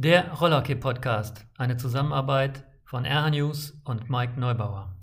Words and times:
Der 0.00 0.30
Rollerkey 0.30 0.76
Podcast, 0.76 1.44
eine 1.56 1.76
Zusammenarbeit 1.76 2.62
von 2.84 3.04
RH 3.04 3.30
News 3.30 3.74
und 3.84 4.08
Mike 4.08 4.38
Neubauer. 4.38 4.96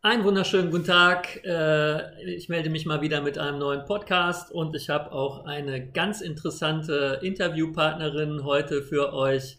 Einen 0.00 0.24
wunderschönen 0.24 0.72
guten 0.72 0.84
Tag. 0.84 1.44
Äh, 1.44 2.34
ich 2.34 2.48
melde 2.48 2.70
mich 2.70 2.84
mal 2.84 3.02
wieder 3.02 3.20
mit 3.20 3.38
einem 3.38 3.60
neuen 3.60 3.84
Podcast 3.84 4.50
und 4.50 4.74
ich 4.74 4.90
habe 4.90 5.12
auch 5.12 5.44
eine 5.44 5.92
ganz 5.92 6.22
interessante 6.22 7.20
Interviewpartnerin 7.22 8.42
heute 8.42 8.82
für 8.82 9.12
euch 9.12 9.58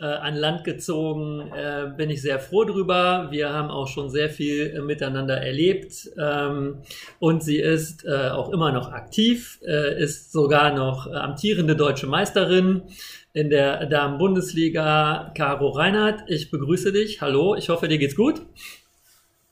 äh, 0.00 0.04
an 0.04 0.34
Land 0.34 0.64
gezogen. 0.64 1.50
Äh, 1.52 1.92
bin 1.96 2.10
ich 2.10 2.22
sehr 2.22 2.38
froh 2.38 2.64
drüber. 2.64 3.28
Wir 3.30 3.52
haben 3.52 3.70
auch 3.70 3.88
schon 3.88 4.10
sehr 4.10 4.30
viel 4.30 4.74
äh, 4.76 4.80
miteinander 4.80 5.36
erlebt 5.36 6.10
ähm, 6.18 6.78
und 7.18 7.42
sie 7.42 7.58
ist 7.58 8.04
äh, 8.04 8.30
auch 8.30 8.50
immer 8.50 8.72
noch 8.72 8.92
aktiv, 8.92 9.60
äh, 9.66 10.02
ist 10.02 10.32
sogar 10.32 10.74
noch 10.74 11.06
amtierende 11.10 11.76
deutsche 11.76 12.06
Meisterin 12.06 12.82
in 13.32 13.50
der 13.50 13.86
Damen-Bundesliga. 13.86 15.32
Caro 15.36 15.68
Reinhardt, 15.68 16.22
ich 16.28 16.50
begrüße 16.50 16.92
dich. 16.92 17.20
Hallo, 17.20 17.54
ich 17.54 17.68
hoffe, 17.68 17.88
dir 17.88 17.98
geht's 17.98 18.16
gut. 18.16 18.42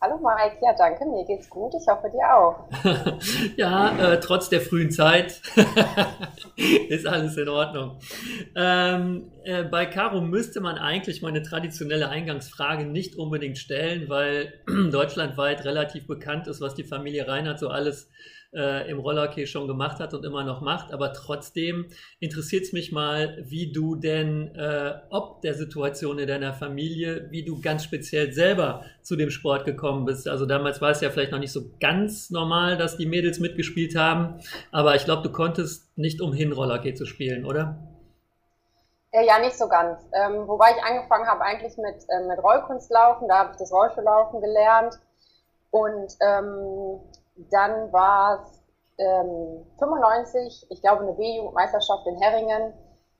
Hallo 0.01 0.17
Mike, 0.19 0.59
ja 0.63 0.73
danke, 0.79 1.05
mir 1.07 1.25
geht's 1.25 1.51
gut, 1.51 1.75
ich 1.75 1.85
hoffe 1.89 2.09
dir 2.09 2.33
auch. 2.33 2.69
ja, 3.57 4.13
äh, 4.13 4.21
trotz 4.21 4.49
der 4.49 4.61
frühen 4.61 4.93
Zeit 4.93 5.43
ist 6.89 7.05
alles 7.05 7.37
in 7.37 7.49
Ordnung. 7.49 7.99
Ähm, 8.55 9.33
äh, 9.43 9.65
bei 9.65 9.87
Caro 9.87 10.21
müsste 10.21 10.61
man 10.61 10.79
eigentlich 10.79 11.21
meine 11.21 11.43
traditionelle 11.43 12.11
Eingangsfrage 12.11 12.85
nicht 12.85 13.17
unbedingt 13.17 13.59
stellen, 13.59 14.09
weil 14.09 14.53
deutschlandweit 14.93 15.65
relativ 15.65 16.07
bekannt 16.07 16.47
ist, 16.47 16.61
was 16.61 16.77
die 16.77 16.85
Familie 16.85 17.27
Reinhardt 17.27 17.59
so 17.59 17.69
alles 17.69 18.05
äh, 18.05 18.38
im 18.51 18.99
Rollerkey 18.99 19.47
schon 19.47 19.69
gemacht 19.69 20.01
hat 20.01 20.15
und 20.15 20.25
immer 20.25 20.43
noch 20.43 20.63
macht. 20.63 20.93
Aber 20.93 21.13
trotzdem 21.13 21.89
interessiert 22.19 22.65
es 22.65 22.73
mich 22.73 22.93
mal, 22.93 23.37
wie 23.43 23.73
du 23.73 23.95
denn 23.95 24.55
äh, 24.55 24.95
ob 25.11 25.43
der 25.43 25.55
Situation 25.55 26.19
in 26.19 26.27
deiner 26.27 26.55
Familie, 26.55 27.27
wie 27.31 27.45
du 27.45 27.61
ganz 27.61 27.85
speziell 27.85 28.33
selber 28.33 28.85
zu 29.03 29.17
dem 29.17 29.31
Sport 29.31 29.65
gekommen 29.67 30.07
bist. 30.07 30.29
Also 30.29 30.47
damals 30.47 30.81
war 30.81 30.91
es 30.91 31.01
ja 31.01 31.11
vielleicht 31.11 31.33
noch 31.33 31.39
nicht 31.39 31.53
so 31.53 31.71
ganz 31.79 32.31
normal, 32.31 32.79
dass 32.79 32.97
die 32.97 33.07
Mädels 33.07 33.39
mitgespielt 33.39 33.97
haben. 33.97 34.41
Aber 34.73 34.95
ich 34.95 35.05
glaube, 35.05 35.23
du 35.23 35.31
konntest 35.31 35.97
nicht 35.99 36.21
umhin, 36.21 36.53
Rollerkey 36.53 36.95
zu 36.95 37.05
spielen, 37.05 37.45
oder? 37.45 37.77
Äh, 39.11 39.27
ja, 39.27 39.39
nicht 39.39 39.57
so 39.57 39.69
ganz. 39.69 40.01
Ähm, 40.13 40.47
wobei 40.47 40.71
ich 40.77 40.83
angefangen 40.83 41.27
habe 41.27 41.43
eigentlich 41.43 41.77
mit, 41.77 42.05
äh, 42.09 42.27
mit 42.27 42.43
Rollkunstlaufen, 42.43 43.29
da 43.29 43.39
habe 43.39 43.51
ich 43.53 43.57
das 43.57 43.73
Rollschuhlaufen 43.73 44.41
gelernt. 44.41 44.99
Und 45.71 46.17
ähm, 46.21 47.01
dann 47.51 47.93
war 47.93 48.43
es 48.43 48.63
ähm, 48.99 49.65
95, 49.79 50.67
ich 50.71 50.81
glaube, 50.81 51.03
eine 51.03 51.13
B-Jugendmeisterschaft 51.13 52.07
in 52.07 52.21
Herringen, 52.21 52.73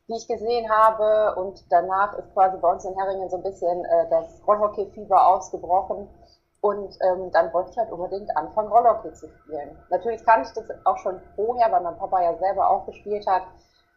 die 0.09 0.17
ich 0.17 0.27
gesehen 0.27 0.69
habe. 0.71 1.41
Und 1.41 1.65
danach 1.71 2.17
ist 2.19 2.33
quasi 2.35 2.57
bei 2.59 2.71
uns 2.71 2.85
in 2.85 2.97
Herringen 2.97 3.31
so 3.31 3.37
ein 3.37 3.43
bisschen 3.43 3.85
äh, 3.85 4.09
das 4.11 4.41
Rollhockey-Fieber 4.47 5.27
ausgebrochen. 5.29 6.09
Und 6.61 6.99
ähm, 7.03 7.31
dann 7.31 7.53
wollte 7.53 7.71
ich 7.71 7.79
halt 7.79 7.93
unbedingt 7.93 8.37
anfangen, 8.37 8.73
Rollhockey 8.73 9.13
zu 9.13 9.29
spielen. 9.29 9.79
Natürlich 9.91 10.25
kannte 10.25 10.49
ich 10.49 10.55
das 10.55 10.77
auch 10.85 10.99
schon 10.99 11.21
vorher, 11.37 11.71
weil 11.71 11.83
mein 11.83 11.97
Papa 11.99 12.21
ja 12.21 12.37
selber 12.37 12.69
auch 12.69 12.85
gespielt 12.87 13.27
hat. 13.29 13.43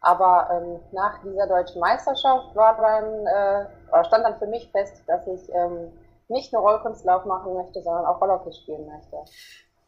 Aber 0.00 0.48
ähm, 0.50 0.80
nach 0.92 1.20
dieser 1.22 1.46
deutschen 1.46 1.80
Meisterschaft 1.80 2.54
war 2.54 2.76
dann, 2.76 3.26
äh, 3.26 4.04
stand 4.04 4.24
dann 4.24 4.38
für 4.38 4.46
mich 4.46 4.70
fest, 4.70 5.02
dass 5.06 5.26
ich 5.26 5.52
ähm, 5.54 5.92
nicht 6.28 6.52
nur 6.52 6.62
Rollkunstlauf 6.62 7.24
machen 7.24 7.54
möchte, 7.54 7.82
sondern 7.82 8.06
auch 8.06 8.20
Rollhockey 8.20 8.52
spielen 8.52 8.86
möchte. 8.86 9.16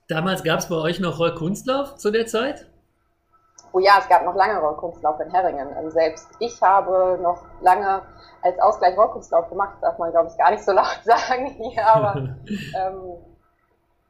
Damals 0.09 0.45
gab 0.45 0.59
es 0.59 0.69
bei 0.69 0.77
euch 0.77 1.01
noch 1.01 1.19
Rollkunstlauf 1.19 1.97
zu 1.97 2.11
der 2.11 2.27
Zeit? 2.27 2.67
Oh 3.73 3.79
ja, 3.79 3.99
es 3.99 4.09
gab 4.09 4.25
noch 4.25 4.35
lange 4.35 4.61
Rollkunstlauf 4.61 5.19
in 5.21 5.31
Herringen. 5.31 5.69
Ähm, 5.77 5.91
selbst 5.91 6.29
ich 6.39 6.61
habe 6.63 7.19
noch 7.23 7.43
lange 7.61 8.03
als 8.43 8.59
Ausgleich 8.61 8.97
Rollkunstlauf 8.97 9.49
gemacht, 9.49 9.79
darf 9.81 9.99
man 9.99 10.11
glaube 10.11 10.29
ich 10.31 10.37
gar 10.37 10.51
nicht 10.51 10.63
so 10.63 10.73
laut 10.75 11.01
sagen 11.05 11.47
hier, 11.47 11.87
aber 11.87 12.15
ähm, 12.47 13.17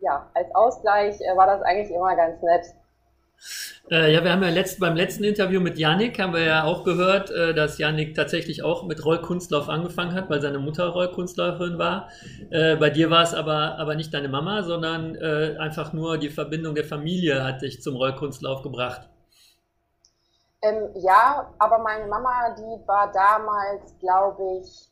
ja, 0.00 0.28
als 0.34 0.54
Ausgleich 0.54 1.20
äh, 1.20 1.36
war 1.36 1.46
das 1.46 1.62
eigentlich 1.62 1.90
immer 1.90 2.14
ganz 2.16 2.42
nett. 2.42 2.66
Äh, 3.90 4.14
ja, 4.14 4.24
wir 4.24 4.32
haben 4.32 4.42
ja 4.42 4.48
letzt, 4.48 4.80
beim 4.80 4.96
letzten 4.96 5.24
Interview 5.24 5.60
mit 5.60 5.78
Yannick 5.78 6.18
haben 6.18 6.32
wir 6.32 6.44
ja 6.44 6.64
auch 6.64 6.84
gehört, 6.84 7.30
äh, 7.30 7.52
dass 7.52 7.76
Yannick 7.76 8.14
tatsächlich 8.14 8.62
auch 8.62 8.84
mit 8.84 9.04
Rollkunstlauf 9.04 9.68
angefangen 9.68 10.14
hat, 10.14 10.30
weil 10.30 10.40
seine 10.40 10.58
Mutter 10.58 10.88
Rollkunstläuferin 10.88 11.78
war. 11.78 12.08
Äh, 12.50 12.76
bei 12.76 12.88
dir 12.88 13.10
war 13.10 13.22
es 13.22 13.34
aber, 13.34 13.78
aber 13.78 13.94
nicht 13.94 14.14
deine 14.14 14.28
Mama, 14.28 14.62
sondern 14.62 15.14
äh, 15.16 15.56
einfach 15.58 15.92
nur 15.92 16.16
die 16.16 16.30
Verbindung 16.30 16.74
der 16.74 16.84
Familie 16.84 17.44
hat 17.44 17.60
dich 17.60 17.82
zum 17.82 17.96
Rollkunstlauf 17.96 18.62
gebracht. 18.62 19.08
Ähm, 20.62 20.88
ja, 20.94 21.52
aber 21.58 21.78
meine 21.78 22.06
Mama, 22.06 22.54
die 22.56 22.88
war 22.88 23.12
damals, 23.12 23.98
glaube 24.00 24.60
ich, 24.62 24.90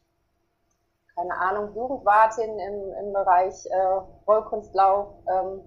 keine 1.17 1.35
Ahnung, 1.35 1.75
Jugendwartin 1.75 2.59
im, 2.59 3.07
im 3.07 3.13
Bereich 3.15 3.55
äh, 3.67 4.01
Rollkunstlauf. 4.27 5.15
Ähm, 5.31 5.63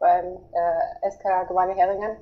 beim 0.00 0.38
äh, 0.52 1.10
SK 1.10 1.46
Gemeinde 1.46 1.76
Heringen. 1.76 2.16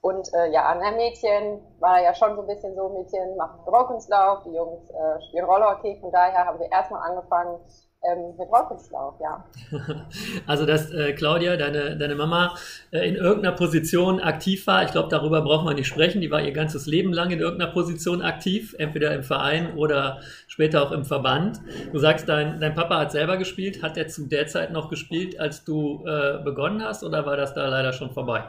Und 0.00 0.28
äh, 0.34 0.52
ja, 0.52 0.66
an 0.66 0.80
einem 0.80 0.96
Mädchen 0.96 1.60
war 1.80 2.00
ja 2.00 2.14
schon 2.14 2.36
so 2.36 2.42
ein 2.42 2.46
bisschen 2.46 2.74
so, 2.74 2.90
Mädchen 2.90 3.36
machen 3.36 3.60
Rollkunstlauf, 3.66 4.42
die 4.44 4.54
Jungs 4.54 4.90
äh, 4.90 5.22
spielen 5.28 5.44
Rollerhockey. 5.44 5.98
Von 6.00 6.12
daher 6.12 6.44
haben 6.44 6.58
wir 6.58 6.70
erstmal 6.70 7.08
angefangen, 7.08 7.58
ähm, 8.06 8.34
mit 8.38 8.48
Rollkunstlauf, 8.48 9.14
ja. 9.20 9.44
Also, 10.46 10.66
dass 10.66 10.90
äh, 10.92 11.14
Claudia, 11.14 11.56
deine, 11.56 11.96
deine 11.96 12.14
Mama, 12.14 12.54
äh, 12.90 13.08
in 13.08 13.16
irgendeiner 13.16 13.56
Position 13.56 14.20
aktiv 14.20 14.66
war, 14.66 14.84
ich 14.84 14.90
glaube, 14.90 15.08
darüber 15.08 15.40
braucht 15.40 15.64
man 15.64 15.76
nicht 15.76 15.88
sprechen. 15.88 16.20
Die 16.20 16.30
war 16.30 16.42
ihr 16.42 16.52
ganzes 16.52 16.86
Leben 16.86 17.12
lang 17.12 17.30
in 17.30 17.40
irgendeiner 17.40 17.72
Position 17.72 18.20
aktiv, 18.20 18.74
entweder 18.78 19.14
im 19.14 19.22
Verein 19.22 19.74
oder 19.76 20.20
später 20.54 20.82
auch 20.82 20.92
im 20.92 21.04
Verband. 21.04 21.60
Du 21.92 21.98
sagst, 21.98 22.28
dein, 22.28 22.60
dein 22.60 22.74
Papa 22.74 23.00
hat 23.00 23.12
selber 23.12 23.36
gespielt. 23.36 23.82
Hat 23.82 23.96
er 23.96 24.08
zu 24.08 24.26
der 24.26 24.46
Zeit 24.46 24.70
noch 24.70 24.88
gespielt, 24.88 25.38
als 25.38 25.64
du 25.64 26.04
äh, 26.06 26.42
begonnen 26.42 26.82
hast, 26.82 27.04
oder 27.04 27.26
war 27.26 27.36
das 27.36 27.52
da 27.54 27.68
leider 27.68 27.92
schon 27.92 28.10
vorbei? 28.10 28.44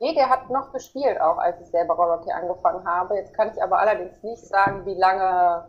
Nee, 0.00 0.14
der 0.14 0.28
hat 0.28 0.50
noch 0.50 0.72
gespielt, 0.72 1.20
auch 1.20 1.38
als 1.38 1.60
ich 1.60 1.68
selber 1.68 1.94
Rollhockey 1.94 2.30
angefangen 2.30 2.84
habe. 2.84 3.14
Jetzt 3.16 3.32
kann 3.32 3.50
ich 3.54 3.62
aber 3.62 3.78
allerdings 3.78 4.22
nicht 4.22 4.46
sagen, 4.46 4.84
wie 4.84 4.94
lange 4.94 5.64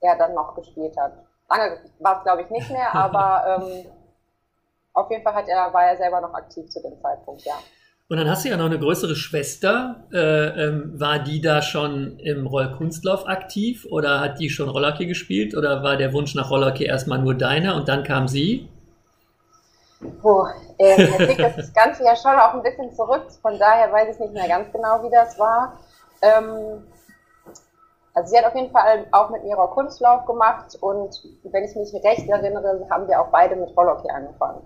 er 0.00 0.18
dann 0.18 0.34
noch 0.34 0.54
gespielt 0.54 0.96
hat 0.98 1.12
lange 1.56 1.78
war 1.98 2.18
es, 2.18 2.24
glaube 2.24 2.42
ich, 2.42 2.50
nicht 2.50 2.70
mehr, 2.70 2.94
aber 2.94 3.60
ähm, 3.62 3.86
auf 4.92 5.10
jeden 5.10 5.22
Fall 5.22 5.34
hat 5.34 5.48
er, 5.48 5.72
war 5.72 5.84
er 5.84 5.96
selber 5.96 6.20
noch 6.20 6.34
aktiv 6.34 6.68
zu 6.68 6.80
dem 6.82 7.00
Zeitpunkt, 7.00 7.42
ja. 7.42 7.54
Und 8.08 8.18
dann 8.18 8.28
hast 8.28 8.44
du 8.44 8.50
ja 8.50 8.56
noch 8.56 8.66
eine 8.66 8.78
größere 8.78 9.16
Schwester. 9.16 10.04
Äh, 10.12 10.66
ähm, 10.66 11.00
war 11.00 11.18
die 11.18 11.40
da 11.40 11.62
schon 11.62 12.18
im 12.18 12.46
Rollkunstlauf 12.46 13.26
aktiv 13.26 13.86
oder 13.90 14.20
hat 14.20 14.38
die 14.38 14.50
schon 14.50 14.68
Rollerkey 14.68 15.06
gespielt 15.06 15.56
oder 15.56 15.82
war 15.82 15.96
der 15.96 16.12
Wunsch 16.12 16.34
nach 16.34 16.50
Rollerkey 16.50 16.84
erstmal 16.84 17.20
nur 17.20 17.34
deiner 17.34 17.74
und 17.74 17.88
dann 17.88 18.04
kam 18.04 18.28
sie? 18.28 18.68
Puh, 20.20 20.46
äh, 20.78 21.26
liegt 21.26 21.40
das 21.40 21.72
Ganze 21.72 22.04
ja 22.04 22.16
schon 22.16 22.32
auch 22.32 22.54
ein 22.54 22.62
bisschen 22.62 22.92
zurück, 22.92 23.26
von 23.40 23.58
daher 23.58 23.92
weiß 23.92 24.14
ich 24.14 24.20
nicht 24.20 24.32
mehr 24.32 24.48
ganz 24.48 24.72
genau, 24.72 25.02
wie 25.04 25.10
das 25.10 25.38
war. 25.38 25.78
Ähm, 26.20 26.82
also 28.14 28.30
sie 28.30 28.38
hat 28.38 28.46
auf 28.46 28.54
jeden 28.54 28.70
Fall 28.70 29.06
auch 29.12 29.30
mit 29.30 29.44
mir 29.44 29.56
Kunstlauf 29.56 30.26
gemacht 30.26 30.76
und 30.80 31.22
wenn 31.44 31.64
ich 31.64 31.74
mich 31.76 31.94
recht 32.04 32.28
erinnere, 32.28 32.86
haben 32.90 33.08
wir 33.08 33.20
auch 33.20 33.28
beide 33.28 33.56
mit 33.56 33.74
Rollhockey 33.76 34.10
angefangen. 34.10 34.62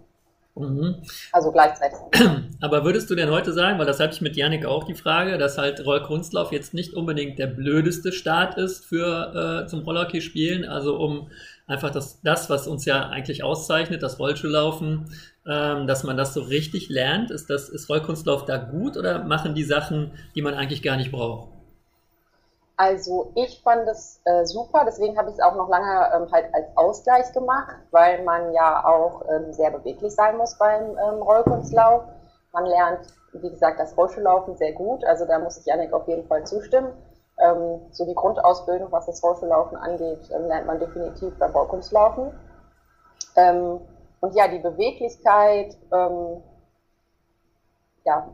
Mhm. 0.56 1.02
Also 1.32 1.52
gleichzeitig. 1.52 1.98
Aber 2.60 2.84
würdest 2.84 3.10
du 3.10 3.14
denn 3.14 3.30
heute 3.30 3.52
sagen, 3.52 3.78
weil 3.78 3.86
das 3.86 4.00
hatte 4.00 4.14
ich 4.14 4.20
mit 4.22 4.36
Janik 4.36 4.64
auch 4.64 4.84
die 4.84 4.94
Frage, 4.94 5.36
dass 5.36 5.58
halt 5.58 5.84
Rollkunstlauf 5.84 6.50
jetzt 6.50 6.72
nicht 6.72 6.94
unbedingt 6.94 7.38
der 7.38 7.46
blödeste 7.46 8.10
Start 8.10 8.56
ist 8.56 8.84
für 8.84 9.64
äh, 9.64 9.68
zum 9.68 9.80
Rollhockey 9.80 10.22
spielen, 10.22 10.64
also 10.64 10.96
um 10.96 11.28
einfach 11.66 11.90
das, 11.90 12.22
das, 12.22 12.48
was 12.48 12.66
uns 12.66 12.86
ja 12.86 13.08
eigentlich 13.08 13.44
auszeichnet, 13.44 14.02
das 14.02 14.18
Rollschuhlaufen, 14.18 15.10
ähm, 15.47 15.86
dass 15.86 16.04
man 16.04 16.16
das 16.16 16.32
so 16.32 16.42
richtig 16.42 16.88
lernt. 16.88 17.30
Ist 17.30 17.50
das 17.50 17.68
ist 17.68 17.91
Rollkunstlauf 17.91 18.47
da 18.47 18.56
gut 18.56 18.97
oder 18.97 19.24
machen 19.24 19.54
die 19.54 19.64
Sachen, 19.64 20.12
die 20.34 20.42
man 20.42 20.54
eigentlich 20.54 20.82
gar 20.82 20.97
nicht 20.97 21.12
braucht? 21.12 21.55
Also 22.78 23.32
ich 23.34 23.62
fand 23.62 23.88
es 23.88 24.20
äh, 24.26 24.44
super, 24.44 24.84
deswegen 24.84 25.16
habe 25.16 25.30
ich 25.30 25.36
es 25.36 25.40
auch 25.40 25.54
noch 25.54 25.68
lange 25.68 26.10
ähm, 26.14 26.30
halt 26.30 26.52
als 26.52 26.76
Ausgleich 26.76 27.32
gemacht, 27.32 27.76
weil 27.90 28.22
man 28.22 28.52
ja 28.52 28.84
auch 28.84 29.22
ähm, 29.30 29.50
sehr 29.54 29.70
beweglich 29.70 30.14
sein 30.14 30.36
muss 30.36 30.58
beim 30.58 30.90
ähm, 30.90 31.22
Rollkunstlauf. 31.22 32.02
Man 32.52 32.66
lernt, 32.66 33.06
wie 33.32 33.48
gesagt, 33.48 33.80
das 33.80 33.96
Rollschuhlaufen 33.96 34.56
sehr 34.56 34.72
gut, 34.72 35.04
also 35.04 35.24
da 35.24 35.38
muss 35.38 35.56
ich 35.56 35.64
Janik 35.64 35.92
auf 35.94 36.06
jeden 36.06 36.26
Fall 36.26 36.44
zustimmen. 36.44 36.92
Ähm, 37.38 37.80
so 37.92 38.04
die 38.04 38.14
Grundausbildung, 38.14 38.92
was 38.92 39.06
das 39.06 39.22
Rollschuhlaufen 39.22 39.78
angeht, 39.78 40.30
ähm, 40.30 40.46
lernt 40.46 40.66
man 40.66 40.78
definitiv 40.78 41.34
beim 41.38 41.52
Rollkunstlaufen. 41.52 42.30
Ähm, 43.36 43.80
und 44.20 44.34
ja, 44.34 44.48
die 44.48 44.58
Beweglichkeit, 44.58 45.76
ja, 48.04 48.28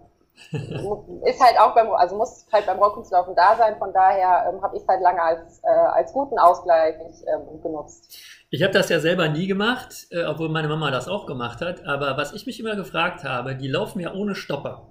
ist 1.25 1.41
halt 1.41 1.59
auch 1.59 1.75
beim, 1.75 1.91
also 1.93 2.17
muss 2.17 2.47
halt 2.53 2.67
beim 2.67 2.79
Rollkunstlaufen 2.79 3.35
da 3.35 3.57
sein. 3.57 3.77
Von 3.79 3.93
daher 3.93 4.51
ähm, 4.53 4.63
habe 4.63 4.77
ich 4.77 4.83
es 4.83 4.89
halt 4.89 5.03
lange 5.03 5.23
als, 5.23 5.61
äh, 5.63 5.69
als 5.69 6.13
guten 6.13 6.39
Ausgleich 6.39 6.97
ähm, 7.27 7.63
genutzt. 7.63 8.19
Ich 8.51 8.63
habe 8.63 8.73
das 8.73 8.89
ja 8.89 9.01
selber 9.01 9.29
nie 9.29 9.47
gemacht, 9.47 10.09
äh, 10.11 10.25
obwohl 10.25 10.49
meine 10.49 10.69
Mama 10.69 10.91
das 10.91 11.09
auch 11.09 11.27
gemacht 11.27 11.61
hat. 11.61 11.87
Aber 11.87 12.17
was 12.17 12.33
ich 12.33 12.47
mich 12.47 12.61
immer 12.61 12.77
gefragt 12.77 13.25
habe, 13.25 13.55
die 13.57 13.69
laufen 13.69 14.01
ja 14.01 14.13
ohne 14.13 14.35
Stopper. 14.35 14.89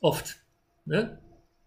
Oft. 0.00 0.36
Ne? 0.84 1.18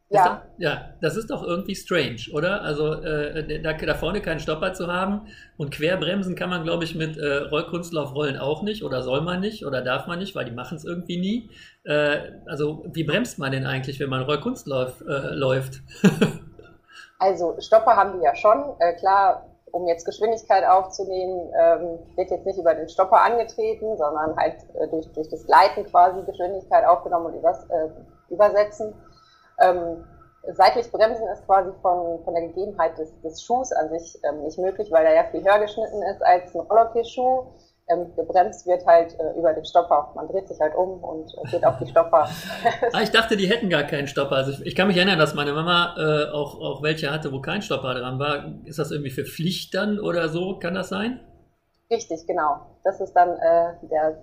Ja. 0.09 0.25
Doch, 0.25 0.59
ja, 0.59 0.89
das 1.01 1.17
ist 1.17 1.31
doch 1.31 1.41
irgendwie 1.41 1.73
strange, 1.73 2.27
oder? 2.31 2.61
Also 2.61 2.93
äh, 2.93 3.59
da, 3.61 3.73
da, 3.73 3.95
vorne 3.95 4.21
keinen 4.21 4.39
Stopper 4.39 4.73
zu 4.73 4.85
haben 4.85 5.27
und 5.57 5.71
querbremsen 5.71 6.35
kann 6.35 6.51
man, 6.51 6.63
glaube 6.63 6.83
ich, 6.83 6.93
mit 6.93 7.17
äh, 7.17 7.37
Rollkunstlaufrollen 7.37 8.37
auch 8.37 8.61
nicht 8.61 8.83
oder 8.83 9.01
soll 9.01 9.21
man 9.21 9.39
nicht 9.39 9.65
oder 9.65 9.81
darf 9.81 10.05
man 10.05 10.19
nicht, 10.19 10.35
weil 10.35 10.45
die 10.45 10.51
machen 10.51 10.77
es 10.77 10.85
irgendwie 10.85 11.17
nie. 11.17 11.49
Äh, 11.85 12.33
also 12.45 12.85
wie 12.93 13.03
bremst 13.03 13.39
man 13.39 13.51
denn 13.51 13.65
eigentlich, 13.65 13.99
wenn 13.99 14.09
man 14.09 14.21
Rollkunstlauf 14.21 15.01
äh, 15.01 15.33
läuft? 15.33 15.81
also 17.19 17.55
Stopper 17.59 17.95
haben 17.95 18.19
die 18.19 18.23
ja 18.23 18.35
schon. 18.35 18.75
Äh, 18.77 18.93
klar, 18.93 19.49
um 19.71 19.87
jetzt 19.87 20.05
Geschwindigkeit 20.05 20.65
aufzunehmen, 20.65 21.51
ähm, 21.59 21.99
wird 22.15 22.29
jetzt 22.29 22.45
nicht 22.45 22.59
über 22.59 22.75
den 22.75 22.87
Stopper 22.89 23.23
angetreten, 23.23 23.97
sondern 23.97 24.37
halt 24.37 24.57
äh, 24.75 24.87
durch, 24.87 25.11
durch 25.13 25.29
das 25.29 25.47
Gleiten 25.47 25.83
quasi 25.85 26.21
Geschwindigkeit 26.27 26.85
aufgenommen 26.85 27.25
und 27.25 27.39
übers, 27.39 27.65
übersetzen. 28.29 28.93
Ähm, 29.59 30.03
seitlich 30.53 30.91
bremsen 30.91 31.27
ist 31.27 31.45
quasi 31.45 31.71
von, 31.81 32.23
von 32.23 32.33
der 32.33 32.47
Gegebenheit 32.47 32.97
des, 32.97 33.19
des 33.21 33.41
Schuhs 33.43 33.71
an 33.71 33.89
sich 33.89 34.19
ähm, 34.23 34.43
nicht 34.43 34.57
möglich, 34.59 34.91
weil 34.91 35.05
er 35.05 35.15
ja 35.15 35.23
viel 35.31 35.43
höher 35.43 35.59
geschnitten 35.59 36.01
ist 36.03 36.23
als 36.23 36.53
ein 36.53 36.61
Rollhockey-Schuh. 36.61 37.45
Ähm, 37.87 38.15
gebremst 38.15 38.65
wird 38.65 38.83
halt 38.87 39.13
äh, 39.19 39.37
über 39.37 39.53
den 39.53 39.63
Stopper. 39.63 40.11
Man 40.15 40.27
dreht 40.27 40.47
sich 40.47 40.59
halt 40.59 40.73
um 40.73 41.03
und 41.03 41.31
äh, 41.37 41.51
geht 41.51 41.63
auf 41.63 41.77
die 41.77 41.85
Stopper. 41.85 42.27
ah, 42.93 43.01
ich 43.01 43.11
dachte, 43.11 43.37
die 43.37 43.47
hätten 43.47 43.69
gar 43.69 43.83
keinen 43.83 44.07
Stopper. 44.07 44.37
Also 44.37 44.51
ich, 44.53 44.65
ich 44.65 44.75
kann 44.75 44.87
mich 44.87 44.97
erinnern, 44.97 45.19
dass 45.19 45.35
meine 45.35 45.53
Mama 45.53 45.95
äh, 45.95 46.31
auch, 46.31 46.59
auch 46.59 46.81
welche 46.81 47.11
hatte, 47.11 47.31
wo 47.31 47.41
kein 47.41 47.61
Stopper 47.61 47.93
dran 47.93 48.17
war. 48.17 48.55
Ist 48.65 48.79
das 48.79 48.89
irgendwie 48.89 49.11
für 49.11 49.23
Pflicht 49.23 49.75
dann 49.75 49.99
oder 49.99 50.29
so? 50.29 50.57
Kann 50.57 50.73
das 50.73 50.89
sein? 50.89 51.19
Richtig, 51.91 52.25
genau. 52.25 52.61
Das 52.83 52.99
ist 52.99 53.13
dann 53.13 53.29
äh, 53.37 53.73
der, 53.83 54.17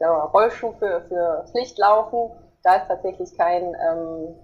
der 0.00 0.08
Rollschuh 0.08 0.72
für, 0.78 1.02
für 1.02 1.44
Pflichtlaufen. 1.50 2.30
Da 2.62 2.76
ist 2.76 2.88
tatsächlich 2.88 3.36
kein 3.36 3.74
ähm, 3.74 4.36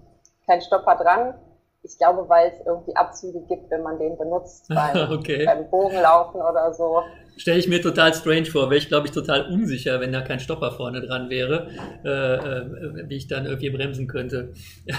kein 0.49 0.61
Stopper 0.61 0.95
dran. 0.95 1.35
Ich 1.83 1.97
glaube, 1.97 2.27
weil 2.27 2.49
es 2.49 2.65
irgendwie 2.65 2.95
Abzüge 2.95 3.41
gibt, 3.47 3.71
wenn 3.71 3.83
man 3.83 3.99
den 3.99 4.17
benutzt 4.17 4.67
beim, 4.73 5.11
okay. 5.11 5.45
beim 5.45 5.69
Bogenlaufen 5.69 6.41
oder 6.41 6.73
so. 6.73 7.03
Stelle 7.39 7.57
ich 7.57 7.69
mir 7.69 7.81
total 7.81 8.13
strange 8.13 8.45
vor, 8.45 8.69
wäre 8.69 8.77
ich 8.77 8.89
glaube 8.89 9.07
ich 9.07 9.13
total 9.13 9.45
unsicher, 9.45 9.99
wenn 10.01 10.11
da 10.11 10.21
kein 10.21 10.39
Stopper 10.39 10.71
vorne 10.71 10.99
dran 11.01 11.29
wäre, 11.29 11.69
äh, 12.03 12.09
äh, 12.09 13.09
wie 13.09 13.15
ich 13.15 13.27
dann 13.27 13.45
irgendwie 13.45 13.69
bremsen 13.69 14.07
könnte. 14.07 14.51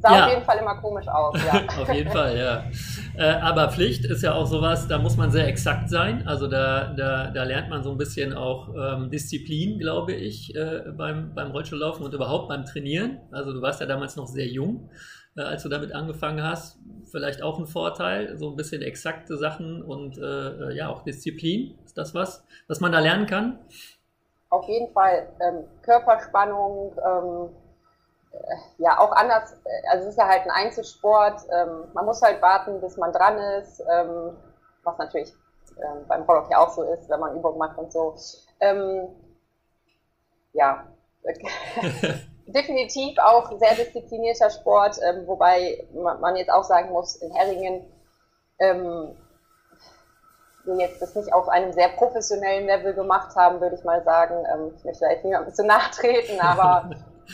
Sah 0.00 0.16
ja. 0.16 0.24
auf 0.24 0.30
jeden 0.32 0.44
Fall 0.44 0.58
immer 0.58 0.76
komisch 0.76 1.06
aus, 1.08 1.36
ja. 1.44 1.62
auf 1.82 1.92
jeden 1.92 2.10
Fall, 2.10 2.38
ja. 2.38 2.64
Äh, 3.16 3.38
aber 3.40 3.70
Pflicht 3.70 4.06
ist 4.06 4.22
ja 4.22 4.32
auch 4.32 4.46
sowas, 4.46 4.88
da 4.88 4.98
muss 4.98 5.18
man 5.18 5.30
sehr 5.30 5.46
exakt 5.46 5.90
sein. 5.90 6.26
Also 6.26 6.46
da, 6.46 6.94
da, 6.96 7.30
da 7.30 7.44
lernt 7.44 7.68
man 7.68 7.82
so 7.82 7.90
ein 7.90 7.98
bisschen 7.98 8.32
auch 8.32 8.74
ähm, 8.74 9.10
Disziplin, 9.10 9.78
glaube 9.78 10.14
ich, 10.14 10.56
äh, 10.56 10.84
beim, 10.96 11.34
beim 11.34 11.50
Rollstuhllaufen 11.50 12.02
und 12.02 12.14
überhaupt 12.14 12.48
beim 12.48 12.64
Trainieren. 12.64 13.18
Also 13.30 13.52
du 13.52 13.60
warst 13.60 13.80
ja 13.80 13.86
damals 13.86 14.16
noch 14.16 14.26
sehr 14.26 14.46
jung 14.46 14.88
äh, 15.36 15.42
als 15.42 15.62
du 15.62 15.68
damit 15.68 15.92
angefangen 15.92 16.42
hast. 16.42 16.78
Vielleicht 17.10 17.42
auch 17.42 17.58
ein 17.58 17.66
Vorteil, 17.66 18.38
so 18.38 18.50
ein 18.50 18.56
bisschen 18.56 18.82
exakte 18.82 19.36
Sachen 19.36 19.82
und 19.82 20.18
äh, 20.18 20.72
ja 20.72 20.88
auch 20.88 21.02
Disziplin. 21.02 21.78
Ist 21.84 21.98
das 21.98 22.14
was, 22.14 22.44
was 22.68 22.80
man 22.80 22.92
da 22.92 23.00
lernen 23.00 23.26
kann? 23.26 23.58
Auf 24.50 24.66
jeden 24.68 24.92
Fall. 24.92 25.28
Ähm, 25.40 25.64
Körperspannung, 25.82 26.92
ähm, 27.04 27.50
äh, 28.32 28.82
ja 28.82 28.98
auch 28.98 29.12
anders. 29.12 29.52
Äh, 29.64 29.88
also 29.90 30.04
es 30.04 30.10
ist 30.10 30.18
ja 30.18 30.28
halt 30.28 30.42
ein 30.42 30.50
Einzelsport. 30.50 31.42
Ähm, 31.50 31.84
man 31.94 32.04
muss 32.04 32.22
halt 32.22 32.40
warten, 32.42 32.80
bis 32.80 32.96
man 32.96 33.12
dran 33.12 33.38
ist, 33.60 33.80
ähm, 33.80 34.36
was 34.84 34.98
natürlich 34.98 35.32
ähm, 35.78 36.06
beim 36.08 36.22
Rollhockey 36.22 36.54
auch 36.54 36.70
so 36.70 36.82
ist, 36.82 37.08
wenn 37.08 37.20
man 37.20 37.36
Übung 37.36 37.58
macht 37.58 37.78
und 37.78 37.92
so. 37.92 38.14
Ähm, 38.60 39.08
ja. 40.52 40.86
definitiv 42.52 43.18
auch 43.18 43.50
sehr 43.58 43.74
disziplinierter 43.74 44.50
Sport, 44.50 44.96
ähm, 45.02 45.26
wobei 45.26 45.84
man 45.92 46.36
jetzt 46.36 46.50
auch 46.50 46.64
sagen 46.64 46.90
muss, 46.90 47.16
in 47.16 47.32
Herringen 47.32 47.82
ähm, 48.58 49.16
wir 50.64 50.76
jetzt 50.76 51.00
das 51.00 51.14
nicht 51.14 51.32
auf 51.32 51.48
einem 51.48 51.72
sehr 51.72 51.88
professionellen 51.90 52.66
Level 52.66 52.94
gemacht 52.94 53.34
haben, 53.36 53.60
würde 53.60 53.76
ich 53.76 53.84
mal 53.84 54.02
sagen. 54.04 54.44
Ähm, 54.52 54.72
ich 54.76 54.84
möchte 54.84 55.04
da 55.04 55.10
jetzt 55.10 55.24
niemandem 55.24 55.54
zu 55.54 55.64
nachtreten, 55.64 56.40
aber 56.40 56.90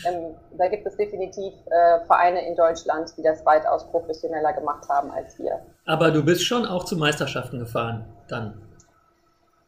ähm, 0.07 0.35
da 0.57 0.69
gibt 0.69 0.87
es 0.87 0.97
definitiv 0.97 1.55
äh, 1.67 2.05
Vereine 2.07 2.47
in 2.47 2.57
Deutschland, 2.57 3.13
die 3.17 3.23
das 3.23 3.45
weitaus 3.45 3.91
professioneller 3.91 4.53
gemacht 4.53 4.89
haben 4.89 5.11
als 5.11 5.39
wir. 5.39 5.61
Aber 5.87 6.11
du 6.11 6.25
bist 6.25 6.45
schon 6.45 6.67
auch 6.67 6.85
zu 6.85 6.97
Meisterschaften 6.97 7.59
gefahren 7.59 8.05
dann? 8.29 8.66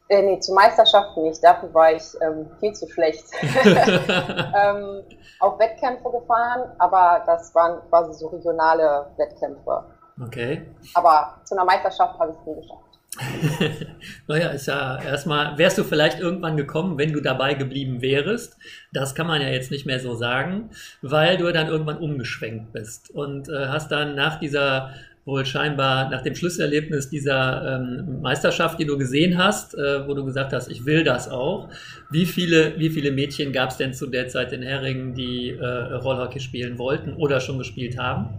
Äh, 0.08 0.22
nee, 0.22 0.40
zu 0.40 0.54
Meisterschaften 0.54 1.22
nicht. 1.24 1.42
Dafür 1.44 1.72
war 1.74 1.92
ich 1.92 2.04
ähm, 2.22 2.48
viel 2.60 2.72
zu 2.72 2.88
schlecht. 2.88 3.24
ähm, 3.42 5.02
auf 5.40 5.58
Wettkämpfe 5.58 6.10
gefahren, 6.10 6.70
aber 6.78 7.22
das 7.26 7.54
waren 7.54 7.80
quasi 7.88 8.14
so 8.14 8.28
regionale 8.28 9.06
Wettkämpfe. 9.16 9.84
Okay. 10.24 10.62
Aber 10.94 11.40
zu 11.44 11.54
einer 11.54 11.64
Meisterschaft 11.64 12.18
habe 12.18 12.32
ich 12.32 12.38
es 12.38 12.46
nie 12.46 12.54
geschafft. 12.60 12.88
naja, 14.26 14.48
ist 14.48 14.66
ja 14.66 15.00
erstmal, 15.02 15.56
wärst 15.58 15.78
du 15.78 15.84
vielleicht 15.84 16.20
irgendwann 16.20 16.56
gekommen, 16.56 16.98
wenn 16.98 17.12
du 17.12 17.20
dabei 17.20 17.54
geblieben 17.54 18.02
wärst. 18.02 18.56
Das 18.92 19.14
kann 19.14 19.26
man 19.26 19.40
ja 19.40 19.48
jetzt 19.48 19.70
nicht 19.70 19.86
mehr 19.86 19.98
so 19.98 20.14
sagen, 20.14 20.70
weil 21.02 21.36
du 21.36 21.50
dann 21.52 21.68
irgendwann 21.68 21.98
umgeschwenkt 21.98 22.72
bist 22.72 23.10
und 23.10 23.48
äh, 23.48 23.66
hast 23.68 23.90
dann 23.90 24.14
nach 24.14 24.38
dieser 24.38 24.94
wohl 25.28 25.44
scheinbar 25.44 26.08
nach 26.08 26.22
dem 26.22 26.34
Schlusserlebnis 26.34 27.10
dieser 27.10 27.76
ähm, 27.76 28.22
Meisterschaft, 28.22 28.80
die 28.80 28.86
du 28.86 28.96
gesehen 28.96 29.36
hast, 29.36 29.74
äh, 29.74 30.08
wo 30.08 30.14
du 30.14 30.24
gesagt 30.24 30.54
hast, 30.54 30.68
ich 30.68 30.86
will 30.86 31.04
das 31.04 31.30
auch. 31.30 31.68
Wie 32.10 32.24
viele, 32.24 32.78
wie 32.78 32.88
viele 32.88 33.12
Mädchen 33.12 33.52
gab 33.52 33.68
es 33.68 33.76
denn 33.76 33.92
zu 33.92 34.06
der 34.06 34.28
Zeit 34.28 34.52
in 34.52 34.62
Heringen, 34.62 35.12
die 35.12 35.50
äh, 35.50 35.64
Rollhockey 35.66 36.40
spielen 36.40 36.78
wollten 36.78 37.12
oder 37.12 37.40
schon 37.40 37.58
gespielt 37.58 37.98
haben? 37.98 38.30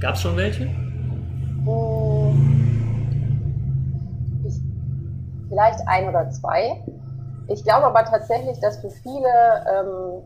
Gab 0.00 0.14
es 0.14 0.22
schon 0.22 0.34
welche? 0.38 0.64
Ich, 4.46 4.54
vielleicht 5.50 5.80
ein 5.86 6.08
oder 6.08 6.30
zwei. 6.30 6.82
Ich 7.48 7.62
glaube 7.64 7.84
aber 7.84 8.02
tatsächlich, 8.06 8.58
dass 8.60 8.78
für 8.78 8.90
viele 8.90 9.28
ähm, 9.70 10.22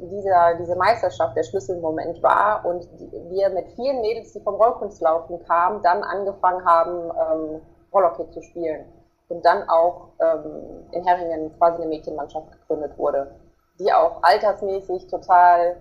dieser, 0.00 0.54
diese 0.54 0.76
Meisterschaft 0.76 1.36
der 1.36 1.42
Schlüsselmoment 1.42 2.22
war 2.22 2.64
und 2.64 2.88
wir 3.30 3.50
mit 3.50 3.68
vielen 3.70 4.00
Mädels, 4.00 4.32
die 4.32 4.40
vom 4.40 4.54
Rollkunstlaufen 4.54 5.44
kamen, 5.44 5.82
dann 5.82 6.02
angefangen 6.02 6.64
haben, 6.64 7.10
ähm, 7.10 7.60
Rollhockey 7.92 8.30
zu 8.30 8.42
spielen. 8.42 8.84
Und 9.28 9.44
dann 9.44 9.68
auch 9.68 10.08
ähm, 10.20 10.88
in 10.92 11.04
Herringen 11.04 11.56
quasi 11.58 11.82
eine 11.82 11.86
Mädchenmannschaft 11.86 12.50
gegründet 12.52 12.96
wurde, 12.96 13.34
die 13.78 13.92
auch 13.92 14.22
altersmäßig 14.22 15.06
total 15.08 15.76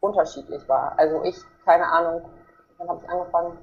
unterschiedlich 0.00 0.68
war. 0.68 0.92
Also 0.98 1.22
ich, 1.22 1.36
keine 1.64 1.86
Ahnung, 1.86 2.22
wann 2.78 2.88
habe 2.88 3.00
ich 3.02 3.08
angefangen? 3.08 3.58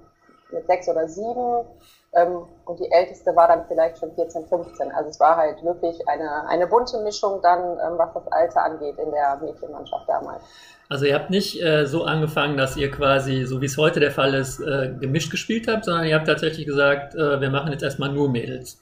Mit 0.51 0.67
sechs 0.67 0.88
oder 0.88 1.08
sieben 1.08 1.65
ähm, 2.13 2.46
und 2.65 2.79
die 2.79 2.91
älteste 2.91 3.34
war 3.36 3.48
dann 3.48 3.65
vielleicht 3.67 3.98
schon 3.98 4.13
14, 4.13 4.46
15. 4.48 4.91
Also 4.91 5.10
es 5.10 5.20
war 5.20 5.38
halt 5.38 5.63
wirklich 5.63 5.96
eine, 6.10 6.48
eine 6.50 6.67
bunte 6.67 7.00
Mischung 7.03 7.41
dann, 7.41 7.60
ähm, 7.60 7.98
was 7.98 8.13
das 8.13 8.27
Alter 8.31 8.63
angeht 8.63 8.98
in 8.98 9.12
der 9.12 9.39
Mädchenmannschaft 9.41 10.10
damals. 10.10 10.43
Also 10.89 11.05
ihr 11.05 11.15
habt 11.15 11.29
nicht 11.29 11.62
äh, 11.63 11.86
so 11.86 12.03
angefangen, 12.03 12.58
dass 12.58 12.75
ihr 12.75 12.91
quasi, 12.91 13.46
so 13.46 13.62
wie 13.62 13.65
es 13.67 13.77
heute 13.77 14.01
der 14.01 14.12
Fall 14.12 14.34
ist, 14.34 14.60
äh, 14.60 14.93
gemischt 15.00 15.31
gespielt 15.31 15.70
habt, 15.70 15.86
sondern 15.86 16.05
ihr 16.05 16.15
habt 16.15 16.27
tatsächlich 16.27 16.65
gesagt, 16.65 17.15
äh, 17.15 17.39
wir 17.39 17.50
machen 17.50 17.72
jetzt 17.72 17.84
erstmal 17.84 18.10
nur 18.10 18.27
Mädels. 18.27 18.81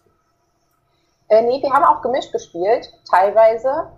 Äh, 1.28 1.44
nee, 1.44 1.62
wir 1.62 1.70
haben 1.72 1.84
auch 1.84 2.02
gemischt 2.02 2.32
gespielt, 2.32 2.92
teilweise. 3.08 3.90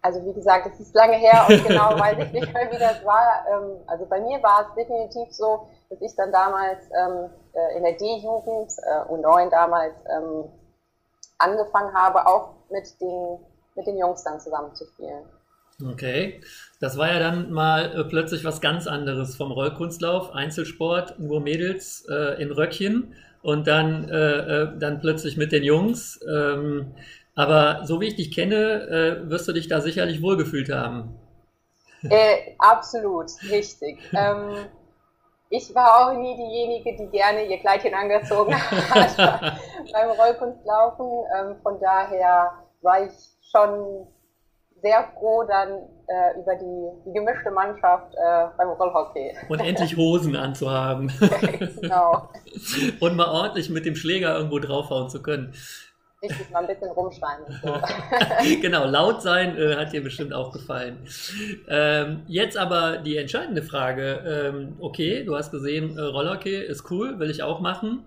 Also 0.00 0.24
wie 0.24 0.32
gesagt, 0.32 0.68
es 0.72 0.78
ist 0.78 0.94
lange 0.94 1.16
her 1.16 1.44
und 1.48 1.66
genau 1.66 1.98
weiß 1.98 2.18
ich 2.18 2.32
nicht 2.32 2.54
mehr, 2.54 2.70
wie 2.70 2.78
das 2.78 3.04
war. 3.04 3.44
Ähm, 3.52 3.78
also 3.88 4.06
bei 4.06 4.20
mir 4.20 4.40
war 4.44 4.68
es 4.68 4.74
definitiv 4.76 5.34
so, 5.34 5.66
dass 5.90 6.00
ich 6.00 6.14
dann 6.16 6.32
damals 6.32 6.84
ähm, 6.96 7.30
äh, 7.52 7.76
in 7.76 7.82
der 7.82 7.94
D-Jugend, 7.94 8.72
äh, 8.78 9.12
U9 9.12 9.50
damals, 9.50 9.94
ähm, 10.08 10.44
angefangen 11.38 11.92
habe, 11.94 12.26
auch 12.26 12.54
mit 12.70 13.00
den, 13.00 13.38
mit 13.74 13.86
den 13.86 13.98
Jungs 13.98 14.22
dann 14.22 14.38
zusammen 14.40 14.74
zu 14.74 14.86
spielen. 14.86 15.24
Okay, 15.92 16.40
das 16.78 16.98
war 16.98 17.10
ja 17.10 17.18
dann 17.18 17.50
mal 17.50 17.98
äh, 17.98 18.04
plötzlich 18.04 18.44
was 18.44 18.60
ganz 18.60 18.86
anderes 18.86 19.34
vom 19.34 19.50
Rollkunstlauf, 19.50 20.32
Einzelsport, 20.32 21.18
nur 21.18 21.40
Mädels 21.40 22.06
äh, 22.08 22.40
in 22.40 22.52
Röckchen 22.52 23.14
und 23.42 23.66
dann, 23.66 24.08
äh, 24.08 24.62
äh, 24.62 24.78
dann 24.78 25.00
plötzlich 25.00 25.38
mit 25.38 25.52
den 25.52 25.64
Jungs. 25.64 26.20
Ähm, 26.30 26.94
aber 27.34 27.86
so 27.86 28.00
wie 28.00 28.08
ich 28.08 28.16
dich 28.16 28.34
kenne, 28.34 29.22
wirst 29.28 29.48
du 29.48 29.52
dich 29.52 29.66
da 29.66 29.80
sicherlich 29.80 30.20
wohlgefühlt 30.20 30.70
haben. 30.70 31.18
absolut, 32.58 33.30
richtig. 33.48 33.98
ähm, 34.12 34.66
ich 35.50 35.74
war 35.74 36.08
auch 36.08 36.14
nie 36.16 36.36
diejenige, 36.36 36.96
die 36.96 37.10
gerne 37.10 37.44
ihr 37.44 37.58
Kleidchen 37.58 37.92
angezogen 37.92 38.54
hat 38.54 39.16
beim 39.92 40.10
Rollkunstlaufen. 40.10 41.06
Ähm, 41.36 41.56
von 41.62 41.80
daher 41.80 42.52
war 42.82 43.04
ich 43.04 43.12
schon 43.50 44.06
sehr 44.80 45.10
froh 45.18 45.44
dann 45.44 45.70
äh, 46.06 46.40
über 46.40 46.54
die, 46.54 47.04
die, 47.04 47.12
gemischte 47.12 47.50
Mannschaft 47.50 48.14
äh, 48.14 48.46
beim 48.56 48.68
Rollhockey. 48.68 49.34
Und 49.48 49.60
endlich 49.60 49.96
Hosen 49.96 50.36
anzuhaben. 50.36 51.12
genau. 51.80 52.30
Und 53.00 53.16
mal 53.16 53.28
ordentlich 53.28 53.68
mit 53.70 53.84
dem 53.84 53.96
Schläger 53.96 54.36
irgendwo 54.36 54.60
draufhauen 54.60 55.10
zu 55.10 55.20
können. 55.20 55.52
Richtig, 56.22 56.50
mal 56.50 56.60
ein 56.60 56.66
bisschen 56.66 56.90
rumschreien. 56.90 57.40
So. 57.62 57.80
genau, 58.60 58.84
laut 58.84 59.22
sein 59.22 59.56
äh, 59.56 59.76
hat 59.76 59.94
dir 59.94 60.02
bestimmt 60.02 60.34
auch 60.34 60.52
gefallen. 60.52 60.98
Ähm, 61.66 62.24
jetzt 62.26 62.58
aber 62.58 62.98
die 62.98 63.16
entscheidende 63.16 63.62
Frage. 63.62 64.22
Ähm, 64.26 64.76
okay, 64.80 65.24
du 65.24 65.34
hast 65.34 65.50
gesehen, 65.50 65.96
äh, 65.96 66.02
Rollhockey 66.02 66.56
ist 66.56 66.90
cool, 66.90 67.18
will 67.18 67.30
ich 67.30 67.42
auch 67.42 67.60
machen. 67.60 68.04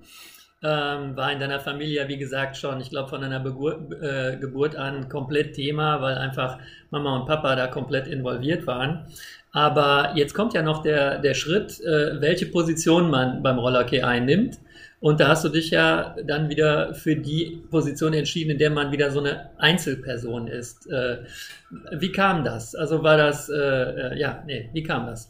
Ähm, 0.61 1.17
war 1.17 1.31
in 1.31 1.39
deiner 1.39 1.59
Familie, 1.59 2.07
wie 2.07 2.17
gesagt, 2.17 2.55
schon, 2.55 2.79
ich 2.79 2.91
glaube, 2.91 3.09
von 3.09 3.21
deiner 3.21 3.39
Begur 3.39 3.89
äh, 3.99 4.37
Geburt 4.37 4.75
an 4.75 5.09
komplett 5.09 5.55
Thema, 5.55 5.99
weil 6.01 6.15
einfach 6.15 6.59
Mama 6.91 7.17
und 7.17 7.25
Papa 7.25 7.55
da 7.55 7.65
komplett 7.65 8.07
involviert 8.07 8.67
waren. 8.67 9.07
Aber 9.51 10.13
jetzt 10.15 10.35
kommt 10.35 10.53
ja 10.53 10.61
noch 10.61 10.83
der, 10.83 11.17
der 11.17 11.33
Schritt, 11.33 11.81
äh, 11.81 12.21
welche 12.21 12.45
Position 12.45 13.09
man 13.09 13.41
beim 13.41 13.57
Rollerkey 13.57 14.03
einnimmt. 14.03 14.59
Und 15.03 15.19
da 15.19 15.27
hast 15.27 15.43
du 15.43 15.49
dich 15.49 15.69
ja 15.69 16.15
dann 16.23 16.47
wieder 16.47 16.93
für 16.93 17.17
die 17.17 17.67
Position 17.69 18.13
entschieden, 18.13 18.51
in 18.51 18.57
der 18.57 18.69
man 18.69 18.93
wieder 18.93 19.11
so 19.11 19.19
eine 19.19 19.49
Einzelperson 19.57 20.47
ist. 20.47 20.89
Äh, 20.89 21.25
wie 21.91 22.13
kam 22.13 22.45
das? 22.45 22.73
Also 22.73 23.03
war 23.03 23.17
das, 23.17 23.49
äh, 23.49 23.53
äh 23.53 24.17
ja, 24.17 24.41
nee, 24.45 24.69
wie 24.71 24.81
kam 24.81 25.07
das? 25.07 25.29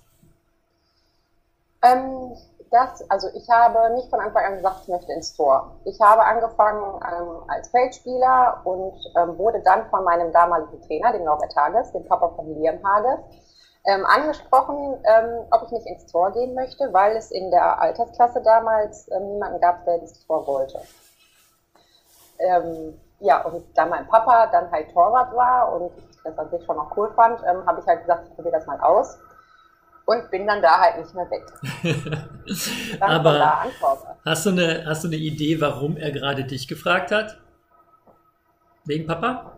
Ähm, 1.82 2.34
das, 2.70 3.10
also 3.10 3.30
ich 3.34 3.50
habe 3.50 3.96
nicht 3.96 4.12
von 4.12 4.20
Anfang 4.20 4.46
an 4.46 4.56
gesagt, 4.58 4.82
ich 4.84 4.90
möchte 4.90 5.12
ins 5.12 5.36
Tor. 5.36 5.76
Ich 5.86 6.00
habe 6.00 6.24
angefangen 6.24 7.02
ähm, 7.12 7.38
als 7.48 7.70
Feldspieler 7.70 8.62
und 8.66 8.94
ähm, 9.18 9.40
wurde 9.40 9.60
dann 9.66 9.90
von 9.90 10.04
meinem 10.04 10.32
damaligen 10.32 10.82
Trainer, 10.84 11.14
dem 11.14 11.24
Norbert 11.24 11.56
Hages, 11.56 11.92
dem 11.94 12.06
Papa 12.06 12.30
von 12.36 12.62
Liam 12.62 12.78
Hages, 12.84 13.22
ähm, 13.86 14.06
angesprochen, 14.06 14.98
ähm, 15.04 15.46
ob 15.52 15.64
ich 15.66 15.72
nicht 15.72 15.88
ins 15.88 16.06
Tor 16.06 16.32
gehen 16.32 16.54
möchte, 16.54 16.94
weil 16.94 17.18
es 17.18 17.32
in 17.32 17.52
der 17.52 17.82
Altersklasse 17.82 18.42
damals 18.42 19.10
ähm, 19.12 19.34
niemanden 19.34 19.60
gab, 19.60 19.84
der 19.86 19.96
ins 19.96 20.26
Tor 20.26 20.48
wollte. 20.48 20.80
Ähm, 22.40 23.00
ja, 23.20 23.42
und 23.42 23.66
da 23.76 23.86
mein 23.86 24.08
Papa 24.08 24.48
dann 24.48 24.72
halt 24.72 24.92
Torwart 24.92 25.36
war 25.36 25.74
und 25.74 25.92
ich 25.98 26.18
das 26.24 26.38
an 26.38 26.50
sich 26.50 26.66
schon 26.66 26.78
noch 26.78 26.96
cool 26.96 27.12
fand, 27.16 27.42
ähm, 27.42 27.66
habe 27.66 27.82
ich 27.82 27.88
halt 27.88 28.02
gesagt, 28.02 28.28
ich 28.28 28.36
probiere 28.36 28.56
das 28.56 28.66
mal 28.66 28.80
aus 28.80 29.18
und 30.06 30.30
bin 30.32 30.48
dann 30.48 30.62
da 30.62 30.80
halt 30.80 30.98
nicht 30.98 31.14
mehr 31.14 31.30
weg. 31.30 31.44
Aber 33.00 33.66
hast 34.26 34.46
du, 34.46 34.50
eine, 34.50 34.86
hast 34.86 35.04
du 35.04 35.08
eine 35.08 35.18
Idee, 35.18 35.60
warum 35.60 35.98
er 35.98 36.12
gerade 36.12 36.44
dich 36.44 36.68
gefragt 36.68 37.12
hat? 37.12 37.38
Wegen 38.86 39.08
Papa? 39.08 39.58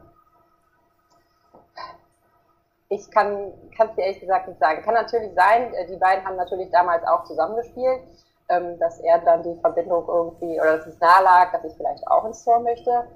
Ich 2.89 3.09
kann 3.09 3.51
es 3.77 3.95
dir 3.95 4.03
ehrlich 4.03 4.19
gesagt 4.19 4.47
nicht 4.47 4.59
sagen. 4.59 4.81
Kann 4.83 4.93
natürlich 4.93 5.33
sein, 5.35 5.73
äh, 5.73 5.87
die 5.87 5.97
beiden 5.97 6.25
haben 6.25 6.37
natürlich 6.37 6.69
damals 6.71 7.05
auch 7.05 7.23
zusammengespielt, 7.23 8.01
ähm, 8.49 8.77
dass 8.79 8.99
er 8.99 9.19
dann 9.19 9.43
die 9.43 9.59
Verbindung 9.59 10.05
irgendwie, 10.07 10.59
oder 10.59 10.77
dass 10.77 10.87
es 10.87 10.99
nahe 10.99 11.23
lag, 11.23 11.51
dass 11.51 11.63
ich 11.63 11.73
vielleicht 11.75 12.05
auch 12.07 12.25
ins 12.25 12.43
Tor 12.43 12.59
möchte. 12.59 13.07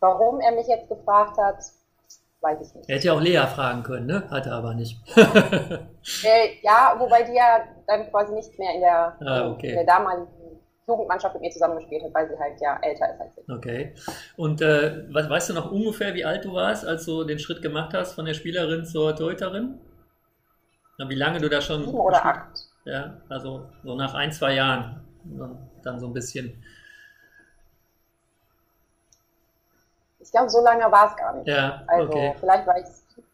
Warum 0.00 0.40
er 0.40 0.52
mich 0.52 0.66
jetzt 0.66 0.88
gefragt 0.88 1.38
hat, 1.38 1.58
weiß 2.40 2.60
ich 2.60 2.74
nicht. 2.74 2.88
Er 2.88 2.96
hätte 2.96 3.06
ja 3.06 3.12
auch 3.12 3.20
Lea 3.20 3.46
fragen 3.46 3.82
können, 3.82 4.06
ne? 4.06 4.24
Hat 4.30 4.46
er 4.46 4.54
aber 4.54 4.74
nicht. 4.74 4.98
äh, 5.16 6.56
ja, 6.62 6.94
wobei 6.98 7.22
die 7.22 7.34
ja 7.34 7.60
dann 7.86 8.10
quasi 8.10 8.32
nicht 8.34 8.58
mehr 8.58 8.74
in 8.74 8.80
der, 8.80 9.16
ah, 9.24 9.50
okay. 9.50 9.70
in 9.70 9.76
der 9.76 9.86
damaligen 9.86 10.26
Jugendmannschaft 10.86 11.34
mit 11.34 11.42
mir 11.42 11.50
zusammengespielt 11.50 12.02
hat, 12.02 12.14
weil 12.14 12.28
sie 12.28 12.38
halt 12.38 12.60
ja 12.60 12.78
älter 12.82 13.12
ist 13.12 13.20
als 13.20 13.38
ich. 13.38 13.48
Okay. 13.48 13.94
Und 14.36 14.60
äh, 14.60 15.04
was, 15.10 15.30
weißt 15.30 15.50
du 15.50 15.54
noch 15.54 15.70
ungefähr, 15.70 16.14
wie 16.14 16.24
alt 16.24 16.44
du 16.44 16.54
warst, 16.54 16.86
als 16.86 17.04
du 17.04 17.24
den 17.24 17.38
Schritt 17.38 17.62
gemacht 17.62 17.94
hast 17.94 18.14
von 18.14 18.24
der 18.24 18.34
Spielerin 18.34 18.84
zur 18.84 19.14
Torhüterin? 19.14 19.78
Wie 20.98 21.14
lange 21.14 21.40
du 21.40 21.48
da 21.48 21.60
schon. 21.60 21.84
Sieben 21.84 21.98
oder 21.98 22.24
acht. 22.24 22.68
Ja, 22.84 23.16
also 23.28 23.68
so 23.82 23.94
nach 23.94 24.14
ein, 24.14 24.32
zwei 24.32 24.54
Jahren. 24.54 25.00
Dann 25.82 26.00
so 26.00 26.06
ein 26.06 26.12
bisschen. 26.12 26.62
Ich 30.20 30.30
glaube, 30.30 30.48
so 30.48 30.62
lange 30.62 30.84
war 30.90 31.10
es 31.10 31.16
gar 31.16 31.34
nicht. 31.34 31.48
Ja, 31.48 31.82
also 31.86 32.08
okay. 32.08 32.34
vielleicht 32.38 32.66
war 32.66 32.78
ich 32.78 32.86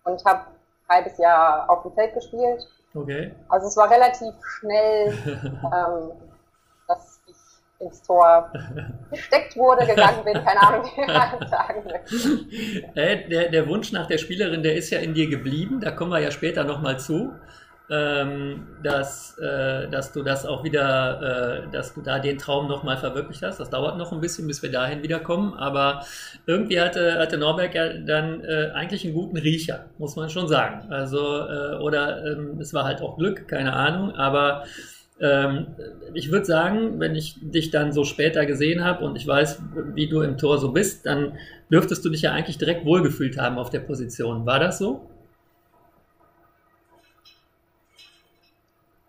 und 0.04 0.24
habe 0.24 0.40
ein 0.88 0.96
halbes 0.96 1.18
Jahr 1.18 1.68
auf 1.68 1.82
dem 1.82 1.92
Feld 1.92 2.14
gespielt. 2.14 2.66
Okay. 2.94 3.34
Also 3.48 3.66
es 3.66 3.76
war 3.76 3.90
relativ 3.90 4.34
schnell, 4.58 5.12
ähm, 5.26 6.12
ins 7.80 8.02
Tor 8.02 8.52
gesteckt 9.10 9.56
wurde, 9.56 9.86
gegangen 9.86 10.24
bin, 10.24 10.34
keine 10.34 10.60
Ahnung, 10.60 10.90
wie 10.96 11.06
man 11.06 11.48
sagen 11.48 11.84
möchte. 11.84 12.88
Äh, 12.94 13.28
der, 13.28 13.50
der 13.50 13.68
Wunsch 13.68 13.92
nach 13.92 14.06
der 14.06 14.18
Spielerin, 14.18 14.62
der 14.62 14.74
ist 14.74 14.90
ja 14.90 14.98
in 14.98 15.14
dir 15.14 15.28
geblieben, 15.28 15.80
da 15.80 15.90
kommen 15.90 16.10
wir 16.10 16.18
ja 16.18 16.30
später 16.30 16.64
nochmal 16.64 16.98
zu 16.98 17.32
ähm, 17.90 18.66
dass, 18.82 19.38
äh, 19.38 19.88
dass 19.88 20.12
du 20.12 20.22
das 20.22 20.44
auch 20.44 20.62
wieder, 20.62 21.64
äh, 21.66 21.70
dass 21.72 21.94
du 21.94 22.02
da 22.02 22.18
den 22.18 22.36
Traum 22.36 22.68
nochmal 22.68 22.98
verwirklicht 22.98 23.42
hast. 23.42 23.60
Das 23.60 23.70
dauert 23.70 23.96
noch 23.96 24.12
ein 24.12 24.20
bisschen, 24.20 24.46
bis 24.46 24.62
wir 24.62 24.70
dahin 24.70 25.02
wiederkommen, 25.02 25.54
aber 25.54 26.04
irgendwie 26.46 26.80
hatte, 26.80 27.18
hatte 27.18 27.38
Norberg 27.38 27.74
ja 27.74 27.94
dann 27.94 28.44
äh, 28.44 28.70
eigentlich 28.74 29.04
einen 29.04 29.14
guten 29.14 29.38
Riecher, 29.38 29.86
muss 29.96 30.16
man 30.16 30.28
schon 30.28 30.48
sagen. 30.48 30.92
Also, 30.92 31.18
äh, 31.18 31.76
oder 31.78 32.24
ähm, 32.26 32.58
es 32.60 32.74
war 32.74 32.84
halt 32.84 33.00
auch 33.00 33.16
Glück, 33.16 33.48
keine 33.48 33.72
Ahnung, 33.72 34.14
aber 34.14 34.64
ähm, 35.20 35.74
ich 36.14 36.30
würde 36.30 36.46
sagen, 36.46 37.00
wenn 37.00 37.14
ich 37.14 37.36
dich 37.40 37.70
dann 37.70 37.92
so 37.92 38.04
später 38.04 38.46
gesehen 38.46 38.84
habe 38.84 39.04
und 39.04 39.16
ich 39.16 39.26
weiß, 39.26 39.60
wie 39.94 40.08
du 40.08 40.22
im 40.22 40.38
Tor 40.38 40.58
so 40.58 40.72
bist, 40.72 41.06
dann 41.06 41.38
dürftest 41.70 42.04
du 42.04 42.10
dich 42.10 42.22
ja 42.22 42.32
eigentlich 42.32 42.58
direkt 42.58 42.84
wohlgefühlt 42.84 43.38
haben 43.38 43.58
auf 43.58 43.70
der 43.70 43.80
Position. 43.80 44.46
War 44.46 44.60
das 44.60 44.78
so? 44.78 45.08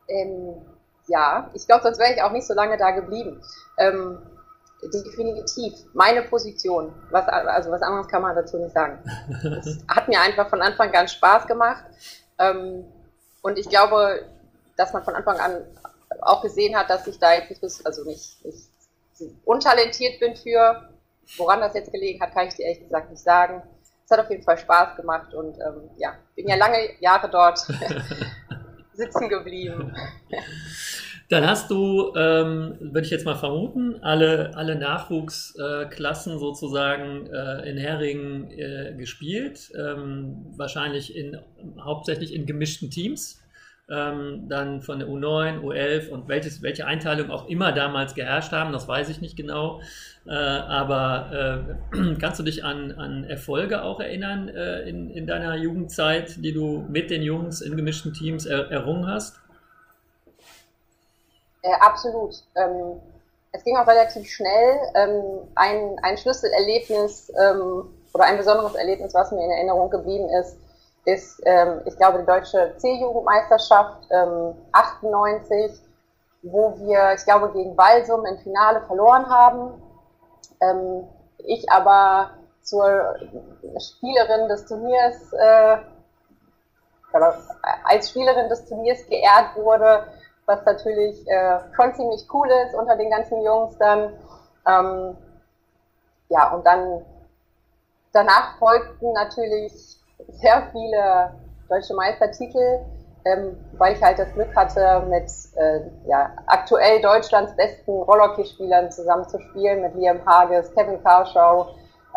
Ähm, 0.08 0.56
ja, 1.08 1.50
ich 1.54 1.66
glaube, 1.68 1.84
sonst 1.84 2.00
wäre 2.00 2.14
ich 2.14 2.22
auch 2.22 2.32
nicht 2.32 2.48
so 2.48 2.54
lange 2.54 2.78
da 2.78 2.92
geblieben. 2.92 3.42
Ähm, 3.78 4.18
definitiv 4.82 5.74
meine 5.94 6.24
Position. 6.24 6.94
Was, 7.12 7.28
also 7.28 7.72
was 7.72 7.82
anderes 7.82 8.08
kann 8.08 8.22
man 8.22 8.36
dazu 8.36 8.58
nicht 8.58 8.74
sagen. 8.74 9.00
Es 9.60 9.80
hat 9.88 10.08
mir 10.08 10.20
einfach 10.22 10.50
von 10.50 10.62
Anfang 10.62 10.94
an 10.96 11.08
Spaß 11.08 11.48
gemacht. 11.48 11.84
Ähm, 12.40 12.86
und 13.42 13.58
ich 13.58 13.70
glaube, 13.70 14.24
dass 14.78 14.94
man 14.94 15.04
von 15.04 15.16
Anfang 15.16 15.40
an 15.40 15.62
auch 16.22 16.42
gesehen 16.42 16.76
hat, 16.76 16.90
dass 16.90 17.08
ich 17.08 17.20
da 17.20 17.34
jetzt 17.34 17.62
nicht, 17.62 17.86
also 17.86 18.04
nicht, 18.04 18.44
nicht 18.46 18.70
untalentiert 19.46 20.20
bin 20.20 20.36
für. 20.36 20.90
Woran 21.38 21.60
das 21.60 21.76
jetzt 21.76 21.92
gelegen 21.92 22.20
hat, 22.22 22.34
kann 22.34 22.48
ich 22.48 22.56
dir 22.56 22.66
ehrlich 22.66 22.84
gesagt 22.84 23.12
nicht 23.12 23.22
sagen. 23.22 23.62
Es 24.04 24.12
hat 24.12 24.20
auf 24.20 24.32
jeden 24.32 24.42
Fall 24.42 24.58
Spaß 24.58 24.96
gemacht 24.96 25.34
und 25.36 25.58
ähm, 25.60 25.92
ja, 25.98 26.16
bin 26.36 26.48
ja 26.48 26.56
lange 26.56 27.00
Jahre 27.00 27.30
dort. 27.30 27.60
sitzen 29.00 29.30
geblieben. 29.30 29.94
Dann 31.30 31.48
hast 31.48 31.70
du, 31.70 32.14
ähm, 32.16 32.78
würde 32.80 33.02
ich 33.02 33.12
jetzt 33.12 33.26
mal 33.26 33.36
vermuten, 33.36 34.02
alle, 34.02 34.56
alle 34.56 34.76
Nachwuchsklassen 34.76 36.34
äh, 36.36 36.40
sozusagen 36.40 37.28
äh, 37.28 37.70
in 37.70 37.78
Heringen 37.78 38.50
äh, 38.52 38.96
gespielt. 38.98 39.72
Ähm, 39.78 40.46
wahrscheinlich 40.58 41.16
in, 41.16 41.40
hauptsächlich 41.80 42.34
in 42.34 42.46
gemischten 42.46 42.90
Teams. 42.90 43.39
Ähm, 43.92 44.48
dann 44.48 44.82
von 44.82 45.00
der 45.00 45.08
U9, 45.08 45.62
U11 45.62 46.10
und 46.10 46.28
welches, 46.28 46.62
welche 46.62 46.86
Einteilung 46.86 47.32
auch 47.32 47.48
immer 47.48 47.72
damals 47.72 48.14
geherrscht 48.14 48.52
haben, 48.52 48.72
das 48.72 48.88
weiß 48.88 49.10
ich 49.10 49.20
nicht 49.20 49.36
genau. 49.36 49.82
Äh, 50.28 50.34
aber 50.34 51.66
äh, 51.94 52.16
kannst 52.22 52.40
du 52.40 52.44
dich 52.44 52.64
an, 52.64 52.92
an 52.92 53.24
Erfolge 53.24 53.82
auch 53.82 54.00
erinnern 54.00 54.48
äh, 54.50 54.82
in, 54.82 55.10
in 55.10 55.26
deiner 55.26 55.56
Jugendzeit, 55.56 56.44
die 56.44 56.54
du 56.54 56.86
mit 56.88 57.10
den 57.10 57.24
Jungs 57.24 57.62
in 57.62 57.76
gemischten 57.76 58.14
Teams 58.14 58.46
er, 58.46 58.70
errungen 58.70 59.08
hast? 59.08 59.40
Äh, 61.64 61.74
absolut. 61.80 62.36
Ähm, 62.56 63.02
es 63.52 63.64
ging 63.64 63.76
auch 63.78 63.88
relativ 63.88 64.30
schnell. 64.30 64.80
Ähm, 64.96 65.48
ein, 65.56 65.98
ein 66.04 66.18
Schlüsselerlebnis 66.18 67.32
ähm, 67.40 67.86
oder 68.14 68.26
ein 68.26 68.38
besonderes 68.38 68.76
Erlebnis, 68.76 69.14
was 69.14 69.32
mir 69.32 69.44
in 69.44 69.52
Erinnerung 69.52 69.90
geblieben 69.90 70.30
ist, 70.42 70.58
ist, 71.06 71.42
ähm, 71.46 71.82
ich 71.86 71.98
glaube, 71.98 72.20
die 72.20 72.26
deutsche 72.26 72.74
C-Jugendmeisterschaft 72.78 74.12
98, 74.72 75.52
ähm, 75.52 75.72
wo 76.44 76.76
wir, 76.78 77.14
ich 77.16 77.24
glaube, 77.26 77.52
gegen 77.52 77.78
Walsum 77.78 78.26
im 78.26 78.38
Finale 78.40 78.82
verloren 78.82 79.28
haben 79.30 79.82
ähm, 80.62 81.08
ich 81.40 81.70
aber 81.72 82.32
zur 82.62 83.16
Spielerin 83.80 84.48
des 84.50 84.66
Turniers, 84.66 85.34
äh, 85.34 85.78
als 87.84 88.10
Spielerin 88.10 88.50
des 88.50 88.66
Turniers 88.66 89.06
geehrt 89.08 89.56
wurde, 89.56 90.06
was 90.46 90.64
natürlich 90.66 91.28
äh, 91.28 91.60
schon 91.76 91.94
ziemlich 91.96 92.28
cool 92.34 92.50
ist 92.66 92.76
unter 92.76 92.96
den 92.96 93.10
ganzen 93.10 93.42
Jungs 93.42 93.78
dann. 93.78 94.14
Ähm, 94.68 95.18
ja, 96.30 96.54
und 96.54 96.66
dann 96.66 97.06
danach 98.12 98.58
folgten 98.58 99.14
natürlich 99.14 99.99
sehr 100.28 100.68
viele 100.72 101.34
deutsche 101.70 101.94
Meistertitel 101.94 102.80
ähm, 103.26 103.58
weil 103.74 103.96
ich 103.96 104.02
halt 104.02 104.20
das 104.20 104.32
Glück 104.34 104.56
hatte, 104.56 105.06
mit 105.10 105.30
äh, 105.56 105.82
ja, 106.08 106.32
aktuell 106.48 107.02
Deutschlands 107.02 107.56
besten 107.56 107.92
Rollhockey-Spielern 107.92 108.92
zusammen 108.92 109.28
zu 109.28 109.40
spielen, 109.40 109.82
mit 109.82 109.96
Liam 109.96 110.26
Hages, 110.26 110.74
Kevin 110.74 111.02
Carschau, 111.04 111.68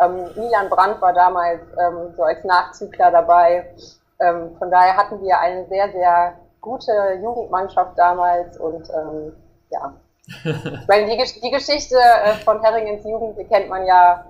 Ähm, 0.01 0.27
Milan 0.35 0.69
Brandt 0.69 0.99
war 1.01 1.13
damals 1.13 1.61
ähm, 1.79 2.13
so 2.17 2.23
als 2.23 2.43
Nachzügler 2.43 3.11
dabei. 3.11 3.75
Ähm, 4.19 4.55
von 4.57 4.71
daher 4.71 4.97
hatten 4.97 5.21
wir 5.21 5.39
eine 5.39 5.67
sehr, 5.67 5.91
sehr 5.91 6.33
gute 6.61 7.19
Jugendmannschaft 7.21 7.97
damals 7.97 8.57
und 8.57 8.89
ähm, 8.89 9.35
ja. 9.69 9.93
Ich 10.45 10.87
meine, 10.87 11.05
die, 11.05 11.41
die 11.41 11.51
Geschichte 11.51 11.95
äh, 11.95 12.33
von 12.43 12.61
Herringens 12.63 13.03
Jugend, 13.03 13.37
die 13.37 13.43
kennt 13.43 13.69
man 13.69 13.85
ja 13.85 14.25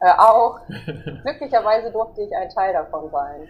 äh, 0.00 0.10
auch. 0.18 0.60
Glücklicherweise 1.22 1.90
durfte 1.90 2.22
ich 2.22 2.36
ein 2.36 2.50
Teil 2.50 2.72
davon 2.72 3.10
sein. 3.10 3.48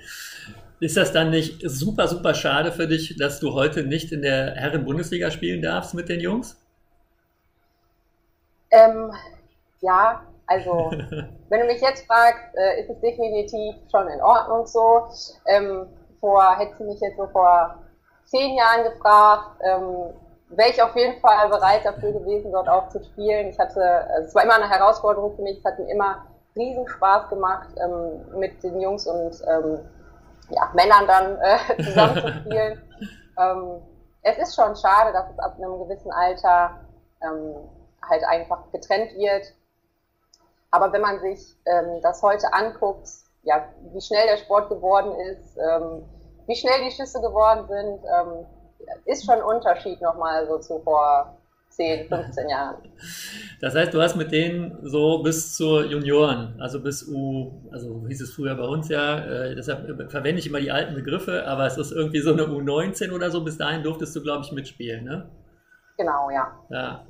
Ist 0.79 0.97
das 0.97 1.13
dann 1.13 1.31
nicht 1.31 1.61
super, 1.65 2.07
super 2.07 2.35
schade 2.35 2.71
für 2.71 2.87
dich, 2.87 3.17
dass 3.19 3.41
du 3.41 3.55
heute 3.55 3.83
nicht 3.83 4.13
in 4.13 4.23
der 4.23 4.55
Herren-Bundesliga 4.55 5.31
spielen 5.31 5.63
darfst 5.63 5.95
mit 5.95 6.09
den 6.09 6.21
Jungs? 6.21 6.57
Ähm, 8.71 9.13
ja, 9.81 10.23
also 10.47 10.91
wenn 11.49 11.61
du 11.61 11.67
mich 11.67 11.81
jetzt 11.81 12.07
fragst, 12.07 12.55
äh, 12.55 12.81
ist 12.83 12.91
es 12.91 13.01
definitiv 13.01 13.75
schon 13.91 14.09
in 14.09 14.21
Ordnung 14.21 14.67
so. 14.67 15.09
Ähm, 15.47 15.87
vor, 16.21 16.59
hättest 16.59 16.81
du 16.81 16.85
mich 16.85 17.01
jetzt 17.01 17.17
so 17.17 17.27
vor 17.29 17.79
zehn 18.27 18.57
Jahren 18.57 18.85
gefragt, 18.85 19.61
ähm, 19.63 20.13
wäre 20.51 20.71
ich 20.71 20.83
auf 20.83 20.95
jeden 20.95 21.21
Fall 21.21 21.49
bereit 21.49 21.85
dafür 21.85 22.13
gewesen, 22.13 22.53
dort 22.53 22.69
auch 22.69 22.89
zu 22.89 23.03
spielen. 23.03 23.49
Ich 23.49 23.59
hatte, 23.59 23.81
also 23.81 24.29
es 24.29 24.35
war 24.35 24.45
immer 24.45 24.57
eine 24.57 24.69
Herausforderung 24.69 25.35
für 25.37 25.43
mich, 25.43 25.59
es 25.59 25.65
hat 25.65 25.79
mir 25.79 25.91
immer 25.91 26.25
riesen 26.57 26.89
Spaß 26.89 27.29
gemacht, 27.29 27.69
ähm, 27.77 28.39
mit 28.39 28.63
den 28.63 28.81
Jungs 28.81 29.07
und 29.07 29.43
ähm, 29.47 29.81
ja, 30.51 30.71
Männern 30.75 31.07
dann 31.07 31.39
äh, 31.41 31.83
zusammen 31.83 32.15
zu 32.15 32.29
spielen. 32.29 32.83
ähm, 33.39 33.83
es 34.23 34.39
ist 34.39 34.57
schon 34.57 34.75
schade, 34.77 35.13
dass 35.13 35.31
es 35.31 35.39
ab 35.39 35.57
einem 35.57 35.79
gewissen 35.79 36.11
Alter 36.11 36.81
ähm, 37.23 37.55
halt 38.03 38.25
einfach 38.25 38.71
getrennt 38.73 39.15
wird. 39.15 39.53
Aber 40.71 40.93
wenn 40.93 41.01
man 41.03 41.21
sich 41.21 41.57
ähm, 41.67 42.01
das 42.03 42.23
heute 42.23 42.53
anguckt, 42.53 43.09
ja, 43.43 43.65
wie 43.93 44.01
schnell 44.01 44.27
der 44.27 44.39
Sport 44.39 44.69
geworden 44.69 45.13
ist, 45.21 45.57
ähm, 45.57 46.05
wie 46.47 46.57
schnell 46.57 46.85
die 46.85 46.91
Schüsse 46.91 47.21
geworden 47.21 47.67
sind, 47.67 48.01
ist 49.05 49.25
schon 49.25 49.35
ein 49.35 49.43
Unterschied 49.43 50.01
nochmal 50.01 50.47
so 50.47 50.59
zu 50.59 50.79
vor 50.81 51.36
10, 51.77 52.09
15 52.09 52.49
Jahren. 52.49 52.77
Das 53.61 53.75
heißt, 53.75 53.93
du 53.93 54.01
hast 54.01 54.17
mit 54.17 54.33
denen 54.33 54.79
so 54.83 55.23
bis 55.23 55.55
zur 55.55 55.85
Junioren, 55.85 56.59
also 56.59 56.81
bis 56.81 57.07
U, 57.07 57.53
also 57.71 58.07
hieß 58.09 58.23
es 58.23 58.33
früher 58.33 58.55
bei 58.55 58.65
uns 58.65 58.89
ja, 58.89 59.19
äh, 59.19 59.55
deshalb 59.55 60.11
verwende 60.11 60.39
ich 60.39 60.47
immer 60.47 60.61
die 60.61 60.71
alten 60.71 60.95
Begriffe, 60.95 61.47
aber 61.47 61.67
es 61.67 61.77
ist 61.77 61.93
irgendwie 61.93 62.21
so 62.21 62.33
eine 62.33 62.45
U19 62.45 63.13
oder 63.13 63.31
so, 63.31 63.45
bis 63.45 63.59
dahin 63.59 63.83
durftest 63.83 64.17
du, 64.17 64.23
glaube 64.23 64.45
ich, 64.45 64.53
mitspielen, 64.53 65.05
ne? 65.05 65.29
Genau, 65.99 66.31
ja. 66.31 66.61
Ja. 66.71 67.07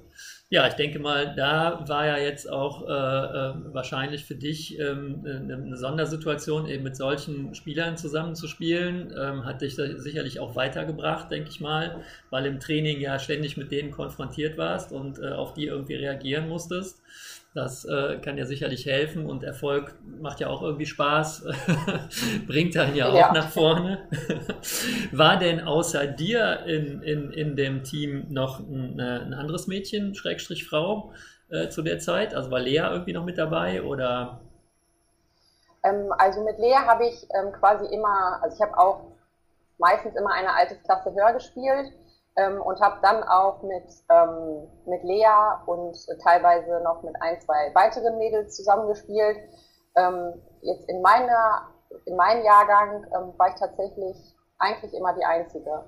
Ja, 0.48 0.68
ich 0.68 0.74
denke 0.74 1.00
mal, 1.00 1.34
da 1.34 1.82
war 1.88 2.06
ja 2.06 2.18
jetzt 2.18 2.48
auch 2.48 2.82
äh, 2.82 2.92
äh, 2.92 3.54
wahrscheinlich 3.74 4.24
für 4.24 4.36
dich 4.36 4.78
ähm, 4.78 5.24
eine, 5.26 5.54
eine, 5.54 5.76
Sondersituation, 5.76 6.68
eben 6.68 6.84
mit 6.84 6.96
solchen 6.96 7.52
Spielern 7.56 7.96
zusammenzuspielen. 7.96 9.12
Ähm, 9.20 9.44
hat 9.44 9.60
dich 9.60 9.74
sicherlich 9.74 10.38
auch 10.38 10.54
weitergebracht, 10.54 11.32
denke 11.32 11.50
ich 11.50 11.60
mal, 11.60 12.00
weil 12.30 12.46
im 12.46 12.60
Training 12.60 13.00
ja 13.00 13.18
ständig 13.18 13.56
mit 13.56 13.72
denen 13.72 13.90
konfrontiert 13.90 14.56
warst 14.56 14.92
und 14.92 15.18
äh, 15.18 15.30
auf 15.30 15.52
die 15.54 15.66
irgendwie 15.66 15.96
reagieren 15.96 16.48
musstest. 16.48 17.02
Das 17.56 17.86
äh, 17.86 18.18
kann 18.18 18.36
ja 18.36 18.44
sicherlich 18.44 18.84
helfen 18.84 19.24
und 19.24 19.42
Erfolg 19.42 19.94
macht 20.04 20.40
ja 20.40 20.48
auch 20.48 20.60
irgendwie 20.60 20.84
Spaß, 20.84 21.46
bringt 22.46 22.76
einen 22.76 22.94
ja 22.94 23.08
auch 23.08 23.14
ja. 23.14 23.32
nach 23.32 23.48
vorne. 23.48 24.06
War 25.10 25.38
denn 25.38 25.60
außer 25.60 26.06
dir 26.06 26.66
in, 26.66 27.00
in, 27.00 27.32
in 27.32 27.56
dem 27.56 27.82
Team 27.82 28.26
noch 28.28 28.60
ein, 28.60 28.98
äh, 28.98 29.20
ein 29.20 29.32
anderes 29.32 29.68
Mädchen, 29.68 30.14
Schrägstrich 30.14 30.68
Frau, 30.68 31.12
äh, 31.48 31.70
zu 31.70 31.80
der 31.80 31.98
Zeit? 31.98 32.34
Also 32.34 32.50
war 32.50 32.60
Lea 32.60 32.88
irgendwie 32.90 33.14
noch 33.14 33.24
mit 33.24 33.38
dabei 33.38 33.82
oder? 33.82 34.38
Ähm, 35.82 36.12
also 36.18 36.44
mit 36.44 36.58
Lea 36.58 36.76
habe 36.86 37.06
ich 37.06 37.26
ähm, 37.40 37.52
quasi 37.52 37.86
immer, 37.86 38.38
also 38.42 38.54
ich 38.54 38.60
habe 38.60 38.76
auch 38.76 39.00
meistens 39.78 40.14
immer 40.14 40.34
eine 40.34 40.52
Altersklasse 40.52 41.14
höher 41.14 41.32
gespielt 41.32 41.90
ähm, 42.36 42.60
und 42.60 42.80
habe 42.80 42.98
dann 43.02 43.22
auch 43.24 43.62
mit, 43.62 43.84
ähm, 44.10 44.68
mit 44.86 45.02
Lea 45.04 45.26
und 45.66 45.96
teilweise 46.22 46.80
noch 46.84 47.02
mit 47.02 47.14
ein, 47.20 47.40
zwei 47.40 47.74
weiteren 47.74 48.18
Mädels 48.18 48.56
zusammengespielt. 48.56 49.38
Ähm, 49.96 50.34
jetzt 50.62 50.88
in 50.88 51.00
meiner, 51.00 51.68
in 52.04 52.16
meinem 52.16 52.44
Jahrgang 52.44 53.04
ähm, 53.04 53.32
war 53.38 53.48
ich 53.48 53.54
tatsächlich 53.54 54.16
eigentlich 54.58 54.92
immer 54.94 55.14
die 55.14 55.24
Einzige. 55.24 55.84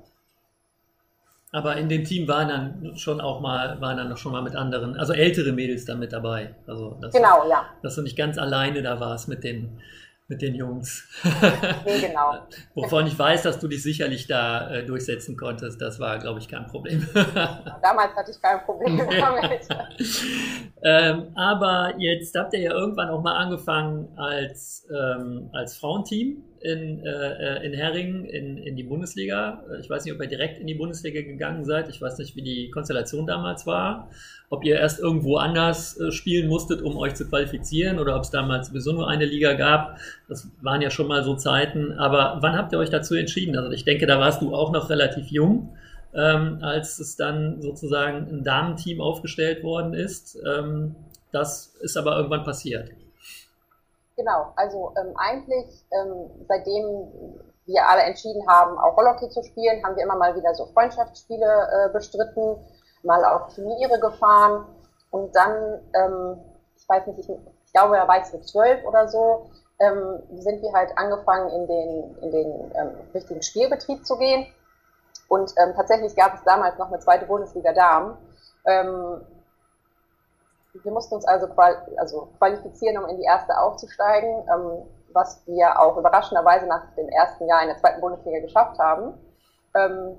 Aber 1.50 1.76
in 1.76 1.88
dem 1.88 2.04
Team 2.04 2.28
waren 2.28 2.48
dann 2.48 2.96
schon 2.96 3.20
auch 3.20 3.40
mal, 3.40 3.80
waren 3.80 3.96
dann 3.96 4.14
schon 4.18 4.32
mal 4.32 4.42
mit 4.42 4.54
anderen, 4.54 4.98
also 4.98 5.14
ältere 5.14 5.52
Mädels 5.52 5.86
dann 5.86 5.98
mit 5.98 6.12
dabei. 6.12 6.54
Also 6.66 6.90
dass 7.00 7.14
genau, 7.14 7.42
du, 7.42 7.50
ja. 7.50 7.64
Dass 7.82 7.94
du 7.94 8.02
nicht 8.02 8.18
ganz 8.18 8.36
alleine 8.36 8.82
da 8.82 9.00
warst 9.00 9.28
mit 9.28 9.44
den, 9.44 9.80
mit 10.28 10.42
den 10.42 10.54
Jungs. 10.54 11.08
Genau. 11.84 12.46
Wovon 12.74 13.06
ich 13.06 13.18
weiß, 13.18 13.42
dass 13.42 13.58
du 13.58 13.66
dich 13.66 13.82
sicherlich 13.82 14.26
da 14.26 14.70
äh, 14.70 14.84
durchsetzen 14.84 15.36
konntest. 15.36 15.80
Das 15.80 15.98
war, 15.98 16.18
glaube 16.18 16.38
ich, 16.38 16.48
kein 16.48 16.66
Problem. 16.66 17.06
Damals 17.14 18.14
hatte 18.14 18.30
ich 18.30 18.40
kein 18.40 18.60
Problem 18.60 18.98
damit. 18.98 19.66
ähm, 20.82 21.32
aber 21.34 21.94
jetzt 21.96 22.36
habt 22.36 22.52
ihr 22.52 22.60
ja 22.60 22.72
irgendwann 22.72 23.08
auch 23.08 23.22
mal 23.22 23.36
angefangen 23.36 24.08
als, 24.18 24.86
ähm, 24.90 25.48
als 25.52 25.78
Frauenteam 25.78 26.44
in, 26.62 27.04
äh, 27.04 27.64
in 27.64 27.72
Herringen 27.72 28.24
in, 28.24 28.58
in 28.58 28.76
die 28.76 28.82
Bundesliga. 28.82 29.62
Ich 29.80 29.88
weiß 29.88 30.04
nicht, 30.04 30.14
ob 30.14 30.20
ihr 30.20 30.26
direkt 30.26 30.58
in 30.58 30.66
die 30.66 30.74
Bundesliga 30.74 31.20
gegangen 31.22 31.64
seid. 31.64 31.88
Ich 31.88 32.00
weiß 32.00 32.18
nicht, 32.18 32.36
wie 32.36 32.42
die 32.42 32.70
Konstellation 32.70 33.26
damals 33.26 33.66
war. 33.66 34.10
Ob 34.50 34.64
ihr 34.64 34.76
erst 34.76 34.98
irgendwo 35.00 35.36
anders 35.36 35.98
äh, 36.00 36.10
spielen 36.10 36.48
musstet, 36.48 36.82
um 36.82 36.96
euch 36.96 37.14
zu 37.14 37.28
qualifizieren 37.28 37.98
oder 37.98 38.16
ob 38.16 38.22
es 38.22 38.30
damals 38.30 38.68
sowieso 38.68 38.92
nur 38.92 39.08
eine 39.08 39.26
Liga 39.26 39.54
gab. 39.54 39.98
Das 40.28 40.48
waren 40.62 40.82
ja 40.82 40.90
schon 40.90 41.06
mal 41.06 41.22
so 41.22 41.34
Zeiten. 41.34 41.92
Aber 41.92 42.38
wann 42.40 42.56
habt 42.56 42.72
ihr 42.72 42.78
euch 42.78 42.90
dazu 42.90 43.14
entschieden? 43.14 43.56
Also 43.56 43.70
ich 43.70 43.84
denke, 43.84 44.06
da 44.06 44.18
warst 44.18 44.42
du 44.42 44.54
auch 44.54 44.72
noch 44.72 44.90
relativ 44.90 45.28
jung. 45.28 45.76
Ähm, 46.14 46.58
als 46.62 46.98
es 46.98 47.16
dann 47.16 47.60
sozusagen 47.60 48.26
ein 48.28 48.42
Damenteam 48.42 49.00
aufgestellt 49.00 49.62
worden 49.62 49.92
ist. 49.92 50.38
Ähm, 50.46 50.94
das 51.32 51.76
ist 51.80 51.96
aber 51.96 52.16
irgendwann 52.16 52.44
passiert. 52.44 52.90
Genau, 54.18 54.52
also 54.56 54.92
ähm, 54.98 55.14
eigentlich 55.16 55.86
ähm, 55.92 56.28
seitdem 56.48 57.38
wir 57.66 57.86
alle 57.86 58.02
entschieden 58.02 58.44
haben, 58.48 58.76
auch 58.76 58.96
Rollhockey 58.96 59.28
zu 59.28 59.44
spielen, 59.44 59.84
haben 59.84 59.94
wir 59.94 60.02
immer 60.02 60.16
mal 60.16 60.34
wieder 60.34 60.52
so 60.56 60.66
Freundschaftsspiele 60.66 61.46
äh, 61.46 61.92
bestritten, 61.92 62.56
mal 63.04 63.24
auf 63.24 63.54
Turniere 63.54 64.00
gefahren 64.00 64.66
und 65.12 65.36
dann, 65.36 65.80
ähm, 65.94 66.40
ich 66.76 66.88
weiß 66.88 67.06
nicht, 67.06 67.20
ich, 67.20 67.30
ich 67.30 67.72
glaube, 67.72 67.94
da 67.94 68.08
war 68.08 68.18
ich 68.18 68.24
so 68.24 68.40
zwölf 68.40 68.84
oder 68.84 69.06
so, 69.06 69.50
ähm, 69.78 70.20
sind 70.40 70.62
wir 70.62 70.72
halt 70.72 70.90
angefangen, 70.98 71.50
in 71.50 71.66
den, 71.68 72.16
in 72.18 72.30
den 72.32 72.72
ähm, 72.74 72.90
richtigen 73.14 73.42
Spielbetrieb 73.42 74.04
zu 74.04 74.18
gehen. 74.18 74.48
Und 75.28 75.54
ähm, 75.62 75.74
tatsächlich 75.76 76.16
gab 76.16 76.34
es 76.34 76.42
damals 76.42 76.76
noch 76.76 76.88
eine 76.88 76.98
zweite 76.98 77.26
Bundesliga 77.26 77.72
Damen. 77.72 78.18
Ähm, 78.66 79.20
wir 80.82 80.92
mussten 80.92 81.14
uns 81.14 81.24
also, 81.24 81.46
qual 81.48 81.76
also 81.96 82.28
qualifizieren, 82.38 82.98
um 82.98 83.08
in 83.08 83.16
die 83.16 83.24
erste 83.24 83.58
aufzusteigen, 83.58 84.44
ähm, 84.52 84.82
was 85.12 85.42
wir 85.46 85.80
auch 85.80 85.96
überraschenderweise 85.96 86.66
nach 86.66 86.82
dem 86.96 87.08
ersten 87.08 87.46
Jahr 87.46 87.62
in 87.62 87.68
der 87.68 87.78
zweiten 87.78 88.00
Bundesliga 88.00 88.40
geschafft 88.40 88.78
haben. 88.78 89.14
Ähm, 89.74 90.16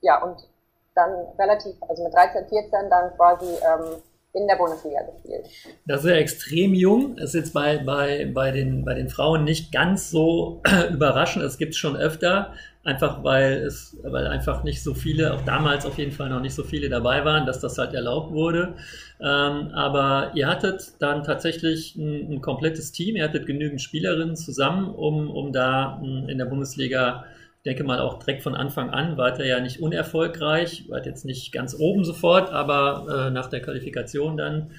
ja, 0.00 0.22
und 0.22 0.48
dann 0.94 1.10
relativ, 1.38 1.76
also 1.88 2.04
mit 2.04 2.12
13, 2.12 2.48
14 2.48 2.90
dann 2.90 3.14
quasi 3.16 3.46
ähm, 3.46 4.02
in 4.34 4.46
der 4.46 4.56
Bundesliga 4.56 5.02
gespielt. 5.02 5.46
Das 5.86 6.04
ist 6.04 6.10
ja 6.10 6.16
extrem 6.16 6.74
jung. 6.74 7.16
Das 7.16 7.26
ist 7.26 7.34
jetzt 7.34 7.54
bei, 7.54 7.78
bei, 7.78 8.30
bei, 8.32 8.50
den, 8.50 8.84
bei 8.84 8.94
den 8.94 9.08
Frauen 9.08 9.44
nicht 9.44 9.72
ganz 9.72 10.10
so 10.10 10.62
überraschend. 10.90 11.44
Es 11.44 11.58
gibt 11.58 11.72
es 11.72 11.78
schon 11.78 11.96
öfter, 11.96 12.54
einfach 12.84 13.22
weil 13.22 13.52
es, 13.64 13.96
weil 14.02 14.26
einfach 14.26 14.64
nicht 14.64 14.82
so 14.82 14.94
viele, 14.94 15.34
auch 15.34 15.42
damals 15.42 15.86
auf 15.86 15.98
jeden 15.98 16.12
Fall 16.12 16.28
noch 16.30 16.40
nicht 16.40 16.54
so 16.54 16.64
viele 16.64 16.88
dabei 16.88 17.24
waren, 17.24 17.46
dass 17.46 17.60
das 17.60 17.78
halt 17.78 17.94
erlaubt 17.94 18.32
wurde. 18.32 18.74
Ähm, 19.20 19.70
aber 19.72 20.32
ihr 20.34 20.48
hattet 20.48 21.00
dann 21.00 21.22
tatsächlich 21.22 21.94
ein, 21.96 22.32
ein, 22.32 22.40
komplettes 22.40 22.90
Team, 22.90 23.16
ihr 23.16 23.24
hattet 23.24 23.46
genügend 23.46 23.80
Spielerinnen 23.80 24.34
zusammen, 24.34 24.92
um, 24.92 25.30
um 25.30 25.52
da 25.52 26.00
hm, 26.00 26.28
in 26.28 26.38
der 26.38 26.46
Bundesliga 26.46 27.24
denke 27.64 27.84
mal 27.84 28.00
auch 28.00 28.18
direkt 28.18 28.42
von 28.42 28.56
Anfang 28.56 28.90
an 28.90 29.16
war 29.16 29.38
er 29.38 29.46
ja 29.46 29.60
nicht 29.60 29.80
unerfolgreich, 29.80 30.88
war 30.88 31.04
jetzt 31.04 31.24
nicht 31.24 31.52
ganz 31.52 31.76
oben 31.78 32.04
sofort, 32.04 32.50
aber 32.50 33.28
äh, 33.28 33.30
nach 33.30 33.46
der 33.46 33.62
Qualifikation 33.62 34.36
dann 34.36 34.72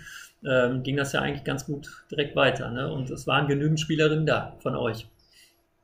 ähm, 0.45 0.83
ging 0.83 0.97
das 0.97 1.13
ja 1.13 1.21
eigentlich 1.21 1.45
ganz 1.45 1.65
gut 1.65 2.03
direkt 2.11 2.35
weiter. 2.35 2.69
Ne? 2.69 2.91
Und 2.91 3.09
es 3.09 3.25
waren 3.27 3.47
genügend 3.47 3.79
Spielerinnen 3.79 4.25
da 4.25 4.57
von 4.59 4.75
euch. 4.75 5.07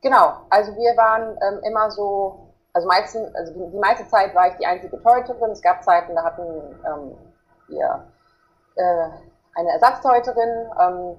Genau, 0.02 0.38
also 0.48 0.74
wir 0.76 0.96
waren 0.96 1.36
ähm, 1.42 1.60
immer 1.62 1.90
so, 1.90 2.48
also, 2.72 2.88
meistens, 2.88 3.34
also 3.34 3.52
die, 3.52 3.70
die, 3.70 3.78
meiste 3.78 4.06
Zeit 4.08 4.34
war 4.34 4.48
ich 4.48 4.54
die 4.56 4.66
einzige 4.66 5.00
Torhüterin. 5.02 5.50
Es 5.50 5.60
gab 5.60 5.82
Zeiten, 5.84 6.14
da 6.14 6.24
hatten 6.24 6.42
ähm, 6.86 7.16
wir 7.68 8.06
äh, 8.76 9.08
eine 9.54 9.70
Ersatztorhüterin, 9.72 10.70
ähm, 10.80 11.16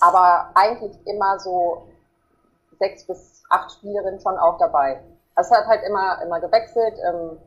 aber 0.00 0.50
eigentlich 0.54 0.98
immer 1.06 1.38
so 1.38 1.86
sechs 2.78 3.06
bis 3.06 3.42
acht 3.50 3.70
Spielerinnen 3.72 4.20
schon 4.20 4.38
auch 4.38 4.58
dabei. 4.58 5.00
Also 5.34 5.54
es 5.54 5.60
hat 5.60 5.66
halt 5.68 5.84
immer, 5.84 6.20
immer 6.22 6.40
gewechselt, 6.40 6.94
ähm, 7.06 7.38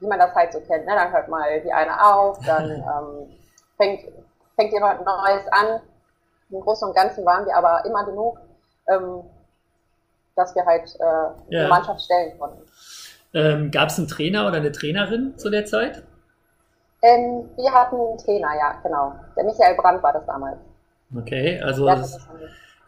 wie 0.00 0.06
man 0.06 0.18
das 0.18 0.34
halt 0.34 0.52
so 0.52 0.60
kennt. 0.60 0.86
Ne? 0.86 0.94
Dann 0.94 1.12
hört 1.12 1.28
mal 1.28 1.60
die 1.60 1.72
eine 1.72 2.04
auf, 2.04 2.38
dann 2.46 2.70
ähm, 2.70 3.38
fängt, 3.76 4.08
fängt 4.56 4.72
jemand 4.72 5.04
Neues 5.04 5.46
an. 5.50 5.80
Im 6.50 6.60
Großen 6.60 6.88
und 6.88 6.94
Ganzen 6.94 7.24
waren 7.26 7.44
wir 7.44 7.56
aber 7.56 7.84
immer 7.84 8.04
genug, 8.04 8.38
ähm, 8.88 9.24
dass 10.36 10.54
wir 10.54 10.64
halt 10.64 10.94
äh, 10.98 11.54
ja. 11.54 11.60
eine 11.60 11.68
Mannschaft 11.68 12.02
stellen 12.02 12.38
konnten. 12.38 12.62
Ähm, 13.32 13.70
Gab 13.70 13.88
es 13.88 13.98
einen 13.98 14.08
Trainer 14.08 14.46
oder 14.46 14.56
eine 14.56 14.72
Trainerin 14.72 15.36
zu 15.36 15.50
der 15.50 15.64
Zeit? 15.64 16.02
Ähm, 17.02 17.48
wir 17.56 17.72
hatten 17.72 17.96
einen 17.96 18.18
Trainer, 18.18 18.48
ja, 18.56 18.80
genau. 18.82 19.14
Der 19.36 19.44
Michael 19.44 19.74
Brandt 19.76 20.02
war 20.02 20.12
das 20.12 20.24
damals. 20.26 20.58
Okay, 21.16 21.60
also 21.60 21.86
das, 21.86 22.18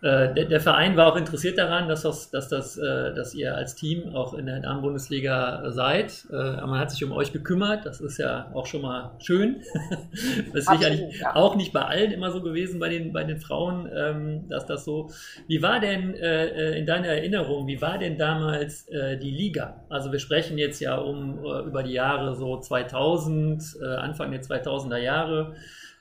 äh, 0.02 0.34
der, 0.34 0.44
der, 0.44 0.60
Verein 0.60 0.96
war 0.96 1.10
auch 1.10 1.16
interessiert 1.16 1.56
daran, 1.56 1.88
dass, 1.88 2.02
das, 2.02 2.30
dass, 2.30 2.48
das, 2.48 2.76
äh, 2.76 3.14
dass 3.14 3.34
ihr 3.34 3.56
als 3.56 3.74
Team 3.74 4.14
auch 4.14 4.34
in 4.34 4.44
der 4.44 4.60
Damen-Bundesliga 4.60 5.70
seid. 5.70 6.26
Äh, 6.30 6.34
man 6.34 6.78
hat 6.78 6.90
sich 6.90 7.02
um 7.02 7.12
euch 7.12 7.32
gekümmert, 7.32 7.86
das 7.86 8.02
ist 8.02 8.18
ja 8.18 8.50
auch 8.52 8.66
schon 8.66 8.82
mal 8.82 9.12
schön. 9.18 9.62
das 10.52 10.64
ist 10.64 10.68
sicherlich 10.68 11.18
ja. 11.18 11.34
auch 11.34 11.56
nicht 11.56 11.72
bei 11.72 11.80
allen 11.80 12.12
immer 12.12 12.30
so 12.30 12.42
gewesen, 12.42 12.78
bei 12.78 12.90
den, 12.90 13.14
bei 13.14 13.24
den 13.24 13.38
Frauen, 13.38 13.90
ähm, 13.94 14.48
dass 14.48 14.66
das 14.66 14.84
so. 14.84 15.10
Wie 15.48 15.62
war 15.62 15.80
denn 15.80 16.14
in 16.14 16.86
deiner 16.86 17.08
Erinnerung, 17.08 17.66
wie 17.66 17.80
war 17.80 17.98
denn 17.98 18.18
damals 18.18 18.86
die 18.86 19.30
Liga? 19.30 19.84
Also 19.88 20.12
wir 20.12 20.18
sprechen 20.18 20.58
jetzt 20.58 20.80
ja 20.80 20.96
um 20.96 21.38
über 21.38 21.82
die 21.82 21.92
Jahre 21.92 22.34
so 22.34 22.58
2000, 22.58 23.80
Anfang 23.82 24.30
der 24.30 24.42
2000er 24.42 24.98
Jahre. 24.98 25.54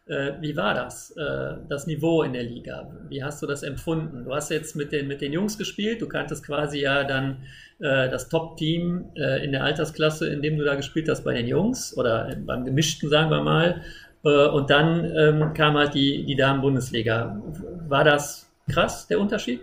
Äh, 0.08 0.34
wie 0.40 0.56
war 0.56 0.76
das, 0.76 1.12
äh, 1.18 1.56
das 1.68 1.88
Niveau 1.88 2.22
in 2.22 2.34
der 2.34 2.44
Liga? 2.44 2.88
Wie 3.10 3.24
hast 3.24 3.42
du 3.42 3.48
das 3.48 3.64
empfunden? 3.64 4.24
Du 4.24 4.36
hast 4.36 4.52
jetzt 4.52 4.76
mit 4.76 4.92
den, 4.92 5.08
mit 5.08 5.20
den 5.20 5.34
Jungs 5.34 5.58
gespielt, 5.58 6.00
du 6.00 6.08
kanntest 6.08 6.46
quasi 6.46 6.80
ja 6.80 7.04
dann 7.04 7.44
äh, 7.80 8.08
das 8.10 8.30
Top-Team 8.30 9.12
in 9.16 9.52
der 9.52 9.64
Altersklasse, 9.64 10.30
in 10.30 10.44
dem 10.44 10.58
du 10.58 10.64
da 10.64 10.76
gespielt 10.76 11.10
hast 11.10 11.24
bei 11.24 11.34
den 11.34 11.48
Jungs 11.48 11.98
oder 11.98 12.36
beim 12.38 12.66
Gemischten, 12.66 13.10
sagen 13.10 13.32
wir 13.32 13.42
mal. 13.42 13.82
Und 14.24 14.72
dann 14.72 15.06
ähm, 15.16 15.54
kam 15.54 15.76
halt 15.76 15.94
die, 15.94 16.26
die 16.26 16.36
Damen-Bundesliga. 16.36 17.40
War 17.88 18.04
das 18.04 18.50
krass, 18.72 19.06
der 19.06 19.20
Unterschied? 19.20 19.62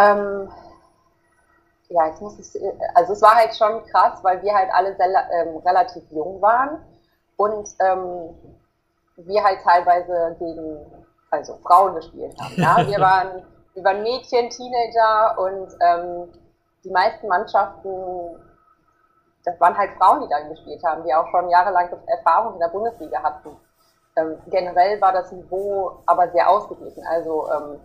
Ähm, 0.00 0.48
ja, 1.90 2.14
ich 2.14 2.20
muss 2.20 2.38
es, 2.38 2.58
also 2.94 3.12
es 3.12 3.20
war 3.20 3.34
halt 3.34 3.54
schon 3.54 3.84
krass, 3.90 4.20
weil 4.22 4.42
wir 4.42 4.54
halt 4.54 4.70
alle 4.72 4.96
sehr, 4.96 5.06
ähm, 5.06 5.58
relativ 5.58 6.02
jung 6.10 6.40
waren 6.40 6.78
und 7.38 7.68
ähm, 7.80 8.34
wir 9.16 9.42
halt 9.42 9.62
teilweise 9.62 10.36
gegen 10.38 10.78
also 11.30 11.56
Frauen 11.62 11.94
gespielt 11.94 12.36
haben. 12.40 12.54
Ja? 12.56 12.76
Wir 12.86 13.00
waren 13.00 13.42
wir 13.78 13.84
waren 13.84 14.02
Mädchen, 14.02 14.50
Teenager 14.50 15.38
und 15.38 15.68
ähm, 15.80 16.32
die 16.82 16.90
meisten 16.90 17.28
Mannschaften, 17.28 18.36
das 19.44 19.60
waren 19.60 19.78
halt 19.78 19.92
Frauen, 19.98 20.22
die 20.22 20.28
dann 20.28 20.48
gespielt 20.48 20.82
haben, 20.84 21.04
die 21.04 21.14
auch 21.14 21.28
schon 21.30 21.48
jahrelang 21.48 21.88
Erfahrung 22.06 22.54
in 22.54 22.58
der 22.58 22.68
Bundesliga 22.68 23.22
hatten. 23.22 23.56
Ähm, 24.16 24.36
generell 24.48 25.00
war 25.00 25.12
das 25.12 25.30
Niveau 25.30 26.02
aber 26.06 26.28
sehr 26.30 26.50
ausgeglichen. 26.50 27.06
Also 27.06 27.48
ähm, 27.52 27.80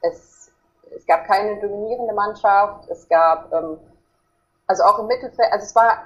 es, 0.00 0.50
es 0.90 1.06
gab 1.06 1.24
keine 1.26 1.60
dominierende 1.60 2.12
Mannschaft, 2.12 2.90
es 2.90 3.08
gab 3.08 3.52
ähm, 3.52 3.78
also 4.66 4.82
auch 4.82 4.98
im 4.98 5.06
Mittelfeld, 5.06 5.52
also 5.52 5.64
es 5.64 5.76
war 5.76 6.02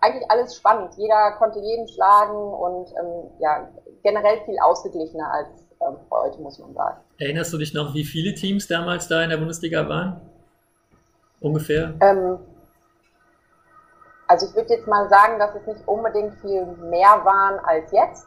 eigentlich 0.00 0.30
alles 0.30 0.56
spannend. 0.56 0.94
Jeder 0.96 1.32
konnte 1.38 1.58
jeden 1.58 1.88
schlagen 1.88 2.36
und 2.36 2.88
ähm, 2.90 3.30
ja, 3.40 3.68
generell 4.02 4.40
viel 4.44 4.56
ausgeglichener 4.60 5.30
als 5.32 5.48
ähm, 5.80 5.96
heute, 6.10 6.40
muss 6.40 6.58
man 6.58 6.74
sagen. 6.74 7.00
Erinnerst 7.18 7.52
du 7.52 7.58
dich 7.58 7.74
noch, 7.74 7.94
wie 7.94 8.04
viele 8.04 8.34
Teams 8.34 8.66
damals 8.66 9.08
da 9.08 9.22
in 9.22 9.30
der 9.30 9.36
Bundesliga 9.36 9.88
waren? 9.88 10.20
Ungefähr? 11.40 11.94
Ähm, 12.00 12.38
also 14.26 14.46
ich 14.46 14.54
würde 14.54 14.74
jetzt 14.74 14.86
mal 14.86 15.08
sagen, 15.08 15.38
dass 15.38 15.54
es 15.54 15.66
nicht 15.66 15.86
unbedingt 15.86 16.34
viel 16.40 16.66
mehr 16.66 17.24
waren 17.24 17.58
als 17.64 17.90
jetzt. 17.92 18.26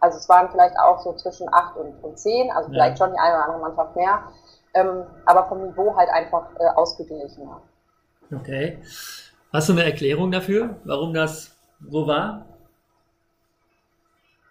Also 0.00 0.18
es 0.18 0.28
waren 0.28 0.50
vielleicht 0.50 0.78
auch 0.78 1.00
so 1.00 1.14
zwischen 1.14 1.52
8 1.52 1.76
und, 1.76 2.04
und 2.04 2.18
10, 2.18 2.50
also 2.50 2.68
vielleicht 2.68 2.98
ja. 2.98 3.06
schon 3.06 3.14
die 3.14 3.18
eine 3.18 3.34
oder 3.34 3.44
andere 3.44 3.60
Mannschaft 3.60 3.96
mehr. 3.96 4.22
Ähm, 4.74 5.04
aber 5.24 5.48
vom 5.48 5.62
Niveau 5.62 5.96
halt 5.96 6.10
einfach 6.10 6.48
äh, 6.58 6.66
ausgeglichener. 6.74 7.62
Okay. 8.34 8.78
Hast 9.56 9.70
du 9.70 9.72
eine 9.72 9.84
Erklärung 9.84 10.30
dafür, 10.30 10.76
warum 10.84 11.14
das 11.14 11.56
so 11.88 12.06
war? 12.06 12.44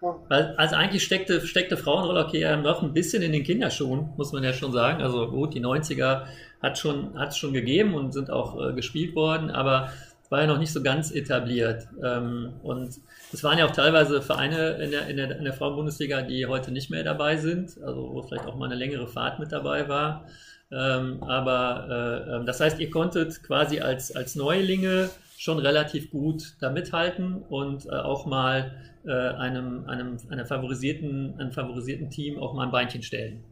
Weil, 0.01 0.55
also 0.57 0.75
eigentlich 0.75 1.03
steckte, 1.03 1.45
steckte 1.45 1.77
Frauenroller 1.77 2.33
ja 2.33 2.57
noch 2.57 2.81
ein 2.81 2.91
bisschen 2.91 3.21
in 3.21 3.31
den 3.31 3.43
Kinderschuhen, 3.43 4.09
muss 4.17 4.33
man 4.33 4.43
ja 4.43 4.51
schon 4.51 4.71
sagen. 4.71 5.03
Also 5.03 5.29
gut, 5.29 5.53
die 5.53 5.61
90er 5.61 6.23
hat 6.59 6.79
schon, 6.79 7.15
es 7.17 7.37
schon 7.37 7.53
gegeben 7.53 7.93
und 7.93 8.13
sind 8.13 8.31
auch 8.31 8.59
äh, 8.59 8.73
gespielt 8.73 9.13
worden, 9.13 9.51
aber 9.51 9.91
es 10.23 10.31
war 10.31 10.41
ja 10.41 10.47
noch 10.47 10.57
nicht 10.57 10.73
so 10.73 10.81
ganz 10.81 11.11
etabliert. 11.11 11.87
Ähm, 12.03 12.53
und 12.63 12.95
es 13.31 13.43
waren 13.43 13.59
ja 13.59 13.67
auch 13.67 13.75
teilweise 13.75 14.23
Vereine 14.23 14.69
in 14.83 14.89
der, 14.89 15.07
in 15.07 15.17
der, 15.17 15.37
in 15.37 15.43
der 15.43 15.53
Frauenbundesliga, 15.53 16.23
die 16.23 16.47
heute 16.47 16.71
nicht 16.71 16.89
mehr 16.89 17.03
dabei 17.03 17.37
sind, 17.37 17.79
also 17.83 18.09
wo 18.11 18.23
vielleicht 18.23 18.47
auch 18.47 18.55
mal 18.55 18.65
eine 18.65 18.73
längere 18.73 19.07
Fahrt 19.07 19.37
mit 19.37 19.51
dabei 19.51 19.87
war. 19.87 20.25
Ähm, 20.71 21.21
aber 21.23 21.87
äh, 22.27 22.35
ähm, 22.35 22.45
das 22.45 22.59
heißt, 22.59 22.79
ihr 22.79 22.89
konntet 22.89 23.43
quasi 23.43 23.79
als, 23.79 24.15
als 24.15 24.35
Neulinge 24.35 25.09
schon 25.37 25.59
relativ 25.59 26.11
gut 26.11 26.55
da 26.59 26.69
mithalten 26.69 27.43
und 27.49 27.85
äh, 27.85 27.89
auch 27.91 28.25
mal 28.25 28.71
äh, 29.05 29.11
einem, 29.11 29.87
einem, 29.87 30.17
einer 30.29 30.45
favorisierten, 30.45 31.39
einem 31.39 31.51
favorisierten 31.51 32.09
Team 32.09 32.39
auch 32.41 32.53
mal 32.53 32.63
ein 32.63 32.71
Beinchen 32.71 33.03
stellen. 33.03 33.43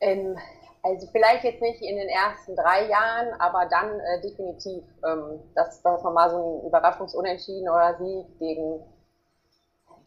Ähm, 0.00 0.36
also 0.82 1.06
vielleicht 1.12 1.44
jetzt 1.44 1.62
nicht 1.62 1.80
in 1.80 1.96
den 1.96 2.08
ersten 2.08 2.56
drei 2.56 2.88
Jahren, 2.88 3.40
aber 3.40 3.66
dann 3.66 4.00
äh, 4.00 4.20
definitiv, 4.20 4.82
ähm, 5.06 5.38
dass, 5.54 5.80
dass 5.82 6.02
man 6.02 6.14
mal 6.14 6.30
so 6.30 6.60
ein 6.60 6.66
Überraschungsunentschieden 6.66 7.68
oder 7.68 7.96
Sieg 7.98 8.26
gegen 8.40 8.80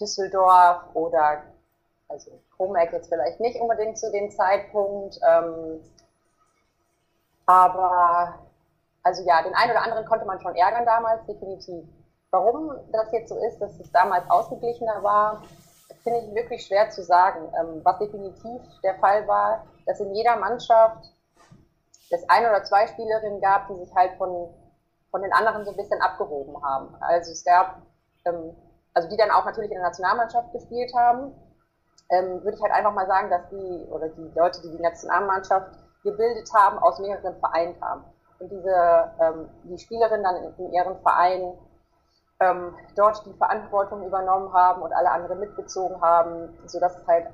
Düsseldorf 0.01 0.83
oder 0.93 1.43
also 2.09 2.41
Chromac 2.55 2.91
jetzt 2.93 3.09
vielleicht 3.09 3.39
nicht 3.39 3.59
unbedingt 3.59 3.97
zu 3.97 4.11
dem 4.11 4.31
Zeitpunkt, 4.31 5.19
ähm, 5.27 5.81
aber 7.45 8.39
also 9.03 9.23
ja, 9.23 9.43
den 9.43 9.53
einen 9.53 9.71
oder 9.71 9.83
anderen 9.83 10.05
konnte 10.05 10.25
man 10.25 10.41
schon 10.41 10.55
ärgern 10.55 10.85
damals, 10.85 11.25
definitiv. 11.25 11.85
Warum 12.31 12.71
das 12.91 13.11
jetzt 13.11 13.29
so 13.29 13.37
ist, 13.45 13.59
dass 13.59 13.79
es 13.79 13.91
damals 13.91 14.29
ausgeglichener 14.29 15.03
war, 15.03 15.43
finde 16.03 16.19
ich 16.19 16.35
wirklich 16.35 16.65
schwer 16.65 16.89
zu 16.89 17.03
sagen. 17.03 17.51
Ähm, 17.59 17.81
was 17.83 17.99
definitiv 17.99 18.61
der 18.83 18.95
Fall 18.95 19.27
war, 19.27 19.65
dass 19.85 19.99
in 19.99 20.13
jeder 20.13 20.35
Mannschaft 20.37 21.05
es 22.09 22.27
ein 22.29 22.45
oder 22.45 22.63
zwei 22.63 22.87
Spielerinnen 22.87 23.41
gab, 23.41 23.67
die 23.67 23.75
sich 23.75 23.93
halt 23.95 24.17
von, 24.17 24.49
von 25.11 25.21
den 25.21 25.33
anderen 25.33 25.65
so 25.65 25.71
ein 25.71 25.77
bisschen 25.77 26.01
abgehoben 26.01 26.61
haben. 26.63 26.95
Also 26.99 27.31
es 27.31 27.43
gab, 27.43 27.81
ähm, 28.25 28.55
also 28.93 29.07
die 29.07 29.17
dann 29.17 29.31
auch 29.31 29.45
natürlich 29.45 29.71
in 29.71 29.77
der 29.77 29.85
Nationalmannschaft 29.85 30.51
gespielt 30.51 30.93
haben, 30.95 31.33
ähm, 32.09 32.43
würde 32.43 32.55
ich 32.55 32.61
halt 32.61 32.73
einfach 32.73 32.93
mal 32.93 33.07
sagen, 33.07 33.29
dass 33.29 33.49
die 33.49 33.87
oder 33.89 34.09
die 34.09 34.31
Leute, 34.35 34.61
die 34.61 34.71
die 34.71 34.81
Nationalmannschaft 34.81 35.71
gebildet 36.03 36.49
haben, 36.53 36.77
aus 36.79 36.99
mehreren 36.99 37.35
Vereinen 37.39 37.79
kamen. 37.79 38.03
Und 38.39 38.51
diese, 38.51 39.11
ähm, 39.19 39.49
die 39.63 39.77
Spielerinnen 39.77 40.23
dann 40.23 40.35
in, 40.35 40.65
in 40.65 40.73
ihren 40.73 40.99
Vereinen 41.01 41.57
ähm, 42.39 42.75
dort 42.95 43.25
die 43.25 43.33
Verantwortung 43.33 44.05
übernommen 44.05 44.53
haben 44.53 44.81
und 44.81 44.93
alle 44.93 45.09
anderen 45.09 45.39
mitgezogen 45.39 46.01
haben, 46.01 46.57
sodass 46.65 46.97
es 46.97 47.07
halt 47.07 47.27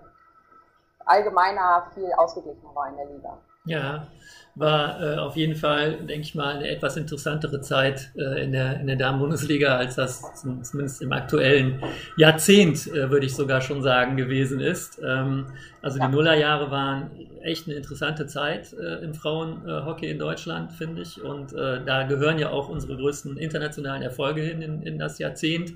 allgemeiner 1.06 1.88
viel 1.94 2.12
ausgeglichener 2.14 2.76
war 2.76 2.88
in 2.90 2.98
der 2.98 3.06
Liga. 3.08 3.38
Ja, 3.66 4.08
war 4.56 5.02
äh, 5.02 5.18
auf 5.18 5.38
jeden 5.38 5.56
Fall, 5.56 5.98
denke 5.98 6.22
ich 6.22 6.36
mal, 6.36 6.58
eine 6.58 6.68
etwas 6.68 6.98
interessantere 6.98 7.62
Zeit 7.62 8.12
äh, 8.18 8.44
in 8.44 8.52
der, 8.52 8.80
in 8.82 8.88
der 8.88 8.96
Damen-Bundesliga, 8.98 9.78
als 9.78 9.96
das 9.96 10.22
zumindest 10.42 11.02
im 11.02 11.14
aktuellen 11.14 11.82
Jahrzehnt, 12.18 12.88
äh, 12.88 13.10
würde 13.10 13.28
ich 13.28 13.36
sogar 13.36 13.62
schon 13.62 13.82
sagen, 13.82 14.18
gewesen 14.18 14.60
ist. 14.60 15.00
Ähm, 15.06 15.46
also 15.82 16.00
die 16.00 16.08
Nullerjahre 16.08 16.70
waren 16.70 17.12
echt 17.44 17.68
eine 17.68 17.76
interessante 17.78 18.28
Zeit 18.28 18.74
äh, 18.74 19.04
im 19.04 19.14
Frauenhockey 19.14 20.10
in 20.10 20.20
Deutschland, 20.20 20.74
finde 20.74 21.04
ich. 21.04 21.22
Und 21.22 21.54
äh, 21.54 21.86
da 21.86 22.04
gehören 22.04 22.40
ja 22.40 22.50
auch 22.50 22.68
unsere 22.68 22.98
größten 22.98 23.38
internationalen 23.38 24.02
Erfolge 24.02 24.42
hin 24.42 24.62
in, 24.62 24.82
in 24.82 25.00
das 25.00 25.18
Jahrzehnt. 25.18 25.72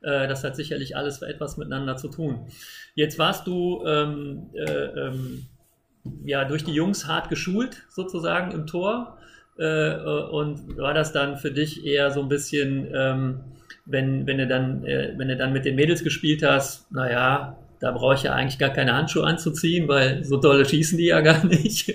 Äh, 0.00 0.28
das 0.28 0.44
hat 0.44 0.56
sicherlich 0.56 0.96
alles 0.96 1.18
für 1.18 1.26
etwas 1.26 1.56
miteinander 1.58 1.96
zu 1.96 2.08
tun. 2.08 2.46
Jetzt 2.94 3.18
warst 3.18 3.46
du 3.46 3.84
ähm, 3.86 4.50
ähm, 4.54 5.46
ja, 6.24 6.44
durch 6.44 6.64
die 6.64 6.72
Jungs 6.72 7.06
hart 7.06 7.28
geschult, 7.28 7.84
sozusagen 7.88 8.52
im 8.52 8.66
Tor. 8.66 9.18
Äh, 9.58 9.96
und 10.30 10.76
war 10.78 10.94
das 10.94 11.12
dann 11.12 11.36
für 11.36 11.52
dich 11.52 11.84
eher 11.86 12.10
so 12.10 12.20
ein 12.20 12.28
bisschen, 12.28 12.92
ähm, 12.94 13.40
wenn, 13.84 14.26
wenn, 14.26 14.38
du 14.38 14.46
dann, 14.46 14.84
äh, 14.84 15.14
wenn 15.16 15.28
du 15.28 15.36
dann 15.36 15.52
mit 15.52 15.64
den 15.64 15.76
Mädels 15.76 16.02
gespielt 16.02 16.42
hast, 16.42 16.90
naja, 16.90 17.56
da 17.80 17.92
brauche 17.92 18.14
ich 18.14 18.24
ja 18.24 18.32
eigentlich 18.32 18.58
gar 18.58 18.70
keine 18.70 18.94
Handschuhe 18.94 19.24
anzuziehen, 19.24 19.86
weil 19.88 20.24
so 20.24 20.38
dolle 20.38 20.64
schießen 20.64 20.98
die 20.98 21.06
ja 21.06 21.20
gar 21.20 21.44
nicht. 21.44 21.94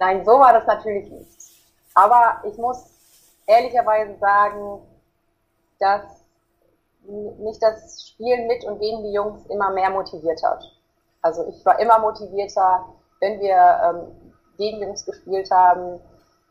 Nein, 0.00 0.24
so 0.24 0.32
war 0.32 0.52
das 0.52 0.66
natürlich 0.66 1.10
nicht. 1.10 1.30
Aber 1.94 2.42
ich 2.48 2.56
muss 2.58 2.84
ehrlicherweise 3.46 4.16
sagen, 4.20 4.80
dass 5.80 6.02
mich 7.08 7.58
das 7.58 8.08
Spielen 8.08 8.46
mit 8.46 8.64
und 8.64 8.78
gegen 8.78 9.02
die 9.02 9.12
Jungs 9.12 9.46
immer 9.46 9.70
mehr 9.70 9.90
motiviert 9.90 10.42
hat. 10.42 10.62
Also 11.22 11.46
ich 11.48 11.64
war 11.64 11.78
immer 11.80 11.98
motivierter, 11.98 12.86
wenn 13.20 13.40
wir 13.40 13.56
ähm, 13.56 14.32
gegen 14.56 14.82
Jungs 14.82 15.04
gespielt 15.04 15.50
haben. 15.50 16.00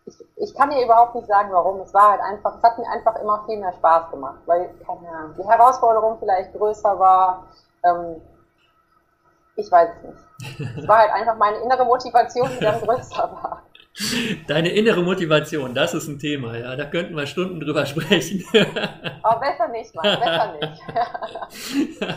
ich, 0.06 0.16
ich 0.36 0.56
kann 0.56 0.70
dir 0.70 0.84
überhaupt 0.84 1.16
nicht 1.16 1.28
sagen, 1.28 1.50
warum. 1.52 1.80
Es 1.82 1.94
war 1.94 2.12
halt 2.12 2.22
einfach, 2.22 2.58
es 2.58 2.64
hat 2.64 2.78
mir 2.78 2.90
einfach 2.90 3.16
immer 3.22 3.44
viel 3.46 3.60
mehr 3.60 3.74
Spaß 3.74 4.12
gemacht, 4.12 4.40
weil, 4.46 4.70
keine 4.86 5.10
Ahnung, 5.10 5.36
die 5.38 5.48
Herausforderung 5.48 6.18
vielleicht 6.20 6.54
größer 6.54 6.98
war. 7.00 7.48
Ähm, 7.84 8.22
ich 9.56 9.72
weiß 9.72 9.90
es 9.98 10.04
nicht. 10.04 10.78
Es 10.78 10.88
war 10.88 11.00
halt 11.00 11.12
einfach 11.12 11.36
meine 11.36 11.58
innere 11.58 11.86
Motivation, 11.86 12.50
die 12.50 12.60
dann 12.60 12.82
größer 12.86 13.30
war. 13.42 13.64
Deine 14.48 14.70
innere 14.70 15.02
Motivation, 15.02 15.74
das 15.74 15.94
ist 15.94 16.08
ein 16.08 16.20
Thema, 16.20 16.58
ja. 16.58 16.76
Da 16.76 16.86
könnten 16.86 17.16
wir 17.16 17.26
Stunden 17.26 17.60
drüber 17.60 17.86
sprechen. 17.86 18.44
Aber 19.24 19.40
besser 19.40 19.68
nicht, 19.70 19.96
Mann, 19.96 20.20
besser 20.20 20.58
nicht. 20.60 20.82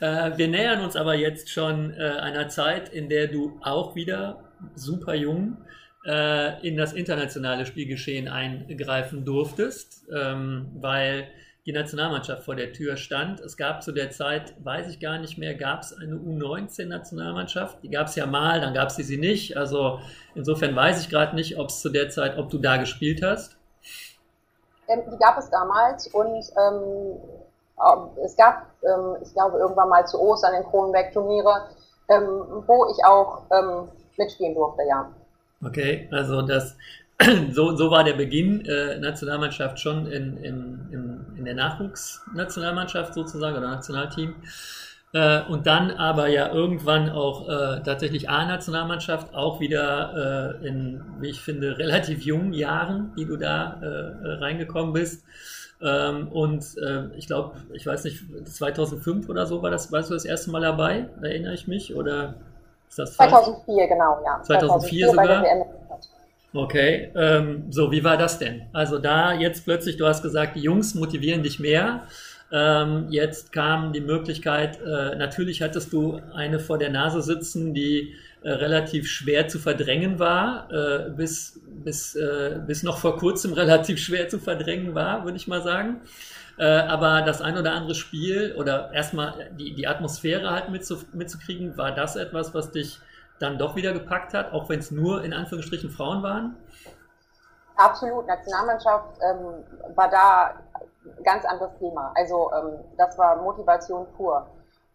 Äh, 0.00 0.36
wir 0.36 0.48
nähern 0.48 0.84
uns 0.84 0.96
aber 0.96 1.14
jetzt 1.14 1.50
schon 1.50 1.94
äh, 1.94 2.02
einer 2.02 2.48
Zeit, 2.48 2.88
in 2.90 3.08
der 3.08 3.28
du 3.28 3.58
auch 3.62 3.94
wieder 3.94 4.44
super 4.74 5.14
jung 5.14 5.56
äh, 6.04 6.66
in 6.66 6.76
das 6.76 6.92
internationale 6.92 7.66
Spielgeschehen 7.66 8.28
eingreifen 8.28 9.24
durftest, 9.24 10.06
ähm, 10.14 10.68
weil 10.74 11.28
die 11.66 11.72
Nationalmannschaft 11.72 12.44
vor 12.44 12.54
der 12.54 12.72
Tür 12.72 12.96
stand. 12.96 13.40
Es 13.40 13.56
gab 13.56 13.82
zu 13.82 13.92
der 13.92 14.10
Zeit, 14.10 14.54
weiß 14.62 14.88
ich 14.88 15.00
gar 15.00 15.18
nicht 15.18 15.38
mehr, 15.38 15.54
gab 15.54 15.80
es 15.80 15.96
eine 15.96 16.16
U19-Nationalmannschaft. 16.16 17.82
Die 17.82 17.88
gab 17.88 18.08
es 18.08 18.16
ja 18.16 18.26
mal, 18.26 18.60
dann 18.60 18.74
gab 18.74 18.88
es 18.88 18.96
sie 18.96 19.16
nicht. 19.16 19.56
Also 19.56 19.98
insofern 20.34 20.76
weiß 20.76 21.00
ich 21.00 21.08
gerade 21.08 21.34
nicht, 21.34 21.58
ob 21.58 21.70
es 21.70 21.80
zu 21.80 21.88
der 21.88 22.10
Zeit, 22.10 22.36
ob 22.36 22.50
du 22.50 22.58
da 22.58 22.76
gespielt 22.76 23.22
hast. 23.22 23.56
Ähm, 24.88 25.02
die 25.10 25.16
gab 25.16 25.38
es 25.38 25.48
damals 25.48 26.06
und 26.08 26.44
ähm, 26.58 27.18
es 28.22 28.36
gab, 28.36 28.66
ähm, 28.82 29.16
ich 29.22 29.32
glaube, 29.32 29.58
irgendwann 29.58 29.88
mal 29.88 30.06
zu 30.06 30.20
Ostern 30.20 30.54
in 30.54 30.64
Kronenberg 30.64 31.12
Turniere, 31.12 31.68
ähm, 32.10 32.62
wo 32.66 32.90
ich 32.90 33.04
auch 33.06 33.42
ähm, 33.50 33.88
mitspielen 34.18 34.54
durfte, 34.54 34.82
ja. 34.86 35.10
Okay, 35.64 36.08
also 36.12 36.42
das 36.42 36.76
so, 37.52 37.76
so 37.76 37.90
war 37.90 38.04
der 38.04 38.14
Beginn 38.14 38.64
äh, 38.66 38.98
Nationalmannschaft 38.98 39.78
schon 39.78 40.06
in, 40.06 40.36
in, 40.38 40.88
in, 40.90 41.26
in 41.38 41.44
der 41.44 41.54
Nachwuchsnationalmannschaft 41.54 43.14
sozusagen 43.14 43.56
oder 43.56 43.68
Nationalteam. 43.68 44.34
Äh, 45.12 45.42
und 45.48 45.68
dann 45.68 45.92
aber 45.92 46.26
ja 46.26 46.52
irgendwann 46.52 47.08
auch 47.08 47.48
äh, 47.48 47.82
tatsächlich 47.84 48.28
A-Nationalmannschaft, 48.28 49.32
auch 49.32 49.60
wieder 49.60 50.58
äh, 50.60 50.66
in, 50.66 51.02
wie 51.20 51.30
ich 51.30 51.40
finde, 51.40 51.78
relativ 51.78 52.22
jungen 52.22 52.52
Jahren, 52.52 53.12
die 53.16 53.24
du 53.24 53.36
da 53.36 53.80
äh, 53.80 53.86
äh, 53.86 54.32
reingekommen 54.40 54.92
bist. 54.92 55.24
Ähm, 55.80 56.28
und 56.28 56.64
äh, 56.78 57.16
ich 57.16 57.28
glaube, 57.28 57.52
ich 57.72 57.86
weiß 57.86 58.04
nicht, 58.04 58.24
2005 58.44 59.28
oder 59.28 59.46
so 59.46 59.62
war 59.62 59.70
das, 59.70 59.92
warst 59.92 60.10
du 60.10 60.14
das 60.14 60.24
erste 60.24 60.50
Mal 60.50 60.62
dabei? 60.62 61.06
Erinnere 61.22 61.54
ich 61.54 61.68
mich? 61.68 61.94
Oder 61.94 62.34
ist 62.88 62.98
das 62.98 63.14
2004, 63.14 63.86
genau, 63.86 64.20
ja. 64.24 64.42
2004, 64.42 65.08
2004 65.08 65.10
sogar. 65.10 65.66
Okay, 66.56 67.10
ähm, 67.16 67.64
so, 67.70 67.90
wie 67.90 68.04
war 68.04 68.16
das 68.16 68.38
denn? 68.38 68.62
Also 68.72 69.00
da 69.00 69.32
jetzt 69.32 69.64
plötzlich, 69.64 69.96
du 69.96 70.06
hast 70.06 70.22
gesagt, 70.22 70.54
die 70.54 70.60
Jungs 70.60 70.94
motivieren 70.94 71.42
dich 71.42 71.58
mehr. 71.58 72.06
Ähm, 72.52 73.06
jetzt 73.10 73.50
kam 73.50 73.92
die 73.92 74.00
Möglichkeit, 74.00 74.78
äh, 74.80 75.16
natürlich 75.16 75.62
hattest 75.62 75.92
du 75.92 76.20
eine 76.32 76.60
vor 76.60 76.78
der 76.78 76.90
Nase 76.90 77.22
sitzen, 77.22 77.74
die 77.74 78.14
äh, 78.44 78.52
relativ 78.52 79.10
schwer 79.10 79.48
zu 79.48 79.58
verdrängen 79.58 80.20
war, 80.20 80.70
äh, 80.70 81.10
bis, 81.10 81.60
bis, 81.82 82.14
äh, 82.14 82.60
bis 82.64 82.84
noch 82.84 82.98
vor 82.98 83.16
kurzem 83.16 83.52
relativ 83.54 83.98
schwer 83.98 84.28
zu 84.28 84.38
verdrängen 84.38 84.94
war, 84.94 85.24
würde 85.24 85.36
ich 85.36 85.48
mal 85.48 85.62
sagen. 85.62 86.02
Äh, 86.56 86.66
aber 86.66 87.22
das 87.22 87.42
ein 87.42 87.58
oder 87.58 87.72
andere 87.72 87.96
Spiel 87.96 88.54
oder 88.56 88.92
erstmal 88.94 89.50
die, 89.58 89.74
die 89.74 89.88
Atmosphäre 89.88 90.50
halt 90.52 90.70
mitzu, 90.70 91.02
mitzukriegen, 91.14 91.76
war 91.76 91.92
das 91.92 92.14
etwas, 92.14 92.54
was 92.54 92.70
dich 92.70 93.00
dann 93.40 93.58
doch 93.58 93.76
wieder 93.76 93.92
gepackt 93.92 94.34
hat, 94.34 94.52
auch 94.52 94.68
wenn 94.68 94.78
es 94.80 94.90
nur 94.90 95.24
in 95.24 95.32
Anführungsstrichen 95.32 95.90
Frauen 95.90 96.22
waren? 96.22 96.56
Absolut, 97.76 98.26
Nationalmannschaft 98.26 99.18
ähm, 99.28 99.64
war 99.96 100.08
da 100.08 100.54
ein 101.04 101.24
ganz 101.24 101.44
anderes 101.44 101.76
Thema. 101.78 102.12
Also 102.14 102.50
ähm, 102.52 102.78
das 102.96 103.18
war 103.18 103.36
Motivation 103.42 104.06
pur. 104.16 104.46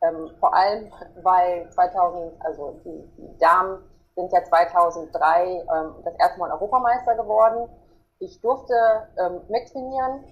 Ähm, 0.02 0.32
vor 0.40 0.54
allem, 0.54 0.92
weil 1.24 1.70
2000, 1.72 2.34
also 2.40 2.80
die, 2.86 3.04
die 3.18 3.38
Damen 3.38 3.84
sind 4.16 4.32
ja 4.32 4.44
2003 4.44 5.46
ähm, 5.46 5.96
das 6.06 6.16
erste 6.20 6.40
Mal 6.40 6.52
Europameister 6.52 7.16
geworden. 7.16 7.70
Ich 8.20 8.40
durfte 8.40 8.74
ähm, 9.18 9.42
mittrainieren, 9.50 10.24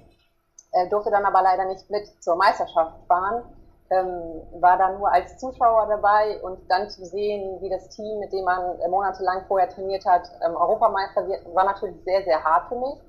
äh, 0.72 0.89
durfte 0.89 1.12
dann 1.12 1.26
aber 1.26 1.41
leider 1.41 1.65
nicht 1.65 1.89
mit 1.89 2.08
zur 2.24 2.38
Meisterschaft 2.38 2.96
fahren 3.08 3.43
ähm, 3.89 4.41
war 4.62 4.78
da 4.78 4.91
nur 4.93 5.12
als 5.12 5.38
Zuschauer 5.38 5.88
dabei 5.88 6.39
und 6.41 6.60
dann 6.69 6.89
zu 6.89 7.06
sehen, 7.06 7.62
wie 7.62 7.69
das 7.69 7.89
Team, 7.89 8.19
mit 8.19 8.32
dem 8.34 8.43
man 8.43 8.80
äh, 8.80 8.88
monatelang 8.88 9.45
vorher 9.47 9.69
trainiert 9.69 10.06
hat, 10.06 10.30
ähm, 10.45 10.56
Europameister 10.56 11.28
wird, 11.28 11.43
war 11.56 11.65
natürlich 11.65 11.95
sehr, 12.04 12.23
sehr 12.23 12.43
hart 12.43 12.67
für 12.67 12.76
mich. 12.76 13.02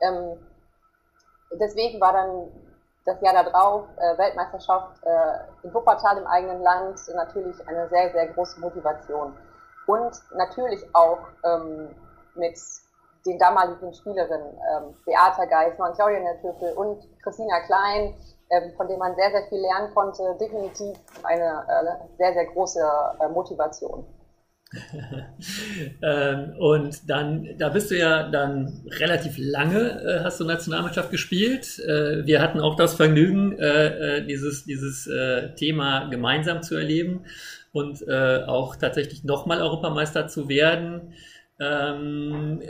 Ähm, 0.00 0.46
deswegen 1.60 2.00
war 2.00 2.12
dann 2.12 2.50
das 3.04 3.20
Jahr 3.20 3.44
darauf 3.44 3.84
äh, 3.96 4.18
Weltmeisterschaft 4.18 5.02
äh, 5.04 5.66
in 5.66 5.72
Wuppertal 5.72 6.18
im 6.18 6.26
eigenen 6.26 6.60
Land 6.60 7.00
natürlich 7.14 7.56
eine 7.68 7.88
sehr, 7.88 8.10
sehr 8.10 8.26
große 8.28 8.60
Motivation. 8.60 9.36
Und 9.86 10.20
natürlich 10.34 10.84
auch 10.92 11.20
ähm, 11.44 11.94
mit 12.34 12.58
den 13.24 13.38
damaligen 13.38 13.92
Spielerinnen 13.94 14.58
ähm, 14.72 14.96
Beata 15.04 15.44
Geis, 15.44 15.74
Claudia 15.76 16.34
Töffel 16.42 16.72
und 16.74 17.06
Christina 17.22 17.60
Klein, 17.60 18.14
von 18.76 18.88
dem 18.88 18.98
man 18.98 19.14
sehr, 19.16 19.30
sehr 19.30 19.48
viel 19.48 19.58
lernen 19.58 19.92
konnte, 19.94 20.22
definitiv 20.40 20.96
eine 21.22 21.64
äh, 21.68 22.16
sehr, 22.16 22.32
sehr 22.32 22.46
große 22.46 22.80
äh, 23.20 23.28
Motivation. 23.28 24.04
ähm, 26.02 26.54
und 26.58 27.08
dann, 27.08 27.56
da 27.56 27.68
bist 27.68 27.90
du 27.90 27.96
ja 27.96 28.28
dann 28.28 28.84
relativ 28.98 29.36
lange, 29.38 30.02
äh, 30.02 30.24
hast 30.24 30.40
du 30.40 30.44
Nationalmannschaft 30.44 31.10
gespielt. 31.10 31.78
Wir 31.78 32.42
hatten 32.42 32.60
auch 32.60 32.76
das 32.76 32.94
Vergnügen, 32.94 33.56
dieses, 34.26 34.64
dieses 34.64 35.08
Thema 35.56 36.08
gemeinsam 36.10 36.62
zu 36.62 36.74
erleben 36.74 37.24
und 37.72 38.08
auch 38.10 38.76
tatsächlich 38.76 39.24
nochmal 39.24 39.62
Europameister 39.62 40.26
zu 40.26 40.48
werden. 40.48 41.14
Ähm, 41.58 42.60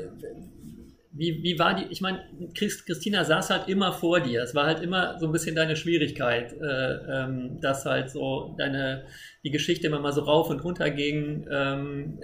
wie, 1.18 1.42
wie 1.42 1.58
war 1.58 1.74
die, 1.74 1.84
ich 1.90 2.00
meine, 2.00 2.20
Christina 2.54 3.24
saß 3.24 3.50
halt 3.50 3.68
immer 3.68 3.92
vor 3.92 4.20
dir. 4.20 4.42
Es 4.42 4.54
war 4.54 4.66
halt 4.66 4.80
immer 4.80 5.18
so 5.18 5.26
ein 5.26 5.32
bisschen 5.32 5.56
deine 5.56 5.76
Schwierigkeit, 5.76 6.52
äh, 6.52 6.94
ähm, 7.08 7.60
dass 7.60 7.84
halt 7.86 8.10
so 8.10 8.54
deine, 8.58 9.06
die 9.42 9.50
Geschichte 9.50 9.86
immer 9.86 10.00
mal 10.00 10.12
so 10.12 10.22
rauf 10.22 10.50
und 10.50 10.62
runter 10.62 10.90
ging. 10.90 11.46
Ähm, 11.50 12.18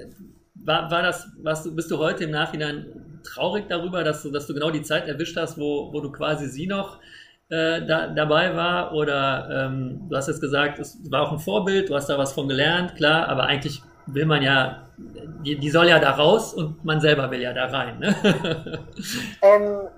war, 0.55 0.91
war 0.91 1.03
das, 1.03 1.27
warst 1.43 1.67
du, 1.67 1.75
bist 1.75 1.91
du 1.91 1.99
heute 1.99 2.25
im 2.25 2.31
Nachhinein 2.31 3.21
traurig 3.25 3.65
darüber, 3.69 4.05
dass 4.05 4.23
du, 4.23 4.31
dass 4.31 4.47
du 4.47 4.55
genau 4.55 4.71
die 4.71 4.83
Zeit 4.83 5.09
erwischt 5.09 5.37
hast, 5.37 5.59
wo, 5.59 5.93
wo 5.93 6.01
du 6.01 6.13
quasi 6.13 6.47
sie 6.47 6.67
noch 6.67 6.99
äh, 7.49 7.85
da, 7.87 8.09
dabei 8.09 8.55
war? 8.55 8.93
Oder 8.95 9.49
ähm, 9.67 10.07
du 10.09 10.17
hast 10.17 10.29
jetzt 10.29 10.41
gesagt, 10.41 10.79
es 10.79 10.99
war 11.11 11.23
auch 11.23 11.33
ein 11.33 11.39
Vorbild, 11.39 11.89
du 11.89 11.95
hast 11.95 12.09
da 12.09 12.19
was 12.19 12.33
von 12.33 12.49
gelernt, 12.49 12.97
klar, 12.97 13.29
aber 13.29 13.45
eigentlich 13.45 13.83
will 14.07 14.27
man 14.27 14.43
ja, 14.43 14.83
die, 14.97 15.59
die 15.59 15.71
soll 15.71 15.89
ja 15.89 15.99
da 15.99 16.13
raus 16.13 16.55
und 16.55 16.85
man 16.85 17.01
selber 17.01 17.31
will 17.31 17.41
ja 17.41 17.53
da 17.53 17.67
rein. 17.67 17.99
Ne? 17.99 18.15
Ähm, 19.43 19.89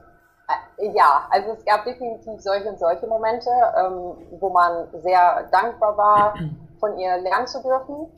äh, 0.78 0.90
ja, 0.94 1.26
also 1.30 1.52
es 1.52 1.64
gab 1.64 1.84
definitiv 1.84 2.40
solche 2.40 2.68
und 2.68 2.78
solche 2.78 3.06
Momente, 3.06 3.50
ähm, 3.78 4.16
wo 4.40 4.50
man 4.50 4.88
sehr 5.02 5.48
dankbar 5.50 5.96
war, 5.96 6.34
von 6.80 6.98
ihr 6.98 7.16
lernen 7.18 7.46
zu 7.46 7.62
dürfen. 7.62 8.10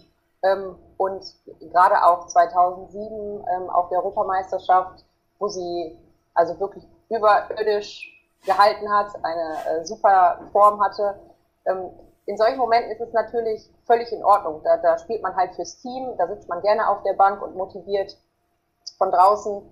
Ähm, 0.42 0.76
und 0.96 1.24
gerade 1.60 2.02
auch 2.04 2.26
2007 2.26 3.44
ähm, 3.54 3.70
auf 3.70 3.88
der 3.90 3.98
Europameisterschaft, 3.98 5.04
wo 5.38 5.48
sie 5.48 5.98
also 6.34 6.58
wirklich 6.58 6.84
überirdisch 7.10 8.12
gehalten 8.44 8.90
hat, 8.90 9.08
eine 9.22 9.80
äh, 9.80 9.84
super 9.84 10.40
Form 10.52 10.82
hatte, 10.82 11.18
ähm, 11.66 11.90
in 12.26 12.36
solchen 12.36 12.58
Momenten 12.58 12.90
ist 12.90 13.00
es 13.00 13.12
natürlich 13.12 13.70
völlig 13.86 14.12
in 14.12 14.24
Ordnung. 14.24 14.60
Da, 14.64 14.76
da 14.78 14.98
spielt 14.98 15.22
man 15.22 15.34
halt 15.36 15.54
fürs 15.54 15.78
Team, 15.80 16.14
da 16.18 16.26
sitzt 16.26 16.48
man 16.48 16.60
gerne 16.60 16.88
auf 16.88 17.02
der 17.04 17.14
Bank 17.14 17.40
und 17.40 17.56
motiviert 17.56 18.16
von 18.98 19.10
draußen. 19.10 19.62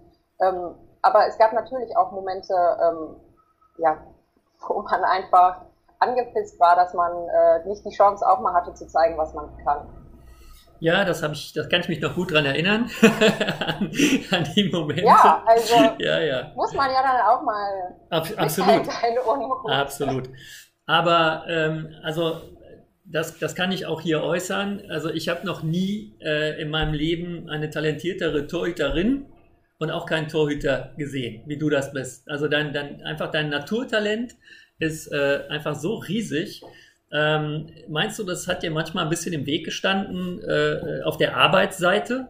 Ähm, 0.41 0.75
aber 1.03 1.27
es 1.27 1.37
gab 1.37 1.53
natürlich 1.53 1.97
auch 1.97 2.13
Momente, 2.13 2.55
ähm, 2.55 3.17
ja, 3.79 3.99
wo 4.69 4.83
man 4.83 5.05
einfach 5.05 5.63
angepisst 5.99 6.59
war, 6.61 6.77
dass 6.77 6.95
man 6.95 7.13
äh, 7.29 7.69
nicht 7.69 7.85
die 7.85 7.95
Chance 7.95 8.27
auch 8.27 8.41
mal 8.41 8.55
hatte 8.55 8.75
zu 8.75 8.87
zeigen, 8.87 9.19
was 9.19 9.35
man 9.35 9.57
kann. 9.65 9.89
Ja, 10.81 11.05
das 11.05 11.23
habe 11.23 11.35
ich, 11.35 11.53
das 11.53 11.69
kann 11.69 11.81
ich 11.81 11.89
mich 11.89 12.01
noch 12.01 12.15
gut 12.15 12.33
dran 12.33 12.45
erinnern 12.45 12.91
an, 13.03 13.91
an, 14.31 14.49
die 14.55 14.71
Momente. 14.71 15.05
Ja, 15.05 15.43
also 15.47 15.75
ja, 15.99 16.21
ja. 16.21 16.53
muss 16.55 16.75
man 16.75 16.91
ja 16.91 17.01
dann 17.01 17.21
auch 17.23 17.43
mal 17.43 17.97
Ab, 18.11 18.27
absolut, 18.37 18.89
absolut. 19.67 20.29
Aber 20.87 21.45
ähm, 21.49 21.95
also 22.03 22.43
das, 23.05 23.39
das 23.39 23.55
kann 23.55 23.73
ich 23.73 23.87
auch 23.87 24.01
hier 24.01 24.23
äußern. 24.23 24.83
Also 24.89 25.11
ich 25.11 25.29
habe 25.29 25.47
noch 25.47 25.63
nie 25.63 26.15
äh, 26.21 26.61
in 26.61 26.71
meinem 26.71 26.95
Leben 26.95 27.49
eine 27.49 27.71
talentiertere 27.71 28.47
Torhüterin 28.47 29.27
und 29.79 29.91
auch 29.91 30.07
keinen 30.07 30.29
Torhüter 30.29 30.93
gesehen, 30.97 31.43
wie 31.47 31.59
du 31.59 31.69
das 31.69 31.93
bist. 31.93 32.29
Also 32.29 32.49
dein, 32.49 32.73
dein, 32.73 33.03
einfach 33.03 33.31
dein 33.31 33.51
Naturtalent 33.51 34.37
ist 34.79 35.13
äh, 35.13 35.45
einfach 35.49 35.75
so 35.75 35.97
riesig. 35.97 36.63
Ähm, 37.13 37.71
meinst 37.89 38.19
du, 38.19 38.25
das 38.25 38.49
hat 38.49 38.63
dir 38.63 38.71
manchmal 38.71 39.05
ein 39.05 39.11
bisschen 39.11 39.33
im 39.33 39.47
Weg 39.47 39.65
gestanden 39.65 40.43
äh, 40.43 41.03
auf 41.05 41.17
der 41.17 41.37
Arbeitsseite? 41.37 42.29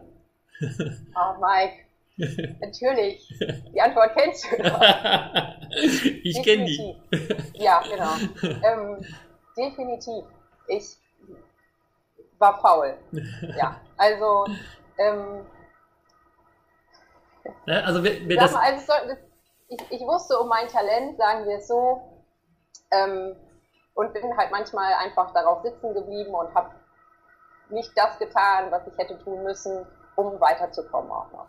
oh, 0.61 1.41
Mike, 1.41 1.84
Natürlich. 2.61 3.27
Die 3.73 3.81
Antwort 3.81 4.15
kennst 4.15 4.45
du 4.45 4.57
doch. 4.57 4.81
ich 6.23 6.41
kenne 6.43 6.65
die. 6.65 6.95
Ja, 7.53 7.81
genau. 7.81 8.59
Ähm, 8.63 9.05
definitiv. 9.57 10.23
Ich 10.67 10.97
war 12.39 12.59
faul. 12.61 12.97
Ja, 13.57 13.81
also. 13.97 14.45
Ähm, 14.97 15.45
ja, 17.65 17.81
also, 17.81 18.03
wer, 18.03 18.13
wer 18.27 18.37
das, 18.37 18.55
also 18.55 18.93
ich, 19.67 19.91
ich, 19.91 20.01
wusste 20.01 20.39
um 20.39 20.47
mein 20.47 20.67
Talent, 20.67 21.17
sagen 21.17 21.45
wir 21.45 21.57
es 21.57 21.67
so, 21.67 22.01
ähm, 22.91 23.35
und 23.93 24.13
bin 24.13 24.35
halt 24.37 24.51
manchmal 24.51 24.93
einfach 24.93 25.31
darauf 25.33 25.61
sitzen 25.63 25.93
geblieben 25.93 26.33
und 26.33 26.53
habe 26.55 26.71
nicht 27.69 27.91
das 27.95 28.17
getan, 28.19 28.71
was 28.71 28.87
ich 28.87 28.97
hätte 28.97 29.17
tun 29.23 29.43
müssen, 29.43 29.85
um 30.15 30.39
weiterzukommen 30.39 31.11
auch 31.11 31.31
noch. 31.31 31.47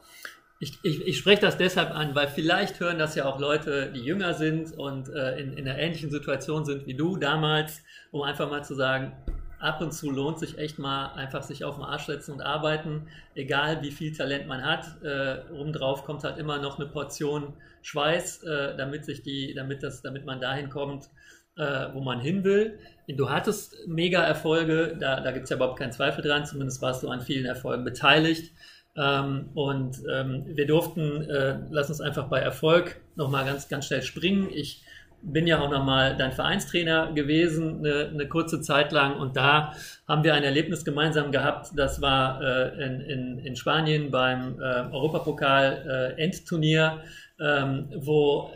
Ich, 0.58 0.78
ich, 0.82 1.06
ich 1.06 1.18
spreche 1.18 1.42
das 1.42 1.58
deshalb 1.58 1.90
an, 1.90 2.14
weil 2.14 2.28
vielleicht 2.28 2.80
hören 2.80 2.98
das 2.98 3.14
ja 3.14 3.26
auch 3.26 3.38
Leute, 3.38 3.92
die 3.92 4.00
jünger 4.00 4.32
sind 4.32 4.72
und 4.72 5.10
äh, 5.10 5.38
in, 5.38 5.52
in 5.52 5.68
einer 5.68 5.78
ähnlichen 5.78 6.10
Situation 6.10 6.64
sind 6.64 6.86
wie 6.86 6.94
du 6.94 7.16
damals, 7.16 7.82
um 8.10 8.22
einfach 8.22 8.50
mal 8.50 8.64
zu 8.64 8.74
sagen, 8.74 9.12
ab 9.58 9.80
und 9.80 9.92
zu 9.92 10.10
lohnt 10.10 10.38
sich 10.38 10.58
echt 10.58 10.78
mal 10.78 11.12
einfach 11.14 11.42
sich 11.42 11.64
auf 11.64 11.76
den 11.76 11.84
Arsch 11.84 12.06
setzen 12.06 12.32
und 12.32 12.40
arbeiten, 12.40 13.08
egal 13.34 13.82
wie 13.82 13.90
viel 13.90 14.16
Talent 14.16 14.46
man 14.46 14.64
hat. 14.64 15.02
Äh, 15.02 15.40
obendrauf 15.52 16.04
kommt 16.04 16.24
halt 16.24 16.38
immer 16.38 16.58
noch 16.58 16.78
eine 16.78 16.88
Portion 16.88 17.54
Schweiß, 17.82 18.42
äh, 18.44 18.76
damit 18.76 19.04
sich 19.04 19.22
die, 19.22 19.54
damit 19.54 19.82
das, 19.82 20.02
damit 20.02 20.24
man 20.24 20.40
dahin 20.40 20.70
kommt, 20.70 21.08
äh, 21.56 21.88
wo 21.92 22.00
man 22.00 22.20
hin 22.20 22.44
will. 22.44 22.78
Du 23.08 23.30
hattest 23.30 23.76
mega 23.86 24.22
Erfolge, 24.22 24.96
da, 24.98 25.20
da 25.20 25.30
gibt 25.30 25.44
es 25.44 25.50
ja 25.50 25.56
überhaupt 25.56 25.78
keinen 25.78 25.92
Zweifel 25.92 26.22
dran, 26.22 26.44
zumindest 26.44 26.82
warst 26.82 27.02
du 27.02 27.08
an 27.08 27.20
vielen 27.20 27.46
Erfolgen 27.46 27.84
beteiligt. 27.84 28.52
Ähm, 28.96 29.50
und 29.54 30.02
ähm, 30.10 30.44
wir 30.46 30.66
durften, 30.66 31.22
äh, 31.28 31.58
lass 31.70 31.90
uns 31.90 32.00
einfach 32.00 32.28
bei 32.28 32.40
Erfolg 32.40 32.96
nochmal 33.14 33.44
ganz, 33.44 33.68
ganz 33.68 33.86
schnell 33.86 34.02
springen. 34.02 34.48
Ich 34.52 34.82
bin 35.22 35.46
ja 35.46 35.60
auch 35.60 35.70
nochmal 35.70 36.16
dein 36.16 36.32
Vereinstrainer 36.32 37.12
gewesen, 37.12 37.78
eine, 37.78 38.08
eine, 38.08 38.26
kurze 38.28 38.60
Zeit 38.60 38.90
lang. 38.92 39.18
Und 39.18 39.36
da 39.36 39.72
haben 40.06 40.24
wir 40.24 40.34
ein 40.34 40.44
Erlebnis 40.44 40.84
gemeinsam 40.84 41.32
gehabt. 41.32 41.70
Das 41.74 42.00
war 42.00 42.42
äh, 42.42 42.84
in, 42.84 43.00
in, 43.00 43.38
in 43.40 43.56
Spanien 43.56 44.10
beim 44.10 44.60
äh, 44.60 44.84
Europapokal-Endturnier, 44.92 47.00
äh, 47.38 47.44
ähm, 47.44 47.88
wo 47.96 48.50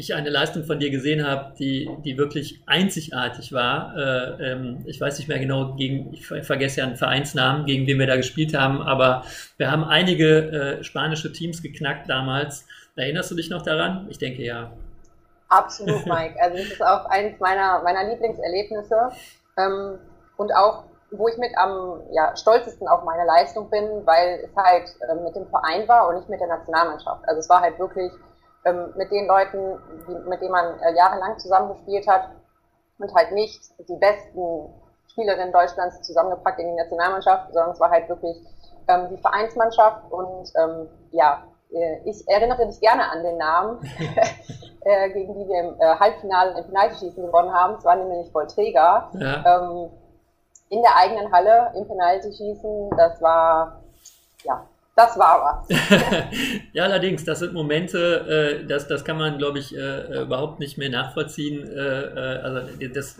ich 0.00 0.14
eine 0.14 0.30
Leistung 0.30 0.64
von 0.64 0.78
dir 0.78 0.90
gesehen 0.90 1.26
habe, 1.26 1.54
die, 1.58 1.88
die 2.04 2.16
wirklich 2.18 2.62
einzigartig 2.66 3.52
war. 3.52 3.96
Äh, 3.96 4.52
ähm, 4.52 4.82
ich 4.86 5.00
weiß 5.00 5.18
nicht 5.18 5.28
mehr 5.28 5.38
genau, 5.38 5.74
gegen, 5.76 6.12
ich 6.12 6.26
vergesse 6.26 6.80
ja 6.80 6.86
einen 6.86 6.96
Vereinsnamen, 6.96 7.66
gegen 7.66 7.86
den 7.86 7.98
wir 7.98 8.06
da 8.06 8.16
gespielt 8.16 8.54
haben, 8.54 8.82
aber 8.82 9.24
wir 9.58 9.70
haben 9.70 9.84
einige 9.84 10.78
äh, 10.80 10.84
spanische 10.84 11.32
Teams 11.32 11.62
geknackt 11.62 12.08
damals. 12.08 12.66
Erinnerst 12.96 13.30
du 13.30 13.34
dich 13.34 13.48
noch 13.48 13.62
daran? 13.62 14.06
Ich 14.10 14.18
denke 14.18 14.42
ja. 14.42 14.72
Absolut, 15.48 16.04
Mike. 16.06 16.36
Also 16.40 16.58
das 16.58 16.66
ist 16.66 16.82
auch 16.82 17.06
eines 17.06 17.38
meiner, 17.40 17.82
meiner 17.82 18.04
Lieblingserlebnisse 18.04 19.10
ähm, 19.58 19.98
und 20.36 20.52
auch, 20.54 20.84
wo 21.12 21.28
ich 21.28 21.36
mit 21.38 21.50
am 21.56 22.02
ja, 22.12 22.36
stolzesten 22.36 22.86
auf 22.86 23.04
meine 23.04 23.24
Leistung 23.26 23.68
bin, 23.70 24.06
weil 24.06 24.44
es 24.44 24.56
halt 24.56 24.94
äh, 25.00 25.14
mit 25.22 25.34
dem 25.34 25.46
Verein 25.48 25.88
war 25.88 26.08
und 26.08 26.16
nicht 26.16 26.28
mit 26.28 26.40
der 26.40 26.48
Nationalmannschaft. 26.48 27.26
Also 27.26 27.40
es 27.40 27.48
war 27.48 27.60
halt 27.60 27.78
wirklich 27.78 28.12
ähm, 28.64 28.92
mit 28.96 29.10
den 29.10 29.26
Leuten, 29.26 29.78
die, 30.08 30.28
mit 30.28 30.40
denen 30.40 30.52
man 30.52 30.78
äh, 30.80 30.94
jahrelang 30.94 31.38
zusammengespielt 31.38 32.06
hat 32.06 32.30
und 32.98 33.14
halt 33.14 33.32
nicht 33.32 33.60
die 33.88 33.96
besten 33.96 34.72
Spielerinnen 35.08 35.52
Deutschlands 35.52 36.02
zusammengepackt 36.02 36.60
in 36.60 36.68
die 36.68 36.74
Nationalmannschaft, 36.74 37.52
sondern 37.52 37.72
es 37.72 37.80
war 37.80 37.90
halt 37.90 38.08
wirklich 38.08 38.36
ähm, 38.88 39.08
die 39.10 39.18
Vereinsmannschaft 39.18 40.10
und 40.10 40.50
ähm, 40.56 40.88
ja, 41.10 41.44
äh, 41.72 41.98
ich 42.04 42.26
erinnere 42.28 42.66
dich 42.66 42.80
gerne 42.80 43.10
an 43.10 43.22
den 43.22 43.38
Namen, 43.38 43.80
äh, 44.82 45.10
gegen 45.10 45.34
die 45.34 45.48
wir 45.48 45.60
im 45.60 45.80
äh, 45.80 45.98
Halbfinale 45.98 46.58
im 46.58 46.64
Penaltyschießen 46.66 47.24
gewonnen 47.24 47.52
haben. 47.52 47.74
Es 47.78 47.84
war 47.84 47.96
nämlich 47.96 48.30
Volträger. 48.30 49.10
Ja. 49.14 49.62
Ähm, 49.62 49.90
in 50.70 50.82
der 50.82 50.96
eigenen 50.96 51.32
Halle 51.32 51.72
im 51.74 51.86
Penaltyschießen. 51.86 52.90
Das 52.96 53.20
war 53.20 53.80
ja 54.44 54.64
das 55.00 55.18
war 55.18 55.64
was. 55.68 55.78
ja, 56.72 56.84
allerdings, 56.84 57.24
das 57.24 57.40
sind 57.40 57.52
Momente, 57.52 58.60
äh, 58.62 58.66
das, 58.66 58.86
das 58.86 59.04
kann 59.04 59.16
man, 59.16 59.38
glaube 59.38 59.58
ich, 59.58 59.74
äh, 59.74 59.78
äh, 59.78 60.22
überhaupt 60.22 60.60
nicht 60.60 60.78
mehr 60.78 60.90
nachvollziehen. 60.90 61.66
Äh, 61.66 62.02
äh 62.02 62.40
also 62.40 62.68
das, 62.92 63.18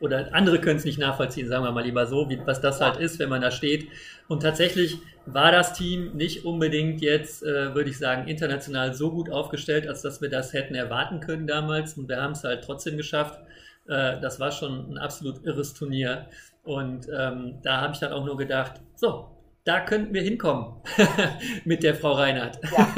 oder 0.00 0.28
andere 0.32 0.60
können 0.60 0.78
es 0.78 0.84
nicht 0.84 0.98
nachvollziehen, 0.98 1.48
sagen 1.48 1.64
wir 1.64 1.72
mal 1.72 1.84
lieber 1.84 2.06
so, 2.06 2.28
wie, 2.30 2.40
was 2.46 2.60
das 2.60 2.80
halt 2.80 2.96
ist, 2.96 3.18
wenn 3.18 3.28
man 3.28 3.40
da 3.40 3.50
steht. 3.50 3.88
Und 4.28 4.42
tatsächlich 4.42 4.98
war 5.26 5.52
das 5.52 5.74
Team 5.74 6.12
nicht 6.14 6.44
unbedingt 6.44 7.00
jetzt, 7.00 7.42
äh, 7.42 7.74
würde 7.74 7.90
ich 7.90 7.98
sagen, 7.98 8.28
international 8.28 8.94
so 8.94 9.10
gut 9.10 9.30
aufgestellt, 9.30 9.86
als 9.86 10.02
dass 10.02 10.22
wir 10.22 10.30
das 10.30 10.52
hätten 10.52 10.74
erwarten 10.74 11.20
können 11.20 11.46
damals. 11.46 11.94
Und 11.94 12.08
wir 12.08 12.22
haben 12.22 12.32
es 12.32 12.44
halt 12.44 12.64
trotzdem 12.64 12.96
geschafft. 12.96 13.40
das 13.86 14.38
war 14.38 14.52
schon 14.52 14.92
ein 14.92 14.98
absolut 14.98 15.42
irres 15.46 15.72
Turnier. 15.72 16.26
Und 16.62 17.08
ähm, 17.08 17.54
da 17.62 17.80
habe 17.80 17.94
ich 17.94 18.00
dann 18.00 18.12
auch 18.12 18.26
nur 18.26 18.36
gedacht, 18.36 18.82
so, 18.94 19.37
da 19.68 19.80
könnten 19.80 20.14
wir 20.14 20.22
hinkommen 20.22 20.82
mit 21.66 21.82
der 21.82 21.94
Frau 21.94 22.12
Reinhardt. 22.12 22.58
Ja. 22.72 22.88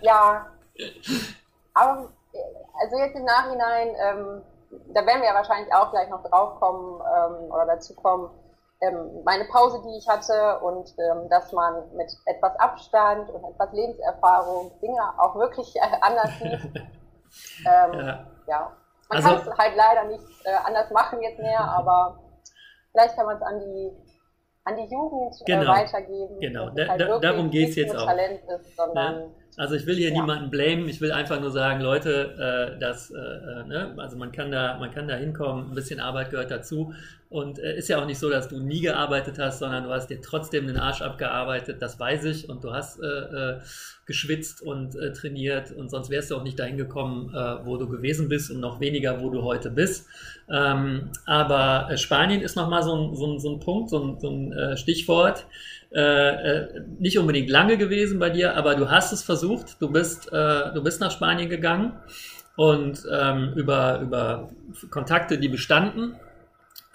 ja. 0.00 0.46
Aber 1.74 2.08
also 2.80 2.98
jetzt 2.98 3.16
im 3.16 3.24
Nachhinein, 3.24 3.88
ähm, 3.88 4.42
da 4.94 5.04
werden 5.04 5.20
wir 5.20 5.28
ja 5.28 5.34
wahrscheinlich 5.34 5.74
auch 5.74 5.90
gleich 5.90 6.08
noch 6.08 6.22
drauf 6.22 6.60
kommen 6.60 7.00
ähm, 7.00 7.50
oder 7.50 7.66
dazu 7.66 7.94
kommen, 7.94 8.30
ähm, 8.80 9.22
meine 9.24 9.44
Pause, 9.46 9.82
die 9.84 9.98
ich 9.98 10.08
hatte 10.08 10.60
und 10.60 10.94
ähm, 10.98 11.28
dass 11.28 11.50
man 11.52 11.82
mit 11.96 12.10
etwas 12.26 12.54
Abstand 12.60 13.28
und 13.30 13.44
etwas 13.44 13.72
Lebenserfahrung 13.72 14.70
Dinge 14.80 15.02
auch 15.18 15.34
wirklich 15.34 15.74
anders 16.00 16.30
sieht. 16.38 16.76
Ähm, 17.66 17.92
ja. 17.94 18.26
ja. 18.46 18.72
Man 19.08 19.16
also, 19.16 19.28
kann 19.28 19.48
es 19.48 19.58
halt 19.58 19.76
leider 19.76 20.04
nicht 20.04 20.24
äh, 20.44 20.54
anders 20.64 20.90
machen 20.92 21.20
jetzt 21.22 21.40
mehr, 21.40 21.60
aber 21.60 22.20
vielleicht 22.92 23.16
kann 23.16 23.26
man 23.26 23.36
es 23.36 23.42
an 23.42 23.60
die 23.60 24.11
an 24.64 24.76
die 24.76 24.94
Jugend 24.94 25.34
äh, 25.40 25.44
genau. 25.44 25.72
weitergeben. 25.72 26.40
Genau, 26.40 26.70
da, 26.70 26.88
halt 26.88 27.00
da, 27.00 27.18
darum 27.18 27.50
geht 27.50 27.70
es 27.70 27.76
jetzt 27.76 27.96
auch. 27.96 28.06
Talent 28.06 28.40
ist, 28.48 28.76
sondern, 28.76 29.14
ne? 29.16 29.30
Also 29.56 29.74
ich 29.74 29.86
will 29.86 29.96
hier 29.96 30.08
ja. 30.08 30.14
niemanden 30.14 30.50
blamen, 30.50 30.88
ich 30.88 31.00
will 31.02 31.12
einfach 31.12 31.38
nur 31.38 31.50
sagen, 31.50 31.82
Leute, 31.82 32.74
äh, 32.74 32.78
dass, 32.78 33.10
äh, 33.10 33.16
äh, 33.18 33.64
ne? 33.66 33.94
also 33.98 34.16
man 34.16 34.32
kann 34.32 34.50
da, 34.50 34.78
man 34.78 34.90
kann 34.90 35.08
da 35.08 35.14
hinkommen, 35.16 35.70
ein 35.70 35.74
bisschen 35.74 36.00
Arbeit 36.00 36.30
gehört 36.30 36.50
dazu 36.50 36.94
und 37.32 37.58
äh, 37.58 37.76
ist 37.76 37.88
ja 37.88 38.00
auch 38.00 38.06
nicht 38.06 38.18
so, 38.18 38.30
dass 38.30 38.48
du 38.48 38.60
nie 38.60 38.80
gearbeitet 38.80 39.38
hast, 39.38 39.58
sondern 39.58 39.84
du 39.84 39.90
hast 39.90 40.08
dir 40.08 40.20
trotzdem 40.20 40.66
den 40.66 40.76
Arsch 40.76 41.02
abgearbeitet, 41.02 41.80
das 41.80 41.98
weiß 41.98 42.24
ich 42.26 42.48
und 42.48 42.62
du 42.62 42.72
hast 42.72 43.00
äh, 43.00 43.58
geschwitzt 44.06 44.62
und 44.62 44.96
trainiert 45.14 45.72
und 45.72 45.90
sonst 45.90 46.10
wärst 46.10 46.30
du 46.30 46.36
auch 46.36 46.42
nicht 46.42 46.58
dahin 46.58 46.76
gekommen, 46.76 47.32
wo 47.64 47.76
du 47.76 47.88
gewesen 47.88 48.28
bist 48.28 48.50
und 48.50 48.58
noch 48.58 48.80
weniger, 48.80 49.22
wo 49.22 49.30
du 49.30 49.42
heute 49.42 49.70
bist. 49.70 50.06
Ähm, 50.50 51.10
aber 51.24 51.96
Spanien 51.96 52.42
ist 52.42 52.56
nochmal 52.56 52.82
so 52.82 52.94
ein, 52.94 53.14
so, 53.14 53.32
ein, 53.32 53.38
so 53.38 53.54
ein 53.54 53.60
Punkt, 53.60 53.90
so 53.90 54.02
ein, 54.02 54.20
so 54.20 54.28
ein 54.28 54.76
Stichwort. 54.76 55.46
Äh, 55.94 56.00
äh, 56.00 56.80
nicht 56.98 57.18
unbedingt 57.18 57.50
lange 57.50 57.76
gewesen 57.76 58.18
bei 58.18 58.30
dir, 58.30 58.56
aber 58.56 58.76
du 58.76 58.90
hast 58.90 59.12
es 59.12 59.22
versucht. 59.22 59.76
Du 59.80 59.90
bist, 59.90 60.32
äh, 60.32 60.72
du 60.72 60.82
bist 60.82 61.00
nach 61.00 61.10
Spanien 61.10 61.50
gegangen 61.50 61.92
und 62.56 63.02
ähm, 63.12 63.52
über, 63.56 64.00
über 64.00 64.50
Kontakte, 64.90 65.38
die 65.38 65.48
bestanden. 65.48 66.16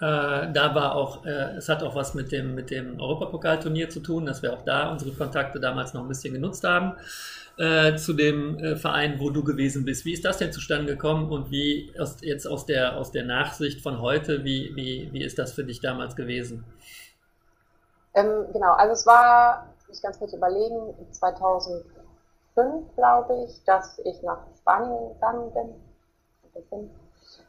Äh, 0.00 0.52
da 0.52 0.74
war 0.74 0.94
auch, 0.94 1.24
äh, 1.24 1.56
es 1.56 1.68
hat 1.68 1.82
auch 1.82 1.96
was 1.96 2.14
mit 2.14 2.30
dem, 2.30 2.54
mit 2.54 2.70
dem 2.70 3.00
Europapokalturnier 3.00 3.90
zu 3.90 3.98
tun, 3.98 4.26
dass 4.26 4.42
wir 4.42 4.52
auch 4.52 4.62
da 4.62 4.92
unsere 4.92 5.10
Kontakte 5.10 5.58
damals 5.58 5.92
noch 5.92 6.02
ein 6.02 6.08
bisschen 6.08 6.34
genutzt 6.34 6.62
haben 6.62 6.94
äh, 7.58 7.96
zu 7.96 8.12
dem 8.12 8.58
äh, 8.58 8.76
Verein, 8.76 9.18
wo 9.18 9.30
du 9.30 9.42
gewesen 9.42 9.84
bist. 9.84 10.04
Wie 10.04 10.12
ist 10.12 10.24
das 10.24 10.38
denn 10.38 10.52
zustande 10.52 10.92
gekommen 10.92 11.30
und 11.32 11.50
wie 11.50 11.92
aus, 11.98 12.18
jetzt 12.20 12.46
aus 12.46 12.64
der, 12.64 12.96
aus 12.96 13.10
der 13.10 13.24
Nachsicht 13.24 13.82
von 13.82 14.00
heute, 14.00 14.44
wie, 14.44 14.70
wie, 14.76 15.08
wie 15.12 15.24
ist 15.24 15.36
das 15.36 15.52
für 15.52 15.64
dich 15.64 15.80
damals 15.80 16.14
gewesen? 16.14 16.64
Ähm, 18.14 18.46
genau, 18.52 18.72
also 18.74 18.92
es 18.92 19.04
war, 19.04 19.66
muss 19.88 19.96
ich 19.96 20.02
ganz 20.02 20.18
kurz 20.18 20.32
überlegen, 20.32 20.94
2005, 21.10 21.84
glaube 22.94 23.46
ich, 23.48 23.64
dass 23.64 23.98
ich 23.98 24.22
nach 24.22 24.38
Spanien 24.60 25.14
gegangen 25.14 25.52
bin. 25.52 26.90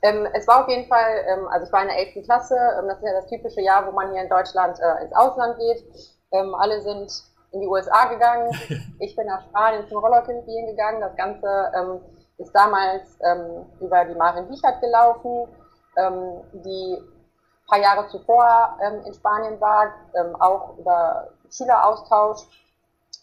Ähm, 0.01 0.27
es 0.33 0.47
war 0.47 0.63
auf 0.63 0.69
jeden 0.69 0.87
Fall, 0.87 1.25
ähm, 1.27 1.47
also 1.49 1.65
ich 1.65 1.73
war 1.73 1.81
in 1.81 1.89
der 1.89 1.97
11. 1.97 2.25
Klasse, 2.25 2.55
ähm, 2.79 2.87
das 2.87 2.97
ist 2.97 3.05
ja 3.05 3.13
das 3.13 3.27
typische 3.27 3.61
Jahr, 3.61 3.85
wo 3.85 3.91
man 3.91 4.11
hier 4.11 4.21
in 4.21 4.29
Deutschland 4.29 4.79
äh, 4.79 5.03
ins 5.03 5.13
Ausland 5.13 5.57
geht. 5.57 5.83
Ähm, 6.31 6.55
alle 6.55 6.81
sind 6.81 7.11
in 7.51 7.61
die 7.61 7.67
USA 7.67 8.05
gegangen, 8.05 8.51
ich 8.99 9.15
bin 9.15 9.27
nach 9.27 9.43
Spanien 9.43 9.87
zum 9.87 9.97
Rollerkind-Spielen 9.97 10.67
gegangen. 10.67 11.01
Das 11.01 11.15
Ganze 11.15 11.71
ähm, 11.75 11.99
ist 12.37 12.53
damals 12.53 13.19
über 13.81 14.05
die 14.05 14.15
Marin 14.15 14.49
Wiechert 14.49 14.79
gelaufen, 14.79 15.49
die 16.53 16.97
paar 17.69 17.79
Jahre 17.79 18.07
zuvor 18.07 18.77
ähm, 18.81 19.05
in 19.05 19.13
Spanien 19.13 19.61
war, 19.61 19.93
ähm, 20.15 20.35
auch 20.41 20.77
über 20.77 21.29
Schüleraustausch 21.51 22.47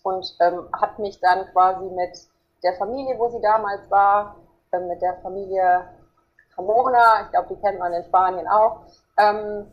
und 0.03 0.37
ähm, 0.41 0.69
hat 0.73 0.99
mich 0.99 1.21
dann 1.21 1.47
quasi 1.53 1.85
mit 1.91 2.17
der 2.63 2.75
Familie, 2.75 3.19
wo 3.19 3.29
sie 3.29 3.41
damals 3.41 3.91
war, 3.91 4.37
ähm, 4.73 4.87
mit 4.89 5.03
der 5.03 5.17
Familie 5.17 5.89
Camona, 6.57 7.23
ich 7.25 7.31
glaube, 7.31 7.55
die 7.55 7.61
kennt 7.61 7.79
man 7.79 7.93
in 7.93 8.05
Spanien 8.05 8.49
auch, 8.49 8.87
ähm, 9.19 9.67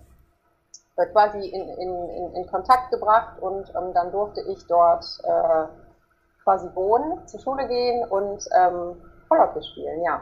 quasi 1.11 1.47
in, 1.47 1.69
in, 1.69 2.09
in, 2.09 2.35
in 2.35 2.47
Kontakt 2.47 2.91
gebracht 2.91 3.39
und 3.39 3.67
ähm, 3.75 3.93
dann 3.93 4.11
durfte 4.11 4.41
ich 4.41 4.65
dort 4.67 5.03
äh, 5.23 5.65
quasi 6.43 6.67
wohnen, 6.75 7.25
zur 7.27 7.39
Schule 7.39 7.67
gehen 7.67 8.07
und 8.09 8.45
ähm, 8.55 9.01
Rollhockey 9.31 9.63
spielen, 9.63 10.03
ja. 10.03 10.21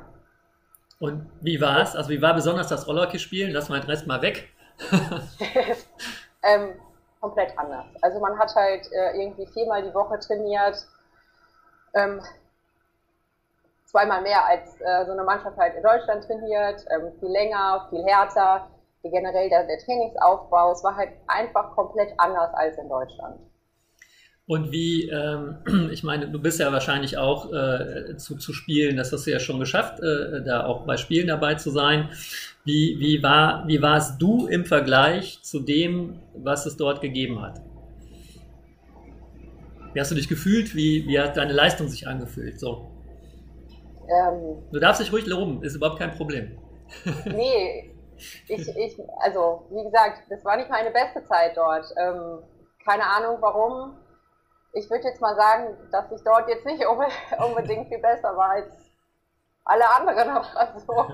Und 0.99 1.29
wie 1.41 1.59
war 1.59 1.81
es? 1.81 1.95
Also 1.95 2.09
wie 2.11 2.21
war 2.21 2.35
besonders 2.35 2.67
das 2.67 2.87
Rollhockey 2.87 3.17
spielen? 3.17 3.51
Lass 3.51 3.69
mal 3.69 3.81
den 3.81 3.89
Rest 3.89 4.05
mal 4.05 4.21
weg. 4.21 4.49
ähm, 6.43 6.75
komplett 7.19 7.57
anders. 7.57 7.85
Also 8.01 8.19
man 8.19 8.37
hat 8.37 8.53
halt 8.55 8.87
äh, 8.91 9.19
irgendwie 9.19 9.47
viermal 9.47 9.83
die 9.83 9.93
Woche 9.93 10.19
trainiert, 10.19 10.87
ähm, 11.95 12.21
zweimal 13.91 14.21
mehr 14.21 14.45
als 14.47 14.79
äh, 14.79 15.05
so 15.05 15.11
eine 15.11 15.23
Mannschaft 15.23 15.57
halt 15.57 15.75
in 15.75 15.83
Deutschland 15.83 16.23
trainiert, 16.23 16.85
ähm, 16.95 17.11
viel 17.19 17.29
länger, 17.29 17.87
viel 17.89 18.03
härter. 18.03 18.67
Generell 19.03 19.49
der, 19.49 19.65
der 19.65 19.79
Trainingsaufbau, 19.79 20.71
es 20.71 20.83
war 20.83 20.95
halt 20.95 21.09
einfach 21.27 21.75
komplett 21.75 22.13
anders 22.17 22.53
als 22.53 22.77
in 22.77 22.87
Deutschland. 22.87 23.39
Und 24.45 24.71
wie, 24.71 25.09
ähm, 25.09 25.57
ich 25.91 26.03
meine, 26.03 26.29
du 26.29 26.39
bist 26.39 26.59
ja 26.59 26.71
wahrscheinlich 26.71 27.17
auch 27.17 27.51
äh, 27.51 28.15
zu, 28.17 28.37
zu 28.37 28.53
spielen, 28.53 28.97
das 28.97 29.11
hast 29.11 29.25
du 29.25 29.31
ja 29.31 29.39
schon 29.39 29.59
geschafft, 29.59 29.99
äh, 30.01 30.43
da 30.43 30.65
auch 30.65 30.85
bei 30.85 30.97
Spielen 30.97 31.27
dabei 31.27 31.55
zu 31.55 31.71
sein. 31.71 32.09
Wie, 32.63 32.97
wie, 32.99 33.23
war, 33.23 33.67
wie 33.67 33.81
warst 33.81 34.21
du 34.21 34.45
im 34.47 34.65
Vergleich 34.65 35.41
zu 35.41 35.61
dem, 35.61 36.19
was 36.35 36.67
es 36.67 36.77
dort 36.77 37.01
gegeben 37.01 37.41
hat? 37.41 37.59
Wie 39.93 39.99
hast 39.99 40.11
du 40.11 40.15
dich 40.15 40.29
gefühlt? 40.29 40.75
Wie, 40.75 41.07
wie 41.07 41.19
hat 41.19 41.37
deine 41.37 41.53
Leistung 41.53 41.87
sich 41.87 42.07
angefühlt? 42.07 42.59
So. 42.59 42.90
Ähm, 44.11 44.63
du 44.71 44.79
darfst 44.79 45.01
dich 45.01 45.11
ruhig 45.11 45.25
loben, 45.25 45.63
ist 45.63 45.75
überhaupt 45.75 45.99
kein 45.99 46.11
Problem. 46.11 46.57
nee, 47.25 47.95
ich, 48.47 48.67
ich, 48.77 48.97
also 49.19 49.65
wie 49.69 49.83
gesagt, 49.83 50.23
das 50.29 50.43
war 50.43 50.57
nicht 50.57 50.69
meine 50.69 50.91
beste 50.91 51.23
Zeit 51.25 51.55
dort. 51.55 51.85
Ähm, 51.97 52.39
keine 52.83 53.03
Ahnung 53.03 53.37
warum. 53.39 53.97
Ich 54.73 54.89
würde 54.89 55.05
jetzt 55.05 55.21
mal 55.21 55.35
sagen, 55.35 55.77
dass 55.91 56.11
ich 56.11 56.21
dort 56.23 56.49
jetzt 56.49 56.65
nicht 56.65 56.83
unbedingt 57.45 57.87
viel 57.87 57.99
besser 57.99 58.35
war 58.35 58.51
als 58.51 58.73
alle 59.63 59.89
anderen. 59.89 60.29
Also. 60.55 60.93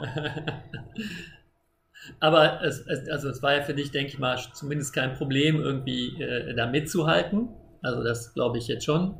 Aber 2.20 2.62
es, 2.64 2.86
es, 2.88 3.10
also 3.10 3.30
es 3.30 3.44
war 3.44 3.56
ja 3.56 3.64
für 3.64 3.74
dich, 3.74 3.92
denke 3.92 4.14
ich 4.14 4.20
mal, 4.20 4.38
zumindest 4.54 4.94
kein 4.94 5.16
Problem, 5.16 5.60
irgendwie 5.60 6.22
äh, 6.22 6.56
da 6.56 6.66
mitzuhalten. 6.66 7.50
Also 7.82 8.04
das 8.04 8.34
glaube 8.34 8.58
ich 8.58 8.68
jetzt 8.68 8.86
schon. 8.86 9.18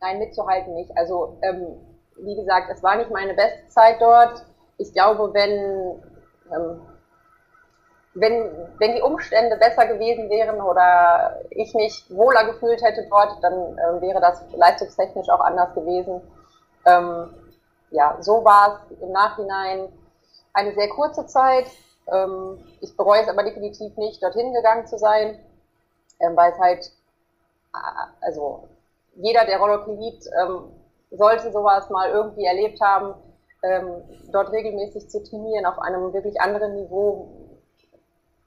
Nein, 0.00 0.18
mitzuhalten 0.18 0.74
nicht. 0.74 0.90
Also 0.96 1.38
ähm, 1.42 1.76
wie 2.16 2.34
gesagt, 2.36 2.70
es 2.70 2.82
war 2.82 2.96
nicht 2.96 3.10
meine 3.10 3.34
beste 3.34 3.68
Zeit 3.68 4.00
dort. 4.00 4.44
Ich 4.78 4.92
glaube, 4.92 5.32
wenn, 5.34 6.02
ähm, 6.52 6.80
wenn, 8.14 8.50
wenn 8.78 8.94
die 8.94 9.02
Umstände 9.02 9.56
besser 9.56 9.86
gewesen 9.86 10.30
wären 10.30 10.60
oder 10.60 11.40
ich 11.50 11.74
mich 11.74 12.04
wohler 12.10 12.44
gefühlt 12.44 12.82
hätte 12.82 13.06
dort, 13.08 13.42
dann 13.42 13.52
ähm, 13.52 14.00
wäre 14.00 14.20
das 14.20 14.42
leistungstechnisch 14.52 15.28
auch 15.28 15.40
anders 15.40 15.74
gewesen. 15.74 16.20
Ähm, 16.86 17.34
ja, 17.90 18.16
so 18.20 18.44
war 18.44 18.80
es 18.90 19.00
im 19.00 19.12
Nachhinein 19.12 19.88
eine 20.52 20.74
sehr 20.74 20.88
kurze 20.88 21.26
Zeit. 21.26 21.66
Ähm, 22.12 22.58
ich 22.80 22.96
bereue 22.96 23.22
es 23.22 23.28
aber 23.28 23.42
definitiv 23.42 23.96
nicht, 23.96 24.22
dorthin 24.22 24.52
gegangen 24.52 24.86
zu 24.86 24.98
sein, 24.98 25.38
ähm, 26.20 26.36
weil 26.36 26.52
es 26.52 26.58
halt, 26.58 26.92
äh, 27.74 28.26
also 28.26 28.68
jeder, 29.16 29.44
der 29.46 29.58
Rollercoaster 29.58 30.00
liebt, 30.00 30.26
ähm, 30.40 30.64
sollte 31.16 31.52
sowas 31.52 31.88
mal 31.90 32.10
irgendwie 32.10 32.44
erlebt 32.44 32.80
haben, 32.80 33.14
ähm, 33.62 34.02
dort 34.32 34.52
regelmäßig 34.52 35.08
zu 35.08 35.22
trainieren 35.22 35.66
auf 35.66 35.78
einem 35.78 36.12
wirklich 36.12 36.40
anderen 36.40 36.74
Niveau. 36.74 37.28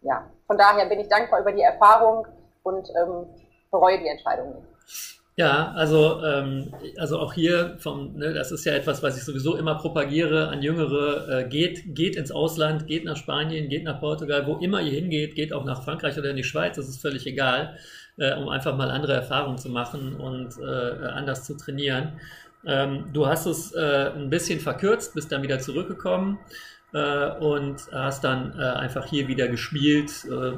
Ja, 0.01 0.29
von 0.45 0.57
daher 0.57 0.85
bin 0.87 0.99
ich 0.99 1.09
dankbar 1.09 1.41
über 1.41 1.51
die 1.51 1.61
Erfahrung 1.61 2.27
und 2.63 2.87
ähm, 2.89 3.25
bereue 3.71 3.99
die 3.99 4.07
Entscheidung 4.07 4.55
nicht. 4.55 4.67
Ja, 5.39 5.71
also, 5.75 6.23
ähm, 6.23 6.73
also 6.97 7.19
auch 7.19 7.31
hier 7.31 7.75
vom, 7.77 8.15
ne, 8.15 8.33
das 8.33 8.51
ist 8.51 8.65
ja 8.65 8.73
etwas, 8.73 9.03
was 9.03 9.17
ich 9.17 9.23
sowieso 9.23 9.55
immer 9.55 9.75
propagiere 9.75 10.47
an 10.47 10.63
Jüngere, 10.63 11.29
äh, 11.29 11.47
geht, 11.47 11.93
geht 11.93 12.15
ins 12.15 12.31
Ausland, 12.31 12.87
geht 12.87 13.05
nach 13.05 13.17
Spanien, 13.17 13.69
geht 13.69 13.83
nach 13.83 13.99
Portugal, 13.99 14.47
wo 14.47 14.55
immer 14.55 14.81
ihr 14.81 14.93
hingeht, 14.93 15.35
geht 15.35 15.53
auch 15.53 15.63
nach 15.63 15.83
Frankreich 15.83 16.17
oder 16.17 16.31
in 16.31 16.37
die 16.37 16.43
Schweiz, 16.43 16.77
das 16.77 16.89
ist 16.89 16.99
völlig 16.99 17.27
egal, 17.27 17.77
äh, 18.17 18.33
um 18.35 18.49
einfach 18.49 18.75
mal 18.75 18.89
andere 18.89 19.13
Erfahrungen 19.13 19.59
zu 19.59 19.69
machen 19.69 20.15
und 20.15 20.57
äh, 20.57 21.05
anders 21.05 21.43
zu 21.43 21.55
trainieren. 21.55 22.19
Ähm, 22.67 23.05
du 23.13 23.27
hast 23.27 23.45
es 23.45 23.71
äh, 23.73 24.11
ein 24.15 24.29
bisschen 24.29 24.59
verkürzt, 24.59 25.13
bist 25.13 25.31
dann 25.31 25.41
wieder 25.41 25.59
zurückgekommen 25.59 26.37
äh, 26.93 27.31
und 27.39 27.87
hast 27.91 28.23
dann 28.23 28.57
äh, 28.57 28.63
einfach 28.63 29.05
hier 29.05 29.27
wieder 29.27 29.47
gespielt. 29.47 30.11
Äh, 30.25 30.53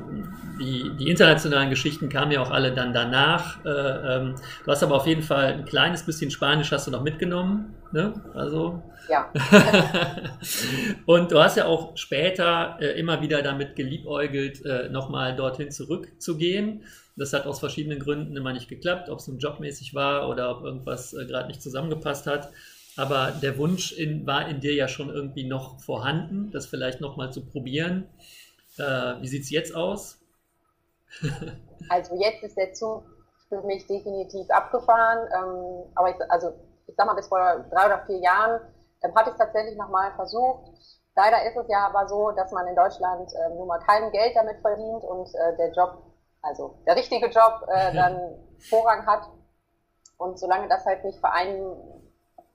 die, 0.60 0.92
die, 0.98 1.10
internationalen 1.10 1.70
Geschichten 1.70 2.10
kamen 2.10 2.32
ja 2.32 2.42
auch 2.42 2.52
alle 2.52 2.74
dann 2.74 2.94
danach. 2.94 3.64
Äh, 3.66 3.70
ähm, 3.70 4.36
du 4.66 4.72
hast 4.72 4.84
aber 4.84 4.96
auf 4.96 5.08
jeden 5.08 5.24
Fall 5.24 5.54
ein 5.54 5.66
kleines 5.66 6.04
bisschen 6.04 6.32
Spanisch 6.32 6.72
hast 6.72 6.88
du 6.88 6.92
noch 6.92 7.04
mitgenommen. 7.04 7.76
Ne? 7.92 8.14
Also 8.34 8.84
ja. 9.10 9.32
und 11.08 11.32
du 11.32 11.42
hast 11.42 11.58
ja 11.58 11.66
auch 11.66 11.98
später 11.98 12.78
äh, 12.80 13.00
immer 13.00 13.22
wieder 13.22 13.42
damit 13.42 13.76
geliebäugelt, 13.76 14.62
nochmal 14.92 15.36
dorthin 15.36 15.72
zurückzugehen. 15.72 16.84
Das 17.20 17.34
hat 17.34 17.46
aus 17.46 17.60
verschiedenen 17.60 18.00
Gründen 18.00 18.36
immer 18.36 18.54
nicht 18.54 18.70
geklappt, 18.70 19.10
ob 19.10 19.20
es 19.20 19.28
nun 19.28 19.40
jobmäßig 19.40 19.94
war 19.94 20.30
oder 20.30 20.50
ob 20.50 20.64
irgendwas 20.64 21.14
äh, 21.14 21.26
gerade 21.26 21.48
nicht 21.48 21.62
zusammengepasst 21.62 22.26
hat. 22.28 22.50
Aber 22.98 23.32
der 23.32 23.58
Wunsch 23.58 23.92
in, 23.92 24.26
war 24.26 24.48
in 24.48 24.60
dir 24.60 24.74
ja 24.74 24.88
schon 24.88 25.10
irgendwie 25.10 25.48
noch 25.48 25.80
vorhanden, 25.80 26.52
das 26.52 26.66
vielleicht 26.66 27.02
nochmal 27.02 27.32
zu 27.32 27.46
probieren. 27.46 28.10
Äh, 28.78 29.22
wie 29.22 29.28
sieht 29.28 29.44
es 29.44 29.50
jetzt 29.52 29.76
aus? 29.76 30.20
also 31.90 32.16
jetzt 32.22 32.44
ist 32.44 32.58
der 32.58 32.74
Zug 32.74 33.04
für 33.50 33.62
mich 33.64 33.86
definitiv 33.88 34.50
abgefahren. 34.50 35.28
Ähm, 35.34 35.92
aber 35.96 36.10
ich, 36.10 36.32
also 36.32 36.54
ich 36.88 36.96
sag 36.96 37.06
mal, 37.06 37.16
bis 37.16 37.28
vor 37.28 37.40
drei 37.72 37.86
oder 37.86 38.04
vier 38.06 38.20
Jahren 38.20 38.62
ähm, 39.04 39.14
hatte 39.16 39.30
ich 39.30 39.34
es 39.34 39.40
tatsächlich 39.40 39.78
nochmal 39.78 40.14
versucht. 40.16 40.72
Leider 41.16 41.44
ist 41.46 41.58
es 41.58 41.68
ja 41.68 41.88
aber 41.88 42.08
so, 42.08 42.32
dass 42.32 42.52
man 42.52 42.68
in 42.68 42.76
Deutschland 42.76 43.32
äh, 43.34 43.56
nun 43.56 43.68
mal 43.68 43.80
kein 43.80 44.12
Geld 44.12 44.36
damit 44.36 44.62
verdient 44.62 45.04
und 45.04 45.28
äh, 45.36 45.58
der 45.58 45.72
Job 45.74 46.09
also 46.42 46.76
der 46.86 46.96
richtige 46.96 47.28
Job 47.28 47.68
äh, 47.68 47.94
dann 47.96 48.36
Vorrang 48.70 49.06
hat. 49.06 49.30
Und 50.18 50.38
solange 50.38 50.68
das 50.68 50.86
halt 50.86 51.04
nicht 51.06 51.20
vereinen, 51.20 51.76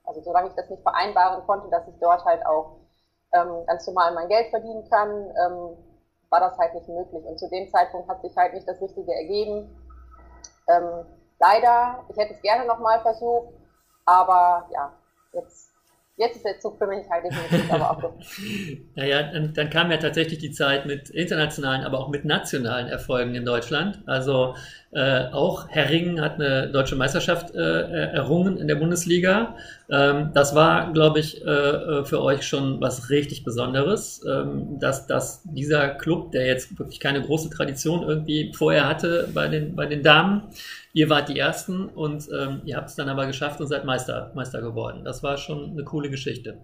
also 0.04 0.20
solange 0.20 0.48
ich 0.48 0.54
das 0.54 0.68
nicht 0.68 0.82
vereinbaren 0.82 1.44
konnte, 1.46 1.70
dass 1.70 1.88
ich 1.88 1.94
dort 1.98 2.24
halt 2.24 2.44
auch 2.44 2.76
ähm, 3.32 3.64
ganz 3.66 3.86
normal 3.86 4.12
mein 4.12 4.28
Geld 4.28 4.50
verdienen 4.50 4.88
kann, 4.90 5.10
ähm, 5.10 5.76
war 6.30 6.40
das 6.40 6.58
halt 6.58 6.74
nicht 6.74 6.88
möglich. 6.88 7.24
Und 7.24 7.38
zu 7.38 7.48
dem 7.48 7.68
Zeitpunkt 7.70 8.08
hat 8.08 8.20
sich 8.22 8.36
halt 8.36 8.54
nicht 8.54 8.68
das 8.68 8.80
Richtige 8.80 9.14
ergeben. 9.14 9.74
Ähm, 10.68 11.06
leider, 11.38 12.04
ich 12.08 12.16
hätte 12.16 12.34
es 12.34 12.42
gerne 12.42 12.66
nochmal 12.66 13.00
versucht, 13.00 13.52
aber 14.04 14.68
ja, 14.72 14.92
jetzt 15.32 15.73
Jetzt 16.16 16.36
ist 16.36 16.44
der 16.44 16.60
Zug 16.60 16.78
für 16.78 16.86
mich 16.86 17.04
halt 17.10 17.24
definitiv 17.24 17.68
Naja, 18.94 19.32
dann, 19.32 19.52
dann, 19.52 19.68
kam 19.68 19.90
ja 19.90 19.96
tatsächlich 19.96 20.38
die 20.38 20.52
Zeit 20.52 20.86
mit 20.86 21.10
internationalen, 21.10 21.82
aber 21.82 21.98
auch 21.98 22.08
mit 22.08 22.24
nationalen 22.24 22.86
Erfolgen 22.86 23.34
in 23.34 23.44
Deutschland. 23.44 23.98
Also 24.06 24.54
äh, 24.92 25.24
auch 25.32 25.68
Herringen 25.70 26.20
hat 26.20 26.34
eine 26.34 26.70
deutsche 26.70 26.94
Meisterschaft 26.94 27.52
äh, 27.56 28.12
errungen 28.12 28.58
in 28.58 28.68
der 28.68 28.76
Bundesliga. 28.76 29.56
Ähm, 29.90 30.30
das 30.34 30.54
war, 30.54 30.92
glaube 30.92 31.20
ich, 31.20 31.44
äh, 31.44 32.04
für 32.04 32.22
euch 32.22 32.46
schon 32.46 32.80
was 32.80 33.10
richtig 33.10 33.44
Besonderes, 33.44 34.24
ähm, 34.24 34.78
dass, 34.78 35.06
dass 35.06 35.42
dieser 35.44 35.88
Club, 35.88 36.32
der 36.32 36.46
jetzt 36.46 36.78
wirklich 36.78 37.00
keine 37.00 37.22
große 37.22 37.50
Tradition 37.50 38.02
irgendwie 38.02 38.52
vorher 38.54 38.88
hatte 38.88 39.28
bei 39.34 39.48
den, 39.48 39.76
bei 39.76 39.86
den 39.86 40.02
Damen, 40.02 40.50
Ihr 40.96 41.10
wart 41.10 41.28
die 41.28 41.40
Ersten 41.40 41.88
und 41.88 42.28
ähm, 42.32 42.62
ihr 42.64 42.76
habt 42.76 42.88
es 42.88 42.94
dann 42.94 43.08
aber 43.08 43.26
geschafft 43.26 43.60
und 43.60 43.66
seid 43.66 43.84
Meister, 43.84 44.30
Meister 44.34 44.62
geworden. 44.62 45.02
Das 45.04 45.24
war 45.24 45.36
schon 45.36 45.72
eine 45.72 45.82
coole 45.82 46.08
Geschichte. 46.08 46.56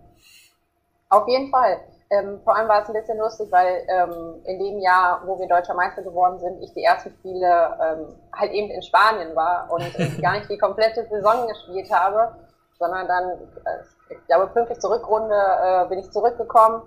Auf 1.09 1.27
jeden 1.27 1.51
Fall. 1.51 1.81
Ähm, 2.11 2.41
vor 2.45 2.57
allem 2.57 2.69
war 2.69 2.81
es 2.81 2.89
ein 2.89 2.95
bisschen 2.95 3.19
lustig, 3.19 3.49
weil 3.51 3.85
ähm, 3.89 4.41
in 4.45 4.61
dem 4.61 4.79
Jahr, 4.79 5.23
wo 5.27 5.37
wir 5.37 5.49
deutscher 5.49 5.75
Meister 5.75 6.03
geworden 6.03 6.39
sind, 6.39 6.63
ich 6.63 6.73
die 6.75 6.85
ersten 6.85 7.11
Spiele 7.11 7.77
ähm, 7.83 8.15
halt 8.33 8.53
eben 8.53 8.71
in 8.71 8.83
Spanien 8.83 9.35
war 9.35 9.69
und 9.69 10.23
gar 10.23 10.39
nicht 10.39 10.49
die 10.49 10.59
komplette 10.59 11.05
Saison 11.11 11.49
gespielt 11.49 11.91
habe, 11.91 12.37
sondern 12.81 13.07
dann, 13.07 13.31
äh, 13.31 14.15
ich 14.15 14.27
glaube, 14.27 14.49
pünktlich 14.49 14.81
zur 14.81 14.91
Rückrunde 14.91 15.37
äh, 15.37 15.89
bin 15.89 16.01
ich 16.01 16.11
zurückgekommen 16.11 16.83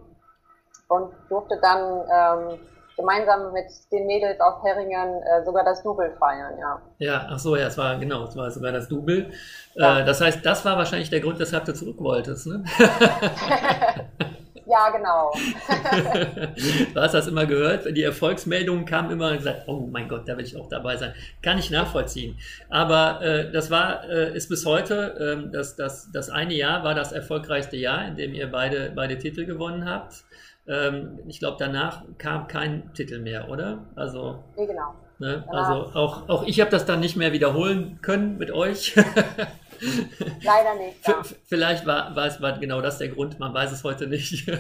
und 0.90 1.14
durfte 1.30 1.58
dann 1.62 2.02
ähm, 2.12 2.60
gemeinsam 2.98 3.54
mit 3.54 3.66
den 3.92 4.06
Mädels 4.06 4.42
aus 4.42 4.62
Herringen 4.64 5.22
äh, 5.24 5.46
sogar 5.46 5.64
das 5.64 5.82
Double 5.84 6.12
feiern, 6.20 6.58
ja. 6.60 6.82
Ja, 6.98 7.28
ach 7.30 7.40
so, 7.40 7.56
ja, 7.56 7.68
es 7.68 7.78
war 7.78 7.98
genau, 7.98 8.26
es 8.26 8.36
war 8.36 8.52
sogar 8.52 8.72
das 8.72 8.90
Double. 8.90 9.32
Ja. 9.76 10.00
Äh, 10.00 10.06
das 10.06 10.20
heißt, 10.20 10.46
das 10.46 10.66
war 10.66 10.78
wahrscheinlich 10.78 11.10
der 11.10 11.22
Grund, 11.22 11.40
weshalb 11.40 11.66
du 11.66 11.74
zurück 11.74 12.00
wolltest, 12.00 12.48
ne? 12.48 12.64
ja, 14.66 14.90
genau. 14.90 15.32
du 16.94 17.02
hast 17.02 17.14
das 17.14 17.28
immer 17.28 17.46
gehört, 17.46 17.86
die 17.96 18.04
Erfolgsmeldungen 18.04 18.86
kamen 18.86 19.12
immer 19.12 19.30
und 19.32 19.38
gesagt, 19.38 19.64
oh 19.68 19.88
mein 19.92 20.08
Gott, 20.08 20.28
da 20.28 20.38
will 20.38 20.46
ich 20.46 20.56
auch 20.58 20.70
dabei 20.70 20.98
sein. 20.98 21.14
Kann 21.42 21.58
ich 21.58 21.70
nachvollziehen. 21.72 22.38
Aber 22.70 23.22
äh, 23.22 23.52
das 23.52 23.72
war, 23.72 24.10
äh, 24.10 24.36
ist 24.36 24.50
bis 24.50 24.66
heute, 24.66 25.18
ähm, 25.20 25.52
das, 25.52 25.76
das, 25.76 26.12
das 26.12 26.30
eine 26.30 26.54
Jahr 26.54 26.84
war 26.84 26.96
das 26.96 27.12
erfolgreichste 27.12 27.78
Jahr, 27.78 28.08
in 28.08 28.16
dem 28.16 28.34
ihr 28.34 28.52
beide, 28.52 28.92
beide 28.96 29.18
Titel 29.18 29.46
gewonnen 29.46 29.90
habt. 29.90 30.24
Ähm, 30.68 31.20
ich 31.28 31.40
glaube, 31.40 31.58
danach 31.60 32.04
kam 32.18 32.48
kein 32.48 32.94
Titel 32.94 33.20
mehr, 33.20 33.50
oder? 33.50 33.86
Also, 33.96 34.44
nee, 34.56 34.66
genau. 34.66 34.96
Ne? 35.20 35.44
Also 35.48 35.92
auch, 35.94 36.28
auch 36.28 36.44
ich 36.48 36.60
habe 36.60 36.72
das 36.72 36.86
dann 36.86 37.00
nicht 37.00 37.16
mehr 37.16 37.32
wiederholen 37.32 38.00
können 38.02 38.38
mit 38.38 38.52
euch. 38.52 38.96
Leider 40.44 40.76
nicht. 40.76 41.08
Ja. 41.08 41.22
Vielleicht 41.46 41.86
war, 41.86 42.16
war, 42.16 42.28
es, 42.28 42.42
war 42.42 42.58
genau 42.60 42.82
das 42.82 42.98
der 42.98 43.10
Grund, 43.10 43.40
man 43.40 43.54
weiß 43.54 43.72
es 43.72 43.84
heute 43.84 44.08
nicht. 44.08 44.48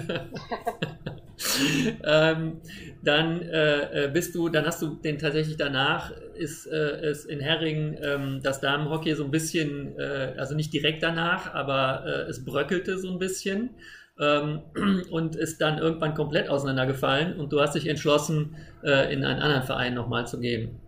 ähm, 2.03 2.61
dann 3.01 3.41
äh, 3.41 4.05
äh, 4.05 4.07
bist 4.09 4.36
du, 4.36 4.49
dann 4.49 4.65
hast 4.65 4.82
du 4.82 4.95
den 4.95 5.19
tatsächlich 5.19 5.57
danach, 5.57 6.11
ist, 6.36 6.67
äh, 6.67 7.09
ist 7.09 7.26
in 7.26 7.39
Herring 7.39 7.97
ähm, 8.01 8.41
das 8.43 8.61
Damenhockey 8.61 9.13
so 9.15 9.24
ein 9.24 9.32
bisschen, 9.32 9.97
äh, 9.97 10.34
also 10.38 10.55
nicht 10.55 10.74
direkt 10.74 11.03
danach, 11.03 11.53
aber 11.53 12.03
äh, 12.05 12.30
es 12.30 12.43
bröckelte 12.43 12.97
so 12.97 13.09
ein 13.09 13.19
bisschen 13.19 13.71
ähm, 14.19 14.61
und 15.11 15.36
ist 15.36 15.61
dann 15.61 15.78
irgendwann 15.78 16.13
komplett 16.13 16.49
auseinandergefallen 16.49 17.39
und 17.39 17.51
du 17.51 17.61
hast 17.61 17.76
dich 17.76 17.88
entschlossen, 17.88 18.55
äh, 18.84 19.13
in 19.13 19.26
einen 19.26 19.41
anderen 19.41 19.63
Verein 19.63 19.93
nochmal 19.93 20.28
zu 20.28 20.39
gehen. 20.39 20.80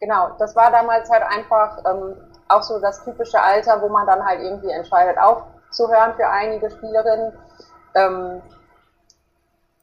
Genau, 0.00 0.36
das 0.38 0.54
war 0.54 0.70
damals 0.70 1.10
halt 1.10 1.24
einfach 1.24 1.78
ähm, 1.84 2.14
auch 2.48 2.62
so 2.62 2.78
das 2.80 3.04
typische 3.04 3.40
Alter, 3.40 3.80
wo 3.82 3.88
man 3.88 4.06
dann 4.06 4.24
halt 4.24 4.40
irgendwie 4.40 4.70
entscheidet, 4.70 5.16
aufzuhören 5.18 6.14
für 6.14 6.28
einige 6.28 6.70
Spielerinnen. 6.70 7.32
Ähm, 7.94 8.42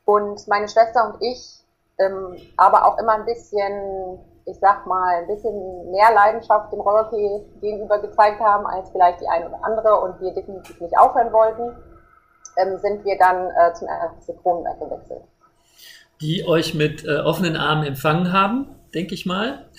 und 0.05 0.47
meine 0.47 0.68
Schwester 0.68 1.13
und 1.13 1.22
ich, 1.22 1.63
ähm, 1.97 2.38
aber 2.57 2.86
auch 2.86 2.97
immer 2.99 3.13
ein 3.13 3.26
bisschen, 3.26 4.20
ich 4.45 4.59
sag 4.59 4.86
mal, 4.86 5.16
ein 5.16 5.28
bisschen 5.28 5.91
mehr 5.91 6.13
Leidenschaft 6.13 6.72
dem 6.72 6.82
Rollhockey 6.82 7.45
gegenüber 7.61 7.99
gezeigt 7.99 8.39
haben, 8.39 8.66
als 8.68 8.89
vielleicht 8.91 9.22
die 9.22 9.28
eine 9.28 9.47
oder 9.47 9.63
andere 9.63 9.99
und 10.01 10.22
wir 10.22 10.34
definitiv 10.34 10.80
nicht 10.82 10.97
aufhören 10.97 11.34
wollten, 11.34 11.76
ähm, 12.57 12.78
sind 12.80 13.03
wir 13.03 13.18
dann 13.18 13.49
äh, 13.49 13.74
zum 13.74 13.88
FC 13.88 14.39
Kronenberg 14.41 14.80
gewechselt. 14.80 15.22
Die 16.22 16.47
euch 16.47 16.74
mit 16.74 17.03
äh, 17.03 17.20
offenen 17.20 17.57
Armen 17.57 17.84
empfangen 17.84 18.32
haben? 18.32 18.76
Denke 18.95 19.13
ich 19.13 19.25
mal. 19.25 19.69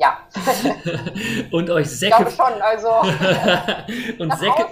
Ja. 0.00 0.28
und 1.50 1.68
euch 1.70 1.90
Säcke. 1.90 2.28
Ich 2.28 2.36
glaube 2.36 2.52
schon, 2.52 2.62
also. 2.62 2.88
und 4.18 4.38
Säcke, 4.38 4.66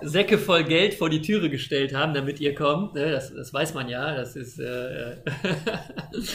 Säcke 0.00 0.38
voll 0.38 0.64
Geld 0.64 0.94
vor 0.94 1.10
die 1.10 1.20
Türe 1.20 1.50
gestellt 1.50 1.94
haben, 1.94 2.14
damit 2.14 2.40
ihr 2.40 2.54
kommt. 2.54 2.94
Ne, 2.94 3.12
das, 3.12 3.32
das 3.32 3.52
weiß 3.52 3.74
man 3.74 3.88
ja. 3.88 4.14
Das 4.14 4.34
ist. 4.36 4.58
Äh, 4.58 5.16
Nicht 6.12 6.34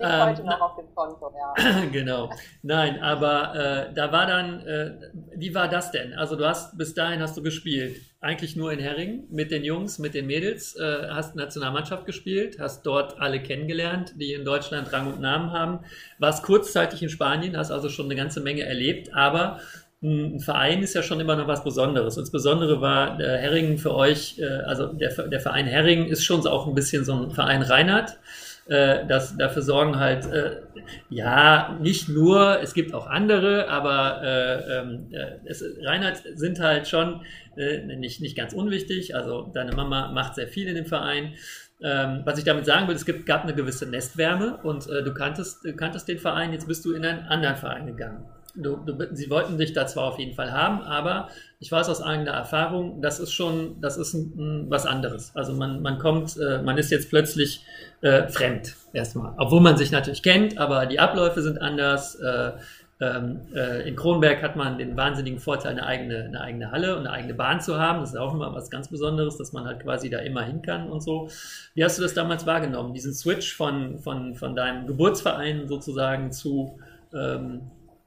heute 0.00 0.40
ähm, 0.40 0.46
noch 0.46 0.60
auf 0.60 0.76
dem 0.76 0.94
Konto, 0.94 1.32
ja. 1.36 1.82
genau. 1.92 2.30
Nein, 2.62 3.02
aber 3.02 3.54
äh, 3.54 3.94
da 3.94 4.10
war 4.10 4.26
dann. 4.26 4.66
Äh, 4.66 4.92
wie 5.36 5.54
war 5.54 5.68
das 5.68 5.90
denn? 5.90 6.14
Also, 6.14 6.34
du 6.34 6.46
hast 6.46 6.78
bis 6.78 6.94
dahin 6.94 7.20
hast 7.20 7.36
du 7.36 7.42
gespielt 7.42 8.00
eigentlich 8.24 8.56
nur 8.56 8.72
in 8.72 8.78
Herring 8.78 9.24
mit 9.30 9.50
den 9.50 9.64
Jungs, 9.64 9.98
mit 9.98 10.14
den 10.14 10.26
Mädels, 10.26 10.74
äh, 10.76 11.08
hast 11.10 11.36
Nationalmannschaft 11.36 12.06
gespielt, 12.06 12.58
hast 12.58 12.84
dort 12.86 13.20
alle 13.20 13.42
kennengelernt, 13.42 14.14
die 14.16 14.32
in 14.32 14.44
Deutschland 14.44 14.92
Rang 14.92 15.12
und 15.12 15.20
Namen 15.20 15.52
haben, 15.52 15.80
warst 16.18 16.42
kurzzeitig 16.42 17.02
in 17.02 17.10
Spanien, 17.10 17.56
hast 17.56 17.70
also 17.70 17.90
schon 17.90 18.06
eine 18.06 18.16
ganze 18.16 18.40
Menge 18.40 18.62
erlebt, 18.62 19.12
aber 19.14 19.60
ein 20.02 20.40
Verein 20.40 20.82
ist 20.82 20.94
ja 20.94 21.02
schon 21.02 21.20
immer 21.20 21.36
noch 21.36 21.48
was 21.48 21.64
Besonderes. 21.64 22.16
Und 22.16 22.24
das 22.24 22.32
Besondere 22.32 22.80
war 22.80 23.16
der 23.16 23.38
Herring 23.38 23.78
für 23.78 23.94
euch, 23.94 24.38
äh, 24.38 24.44
also 24.44 24.86
der, 24.86 25.10
der 25.28 25.40
Verein 25.40 25.66
Herring 25.66 26.06
ist 26.06 26.24
schon 26.24 26.46
auch 26.46 26.66
ein 26.66 26.74
bisschen 26.74 27.04
so 27.04 27.12
ein 27.14 27.30
Verein 27.30 27.62
Reinhardt 27.62 28.18
äh, 28.66 29.06
das, 29.06 29.36
dafür 29.36 29.62
sorgen 29.62 29.98
halt, 29.98 30.26
äh, 30.26 30.62
ja, 31.10 31.78
nicht 31.80 32.08
nur, 32.08 32.60
es 32.62 32.72
gibt 32.72 32.94
auch 32.94 33.06
andere, 33.06 33.68
aber 33.68 34.22
äh, 34.22 34.78
ähm, 34.78 35.08
äh, 35.10 35.36
es, 35.44 35.62
Reinhard 35.82 36.22
sind 36.34 36.60
halt 36.60 36.88
schon 36.88 37.22
äh, 37.56 37.84
nicht, 37.96 38.20
nicht 38.20 38.36
ganz 38.36 38.54
unwichtig. 38.54 39.14
Also 39.14 39.50
deine 39.52 39.72
Mama 39.72 40.12
macht 40.12 40.34
sehr 40.34 40.48
viel 40.48 40.68
in 40.68 40.76
dem 40.76 40.86
Verein. 40.86 41.34
Ähm, 41.82 42.22
was 42.24 42.38
ich 42.38 42.44
damit 42.44 42.64
sagen 42.64 42.88
will, 42.88 42.94
es 42.94 43.04
gibt, 43.04 43.26
gab 43.26 43.42
eine 43.42 43.54
gewisse 43.54 43.86
Nestwärme 43.86 44.58
und 44.62 44.88
äh, 44.88 45.02
du, 45.02 45.12
kanntest, 45.12 45.66
kanntest 45.76 46.08
den 46.08 46.18
Verein, 46.18 46.52
jetzt 46.52 46.66
bist 46.66 46.84
du 46.84 46.92
in 46.94 47.04
einen 47.04 47.26
anderen 47.26 47.56
Verein 47.56 47.86
gegangen. 47.86 48.24
Du, 48.56 48.76
du, 48.76 49.08
sie 49.12 49.30
wollten 49.30 49.58
dich 49.58 49.72
da 49.72 49.86
zwar 49.86 50.04
auf 50.04 50.18
jeden 50.18 50.34
Fall 50.34 50.52
haben, 50.52 50.82
aber 50.82 51.28
ich 51.58 51.72
weiß 51.72 51.88
aus 51.88 52.00
eigener 52.00 52.32
Erfahrung, 52.32 53.02
das 53.02 53.18
ist 53.18 53.32
schon, 53.32 53.80
das 53.80 53.96
ist 53.96 54.14
ein, 54.14 54.32
ein, 54.36 54.70
was 54.70 54.86
anderes. 54.86 55.32
Also 55.34 55.54
man, 55.54 55.82
man 55.82 55.98
kommt, 55.98 56.36
äh, 56.36 56.62
man 56.62 56.78
ist 56.78 56.90
jetzt 56.90 57.10
plötzlich 57.10 57.64
äh, 58.00 58.28
fremd 58.28 58.76
erstmal. 58.92 59.34
Obwohl 59.38 59.60
man 59.60 59.76
sich 59.76 59.90
natürlich 59.90 60.22
kennt, 60.22 60.58
aber 60.58 60.86
die 60.86 61.00
Abläufe 61.00 61.42
sind 61.42 61.60
anders. 61.60 62.14
Äh, 62.16 62.52
ähm, 63.00 63.40
äh, 63.54 63.88
in 63.88 63.96
Kronberg 63.96 64.40
hat 64.42 64.54
man 64.54 64.78
den 64.78 64.96
wahnsinnigen 64.96 65.40
Vorteil, 65.40 65.72
eine 65.72 65.84
eigene, 65.84 66.24
eine 66.26 66.40
eigene 66.40 66.70
Halle 66.70 66.94
und 66.94 67.00
eine 67.00 67.10
eigene 67.10 67.34
Bahn 67.34 67.60
zu 67.60 67.78
haben. 67.78 68.00
Das 68.00 68.10
ist 68.10 68.16
auch 68.16 68.32
immer 68.32 68.54
was 68.54 68.70
ganz 68.70 68.88
Besonderes, 68.88 69.36
dass 69.36 69.52
man 69.52 69.64
halt 69.64 69.82
quasi 69.82 70.10
da 70.10 70.20
immer 70.20 70.42
hin 70.42 70.62
kann 70.62 70.88
und 70.88 71.02
so. 71.02 71.28
Wie 71.74 71.82
hast 71.82 71.98
du 71.98 72.02
das 72.02 72.14
damals 72.14 72.46
wahrgenommen, 72.46 72.94
diesen 72.94 73.12
Switch 73.12 73.54
von, 73.54 73.98
von, 73.98 74.36
von 74.36 74.54
deinem 74.54 74.86
Geburtsverein 74.86 75.66
sozusagen 75.66 76.30
zu 76.30 76.78
ähm, 77.12 77.62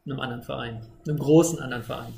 einem 0.09 0.19
anderen 0.19 0.43
Verein, 0.43 0.81
einem 1.07 1.19
großen 1.19 1.59
anderen 1.59 1.83
Verein? 1.83 2.13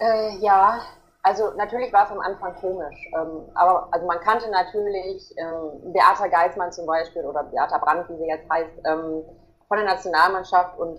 Äh, 0.00 0.38
ja, 0.38 0.80
also 1.22 1.50
natürlich 1.56 1.92
war 1.92 2.06
es 2.06 2.10
am 2.10 2.20
Anfang 2.20 2.54
komisch, 2.56 2.96
ähm, 3.14 3.42
aber 3.54 3.88
also 3.90 4.06
man 4.06 4.20
kannte 4.20 4.50
natürlich 4.50 5.34
ähm, 5.36 5.92
Beata 5.92 6.28
Geismann 6.28 6.72
zum 6.72 6.86
Beispiel 6.86 7.24
oder 7.24 7.44
Beata 7.44 7.78
Brandt, 7.78 8.08
wie 8.08 8.16
sie 8.16 8.26
jetzt 8.26 8.48
heißt, 8.48 8.70
ähm, 8.86 9.22
von 9.68 9.76
der 9.76 9.86
Nationalmannschaft 9.86 10.78
und 10.78 10.98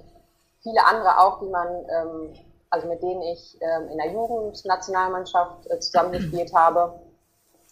viele 0.62 0.86
andere 0.86 1.18
auch, 1.20 1.40
die 1.40 1.50
man, 1.50 1.68
ähm, 1.68 2.34
also 2.70 2.88
mit 2.88 3.02
denen 3.02 3.22
ich 3.24 3.58
ähm, 3.62 3.90
in 3.90 3.98
der 3.98 4.12
Jugendnationalmannschaft 4.12 5.70
äh, 5.72 5.80
zusammengespielt 5.80 6.54
habe, 6.54 7.02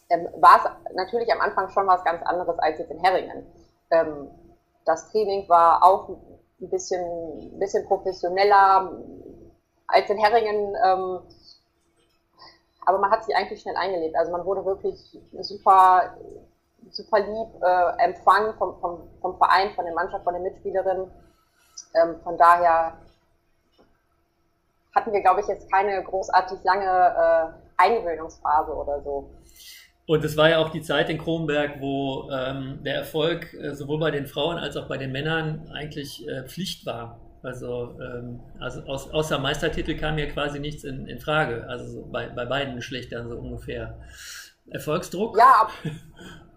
ähm, 0.10 0.28
war 0.38 0.58
es 0.58 0.95
natürlich 0.95 1.32
am 1.32 1.41
Anfang 1.41 1.70
schon 1.70 1.86
was 1.86 2.04
ganz 2.04 2.24
anderes 2.24 2.58
als 2.60 2.80
jetzt 2.80 2.91
in 2.91 3.00
Herringen. 3.00 3.45
Das 4.86 5.12
Training 5.12 5.50
war 5.50 5.84
auch 5.84 6.10
ein 6.62 6.70
bisschen, 6.70 7.01
ein 7.53 7.60
bisschen 7.60 7.86
professioneller 7.86 8.91
als 9.88 10.10
in 10.10 10.18
Herringen. 10.18 10.76
Ähm, 10.86 11.20
aber 12.86 12.97
man 12.97 13.12
hat 13.12 13.24
sich 13.24 13.36
eigentlich 13.36 13.62
schnell 13.62 13.76
eingelebt. 13.76 14.16
Also 14.16 14.32
man 14.32 14.45
wurde 14.45 14.66
wirklich 14.66 15.20
super, 15.41 16.18
super 16.89 17.20
lieb 17.20 17.47
äh, 17.62 18.03
empfangen 18.03 18.53
vom, 18.57 18.80
vom, 18.80 19.07
vom 19.22 19.38
Verein, 19.38 19.74
von 19.76 19.86
der 19.86 19.93
Mannschaft, 19.93 20.24
von 20.24 20.34
den 20.34 20.43
Mitspielerinnen. 20.43 21.12
Ähm, 21.93 22.20
von 22.24 22.38
daher 22.38 22.97
hatten 24.95 25.14
wir, 25.14 25.22
glaube 25.22 25.41
ich, 25.41 25.47
jetzt 25.47 25.72
keine 25.72 26.03
großartig 26.03 26.64
lange 26.64 26.86
äh, 26.86 27.47
Eingewöhnungsphase 27.78 28.74
oder 28.74 29.01
so. 29.01 29.30
Und 30.10 30.26
es 30.26 30.36
war 30.38 30.49
ja 30.49 30.57
auch 30.57 30.70
die 30.70 30.82
Zeit 30.82 31.07
in 31.12 31.20
Kronberg, 31.20 31.82
wo 31.82 32.32
ähm, 32.32 32.80
der 32.84 32.95
Erfolg 32.95 33.53
äh, 33.53 33.76
sowohl 33.76 33.99
bei 33.99 34.10
den 34.10 34.26
Frauen 34.26 34.57
als 34.57 34.76
auch 34.76 34.88
bei 34.88 34.97
den 34.97 35.12
Männern 35.12 35.70
eigentlich 35.72 36.28
äh, 36.28 36.47
Pflicht 36.47 36.84
war. 36.88 37.20
Also, 37.43 37.95
ähm, 38.01 38.39
also 38.60 38.82
aus, 38.88 39.12
außer 39.12 39.38
Meistertitel 39.38 39.95
kam 39.95 40.18
ja 40.18 40.26
quasi 40.26 40.60
nichts 40.60 40.84
in, 40.84 41.05
in 41.05 41.20
Frage. 41.20 41.68
Also 41.70 41.86
so 41.91 42.05
bei, 42.12 42.28
bei 42.30 42.45
beiden 42.45 42.76
Geschlechtern 42.76 43.30
so 43.30 43.38
ungefähr. 43.38 43.99
Erfolgsdruck? 44.72 45.38
Ja, 45.38 45.70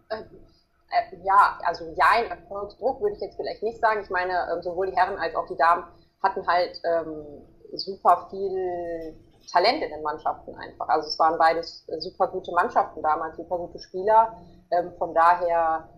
äh, 0.09 0.15
äh, 0.15 1.19
ja, 1.23 1.59
also 1.67 1.95
ja, 1.95 2.07
ein 2.15 2.31
Erfolgsdruck 2.31 3.03
würde 3.03 3.17
ich 3.17 3.21
jetzt 3.21 3.37
vielleicht 3.37 3.63
nicht 3.63 3.83
sagen. 3.83 4.01
Ich 4.03 4.09
meine, 4.09 4.33
ähm, 4.51 4.63
sowohl 4.63 4.87
die 4.87 4.97
Herren 4.97 5.19
als 5.19 5.35
auch 5.35 5.47
die 5.47 5.59
Damen 5.59 5.85
hatten 6.23 6.47
halt 6.47 6.81
ähm, 6.85 7.43
super 7.75 8.29
viel 8.31 9.15
Talent 9.53 9.83
in 9.83 9.91
den 9.91 10.03
Mannschaften 10.03 10.55
einfach. 10.57 10.89
Also 10.89 11.09
es 11.09 11.19
waren 11.19 11.39
beides 11.39 11.85
super 11.99 12.29
gute 12.29 12.53
Mannschaften 12.53 13.03
damals, 13.03 13.37
super 13.37 13.59
gute 13.59 13.79
Spieler. 13.79 14.37
Ähm, 14.71 14.93
von 14.99 15.15
daher 15.15 15.89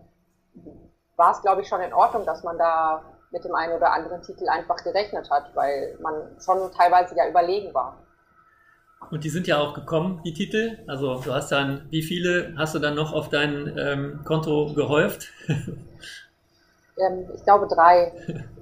war 1.15 1.31
es, 1.31 1.41
glaube 1.41 1.61
ich, 1.61 1.67
schon 1.67 1.81
in 1.81 1.93
Ordnung, 1.93 2.25
dass 2.25 2.43
man 2.43 2.57
da 2.57 3.01
mit 3.31 3.43
dem 3.43 3.55
einen 3.55 3.73
oder 3.73 3.91
anderen 3.91 4.21
Titel 4.21 4.47
einfach 4.49 4.77
gerechnet 4.77 5.29
hat, 5.29 5.55
weil 5.55 5.97
man 6.01 6.37
schon 6.39 6.71
teilweise 6.73 7.15
ja 7.15 7.27
überlegen 7.27 7.73
war. 7.73 7.97
Und 9.11 9.23
die 9.23 9.29
sind 9.29 9.47
ja 9.47 9.59
auch 9.59 9.73
gekommen, 9.73 10.21
die 10.25 10.33
Titel. 10.33 10.79
Also 10.87 11.21
du 11.21 11.33
hast 11.33 11.51
dann, 11.51 11.87
wie 11.91 12.01
viele 12.01 12.55
hast 12.57 12.75
du 12.75 12.79
dann 12.79 12.95
noch 12.95 13.13
auf 13.13 13.29
dein 13.29 13.77
ähm, 13.77 14.21
Konto 14.25 14.73
gehäuft? 14.73 15.31
Ähm, 16.97 17.29
ich 17.35 17.43
glaube 17.43 17.67
drei. 17.67 18.13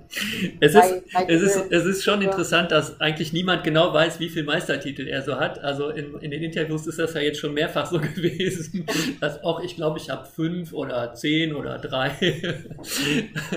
Es 0.60 0.76
ist, 0.76 1.04
es, 1.28 1.42
ist, 1.42 1.72
es 1.72 1.86
ist 1.86 2.04
schon 2.04 2.22
interessant, 2.22 2.72
dass 2.72 3.02
eigentlich 3.02 3.34
niemand 3.34 3.64
genau 3.64 3.94
weiß, 3.94 4.20
wie 4.20 4.30
viele 4.30 4.46
Meistertitel 4.46 5.08
er 5.08 5.22
so 5.24 5.40
hat. 5.40 5.60
Also 5.64 5.90
in, 5.90 6.20
in 6.20 6.32
den 6.32 6.44
Interviews 6.44 6.86
ist 6.86 7.00
das 7.00 7.14
ja 7.14 7.22
jetzt 7.22 7.40
schon 7.40 7.54
mehrfach 7.54 7.88
so 7.88 8.00
gewesen, 8.00 8.86
dass 9.20 9.44
auch 9.44 9.60
ich 9.62 9.76
glaube, 9.76 9.98
ich 9.98 10.10
habe 10.10 10.26
fünf 10.26 10.74
oder 10.74 11.14
zehn 11.14 11.56
oder 11.56 11.80
drei. 11.80 12.12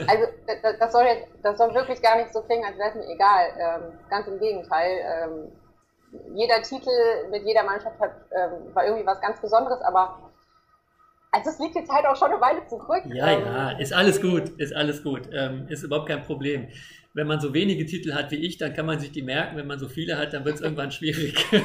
Also 0.07 0.25
das 0.79 0.93
soll, 0.93 1.05
jetzt, 1.05 1.29
das 1.43 1.59
soll 1.59 1.75
wirklich 1.75 2.01
gar 2.01 2.17
nicht 2.17 2.33
so 2.33 2.41
klingen, 2.43 2.65
als 2.65 2.79
wäre 2.79 2.91
es 2.91 2.95
mir 2.95 3.09
egal. 3.13 3.47
Ähm, 3.59 3.99
ganz 4.09 4.27
im 4.27 4.39
Gegenteil. 4.39 4.99
Ähm, 5.05 5.53
jeder 6.35 6.63
Titel 6.63 6.91
mit 7.31 7.45
jeder 7.45 7.65
Mannschaft 7.65 7.99
hat, 8.01 8.13
ähm, 8.31 8.75
war 8.75 8.85
irgendwie 8.85 9.07
was 9.07 9.21
ganz 9.21 9.41
Besonderes, 9.41 9.81
aber 9.83 10.26
also 11.37 11.51
es 11.51 11.59
liegt 11.59 11.75
jetzt 11.75 11.91
halt 11.91 12.07
auch 12.07 12.17
schon 12.17 12.31
eine 12.31 12.41
Weile 12.41 12.67
zurück. 12.67 13.03
Ja, 13.15 13.31
ähm, 13.31 13.45
ja, 13.45 13.71
ist 13.73 13.93
alles 13.93 14.21
gut, 14.21 14.49
ist 14.59 14.75
alles 14.75 15.03
gut, 15.03 15.29
ähm, 15.33 15.67
ist 15.69 15.83
überhaupt 15.83 16.09
kein 16.09 16.23
Problem. 16.23 16.69
Wenn 17.13 17.27
man 17.27 17.41
so 17.41 17.55
wenige 17.55 17.87
Titel 17.87 18.15
hat 18.15 18.31
wie 18.31 18.37
ich, 18.37 18.59
dann 18.59 18.75
kann 18.75 18.87
man 18.87 18.99
sich 18.99 19.11
die 19.11 19.23
merken. 19.23 19.57
Wenn 19.57 19.67
man 19.67 19.79
so 19.79 19.89
viele 19.89 20.19
hat, 20.19 20.35
dann 20.35 20.45
wird 20.45 20.57
es 20.57 20.61
irgendwann 20.61 20.91
schwierig. 20.91 21.35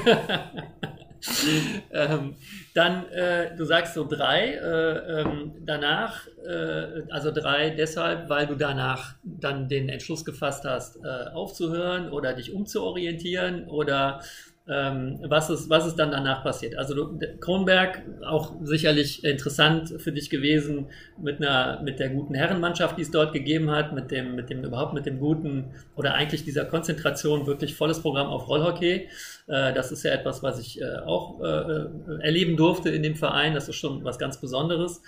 ähm, 1.92 2.36
dann, 2.74 3.06
äh, 3.10 3.56
du 3.56 3.66
sagst 3.66 3.94
so 3.94 4.08
drei, 4.08 4.54
äh, 4.54 5.22
ähm, 5.22 5.54
danach, 5.60 6.26
äh, 6.48 7.04
also 7.10 7.32
drei 7.32 7.72
deshalb, 7.72 8.30
weil 8.30 8.48
du 8.48 8.56
danach 8.56 9.16
dann 9.24 9.68
den 9.68 9.90
Entschluss 9.90 10.24
gefasst 10.24 10.64
hast, 10.64 11.04
äh, 11.04 11.30
aufzuhören 11.34 12.10
oder 12.10 12.34
dich 12.34 12.54
umzuorientieren 12.54 13.68
oder 13.68 14.22
was, 14.68 15.50
ist, 15.50 15.70
was 15.70 15.88
ist 15.88 15.96
dann 15.96 16.12
danach 16.12 16.44
passiert? 16.44 16.78
Also 16.78 17.18
Kronberg, 17.40 18.04
auch 18.24 18.54
sicherlich 18.64 19.24
interessant 19.24 19.94
für 19.98 20.12
dich 20.12 20.30
gewesen 20.30 20.88
mit 21.18 21.38
einer, 21.38 21.82
mit 21.82 22.00
der 22.00 22.10
guten 22.10 22.36
Herrenmannschaft, 22.36 22.98
die 22.98 23.02
es 23.02 23.12
dort 23.12 23.34
gegeben 23.34 23.72
hat, 23.72 23.94
mit 23.94 24.12
dem, 24.12 24.36
mit 24.36 24.50
dem, 24.50 24.64
überhaupt 24.64 24.94
mit 24.94 25.06
dem 25.06 25.20
guten 25.20 25.72
oder 25.96 26.14
eigentlich 26.14 26.44
dieser 26.44 26.66
Konzentration, 26.66 27.48
wirklich 27.48 27.76
volles 27.76 28.02
Programm 28.02 28.28
auf 28.28 28.48
Rollhockey. 28.48 29.08
Äh, 29.48 29.74
das 29.74 29.92
ist 29.92 30.04
ja 30.04 30.12
etwas, 30.12 30.44
was 30.44 30.60
ich 30.60 30.80
äh, 30.80 30.98
auch 31.06 31.42
äh, 31.42 32.22
erleben 32.22 32.56
durfte 32.56 32.90
in 32.90 33.04
dem 33.04 33.16
Verein. 33.16 33.56
Das 33.56 33.68
ist 33.68 33.76
schon 33.76 34.04
was 34.04 34.20
ganz 34.20 34.40
Besonderes. 34.40 35.02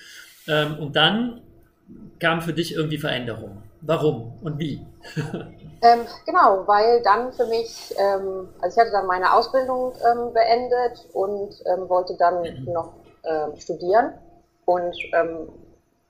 Ähm, 0.48 0.78
und 0.80 0.96
dann 0.96 1.42
kam 2.20 2.42
für 2.42 2.54
dich 2.54 2.74
irgendwie 2.74 2.98
Veränderung. 2.98 3.62
Warum 3.82 4.34
und 4.42 4.60
wie? 4.60 4.82
ähm, 5.84 6.08
genau, 6.26 6.66
weil 6.66 7.02
dann 7.04 7.34
für 7.34 7.46
mich, 7.48 7.94
ähm, 7.98 8.48
also 8.62 8.74
ich 8.74 8.82
hatte 8.82 8.92
dann 8.92 9.06
meine 9.06 9.34
Ausbildung 9.34 9.92
ähm, 10.10 10.32
beendet 10.32 11.10
und 11.12 11.62
ähm, 11.66 11.90
wollte 11.90 12.16
dann 12.16 12.42
mhm. 12.42 12.72
noch 12.72 12.94
ähm, 13.26 13.56
studieren. 13.58 14.14
Und 14.66 14.96
ähm, 15.14 15.50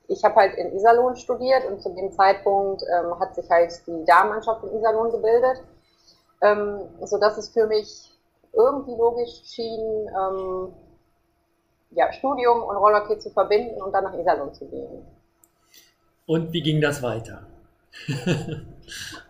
ich 0.06 0.22
habe 0.22 0.36
halt 0.36 0.54
in 0.54 0.76
Iserlohn 0.76 1.16
studiert 1.16 1.64
und 1.66 1.82
zu 1.82 1.88
dem 1.90 2.12
Zeitpunkt 2.12 2.82
hat 3.18 3.34
sich 3.34 3.50
halt 3.50 3.72
die 3.86 4.04
Damenmannschaft 4.04 4.62
in 4.62 4.78
Iserlohn 4.78 5.10
gebildet, 5.10 5.62
ähm, 6.42 6.82
sodass 7.02 7.38
es 7.38 7.48
für 7.48 7.66
mich 7.66 8.12
irgendwie 8.52 8.94
logisch 8.94 9.42
schien, 9.44 10.08
ja, 11.92 12.12
Studium 12.12 12.62
und 12.62 12.76
Rollerkit 12.76 13.22
zu 13.22 13.30
verbinden 13.30 13.80
und 13.80 13.92
dann 13.92 14.04
nach 14.04 14.14
Iserlohn 14.14 14.52
zu 14.52 14.66
gehen. 14.66 15.06
Und 16.26 16.52
wie 16.52 16.62
ging 16.62 16.80
das 16.80 17.02
weiter? 17.02 17.46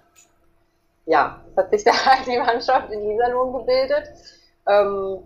ja, 1.06 1.40
es 1.50 1.56
hat 1.56 1.70
sich 1.70 1.84
da 1.84 1.92
halt 2.06 2.26
die 2.26 2.38
Mannschaft 2.38 2.90
in 2.90 3.10
Iserlohn 3.10 3.52
gebildet, 3.52 4.10
ähm, 4.66 5.18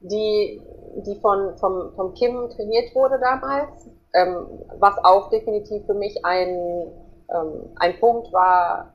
die, 0.00 0.62
die 0.96 1.20
von, 1.20 1.56
vom, 1.58 1.92
vom 1.94 2.14
Kim 2.14 2.48
trainiert 2.50 2.94
wurde 2.94 3.18
damals, 3.18 3.88
ähm, 4.14 4.46
was 4.78 4.96
auch 5.04 5.30
definitiv 5.30 5.84
für 5.86 5.94
mich 5.94 6.24
ein, 6.24 6.90
ähm, 7.28 7.70
ein 7.76 7.98
Punkt 7.98 8.32
war, 8.32 8.94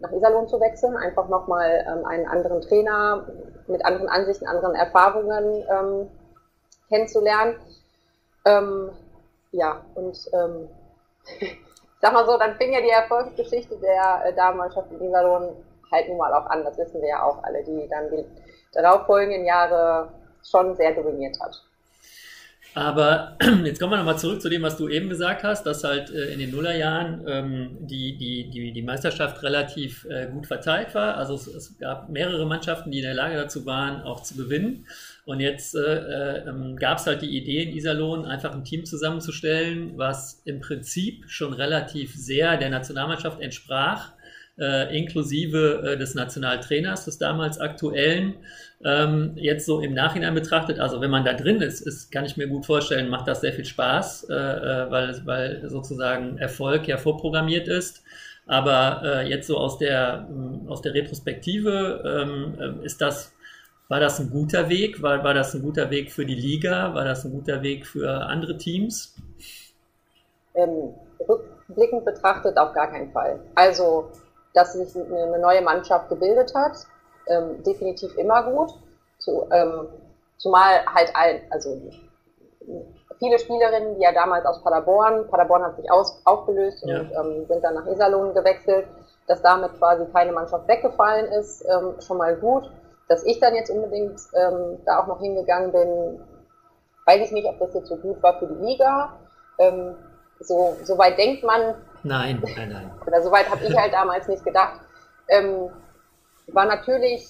nach 0.00 0.12
Iserlohn 0.12 0.48
zu 0.48 0.60
wechseln, 0.60 0.96
einfach 0.96 1.28
nochmal 1.28 1.84
ähm, 1.86 2.04
einen 2.06 2.26
anderen 2.26 2.60
Trainer 2.62 3.26
mit 3.66 3.84
anderen 3.84 4.08
Ansichten, 4.08 4.46
anderen 4.46 4.74
Erfahrungen 4.74 5.64
ähm, 5.68 6.10
kennenzulernen. 6.88 7.56
Ähm, 8.44 8.90
ja, 9.52 9.84
und 9.94 10.18
ähm, 10.32 10.68
sag 12.00 12.12
mal 12.12 12.26
so, 12.26 12.38
dann 12.38 12.56
fing 12.56 12.72
ja 12.72 12.80
die 12.80 12.90
Erfolgsgeschichte 12.90 13.76
der 13.78 14.24
äh, 14.24 14.34
Damenmannschaft 14.34 14.90
in 14.92 15.02
Iserlohn 15.02 15.56
halt 15.92 16.08
nun 16.08 16.18
mal 16.18 16.32
auch 16.32 16.46
an. 16.46 16.64
Das 16.64 16.78
wissen 16.78 17.00
wir 17.00 17.08
ja 17.08 17.22
auch 17.22 17.42
alle, 17.42 17.62
die 17.64 17.88
dann 17.88 18.10
die 18.10 18.24
darauffolgenden 18.72 19.44
Jahre 19.44 20.08
schon 20.42 20.74
sehr 20.76 20.94
dominiert 20.94 21.38
hat. 21.40 21.62
Aber 22.74 23.36
jetzt 23.64 23.80
kommen 23.80 23.92
wir 23.92 23.96
nochmal 23.96 24.18
zurück 24.18 24.40
zu 24.40 24.48
dem, 24.48 24.62
was 24.62 24.76
du 24.76 24.88
eben 24.88 25.08
gesagt 25.08 25.42
hast, 25.42 25.64
dass 25.64 25.82
halt 25.82 26.10
äh, 26.10 26.32
in 26.32 26.38
den 26.38 26.52
Nullerjahren 26.52 27.24
ähm, 27.26 27.76
die, 27.80 28.16
die, 28.16 28.48
die, 28.48 28.72
die 28.72 28.82
Meisterschaft 28.82 29.42
relativ 29.42 30.04
äh, 30.04 30.28
gut 30.28 30.46
verteilt 30.46 30.94
war. 30.94 31.16
Also 31.16 31.34
es, 31.34 31.48
es, 31.48 31.78
gab 31.78 32.08
mehrere 32.08 32.46
Mannschaften, 32.46 32.92
die 32.92 32.98
in 32.98 33.04
der 33.04 33.14
Lage 33.14 33.36
dazu 33.36 33.66
waren, 33.66 34.02
auch 34.02 34.22
zu 34.22 34.36
gewinnen. 34.36 34.86
Und 35.30 35.38
jetzt 35.38 35.76
äh, 35.76 35.78
äh, 35.78 36.48
ähm, 36.48 36.74
gab 36.74 36.98
es 36.98 37.06
halt 37.06 37.22
die 37.22 37.36
Idee 37.36 37.62
in 37.62 37.76
Iserlohn, 37.76 38.24
einfach 38.24 38.52
ein 38.52 38.64
Team 38.64 38.84
zusammenzustellen, 38.84 39.92
was 39.96 40.42
im 40.44 40.58
Prinzip 40.58 41.30
schon 41.30 41.52
relativ 41.52 42.16
sehr 42.16 42.56
der 42.56 42.68
Nationalmannschaft 42.68 43.40
entsprach 43.40 44.10
äh, 44.58 44.98
inklusive 44.98 45.82
äh, 45.84 45.96
des 45.96 46.16
Nationaltrainers, 46.16 47.04
des 47.04 47.18
damals 47.18 47.60
aktuellen. 47.60 48.38
Ähm, 48.84 49.34
jetzt 49.36 49.66
so 49.66 49.80
im 49.80 49.94
Nachhinein 49.94 50.34
betrachtet, 50.34 50.80
also 50.80 51.00
wenn 51.00 51.12
man 51.12 51.24
da 51.24 51.34
drin 51.34 51.62
ist, 51.62 51.80
ist 51.80 52.10
kann 52.10 52.24
ich 52.24 52.36
mir 52.36 52.48
gut 52.48 52.66
vorstellen, 52.66 53.08
macht 53.08 53.28
das 53.28 53.40
sehr 53.40 53.52
viel 53.52 53.64
Spaß, 53.64 54.30
äh, 54.30 54.34
äh 54.34 54.90
weil, 54.90 55.22
weil 55.26 55.68
sozusagen 55.68 56.38
Erfolg 56.38 56.88
ja 56.88 56.96
vorprogrammiert 56.96 57.68
ist. 57.68 58.02
Aber 58.46 59.02
äh, 59.04 59.28
jetzt 59.28 59.46
so 59.46 59.58
aus 59.58 59.78
der, 59.78 60.26
ähm, 60.28 60.66
aus 60.66 60.82
der 60.82 60.92
Retrospektive 60.92 62.02
ähm, 62.04 62.80
äh, 62.82 62.84
ist 62.84 63.00
das, 63.00 63.32
war 63.90 64.00
das 64.00 64.20
ein 64.20 64.30
guter 64.30 64.68
Weg? 64.70 65.02
War, 65.02 65.22
war 65.22 65.34
das 65.34 65.54
ein 65.54 65.62
guter 65.62 65.90
Weg 65.90 66.10
für 66.10 66.24
die 66.24 66.34
Liga? 66.34 66.94
War 66.94 67.04
das 67.04 67.24
ein 67.24 67.32
guter 67.32 67.60
Weg 67.62 67.86
für 67.86 68.08
andere 68.08 68.56
Teams? 68.56 69.16
Ähm, 70.54 70.94
rückblickend 71.28 72.04
betrachtet 72.04 72.56
auf 72.56 72.72
gar 72.72 72.90
keinen 72.90 73.12
Fall. 73.12 73.40
Also 73.54 74.10
dass 74.54 74.72
sich 74.72 74.96
eine 74.96 75.38
neue 75.38 75.62
Mannschaft 75.62 76.08
gebildet 76.08 76.52
hat. 76.54 76.86
Ähm, 77.26 77.62
definitiv 77.62 78.16
immer 78.16 78.42
gut. 78.44 78.70
Zu, 79.18 79.46
ähm, 79.52 79.88
zumal 80.38 80.84
halt 80.86 81.12
ein, 81.14 81.42
also 81.50 81.80
viele 83.18 83.38
Spielerinnen, 83.38 83.96
die 83.96 84.02
ja 84.02 84.12
damals 84.12 84.46
aus 84.46 84.62
Paderborn, 84.62 85.28
Paderborn 85.28 85.62
hat 85.62 85.76
sich 85.76 85.90
aus, 85.90 86.20
aufgelöst 86.24 86.82
ja. 86.86 87.00
und 87.00 87.10
ähm, 87.12 87.46
sind 87.46 87.62
dann 87.62 87.74
nach 87.74 87.86
Iserlohn 87.86 88.34
gewechselt, 88.34 88.86
dass 89.26 89.42
damit 89.42 89.76
quasi 89.78 90.06
keine 90.12 90.32
Mannschaft 90.32 90.66
weggefallen 90.66 91.26
ist, 91.32 91.64
ähm, 91.68 91.94
schon 92.00 92.16
mal 92.16 92.34
gut. 92.36 92.70
Dass 93.10 93.24
ich 93.24 93.40
dann 93.40 93.56
jetzt 93.56 93.70
unbedingt 93.70 94.20
ähm, 94.34 94.78
da 94.86 95.00
auch 95.00 95.08
noch 95.08 95.20
hingegangen 95.20 95.72
bin, 95.72 96.20
weiß 97.06 97.26
ich 97.26 97.32
nicht, 97.32 97.48
ob 97.48 97.58
das 97.58 97.74
jetzt 97.74 97.88
so 97.88 97.96
gut 97.96 98.22
war 98.22 98.38
für 98.38 98.46
die 98.46 98.64
Liga. 98.64 99.18
Ähm, 99.58 99.96
so, 100.38 100.76
so 100.84 100.96
weit 100.96 101.18
denkt 101.18 101.42
man, 101.42 101.74
Nein, 102.02 102.42
nein, 102.56 102.68
nein. 102.70 102.90
Oder 103.06 103.22
soweit 103.22 103.50
habe 103.50 103.64
ich 103.64 103.76
halt 103.76 103.92
damals 103.92 104.26
nicht 104.28 104.44
gedacht. 104.44 104.80
Ähm, 105.28 105.70
war 106.48 106.66
natürlich 106.66 107.28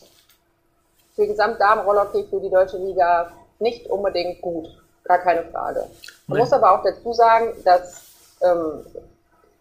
für 1.14 1.26
Gesamtdamenrollhockey 1.26 2.26
für 2.30 2.40
die 2.40 2.50
deutsche 2.50 2.78
Liga 2.78 3.32
nicht 3.58 3.86
unbedingt 3.86 4.40
gut. 4.40 4.68
Gar 5.04 5.18
keine 5.18 5.44
Frage. 5.44 5.80
Man 6.26 6.36
nein. 6.36 6.38
muss 6.38 6.52
aber 6.52 6.72
auch 6.72 6.82
dazu 6.84 7.12
sagen, 7.12 7.52
dass 7.64 8.36
ähm, 8.42 8.86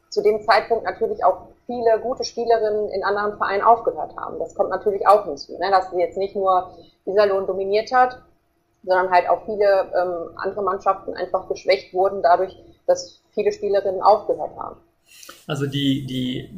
zu 0.09 0.21
dem 0.21 0.43
Zeitpunkt 0.43 0.85
natürlich 0.85 1.23
auch 1.23 1.47
viele 1.69 1.99
gute 2.01 2.23
Spielerinnen 2.23 2.89
in 2.89 3.03
anderen 3.03 3.37
Vereinen 3.37 3.61
aufgehört 3.61 4.15
haben. 4.17 4.39
Das 4.39 4.55
kommt 4.55 4.71
natürlich 4.71 5.07
auch 5.07 5.25
hinzu, 5.25 5.55
ne? 5.59 5.69
dass 5.69 5.91
sie 5.91 5.99
jetzt 5.99 6.17
nicht 6.17 6.35
nur 6.35 6.71
Iserlohn 7.05 7.45
dominiert 7.45 7.91
hat, 7.91 8.17
sondern 8.83 9.11
halt 9.11 9.29
auch 9.29 9.45
viele 9.45 9.91
ähm, 9.95 10.31
andere 10.35 10.63
Mannschaften 10.63 11.13
einfach 11.13 11.47
geschwächt 11.47 11.93
wurden 11.93 12.23
dadurch, 12.23 12.57
dass 12.87 13.21
viele 13.35 13.51
Spielerinnen 13.51 14.01
aufgehört 14.01 14.57
haben. 14.57 14.77
Also 15.45 15.65
die, 15.65 16.05
die, 16.05 16.49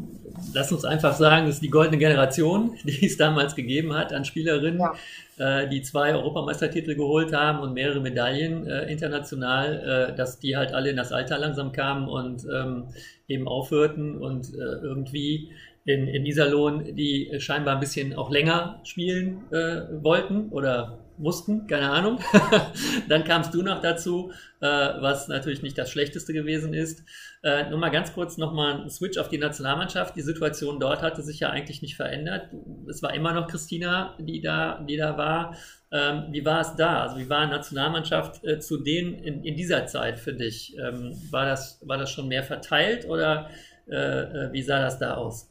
lass 0.54 0.72
uns 0.72 0.86
einfach 0.86 1.14
sagen, 1.14 1.46
das 1.46 1.56
ist 1.56 1.64
die 1.64 1.70
goldene 1.70 1.98
Generation, 1.98 2.78
die 2.84 3.06
es 3.06 3.18
damals 3.18 3.56
gegeben 3.56 3.94
hat 3.94 4.14
an 4.14 4.24
Spielerinnen, 4.24 4.80
ja. 4.80 5.62
äh, 5.62 5.68
die 5.68 5.82
zwei 5.82 6.14
Europameistertitel 6.14 6.96
geholt 6.96 7.34
haben 7.34 7.60
und 7.60 7.74
mehrere 7.74 8.00
Medaillen 8.00 8.68
äh, 8.68 8.92
international, 8.92 10.10
äh, 10.12 10.16
dass 10.16 10.40
die 10.40 10.56
halt 10.56 10.74
alle 10.74 10.90
in 10.90 10.98
das 10.98 11.12
Alter 11.12 11.38
langsam 11.38 11.72
kamen 11.72 12.08
und 12.08 12.46
ähm, 12.46 12.88
eben 13.32 13.48
aufhörten 13.48 14.18
und 14.18 14.54
äh, 14.54 14.58
irgendwie 14.58 15.52
in, 15.86 16.08
in 16.08 16.26
Iserlohn, 16.26 16.96
die 16.96 17.32
scheinbar 17.40 17.76
ein 17.76 17.80
bisschen 17.80 18.14
auch 18.16 18.30
länger 18.30 18.80
spielen 18.84 19.44
äh, 19.52 20.04
wollten 20.04 20.50
oder 20.50 21.00
mussten, 21.22 21.68
keine 21.68 21.90
Ahnung. 21.92 22.20
Dann 23.10 23.24
kamst 23.24 23.54
du 23.54 23.62
noch 23.62 23.82
dazu, 23.82 24.32
äh, 24.60 24.66
was 24.66 25.28
natürlich 25.28 25.62
nicht 25.62 25.78
das 25.78 25.90
Schlechteste 25.90 26.34
gewesen 26.34 26.74
ist. 26.74 27.04
Äh, 27.44 27.70
nur 27.70 27.80
mal 27.80 27.90
ganz 27.90 28.14
kurz 28.14 28.38
nochmal 28.38 28.82
ein 28.82 28.90
Switch 28.90 29.18
auf 29.18 29.30
die 29.30 29.38
Nationalmannschaft. 29.38 30.16
Die 30.16 30.22
Situation 30.22 30.80
dort 30.80 31.02
hatte 31.02 31.22
sich 31.22 31.40
ja 31.40 31.50
eigentlich 31.50 31.82
nicht 31.82 31.96
verändert. 31.96 32.50
Es 32.90 33.02
war 33.02 33.14
immer 33.14 33.34
noch 33.34 33.48
Christina, 33.48 34.16
die 34.20 34.42
da, 34.42 34.84
die 34.88 34.98
da 34.98 35.18
war. 35.18 35.56
Ähm, 35.94 36.28
wie 36.30 36.46
war 36.46 36.62
es 36.62 36.76
da? 36.76 37.04
Also 37.04 37.18
wie 37.18 37.30
war 37.30 37.46
Nationalmannschaft 37.48 38.46
äh, 38.46 38.60
zu 38.60 38.78
denen 38.78 39.16
in, 39.16 39.44
in, 39.44 39.58
dieser 39.58 39.88
Zeit 39.88 40.20
für 40.20 40.32
dich? 40.32 40.78
Ähm, 40.78 41.20
war, 41.32 41.46
das, 41.46 41.80
war 41.86 41.98
das 41.98 42.10
schon 42.10 42.30
mehr 42.30 42.44
verteilt 42.44 43.06
oder 43.10 43.50
äh, 43.90 43.96
äh 43.96 44.54
wie 44.54 44.62
sah 44.62 44.80
das 44.80 45.00
da 45.00 45.16
aus? 45.16 45.50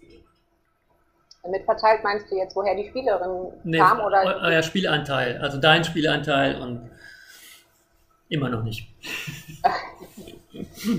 Mit 1.47 1.64
verteilt 1.64 2.03
meinst 2.03 2.30
du 2.30 2.36
jetzt, 2.36 2.57
woher 2.57 2.74
die 2.74 2.88
Spielerin 2.88 3.53
nee, 3.64 3.78
kam? 3.78 4.01
Oder 4.01 4.41
euer, 4.43 4.62
Spielanteil, 4.62 5.38
also 5.38 5.59
dein 5.59 5.84
Spielanteil 5.84 6.61
und 6.61 6.91
immer 8.28 8.49
noch 8.49 8.62
nicht. 8.62 8.88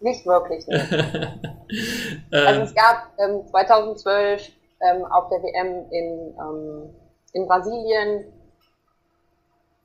nicht 0.00 0.26
wirklich. 0.26 0.66
Nicht. 0.66 0.92
also 2.30 2.60
es 2.60 2.74
gab 2.74 3.12
ähm, 3.18 3.46
2012 3.50 4.50
ähm, 4.80 5.04
auf 5.04 5.28
der 5.28 5.42
WM 5.42 5.90
in, 5.90 6.34
ähm, 6.38 6.90
in 7.36 7.46
Brasilien 7.46 8.24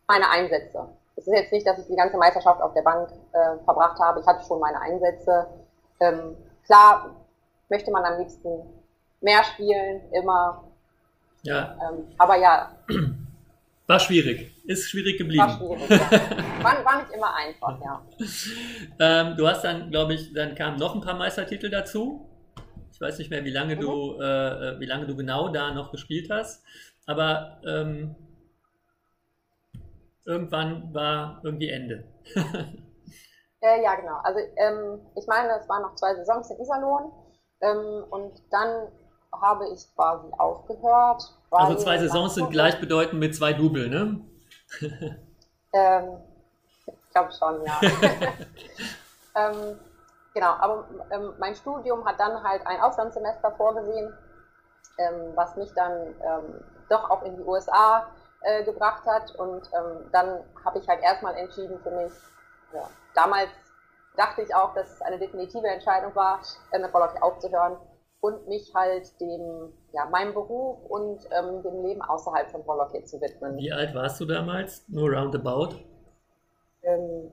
meine 0.07 0.29
Einsätze. 0.29 0.87
Es 1.17 1.27
ist 1.27 1.33
jetzt 1.33 1.51
nicht, 1.51 1.67
dass 1.67 1.77
ich 1.79 1.87
die 1.87 1.95
ganze 1.95 2.17
Meisterschaft 2.17 2.61
auf 2.61 2.73
der 2.73 2.81
Bank 2.81 3.09
äh, 3.33 3.63
verbracht 3.65 3.99
habe. 3.99 4.21
Ich 4.21 4.25
hatte 4.25 4.45
schon 4.45 4.59
meine 4.59 4.79
Einsätze. 4.79 5.47
Ähm, 5.99 6.35
klar 6.65 7.15
möchte 7.69 7.91
man 7.91 8.03
am 8.05 8.19
liebsten 8.19 8.61
mehr 9.19 9.43
spielen, 9.43 10.01
immer. 10.13 10.63
Ja. 11.43 11.77
Ähm, 11.89 12.07
aber 12.17 12.37
ja. 12.37 12.71
War 13.87 13.99
schwierig. 13.99 14.55
Ist 14.65 14.89
schwierig 14.89 15.17
geblieben. 15.17 15.43
War 15.43 15.57
schwierig, 15.57 15.89
ja. 15.89 16.63
war, 16.63 16.85
war 16.85 17.01
nicht 17.01 17.13
immer 17.13 17.35
einfach, 17.35 17.79
ja. 17.81 18.01
ähm, 18.99 19.35
du 19.35 19.47
hast 19.47 19.63
dann, 19.63 19.91
glaube 19.91 20.13
ich, 20.13 20.33
dann 20.33 20.55
kamen 20.55 20.77
noch 20.77 20.95
ein 20.95 21.01
paar 21.01 21.17
Meistertitel 21.17 21.69
dazu. 21.69 22.29
Ich 22.93 23.01
weiß 23.01 23.17
nicht 23.19 23.31
mehr, 23.31 23.43
wie 23.43 23.51
lange 23.51 23.75
mhm. 23.75 23.79
du, 23.81 24.21
äh, 24.21 24.79
wie 24.79 24.85
lange 24.85 25.07
du 25.07 25.15
genau 25.15 25.49
da 25.49 25.71
noch 25.71 25.91
gespielt 25.91 26.29
hast. 26.29 26.63
Aber 27.07 27.61
ähm, 27.65 28.15
irgendwann 30.25 30.93
war 30.93 31.41
irgendwie 31.43 31.69
Ende. 31.69 32.03
äh, 33.61 33.83
ja, 33.83 33.95
genau. 33.95 34.17
Also 34.23 34.39
ähm, 34.57 35.01
ich 35.15 35.27
meine, 35.27 35.59
es 35.59 35.67
waren 35.67 35.81
noch 35.81 35.95
zwei 35.95 36.15
Saisons 36.15 36.51
in 36.51 36.59
Iserlohn 36.59 37.11
ähm, 37.61 38.03
und 38.09 38.33
dann 38.51 38.91
habe 39.31 39.67
ich 39.69 39.87
quasi 39.95 40.27
aufgehört. 40.37 41.23
Also 41.51 41.75
zwei 41.75 41.97
Saisons 41.97 42.35
sind 42.35 42.51
gleichbedeutend 42.51 43.19
mit 43.19 43.35
zwei 43.35 43.53
Double, 43.53 43.89
ne? 43.89 44.21
ähm, 45.73 46.17
ich 46.87 47.09
glaube 47.11 47.31
schon, 47.37 47.65
ja. 47.65 47.79
ähm, 49.35 49.79
genau, 50.33 50.51
aber 50.59 50.87
ähm, 51.11 51.33
mein 51.39 51.55
Studium 51.55 52.05
hat 52.05 52.19
dann 52.19 52.43
halt 52.43 52.65
ein 52.65 52.79
Auslandssemester 52.81 53.51
vorgesehen, 53.51 54.13
ähm, 54.97 55.31
was 55.35 55.55
mich 55.55 55.71
dann 55.73 55.91
ähm, 56.23 56.63
doch 56.91 57.09
auch 57.09 57.23
in 57.23 57.35
die 57.35 57.43
USA 57.43 58.07
äh, 58.41 58.63
gebracht 58.63 59.05
hat. 59.05 59.33
Und 59.35 59.69
ähm, 59.73 60.09
dann 60.11 60.43
habe 60.63 60.79
ich 60.79 60.87
halt 60.87 61.01
erstmal 61.01 61.35
entschieden 61.35 61.79
für 61.81 61.91
mich, 61.91 62.13
ja, 62.73 62.89
damals 63.15 63.49
dachte 64.17 64.41
ich 64.41 64.53
auch, 64.53 64.73
dass 64.73 64.91
es 64.91 65.01
eine 65.01 65.17
definitive 65.17 65.67
Entscheidung 65.67 66.13
war, 66.15 66.41
äh, 66.71 66.79
mit 66.79 66.93
Rollhockey 66.93 67.19
aufzuhören 67.21 67.77
und 68.19 68.47
mich 68.47 68.73
halt 68.75 69.19
dem, 69.19 69.73
ja, 69.93 70.05
meinem 70.05 70.33
Beruf 70.33 70.77
und 70.85 71.19
ähm, 71.31 71.63
dem 71.63 71.83
Leben 71.83 72.01
außerhalb 72.01 72.49
von 72.51 72.61
Rollhockey 72.61 73.03
zu 73.03 73.19
widmen. 73.19 73.57
Wie 73.57 73.71
alt 73.71 73.95
warst 73.95 74.19
du 74.19 74.25
damals? 74.25 74.87
Nur 74.87 75.11
roundabout? 75.11 75.75
Ähm, 76.83 77.31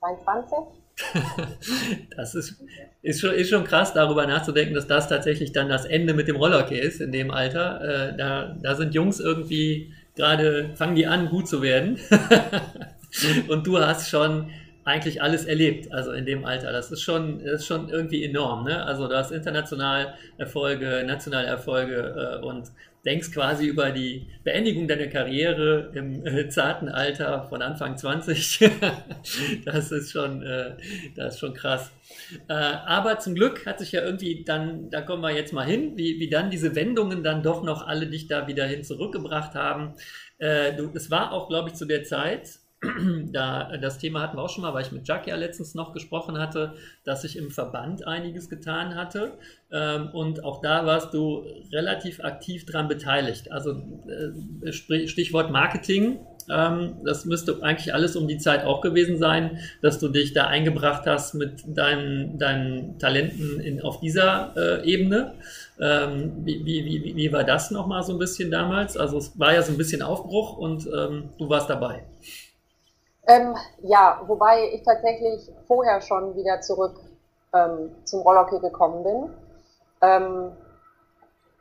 22. 0.00 0.58
das 2.16 2.34
ist, 2.34 2.62
ist, 3.02 3.20
schon, 3.20 3.34
ist 3.34 3.50
schon 3.50 3.64
krass, 3.64 3.92
darüber 3.94 4.26
nachzudenken, 4.26 4.74
dass 4.74 4.86
das 4.86 5.08
tatsächlich 5.08 5.52
dann 5.52 5.68
das 5.68 5.84
Ende 5.84 6.14
mit 6.14 6.28
dem 6.28 6.36
Rollhockey 6.36 6.78
ist 6.78 7.00
in 7.00 7.12
dem 7.12 7.30
Alter. 7.30 7.80
Äh, 8.12 8.16
da, 8.16 8.56
da 8.60 8.74
sind 8.74 8.94
Jungs 8.94 9.20
irgendwie 9.20 9.92
gerade, 10.16 10.70
fangen 10.74 10.96
die 10.96 11.06
an, 11.06 11.28
gut 11.28 11.48
zu 11.48 11.62
werden. 11.62 11.98
Und 13.48 13.66
du 13.66 13.78
hast 13.78 14.10
schon 14.10 14.50
eigentlich 14.84 15.22
alles 15.22 15.44
erlebt, 15.44 15.92
also 15.92 16.12
in 16.12 16.24
dem 16.24 16.44
Alter. 16.44 16.72
Das 16.72 16.90
ist 16.90 17.02
schon, 17.02 17.44
das 17.44 17.60
ist 17.60 17.66
schon 17.66 17.90
irgendwie 17.90 18.24
enorm. 18.24 18.64
Ne? 18.64 18.82
Also 18.84 19.06
du 19.06 19.16
hast 19.16 19.30
international 19.30 20.14
Erfolge, 20.38 21.04
nationale 21.06 21.46
Erfolge 21.46 22.40
äh, 22.40 22.44
und 22.44 22.70
denkst 23.04 23.30
quasi 23.32 23.66
über 23.66 23.90
die 23.90 24.26
Beendigung 24.44 24.88
deiner 24.88 25.06
Karriere 25.06 25.90
im 25.94 26.26
äh, 26.26 26.48
zarten 26.48 26.88
Alter 26.88 27.46
von 27.48 27.62
Anfang 27.62 27.96
20. 27.96 28.70
das 29.64 29.92
ist 29.92 30.12
schon, 30.12 30.42
äh, 30.42 30.76
das 31.16 31.34
ist 31.34 31.40
schon 31.40 31.54
krass. 31.54 31.90
Äh, 32.48 32.52
aber 32.52 33.18
zum 33.18 33.34
Glück 33.34 33.66
hat 33.66 33.78
sich 33.78 33.92
ja 33.92 34.02
irgendwie 34.02 34.44
dann, 34.44 34.90
da 34.90 35.00
kommen 35.02 35.22
wir 35.22 35.30
jetzt 35.30 35.52
mal 35.52 35.66
hin, 35.66 35.96
wie, 35.96 36.18
wie 36.18 36.28
dann 36.28 36.50
diese 36.50 36.74
Wendungen 36.74 37.22
dann 37.22 37.42
doch 37.42 37.62
noch 37.62 37.86
alle 37.86 38.06
dich 38.06 38.26
da 38.26 38.46
wieder 38.46 38.66
hin 38.66 38.84
zurückgebracht 38.84 39.54
haben. 39.54 39.94
Äh, 40.38 40.74
du, 40.74 40.90
es 40.94 41.10
war 41.10 41.32
auch, 41.32 41.48
glaube 41.48 41.70
ich, 41.70 41.74
zu 41.74 41.84
der 41.84 42.04
Zeit, 42.04 42.57
da, 43.32 43.76
das 43.76 43.98
Thema 43.98 44.20
hatten 44.22 44.36
wir 44.36 44.42
auch 44.42 44.50
schon 44.50 44.62
mal, 44.62 44.72
weil 44.72 44.84
ich 44.84 44.92
mit 44.92 45.06
Jack 45.06 45.26
ja 45.26 45.34
letztens 45.34 45.74
noch 45.74 45.92
gesprochen 45.92 46.38
hatte, 46.38 46.74
dass 47.04 47.22
sich 47.22 47.36
im 47.36 47.50
Verband 47.50 48.06
einiges 48.06 48.48
getan 48.48 48.94
hatte. 48.94 49.32
Ähm, 49.72 50.10
und 50.12 50.44
auch 50.44 50.60
da 50.60 50.86
warst 50.86 51.12
du 51.12 51.44
relativ 51.72 52.22
aktiv 52.22 52.66
dran 52.66 52.86
beteiligt. 52.86 53.50
Also 53.50 53.72
äh, 54.62 54.72
Stichwort 54.72 55.50
Marketing. 55.50 56.20
Ähm, 56.48 56.94
das 57.04 57.24
müsste 57.24 57.62
eigentlich 57.62 57.92
alles 57.92 58.14
um 58.14 58.28
die 58.28 58.38
Zeit 58.38 58.64
auch 58.64 58.80
gewesen 58.80 59.18
sein, 59.18 59.58
dass 59.82 59.98
du 59.98 60.08
dich 60.08 60.32
da 60.32 60.46
eingebracht 60.46 61.02
hast 61.04 61.34
mit 61.34 61.64
deinen, 61.66 62.38
deinen 62.38 62.98
Talenten 63.00 63.58
in, 63.60 63.82
auf 63.82 63.98
dieser 63.98 64.54
äh, 64.56 64.88
Ebene. 64.88 65.34
Ähm, 65.80 66.32
wie, 66.44 66.64
wie, 66.64 66.84
wie, 66.84 67.16
wie 67.16 67.32
war 67.32 67.42
das 67.42 67.72
nochmal 67.72 68.04
so 68.04 68.12
ein 68.12 68.18
bisschen 68.20 68.52
damals? 68.52 68.96
Also 68.96 69.18
es 69.18 69.36
war 69.36 69.52
ja 69.52 69.62
so 69.62 69.72
ein 69.72 69.78
bisschen 69.78 70.00
Aufbruch 70.00 70.56
und 70.56 70.86
ähm, 70.86 71.30
du 71.38 71.48
warst 71.48 71.68
dabei. 71.68 72.04
Ähm, 73.28 73.54
ja, 73.82 74.22
wobei 74.26 74.70
ich 74.72 74.82
tatsächlich 74.82 75.50
vorher 75.66 76.00
schon 76.00 76.34
wieder 76.34 76.60
zurück 76.60 76.98
ähm, 77.54 77.94
zum 78.04 78.22
Rollhockey 78.22 78.58
gekommen 78.60 79.04
bin. 79.04 79.30
Ähm, 80.00 80.52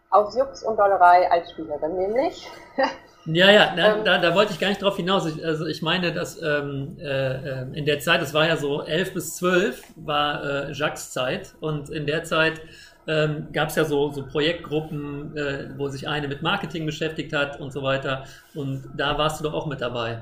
aus 0.10 0.36
Jux 0.36 0.64
und 0.64 0.80
Dollerei 0.80 1.30
als 1.30 1.52
Spielerin 1.52 1.98
nämlich. 1.98 2.50
Ja, 3.30 3.52
ja, 3.52 3.74
na, 3.76 3.98
ähm, 3.98 4.06
da, 4.06 4.20
da 4.20 4.34
wollte 4.34 4.54
ich 4.54 4.60
gar 4.60 4.70
nicht 4.70 4.82
drauf 4.82 4.96
hinaus. 4.96 5.26
Ich, 5.26 5.44
also 5.44 5.66
ich 5.66 5.82
meine, 5.82 6.14
dass 6.14 6.42
ähm, 6.42 6.96
äh, 6.98 7.64
in 7.78 7.86
der 7.86 8.00
Zeit, 8.00 8.22
das 8.22 8.34
war 8.34 8.48
ja 8.48 8.56
so 8.56 8.84
elf 8.84 9.14
bis 9.14 9.36
zwölf, 9.36 9.84
war 9.98 10.70
äh, 10.70 10.72
Jacques 10.72 11.12
Zeit 11.12 11.54
und 11.60 11.90
in 11.90 12.08
der 12.08 12.24
Zeit 12.24 12.62
ähm, 13.06 13.50
gab 13.52 13.68
es 13.68 13.76
ja 13.76 13.84
so, 13.84 14.12
so 14.12 14.26
Projektgruppen, 14.26 15.36
äh, 15.36 15.70
wo 15.76 15.90
sich 15.90 16.08
eine 16.08 16.30
mit 16.30 16.42
Marketing 16.42 16.86
beschäftigt 16.86 17.34
hat 17.34 17.60
und 17.60 17.74
so 17.74 17.84
weiter. 17.84 18.24
Und 18.56 18.90
da 18.96 19.18
warst 19.18 19.42
du 19.42 19.44
doch 19.44 19.54
auch 19.54 19.66
mit 19.66 19.82
dabei. 19.82 20.22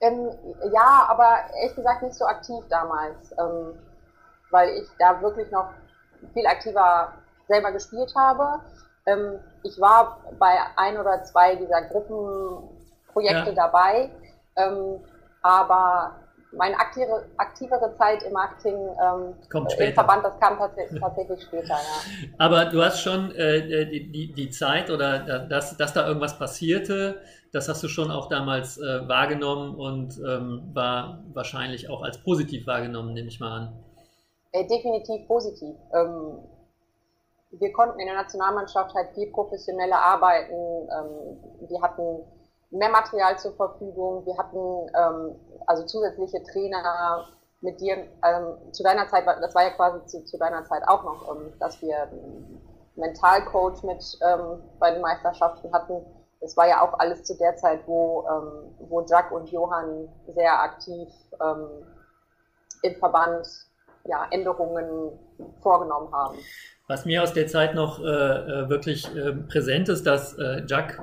Ähm, 0.00 0.30
ja, 0.72 1.06
aber 1.08 1.38
ehrlich 1.60 1.74
gesagt 1.74 2.02
nicht 2.02 2.14
so 2.14 2.24
aktiv 2.24 2.64
damals, 2.68 3.32
ähm, 3.32 3.74
weil 4.50 4.70
ich 4.70 4.88
da 4.98 5.20
wirklich 5.20 5.50
noch 5.50 5.70
viel 6.32 6.46
aktiver 6.46 7.12
selber 7.48 7.72
gespielt 7.72 8.14
habe. 8.16 8.60
Ähm, 9.06 9.40
ich 9.62 9.80
war 9.80 10.20
bei 10.38 10.56
ein 10.76 10.98
oder 10.98 11.24
zwei 11.24 11.56
dieser 11.56 11.82
Gruppenprojekte 11.82 13.50
ja. 13.50 13.54
dabei, 13.54 14.10
ähm, 14.56 15.00
aber 15.42 16.14
meine 16.52 16.78
aktive, 16.78 17.24
aktivere 17.36 17.94
Zeit 17.96 18.22
im 18.22 18.32
Marketing 18.32 18.74
ähm, 18.74 19.34
Kommt 19.50 19.72
später. 19.72 19.88
im 19.88 19.94
Verband, 19.94 20.24
das 20.24 20.40
kam 20.40 20.58
tatsächlich, 20.58 21.00
tatsächlich 21.00 21.42
später. 21.42 21.74
Ja. 21.74 22.28
Aber 22.38 22.66
du 22.66 22.82
hast 22.82 23.02
schon 23.02 23.34
äh, 23.34 23.86
die, 23.86 24.10
die, 24.10 24.32
die 24.32 24.50
Zeit 24.50 24.90
oder 24.90 25.40
dass, 25.40 25.76
dass 25.76 25.92
da 25.92 26.06
irgendwas 26.06 26.38
passierte, 26.38 27.20
das 27.52 27.68
hast 27.68 27.82
du 27.82 27.88
schon 27.88 28.10
auch 28.10 28.28
damals 28.28 28.78
äh, 28.78 29.08
wahrgenommen 29.08 29.74
und 29.74 30.18
ähm, 30.18 30.70
war 30.74 31.24
wahrscheinlich 31.32 31.88
auch 31.88 32.02
als 32.02 32.22
positiv 32.22 32.66
wahrgenommen, 32.66 33.14
nehme 33.14 33.28
ich 33.28 33.40
mal 33.40 33.52
an. 33.52 33.84
Äh, 34.52 34.66
definitiv 34.66 35.26
positiv. 35.26 35.76
Ähm, 35.94 36.38
wir 37.50 37.72
konnten 37.72 37.98
in 37.98 38.06
der 38.06 38.16
Nationalmannschaft 38.16 38.94
halt 38.94 39.10
viel 39.14 39.30
professioneller 39.30 39.98
arbeiten. 39.98 40.52
Ähm, 40.52 41.68
wir 41.68 41.80
hatten 41.80 42.22
mehr 42.70 42.90
Material 42.90 43.38
zur 43.38 43.54
Verfügung. 43.54 44.26
Wir 44.26 44.36
hatten 44.36 44.58
ähm, 44.58 45.36
also 45.66 45.86
zusätzliche 45.86 46.42
Trainer 46.42 47.28
mit 47.62 47.80
dir. 47.80 47.96
Ähm, 47.96 48.72
zu 48.72 48.82
deiner 48.82 49.08
Zeit, 49.08 49.26
das 49.26 49.54
war 49.54 49.62
ja 49.62 49.70
quasi 49.70 50.04
zu, 50.06 50.24
zu 50.24 50.36
deiner 50.36 50.64
Zeit 50.64 50.82
auch 50.86 51.02
noch, 51.02 51.34
ähm, 51.34 51.52
dass 51.58 51.80
wir 51.80 52.08
Mentalcoach 52.96 53.84
mit 53.84 54.18
bei 54.80 54.90
den 54.90 55.00
Meisterschaften 55.00 55.72
hatten 55.72 56.04
es 56.40 56.56
war 56.56 56.68
ja 56.68 56.82
auch 56.82 56.98
alles 56.98 57.24
zu 57.24 57.36
der 57.36 57.56
Zeit, 57.56 57.80
wo, 57.86 58.24
ähm, 58.28 58.88
wo 58.88 59.04
Jack 59.08 59.32
und 59.32 59.50
Johann 59.50 60.08
sehr 60.28 60.62
aktiv 60.62 61.08
ähm, 61.40 61.66
im 62.82 62.94
Verband 62.96 63.46
ja, 64.04 64.26
Änderungen 64.30 65.18
vorgenommen 65.60 66.12
haben. 66.12 66.38
Was 66.86 67.04
mir 67.04 67.22
aus 67.22 67.32
der 67.32 67.46
Zeit 67.46 67.74
noch 67.74 68.00
äh, 68.00 68.04
äh 68.04 68.68
wirklich 68.68 69.14
äh, 69.14 69.32
präsent 69.32 69.88
ist, 69.88 70.06
dass 70.06 70.38
äh, 70.38 70.62
Jack 70.66 71.02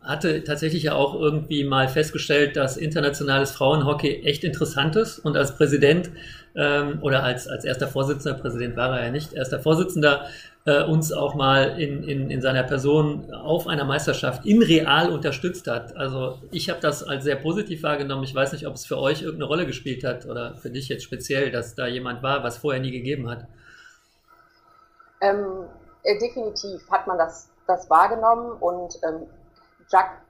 hatte 0.00 0.42
tatsächlich 0.42 0.84
ja 0.84 0.94
auch 0.94 1.14
irgendwie 1.14 1.64
mal 1.64 1.88
festgestellt, 1.88 2.56
dass 2.56 2.76
internationales 2.78 3.50
Frauenhockey 3.50 4.22
echt 4.24 4.42
interessant 4.42 4.96
ist 4.96 5.18
und 5.18 5.36
als 5.36 5.56
Präsident 5.56 6.10
ähm, 6.54 6.98
oder 7.02 7.24
als, 7.24 7.46
als 7.46 7.64
erster 7.64 7.88
Vorsitzender, 7.88 8.38
Präsident 8.38 8.76
war 8.76 8.98
er 8.98 9.06
ja 9.06 9.10
nicht, 9.10 9.34
erster 9.34 9.60
Vorsitzender, 9.60 10.26
äh, 10.64 10.84
uns 10.84 11.12
auch 11.12 11.34
mal 11.34 11.80
in, 11.80 12.02
in, 12.02 12.30
in 12.30 12.42
seiner 12.42 12.62
Person 12.62 13.32
auf 13.32 13.66
einer 13.66 13.84
Meisterschaft 13.84 14.44
in 14.44 14.62
real 14.62 15.10
unterstützt 15.10 15.66
hat. 15.66 15.96
Also 15.96 16.38
ich 16.50 16.68
habe 16.68 16.80
das 16.80 17.02
als 17.02 17.24
sehr 17.24 17.36
positiv 17.36 17.82
wahrgenommen. 17.82 18.24
Ich 18.24 18.34
weiß 18.34 18.52
nicht, 18.52 18.66
ob 18.66 18.74
es 18.74 18.86
für 18.86 18.98
euch 18.98 19.22
irgendeine 19.22 19.46
Rolle 19.46 19.66
gespielt 19.66 20.04
hat 20.04 20.26
oder 20.26 20.56
für 20.56 20.70
dich 20.70 20.88
jetzt 20.88 21.04
speziell, 21.04 21.50
dass 21.50 21.74
da 21.74 21.86
jemand 21.86 22.22
war, 22.22 22.42
was 22.42 22.58
vorher 22.58 22.80
nie 22.80 22.92
gegeben 22.92 23.30
hat. 23.30 23.46
Ähm, 25.20 25.64
äh, 26.02 26.18
definitiv 26.18 26.88
hat 26.90 27.06
man 27.06 27.18
das, 27.18 27.50
das 27.66 27.88
wahrgenommen 27.90 28.52
und 28.60 28.94
ähm, 29.06 29.26
Jack 29.90 30.22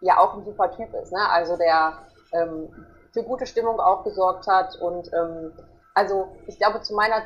ja 0.00 0.18
auch 0.18 0.34
ein 0.34 0.44
super 0.44 0.70
Typ 0.70 0.92
ist, 1.02 1.12
ne? 1.12 1.28
Also 1.30 1.56
der 1.56 1.98
ähm, 2.32 2.68
für 3.12 3.22
gute 3.22 3.46
Stimmung 3.46 3.80
auch 3.80 4.04
gesorgt 4.04 4.46
hat 4.46 4.76
und 4.76 5.10
ähm, 5.12 5.52
also 5.94 6.28
ich 6.46 6.56
glaube 6.58 6.82
zu 6.82 6.94
meiner 6.94 7.22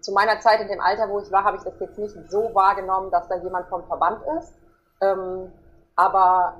zu 0.00 0.12
meiner 0.12 0.40
Zeit 0.40 0.60
in 0.60 0.68
dem 0.68 0.80
Alter, 0.80 1.08
wo 1.08 1.20
ich 1.20 1.30
war, 1.32 1.44
habe 1.44 1.56
ich 1.56 1.62
das 1.62 1.78
jetzt 1.80 1.98
nicht 1.98 2.14
so 2.30 2.54
wahrgenommen, 2.54 3.10
dass 3.10 3.28
da 3.28 3.36
jemand 3.36 3.68
vom 3.68 3.84
Verband 3.86 4.22
ist. 4.38 4.54
Ähm, 5.00 5.52
aber 5.96 6.54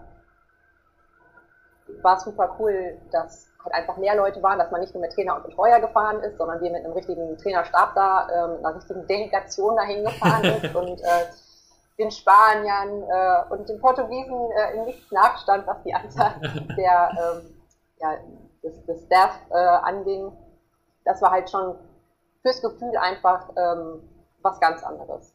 war 2.02 2.20
super 2.20 2.56
cool, 2.58 2.98
dass 3.10 3.48
halt 3.64 3.74
einfach 3.74 3.96
mehr 3.96 4.16
Leute 4.16 4.42
waren, 4.42 4.58
dass 4.58 4.70
man 4.70 4.80
nicht 4.80 4.94
nur 4.94 5.02
mit 5.02 5.12
Trainer 5.12 5.36
und 5.36 5.44
Betreuer 5.44 5.80
gefahren 5.80 6.20
ist, 6.20 6.38
sondern 6.38 6.60
wir 6.60 6.70
mit 6.70 6.84
einem 6.84 6.94
richtigen 6.94 7.36
Trainerstab 7.36 7.94
da, 7.94 8.28
ähm, 8.28 8.64
einer 8.64 8.76
richtigen 8.76 9.06
Delegation 9.06 9.76
dahin 9.76 10.04
gefahren 10.04 10.44
ist 10.62 10.74
und 10.74 11.00
äh, 11.00 11.26
den 11.98 12.10
Spaniern 12.10 13.02
äh, 13.02 13.52
und 13.52 13.68
den 13.68 13.80
Portugiesen 13.80 14.50
äh, 14.52 14.76
in 14.76 14.84
nichts 14.86 15.10
nachstand, 15.12 15.66
was 15.66 15.82
die 15.82 15.94
Anzahl 15.94 16.34
der, 16.76 17.10
ähm, 17.10 17.54
ja, 17.98 18.16
des, 18.62 18.84
des 18.86 19.04
Staff 19.04 19.38
äh, 19.50 19.54
anging. 19.54 20.32
Das 21.04 21.20
war 21.20 21.30
halt 21.30 21.50
schon 21.50 21.76
fürs 22.42 22.60
Gefühl 22.60 22.96
einfach 22.96 23.48
ähm, 23.56 24.02
was 24.42 24.60
ganz 24.60 24.82
anderes. 24.82 25.34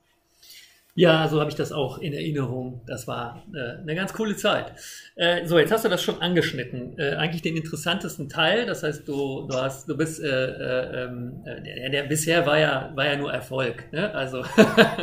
Ja, 0.97 1.27
so 1.27 1.41
habe 1.41 1.49
ich 1.49 1.57
das 1.57 1.73
auch 1.73 1.97
in 1.97 2.13
Erinnerung. 2.13 2.81
Das 2.87 3.05
war 3.05 3.43
äh, 3.53 3.81
eine 3.81 3.95
ganz 3.95 4.13
coole 4.13 4.37
Zeit. 4.37 4.71
Äh, 5.17 5.45
so, 5.45 5.59
jetzt 5.59 5.73
hast 5.73 5.83
du 5.83 5.89
das 5.89 6.01
schon 6.01 6.21
angeschnitten. 6.21 6.97
Äh, 6.97 7.15
eigentlich 7.15 7.41
den 7.41 7.57
interessantesten 7.57 8.29
Teil. 8.29 8.65
Das 8.65 8.81
heißt, 8.81 9.05
du, 9.05 9.45
du 9.45 9.57
hast, 9.57 9.89
du 9.89 9.97
bist, 9.97 10.23
äh, 10.23 10.27
äh, 10.27 11.03
ähm, 11.03 11.43
äh, 11.43 11.61
der, 11.61 11.89
der 11.89 12.03
bisher 12.03 12.45
war 12.45 12.59
ja, 12.59 12.93
war 12.95 13.05
ja 13.05 13.17
nur 13.17 13.29
Erfolg. 13.29 13.91
Ne? 13.91 14.09
Also 14.15 14.41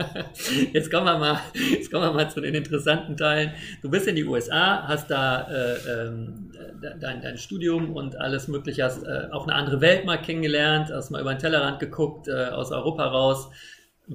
jetzt 0.72 0.90
kommen 0.90 1.04
wir 1.04 1.18
mal, 1.18 1.40
jetzt 1.70 1.92
kommen 1.92 2.04
wir 2.04 2.12
mal 2.12 2.30
zu 2.30 2.40
den 2.40 2.54
interessanten 2.54 3.14
Teilen. 3.14 3.52
Du 3.82 3.90
bist 3.90 4.06
in 4.06 4.16
die 4.16 4.24
USA, 4.24 4.88
hast 4.88 5.10
da 5.10 5.46
äh, 5.50 6.06
ähm, 6.06 6.52
dein, 7.00 7.20
dein 7.20 7.36
Studium 7.36 7.94
und 7.94 8.18
alles 8.18 8.48
Mögliche, 8.48 8.84
hast 8.84 9.02
äh, 9.04 9.28
auch 9.30 9.46
eine 9.46 9.54
andere 9.54 9.82
Welt 9.82 10.06
mal 10.06 10.16
kennengelernt, 10.16 10.88
hast 10.90 11.10
mal 11.10 11.20
über 11.20 11.34
den 11.34 11.38
Tellerrand 11.38 11.80
geguckt, 11.80 12.28
äh, 12.28 12.46
aus 12.46 12.72
Europa 12.72 13.04
raus 13.04 13.50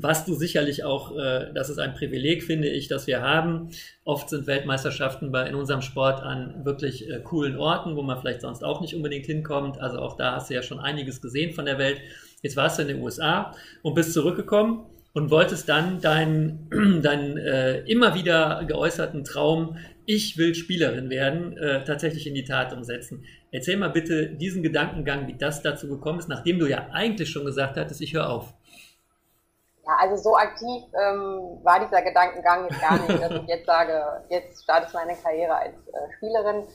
was 0.04 0.26
du 0.26 0.34
sicherlich 0.34 0.84
auch, 0.84 1.16
äh, 1.18 1.52
das 1.54 1.70
ist 1.70 1.80
ein 1.80 1.94
Privileg, 1.94 2.44
finde 2.44 2.68
ich, 2.68 2.88
dass 2.88 3.08
wir 3.08 3.22
haben. 3.22 3.70
Oft 4.04 4.30
sind 4.30 4.48
Weltmeisterschaften 4.48 5.32
bei, 5.32 5.48
in 5.48 5.56
unserem 5.56 5.82
Sport 5.82 6.22
an 6.22 6.66
wirklich 6.66 7.10
äh, 7.10 7.20
coolen 7.24 7.58
Orten, 7.58 7.96
wo 7.96 8.02
man 8.02 8.20
vielleicht 8.20 8.42
sonst 8.42 8.64
auch 8.64 8.82
nicht 8.82 8.96
unbedingt 8.96 9.26
hinkommt. 9.26 9.80
Also 9.80 10.00
auch 10.00 10.18
da 10.18 10.36
hast 10.36 10.50
du 10.50 10.54
ja 10.54 10.62
schon 10.62 10.80
einiges 10.80 11.22
gesehen 11.22 11.54
von 11.54 11.66
der 11.66 11.78
Welt. 11.78 12.02
Jetzt 12.42 12.58
warst 12.58 12.78
du 12.78 12.84
in 12.84 12.90
den 12.90 13.02
USA 13.02 13.54
und 13.82 13.96
bist 13.96 14.14
zurückgekommen 14.14 14.86
und 15.14 15.32
wolltest 15.32 15.68
dann 15.68 16.00
deinen, 16.00 16.70
deinen 17.02 17.38
äh, 17.38 17.80
immer 17.82 18.14
wieder 18.14 18.64
geäußerten 18.68 19.24
Traum, 19.24 19.78
ich 20.06 20.38
will 20.38 20.56
Spielerin 20.56 21.10
werden, 21.10 21.58
äh, 21.58 21.84
tatsächlich 21.84 22.28
in 22.28 22.36
die 22.36 22.46
Tat 22.46 22.72
umsetzen. 22.72 23.26
Erzähl 23.52 23.78
mal 23.78 23.90
bitte 23.90 24.28
diesen 24.30 24.64
Gedankengang, 24.64 25.28
wie 25.28 25.38
das 25.38 25.62
dazu 25.62 25.90
gekommen 25.90 26.20
ist, 26.20 26.30
nachdem 26.30 26.60
du 26.60 26.68
ja 26.68 26.90
eigentlich 26.92 27.30
schon 27.30 27.46
gesagt 27.46 27.78
hattest, 27.78 28.02
ich 28.02 28.14
höre 28.14 28.30
auf. 28.30 28.54
Ja, 29.88 29.96
also 30.02 30.18
so 30.18 30.36
aktiv 30.36 30.84
ähm, 31.02 31.60
war 31.64 31.80
dieser 31.80 32.02
Gedankengang 32.02 32.68
jetzt 32.68 32.82
gar 32.82 32.98
nicht, 32.98 33.24
dass 33.24 33.32
ich 33.32 33.48
jetzt 33.48 33.66
sage, 33.66 34.26
jetzt 34.28 34.64
starte 34.64 34.88
ich 34.88 34.94
meine 34.94 35.16
Karriere 35.16 35.56
als 35.56 35.76
äh, 35.88 36.12
Spielerin. 36.18 36.68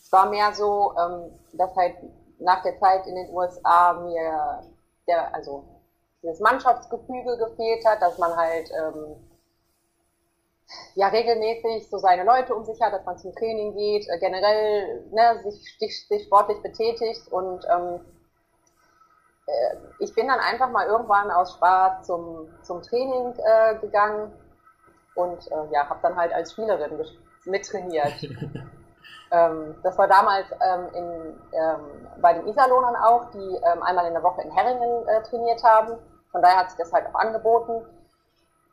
Es 0.00 0.12
war 0.12 0.30
mehr 0.30 0.52
so, 0.54 0.94
ähm, 0.96 1.32
dass 1.52 1.74
halt 1.74 1.96
nach 2.38 2.62
der 2.62 2.78
Zeit 2.78 3.06
in 3.08 3.16
den 3.16 3.34
USA 3.34 3.94
mir 3.94 4.62
der, 5.08 5.34
also 5.34 5.64
dieses 6.22 6.38
Mannschaftsgefüge 6.38 7.38
gefehlt 7.38 7.84
hat, 7.84 8.02
dass 8.02 8.18
man 8.18 8.36
halt 8.36 8.70
ähm, 8.70 9.16
ja 10.94 11.08
regelmäßig 11.08 11.90
so 11.90 11.98
seine 11.98 12.22
Leute 12.22 12.54
um 12.54 12.64
sich 12.64 12.80
hat, 12.80 12.92
dass 12.92 13.04
man 13.04 13.18
zum 13.18 13.34
Training 13.34 13.74
geht, 13.74 14.08
äh, 14.08 14.18
generell 14.20 15.06
ne, 15.10 15.40
sich, 15.42 15.76
sich, 15.78 16.06
sich 16.06 16.24
sportlich 16.24 16.62
betätigt 16.62 17.26
und 17.32 17.64
ähm, 17.68 17.94
äh, 17.96 18.19
ich 19.98 20.14
bin 20.14 20.28
dann 20.28 20.40
einfach 20.40 20.70
mal 20.70 20.86
irgendwann 20.86 21.30
aus 21.30 21.52
Spaß 21.54 22.06
zum, 22.06 22.48
zum 22.62 22.82
Training 22.82 23.34
äh, 23.38 23.76
gegangen 23.76 24.32
und 25.14 25.50
äh, 25.50 25.72
ja, 25.72 25.88
habe 25.88 26.00
dann 26.02 26.16
halt 26.16 26.32
als 26.32 26.52
Spielerin 26.52 27.04
mittrainiert. 27.44 28.22
ähm, 29.30 29.74
das 29.82 29.98
war 29.98 30.08
damals 30.08 30.46
ähm, 30.60 30.88
in, 30.94 31.40
ähm, 31.52 32.08
bei 32.20 32.34
den 32.34 32.46
Iserlohnern 32.46 32.96
auch, 32.96 33.30
die 33.30 33.38
ähm, 33.38 33.82
einmal 33.82 34.06
in 34.06 34.14
der 34.14 34.22
Woche 34.22 34.42
in 34.42 34.50
Herringen 34.50 35.08
äh, 35.08 35.22
trainiert 35.22 35.62
haben. 35.62 35.98
Von 36.32 36.42
daher 36.42 36.58
hat 36.58 36.70
sich 36.70 36.78
das 36.78 36.92
halt 36.92 37.06
auch 37.06 37.18
angeboten. 37.18 37.84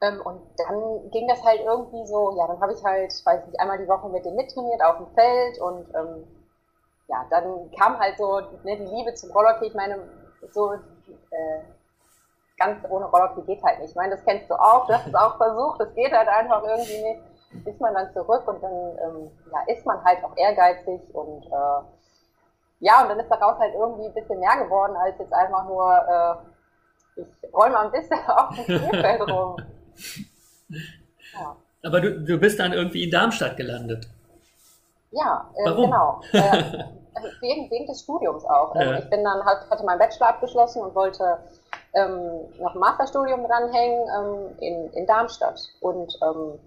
Ähm, 0.01 0.21
und 0.21 0.41
dann 0.57 1.09
ging 1.11 1.27
das 1.27 1.43
halt 1.43 1.61
irgendwie 1.61 2.05
so, 2.05 2.35
ja, 2.37 2.45
dann 2.47 2.61
habe 2.61 2.73
ich 2.73 2.83
halt, 2.83 3.11
weiß 3.25 3.47
nicht, 3.47 3.59
einmal 3.59 3.79
die 3.79 3.87
Woche 3.87 4.09
mit 4.09 4.25
denen 4.25 4.35
mittrainiert 4.35 4.83
auf 4.83 4.97
dem 4.97 5.07
Feld 5.15 5.59
und 5.59 5.87
ähm, 5.95 6.27
ja, 7.07 7.25
dann 7.29 7.71
kam 7.71 7.97
halt 7.99 8.17
so 8.17 8.39
ne, 8.63 8.77
die 8.77 8.85
Liebe 8.85 9.13
zum 9.13 9.31
Rollerhockey. 9.31 9.67
Ich 9.67 9.73
meine, 9.73 9.97
so 10.53 10.73
äh, 10.73 11.61
ganz 12.57 12.83
ohne 12.89 13.05
Rollhockey 13.05 13.41
geht 13.43 13.63
halt 13.63 13.79
nicht. 13.79 13.91
Ich 13.91 13.95
meine, 13.95 14.15
das 14.15 14.25
kennst 14.25 14.49
du 14.49 14.55
auch, 14.55 14.87
du 14.87 14.93
hast 14.93 15.07
es 15.07 15.15
auch 15.15 15.37
versucht, 15.37 15.79
das 15.79 15.93
geht 15.93 16.11
halt 16.11 16.27
einfach 16.27 16.63
irgendwie 16.63 17.01
nicht. 17.03 17.21
Ist 17.65 17.79
man 17.79 17.93
dann 17.93 18.11
zurück 18.13 18.47
und 18.47 18.61
dann 18.61 18.71
ähm, 18.71 19.31
ja, 19.51 19.73
ist 19.73 19.85
man 19.85 20.03
halt 20.03 20.23
auch 20.23 20.35
ehrgeizig 20.35 21.01
und 21.13 21.45
äh, 21.45 21.81
ja, 22.79 23.01
und 23.01 23.09
dann 23.09 23.19
ist 23.19 23.29
daraus 23.29 23.57
halt 23.57 23.73
irgendwie 23.73 24.05
ein 24.05 24.13
bisschen 24.13 24.39
mehr 24.39 24.63
geworden, 24.63 24.95
als 24.95 25.17
jetzt 25.17 25.33
einfach 25.33 25.65
nur, 25.65 26.45
äh, 27.15 27.21
ich 27.21 27.53
roll 27.53 27.69
mal 27.69 27.85
ein 27.85 27.91
bisschen 27.91 28.19
auf 28.27 28.55
dem 28.55 28.63
Spielfeld 28.63 29.21
rum. 29.29 29.57
Ja. 31.33 31.55
Aber 31.83 32.01
du, 32.01 32.19
du 32.19 32.37
bist 32.37 32.59
dann 32.59 32.73
irgendwie 32.73 33.05
in 33.05 33.11
Darmstadt 33.11 33.57
gelandet. 33.57 34.07
Ja, 35.11 35.49
äh, 35.55 35.73
genau. 35.73 36.21
Äh, 36.33 36.83
wegen, 37.41 37.69
wegen 37.69 37.87
des 37.87 38.01
Studiums 38.01 38.45
auch. 38.45 38.75
Ähm, 38.75 38.81
ja. 38.81 38.99
Ich 38.99 39.09
bin 39.09 39.23
dann 39.23 39.43
hatte 39.45 39.83
meinen 39.85 39.99
Bachelor 39.99 40.29
abgeschlossen 40.29 40.81
und 40.81 40.95
wollte 40.95 41.39
ähm, 41.93 42.45
noch 42.59 42.73
ein 42.73 42.79
Masterstudium 42.79 43.45
dranhängen 43.45 44.07
ähm, 44.17 44.57
in, 44.59 44.93
in 44.93 45.05
Darmstadt. 45.05 45.59
Und 45.81 46.17
ähm, 46.21 46.59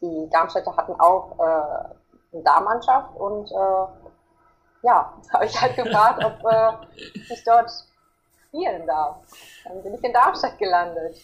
die 0.00 0.28
Darmstädter 0.30 0.76
hatten 0.76 0.98
auch 0.98 1.38
äh, 1.38 2.34
eine 2.34 2.42
Darmmannschaft 2.42 3.16
und 3.16 3.50
äh, 3.50 3.86
ja, 4.82 5.12
habe 5.32 5.44
ich 5.44 5.60
halt 5.60 5.76
gefragt, 5.76 6.24
ob 6.24 6.44
äh, 6.50 6.72
ich 7.32 7.44
dort 7.44 7.70
spielen 8.48 8.86
darf. 8.86 9.16
Dann 9.64 9.82
bin 9.82 9.94
ich 9.94 10.04
in 10.04 10.12
Darmstadt 10.12 10.58
gelandet 10.58 11.16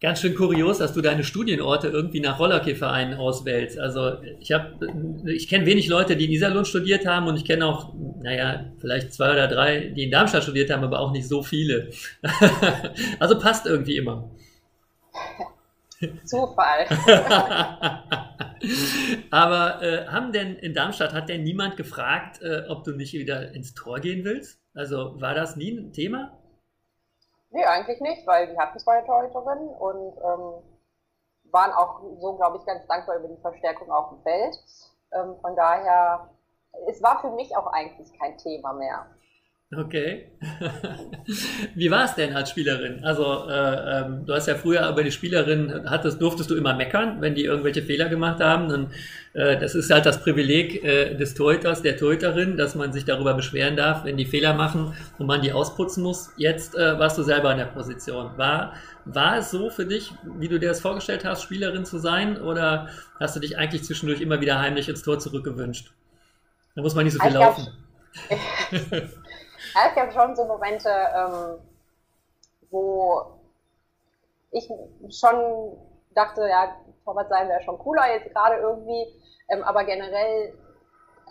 ganz 0.00 0.20
schön 0.20 0.34
kurios, 0.34 0.78
dass 0.78 0.94
du 0.94 1.02
deine 1.02 1.24
Studienorte 1.24 1.88
irgendwie 1.88 2.20
nach 2.20 2.38
Rollerkehrvereinen 2.38 3.18
auswählst. 3.18 3.78
Also 3.78 4.14
ich 4.40 4.52
habe, 4.52 4.86
ich 5.26 5.48
kenne 5.48 5.66
wenig 5.66 5.88
Leute, 5.88 6.16
die 6.16 6.24
in 6.24 6.32
Iserlohn 6.32 6.64
studiert 6.64 7.06
haben 7.06 7.26
und 7.26 7.36
ich 7.36 7.44
kenne 7.44 7.66
auch, 7.66 7.92
naja, 8.22 8.64
vielleicht 8.78 9.12
zwei 9.12 9.32
oder 9.32 9.46
drei, 9.46 9.92
die 9.94 10.04
in 10.04 10.10
Darmstadt 10.10 10.42
studiert 10.42 10.70
haben, 10.70 10.84
aber 10.84 11.00
auch 11.00 11.12
nicht 11.12 11.28
so 11.28 11.42
viele. 11.42 11.90
also 13.18 13.38
passt 13.38 13.66
irgendwie 13.66 13.98
immer. 13.98 14.30
Zufall. 16.24 16.86
aber 19.30 19.82
äh, 19.82 20.06
haben 20.06 20.32
denn 20.32 20.56
in 20.56 20.72
Darmstadt, 20.72 21.12
hat 21.12 21.28
denn 21.28 21.42
niemand 21.42 21.76
gefragt, 21.76 22.40
äh, 22.40 22.62
ob 22.68 22.84
du 22.84 22.92
nicht 22.92 23.12
wieder 23.12 23.52
ins 23.52 23.74
Tor 23.74 24.00
gehen 24.00 24.24
willst? 24.24 24.58
Also 24.72 25.20
war 25.20 25.34
das 25.34 25.56
nie 25.56 25.72
ein 25.72 25.92
Thema? 25.92 26.39
Nee, 27.50 27.64
eigentlich 27.64 28.00
nicht, 28.00 28.26
weil 28.26 28.46
die 28.48 28.58
hatten 28.58 28.78
zwei 28.78 29.02
Torhüterinnen 29.02 29.68
und 29.70 30.16
ähm, 30.18 30.62
waren 31.52 31.72
auch 31.72 32.00
so, 32.20 32.36
glaube 32.36 32.58
ich, 32.58 32.64
ganz 32.64 32.86
dankbar 32.86 33.16
über 33.16 33.28
die 33.28 33.40
Verstärkung 33.40 33.90
auf 33.90 34.10
dem 34.10 34.22
Feld. 34.22 34.56
Ähm, 35.12 35.36
von 35.40 35.56
daher, 35.56 36.30
es 36.88 37.02
war 37.02 37.20
für 37.20 37.30
mich 37.30 37.56
auch 37.56 37.66
eigentlich 37.72 38.16
kein 38.18 38.38
Thema 38.38 38.72
mehr. 38.72 39.06
Okay. 39.72 40.26
Wie 41.76 41.92
war 41.92 42.04
es 42.04 42.16
denn 42.16 42.34
als 42.34 42.50
Spielerin? 42.50 43.04
Also 43.04 43.48
äh, 43.48 44.00
ähm, 44.00 44.26
du 44.26 44.34
hast 44.34 44.48
ja 44.48 44.56
früher 44.56 44.88
über 44.88 45.04
die 45.04 45.12
Spielerin 45.12 45.88
hattest, 45.88 46.20
durftest 46.20 46.50
du 46.50 46.56
immer 46.56 46.74
meckern, 46.74 47.20
wenn 47.20 47.36
die 47.36 47.44
irgendwelche 47.44 47.80
Fehler 47.80 48.08
gemacht 48.08 48.40
haben. 48.40 48.72
Und, 48.72 48.90
äh, 49.32 49.60
das 49.60 49.76
ist 49.76 49.88
halt 49.92 50.06
das 50.06 50.24
Privileg 50.24 50.82
äh, 50.82 51.14
des 51.14 51.34
Torhüters, 51.34 51.82
der 51.82 51.96
Torhüterin, 51.96 52.56
dass 52.56 52.74
man 52.74 52.92
sich 52.92 53.04
darüber 53.04 53.34
beschweren 53.34 53.76
darf, 53.76 54.04
wenn 54.04 54.16
die 54.16 54.24
Fehler 54.24 54.54
machen 54.54 54.92
und 55.18 55.26
man 55.26 55.40
die 55.40 55.52
ausputzen 55.52 56.02
muss. 56.02 56.30
Jetzt 56.36 56.74
äh, 56.74 56.98
warst 56.98 57.16
du 57.16 57.22
selber 57.22 57.52
in 57.52 57.58
der 57.58 57.66
Position. 57.66 58.36
War, 58.36 58.74
war 59.04 59.38
es 59.38 59.52
so 59.52 59.70
für 59.70 59.86
dich, 59.86 60.12
wie 60.40 60.48
du 60.48 60.58
dir 60.58 60.70
das 60.70 60.80
vorgestellt 60.80 61.24
hast, 61.24 61.44
Spielerin 61.44 61.84
zu 61.84 61.98
sein? 61.98 62.40
Oder 62.40 62.88
hast 63.20 63.36
du 63.36 63.40
dich 63.40 63.56
eigentlich 63.56 63.84
zwischendurch 63.84 64.20
immer 64.20 64.40
wieder 64.40 64.58
heimlich 64.58 64.88
ins 64.88 65.02
Tor 65.02 65.20
zurückgewünscht? 65.20 65.92
Da 66.74 66.82
muss 66.82 66.96
man 66.96 67.04
nicht 67.04 67.14
so 67.14 67.20
viel 67.20 67.28
ich 67.28 67.34
laufen. 67.34 67.68
Es 69.74 69.94
gab 69.94 70.12
schon 70.12 70.36
so 70.36 70.44
Momente, 70.44 70.88
ähm, 70.88 71.58
wo 72.70 73.40
ich 74.50 74.68
schon 75.10 75.76
dachte, 76.14 76.48
ja, 76.48 76.76
Torwart 77.04 77.28
sein 77.28 77.48
wäre 77.48 77.62
schon 77.62 77.78
cooler 77.78 78.12
jetzt 78.12 78.32
gerade 78.34 78.56
irgendwie, 78.56 79.06
ähm, 79.48 79.62
aber 79.62 79.84
generell 79.84 80.54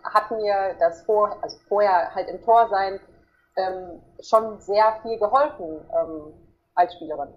hat 0.04 0.32
mir 0.32 0.76
das 0.80 1.04
vor, 1.04 1.38
also 1.42 1.58
vorher 1.68 2.14
halt 2.16 2.30
im 2.30 2.42
Tor 2.44 2.70
sein 2.70 3.00
ähm, 3.58 4.02
schon 4.22 4.60
sehr 4.62 5.00
viel 5.02 5.18
geholfen 5.20 5.82
ähm, 5.94 6.34
als 6.76 6.94
Spielerin, 6.94 7.34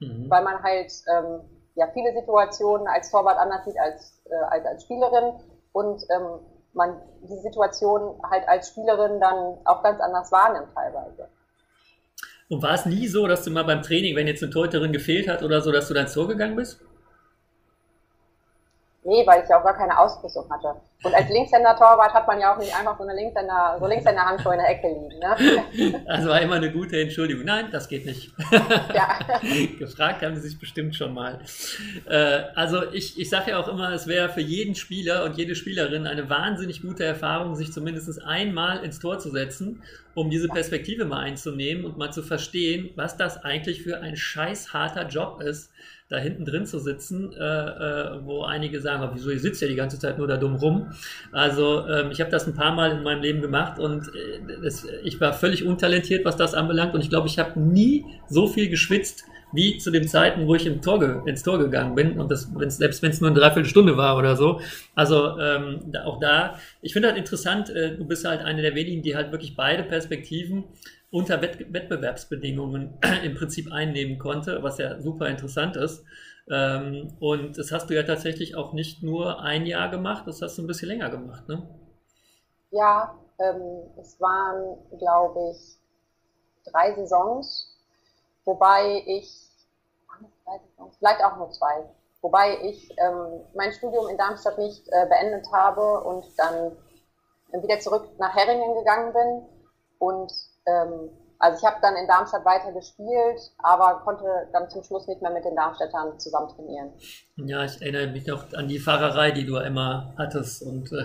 mhm. 0.00 0.30
weil 0.30 0.42
man 0.42 0.62
halt 0.62 0.92
ähm, 1.14 1.40
ja 1.74 1.86
viele 1.92 2.12
Situationen 2.14 2.88
als 2.88 3.10
Torwart 3.10 3.38
anders 3.38 3.64
sieht 3.64 3.78
als 3.78 4.22
äh, 4.30 4.44
als, 4.48 4.66
als 4.66 4.84
Spielerin. 4.84 5.34
Und 5.72 6.02
ähm, 6.10 6.40
man 6.76 7.00
die 7.22 7.38
Situation 7.38 8.20
halt 8.30 8.48
als 8.48 8.68
Spielerin 8.68 9.20
dann 9.20 9.58
auch 9.64 9.82
ganz 9.82 10.00
anders 10.00 10.30
wahrnimmt 10.30 10.68
teilweise. 10.74 11.28
Und 12.48 12.62
war 12.62 12.74
es 12.74 12.86
nie 12.86 13.08
so, 13.08 13.26
dass 13.26 13.42
du 13.42 13.50
mal 13.50 13.64
beim 13.64 13.82
Training, 13.82 14.14
wenn 14.14 14.28
jetzt 14.28 14.42
eine 14.42 14.52
Torhüterin 14.52 14.92
gefehlt 14.92 15.28
hat 15.28 15.42
oder 15.42 15.60
so, 15.60 15.72
dass 15.72 15.88
du 15.88 15.94
dann 15.94 16.06
Tor 16.06 16.28
gegangen 16.28 16.54
bist? 16.54 16.80
Nee, 19.02 19.26
weil 19.26 19.42
ich 19.42 19.48
ja 19.48 19.58
auch 19.58 19.64
gar 19.64 19.76
keine 19.76 19.98
Ausrüstung 19.98 20.48
hatte. 20.50 20.76
Und 21.02 21.14
als 21.14 21.28
Linkshänder-Torwart 21.28 22.14
hat 22.14 22.26
man 22.26 22.40
ja 22.40 22.54
auch 22.54 22.58
nicht 22.58 22.74
einfach 22.74 22.96
so 22.96 23.04
eine 23.04 23.14
Linkshänder, 23.14 23.76
so 23.78 23.86
Linkshänder-Handschuhe 23.86 24.54
in 24.54 24.58
der 24.58 24.70
Ecke 24.70 24.88
liegen. 24.88 25.18
Ne? 25.18 26.02
Das 26.06 26.26
war 26.26 26.40
immer 26.40 26.56
eine 26.56 26.72
gute 26.72 27.00
Entschuldigung. 27.00 27.44
Nein, 27.44 27.66
das 27.70 27.88
geht 27.88 28.06
nicht. 28.06 28.32
Ja. 28.94 29.18
Gefragt 29.78 30.22
haben 30.22 30.34
sie 30.34 30.48
sich 30.48 30.58
bestimmt 30.58 30.96
schon 30.96 31.12
mal. 31.12 31.40
Äh, 32.08 32.42
also 32.54 32.90
ich, 32.92 33.20
ich 33.20 33.28
sage 33.28 33.50
ja 33.50 33.60
auch 33.60 33.68
immer, 33.68 33.92
es 33.92 34.06
wäre 34.06 34.28
für 34.30 34.40
jeden 34.40 34.74
Spieler 34.74 35.24
und 35.24 35.36
jede 35.36 35.54
Spielerin 35.54 36.06
eine 36.06 36.30
wahnsinnig 36.30 36.82
gute 36.82 37.04
Erfahrung, 37.04 37.54
sich 37.54 37.72
zumindest 37.72 38.22
einmal 38.24 38.82
ins 38.82 38.98
Tor 38.98 39.18
zu 39.18 39.30
setzen, 39.30 39.82
um 40.14 40.30
diese 40.30 40.48
Perspektive 40.48 41.04
mal 41.04 41.20
einzunehmen 41.20 41.84
und 41.84 41.98
mal 41.98 42.10
zu 42.10 42.22
verstehen, 42.22 42.90
was 42.96 43.16
das 43.16 43.44
eigentlich 43.44 43.82
für 43.82 44.00
ein 44.00 44.16
scheiß 44.16 44.72
harter 44.72 45.06
Job 45.06 45.42
ist 45.42 45.70
da 46.08 46.18
hinten 46.18 46.44
drin 46.44 46.66
zu 46.66 46.78
sitzen, 46.78 47.32
äh, 47.32 47.44
äh, 47.44 48.24
wo 48.24 48.44
einige 48.44 48.80
sagen, 48.80 49.08
wieso, 49.14 49.30
ihr 49.30 49.40
sitzt 49.40 49.60
ja 49.60 49.68
die 49.68 49.74
ganze 49.74 49.98
Zeit 49.98 50.18
nur 50.18 50.28
da 50.28 50.36
dumm 50.36 50.54
rum. 50.54 50.85
Also 51.32 51.86
ähm, 51.88 52.10
ich 52.10 52.20
habe 52.20 52.30
das 52.30 52.46
ein 52.46 52.54
paar 52.54 52.74
Mal 52.74 52.92
in 52.92 53.02
meinem 53.02 53.22
Leben 53.22 53.40
gemacht 53.40 53.78
und 53.78 54.08
äh, 54.08 54.40
das, 54.62 54.86
ich 55.04 55.20
war 55.20 55.32
völlig 55.32 55.64
untalentiert, 55.64 56.24
was 56.24 56.36
das 56.36 56.54
anbelangt 56.54 56.94
und 56.94 57.00
ich 57.00 57.10
glaube, 57.10 57.28
ich 57.28 57.38
habe 57.38 57.58
nie 57.58 58.04
so 58.28 58.46
viel 58.46 58.68
geschwitzt 58.68 59.24
wie 59.52 59.78
zu 59.78 59.90
den 59.90 60.08
Zeiten, 60.08 60.46
wo 60.46 60.54
ich 60.54 60.66
im 60.66 60.82
Tor 60.82 61.26
ins 61.26 61.42
Tor 61.42 61.58
gegangen 61.58 61.94
bin 61.94 62.18
und 62.18 62.30
das, 62.30 62.50
wenn's, 62.56 62.76
selbst 62.76 63.02
wenn 63.02 63.10
es 63.10 63.20
nur 63.20 63.30
eine 63.30 63.38
Dreiviertelstunde 63.38 63.96
war 63.96 64.16
oder 64.16 64.36
so. 64.36 64.60
Also 64.94 65.38
ähm, 65.38 65.80
da, 65.86 66.04
auch 66.04 66.20
da, 66.20 66.58
ich 66.82 66.92
finde 66.92 67.08
halt 67.08 67.18
interessant, 67.18 67.70
äh, 67.70 67.96
du 67.96 68.04
bist 68.04 68.24
halt 68.24 68.42
eine 68.42 68.62
der 68.62 68.74
wenigen, 68.74 69.02
die 69.02 69.16
halt 69.16 69.32
wirklich 69.32 69.56
beide 69.56 69.84
Perspektiven 69.84 70.64
unter 71.10 71.40
Wett 71.40 71.72
Wettbewerbsbedingungen 71.72 72.94
im 73.24 73.34
Prinzip 73.34 73.72
einnehmen 73.72 74.18
konnte, 74.18 74.62
was 74.62 74.78
ja 74.78 75.00
super 75.00 75.28
interessant 75.28 75.76
ist. 75.76 76.04
Ähm, 76.48 77.16
und 77.18 77.58
das 77.58 77.72
hast 77.72 77.90
du 77.90 77.94
ja 77.94 78.04
tatsächlich 78.04 78.56
auch 78.56 78.72
nicht 78.72 79.02
nur 79.02 79.40
ein 79.40 79.66
Jahr 79.66 79.90
gemacht, 79.90 80.26
das 80.26 80.40
hast 80.42 80.58
du 80.58 80.62
ein 80.62 80.66
bisschen 80.66 80.88
länger 80.88 81.10
gemacht, 81.10 81.48
ne? 81.48 81.66
Ja, 82.70 83.14
ähm, 83.38 83.82
es 83.98 84.20
waren, 84.20 84.76
glaube 84.98 85.50
ich, 85.50 85.78
drei 86.70 86.94
Saisons, 86.94 87.76
wobei 88.44 89.02
ich, 89.06 89.28
vielleicht 90.98 91.24
auch 91.24 91.36
nur 91.36 91.50
zwei, 91.50 91.84
wobei 92.22 92.58
ich 92.62 92.90
ähm, 92.98 93.40
mein 93.54 93.72
Studium 93.72 94.08
in 94.08 94.16
Darmstadt 94.16 94.58
nicht 94.58 94.86
äh, 94.88 95.06
beendet 95.08 95.46
habe 95.52 96.00
und 96.02 96.26
dann 96.38 96.76
wieder 97.62 97.80
zurück 97.80 98.08
nach 98.18 98.34
Herringen 98.34 98.74
gegangen 98.74 99.12
bin 99.12 99.42
und 99.98 100.32
ähm, 100.66 101.10
also 101.38 101.58
ich 101.58 101.64
habe 101.64 101.76
dann 101.82 101.96
in 101.96 102.06
Darmstadt 102.06 102.44
weiter 102.44 102.72
gespielt, 102.72 103.40
aber 103.58 104.00
konnte 104.04 104.24
dann 104.52 104.68
zum 104.70 104.82
Schluss 104.82 105.06
nicht 105.06 105.20
mehr 105.20 105.30
mit 105.30 105.44
den 105.44 105.54
Darmstädtern 105.54 106.18
zusammen 106.18 106.48
trainieren. 106.48 106.92
Ja, 107.36 107.64
ich 107.64 107.80
erinnere 107.82 108.06
mich 108.08 108.26
noch 108.26 108.52
an 108.54 108.68
die 108.68 108.78
Fahrerei, 108.78 109.30
die 109.30 109.44
du 109.44 109.56
immer 109.56 110.14
hattest 110.16 110.62
und 110.62 110.90
äh, 110.92 111.04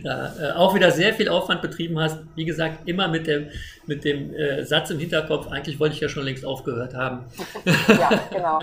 da, 0.04 0.32
äh, 0.40 0.52
auch 0.52 0.74
wieder 0.74 0.90
sehr 0.90 1.12
viel 1.12 1.28
Aufwand 1.28 1.60
betrieben 1.60 1.98
hast. 2.00 2.18
Wie 2.34 2.44
gesagt, 2.44 2.88
immer 2.88 3.08
mit 3.08 3.26
dem, 3.26 3.50
mit 3.86 4.04
dem 4.04 4.34
äh, 4.34 4.64
Satz 4.64 4.90
im 4.90 4.98
Hinterkopf, 4.98 5.48
eigentlich 5.48 5.78
wollte 5.78 5.94
ich 5.94 6.00
ja 6.00 6.08
schon 6.08 6.24
längst 6.24 6.44
aufgehört 6.44 6.94
haben. 6.94 7.26
ja, 7.88 8.10
genau. 8.30 8.60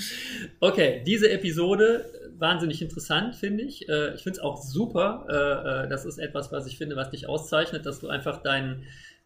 okay, 0.60 1.02
diese 1.04 1.30
Episode 1.30 2.04
wahnsinnig 2.38 2.80
interessant, 2.82 3.34
finde 3.34 3.64
ich. 3.64 3.88
Äh, 3.88 4.14
ich 4.14 4.22
finde 4.22 4.38
es 4.38 4.44
auch 4.44 4.56
super. 4.62 5.26
Äh, 5.28 5.88
das 5.88 6.04
ist 6.04 6.18
etwas, 6.18 6.52
was 6.52 6.66
ich 6.66 6.78
finde, 6.78 6.96
was 6.96 7.10
dich 7.10 7.28
auszeichnet, 7.28 7.84
dass 7.86 8.00
du 8.00 8.08
einfach 8.08 8.42
deinen 8.42 8.84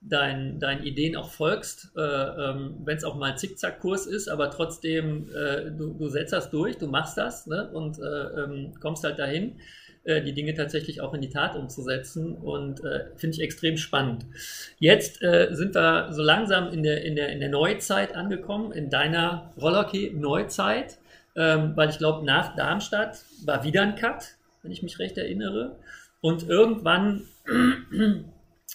dein, 0.09 0.59
deinen 0.59 0.85
Ideen 0.85 1.17
auch 1.17 1.31
folgst, 1.31 1.93
äh, 1.97 2.01
ähm, 2.01 2.77
wenn 2.85 2.97
es 2.97 3.05
auch 3.05 3.15
mal 3.15 3.33
ein 3.33 3.39
Zickzackkurs 3.39 4.07
ist, 4.07 4.29
aber 4.29 4.51
trotzdem, 4.51 5.29
äh, 5.35 5.71
du, 5.71 5.95
du 5.95 6.09
setzt 6.09 6.33
das 6.33 6.51
durch, 6.51 6.79
du 6.79 6.89
machst 6.89 7.17
das 7.17 7.47
ne, 7.47 7.71
und 7.73 7.99
äh, 7.99 8.03
ähm, 8.03 8.73
kommst 8.81 9.05
halt 9.05 9.19
dahin, 9.19 9.57
äh, 10.05 10.21
die 10.23 10.33
Dinge 10.33 10.55
tatsächlich 10.55 11.01
auch 11.01 11.15
in 11.15 11.21
die 11.21 11.29
Tat 11.29 11.55
umzusetzen 11.55 12.35
und 12.35 12.83
äh, 12.85 13.07
finde 13.17 13.37
ich 13.37 13.43
extrem 13.43 13.77
spannend. 13.77 14.27
Jetzt 14.79 15.23
äh, 15.23 15.49
sind 15.53 15.75
wir 15.75 16.13
so 16.13 16.23
langsam 16.23 16.73
in 16.73 16.83
der, 16.83 17.05
in, 17.05 17.15
der, 17.15 17.29
in 17.29 17.39
der 17.39 17.49
Neuzeit 17.49 18.17
angekommen, 18.17 18.73
in 18.73 18.91
deiner 18.91 19.53
Rollerkey-Neuzeit, 19.61 20.99
ähm, 21.37 21.73
weil 21.77 21.91
ich 21.91 21.99
glaube, 21.99 22.27
nach 22.27 22.57
Darmstadt 22.57 23.25
war 23.45 23.63
wieder 23.63 23.83
ein 23.83 23.95
Cut, 23.95 24.37
wenn 24.63 24.73
ich 24.73 24.83
mich 24.83 24.99
recht 24.99 25.17
erinnere. 25.17 25.77
Und 26.21 26.49
irgendwann 26.49 27.23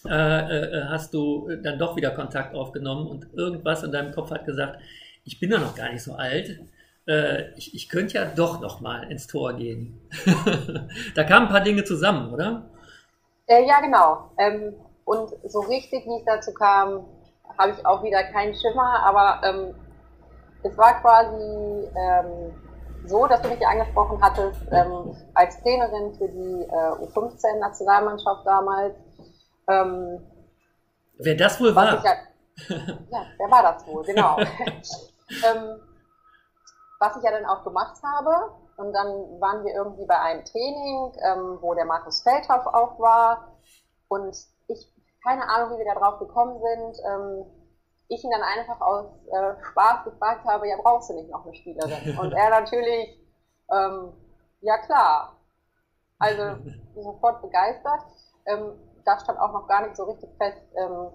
äh, 0.07 0.79
äh, 0.79 0.85
hast 0.85 1.13
du 1.13 1.49
dann 1.63 1.77
doch 1.77 1.95
wieder 1.95 2.11
Kontakt 2.11 2.55
aufgenommen 2.55 3.07
und 3.07 3.33
irgendwas 3.33 3.83
in 3.83 3.91
deinem 3.91 4.11
Kopf 4.11 4.31
hat 4.31 4.45
gesagt, 4.45 4.79
ich 5.23 5.39
bin 5.39 5.51
ja 5.51 5.59
noch 5.59 5.75
gar 5.75 5.91
nicht 5.91 6.03
so 6.03 6.13
alt. 6.13 6.59
Äh, 7.07 7.51
ich, 7.55 7.73
ich 7.73 7.89
könnte 7.89 8.15
ja 8.15 8.25
doch 8.25 8.59
noch 8.61 8.81
mal 8.81 9.09
ins 9.11 9.27
Tor 9.27 9.53
gehen. 9.53 9.99
da 11.15 11.23
kamen 11.23 11.47
ein 11.47 11.51
paar 11.51 11.61
Dinge 11.61 11.83
zusammen, 11.83 12.33
oder? 12.33 12.69
Äh, 13.47 13.65
ja, 13.65 13.79
genau. 13.79 14.31
Ähm, 14.37 14.73
und 15.05 15.33
so 15.45 15.61
richtig, 15.61 16.05
wie 16.05 16.19
es 16.19 16.25
dazu 16.25 16.53
kam, 16.53 17.05
habe 17.57 17.71
ich 17.71 17.85
auch 17.85 18.03
wieder 18.03 18.23
keinen 18.23 18.53
Schimmer, 18.55 19.03
aber 19.05 19.41
ähm, 19.47 19.75
es 20.63 20.77
war 20.77 21.01
quasi 21.01 21.87
ähm, 21.95 22.53
so, 23.05 23.25
dass 23.27 23.41
du 23.41 23.49
mich 23.49 23.65
angesprochen 23.65 24.19
hattest, 24.21 24.61
ähm, 24.71 25.15
als 25.33 25.61
Trainerin 25.61 26.13
für 26.15 26.27
die 26.27 26.63
äh, 26.63 27.05
U15-Nationalmannschaft 27.05 28.45
damals 28.45 28.95
ähm, 29.67 30.25
Wer 31.19 31.35
das 31.35 31.59
wohl 31.59 31.75
war? 31.75 32.03
Ja, 32.03 32.13
ja, 32.67 33.25
wer 33.37 33.51
war 33.51 33.63
das 33.63 33.85
wohl, 33.87 34.03
genau. 34.03 34.37
ähm, 34.39 35.79
was 36.99 37.17
ich 37.17 37.23
ja 37.23 37.31
dann 37.31 37.45
auch 37.45 37.63
gemacht 37.63 37.97
habe, 38.03 38.51
und 38.77 38.93
dann 38.93 39.07
waren 39.41 39.65
wir 39.65 39.73
irgendwie 39.73 40.05
bei 40.05 40.19
einem 40.19 40.45
Training, 40.45 41.11
ähm, 41.23 41.57
wo 41.61 41.73
der 41.73 41.85
Markus 41.85 42.21
Feldhoff 42.21 42.65
auch 42.67 42.99
war. 42.99 43.57
Und 44.07 44.37
ich, 44.67 44.93
keine 45.23 45.49
Ahnung, 45.49 45.71
wie 45.71 45.83
wir 45.83 45.93
da 45.93 45.99
drauf 45.99 46.19
gekommen 46.19 46.61
sind. 46.61 46.97
Ähm, 47.05 47.45
ich 48.09 48.23
ihn 48.23 48.31
dann 48.31 48.43
einfach 48.43 48.79
aus 48.79 49.07
äh, 49.31 49.63
Spaß 49.71 50.05
gefragt 50.05 50.45
habe, 50.45 50.69
ja, 50.69 50.77
brauchst 50.81 51.09
du 51.09 51.15
nicht 51.15 51.29
noch 51.29 51.43
eine 51.43 51.55
Spielerin? 51.55 52.17
Und 52.19 52.31
er 52.33 52.49
natürlich, 52.51 53.19
ähm, 53.71 54.13
ja 54.61 54.77
klar. 54.77 55.35
Also 56.19 56.57
sofort 56.95 57.41
begeistert. 57.41 58.01
Ähm, 58.45 58.73
da 59.07 59.17
stand 59.19 59.39
auch 59.39 59.53
noch 59.53 59.67
gar 59.67 59.83
nicht 59.83 59.95
so 59.95 60.03
richtig 60.03 60.29
fest, 60.37 60.61
ähm, 60.75 61.07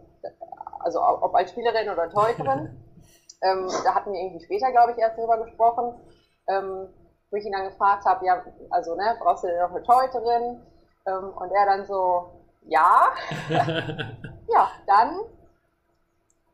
also 0.81 1.03
ob 1.03 1.35
als 1.35 1.51
Spielerin 1.51 1.91
oder 1.91 2.09
Torhüterin. 2.09 2.83
ähm, 3.43 3.69
da 3.85 3.95
hatten 3.95 4.13
wir 4.13 4.21
irgendwie 4.21 4.45
später, 4.45 4.71
glaube 4.73 4.93
ich, 4.93 4.99
erst 4.99 5.19
drüber 5.19 5.37
gesprochen, 5.45 5.95
ähm, 6.49 6.89
wo 7.31 7.37
ich 7.37 7.45
ihn 7.45 7.53
dann 7.53 7.69
gefragt 7.69 8.05
habe, 8.07 8.25
ja, 8.25 8.43
also, 8.71 8.95
ne, 8.95 9.17
brauchst 9.21 9.45
du 9.45 9.49
denn 9.49 9.61
noch 9.61 9.71
eine 9.71 9.83
Torhüterin? 9.83 10.63
Ähm, 11.07 11.33
und 11.37 11.51
er 11.51 11.67
dann 11.67 11.87
so, 11.87 12.31
ja. 12.63 13.09
ja, 13.51 14.71
dann 14.87 15.21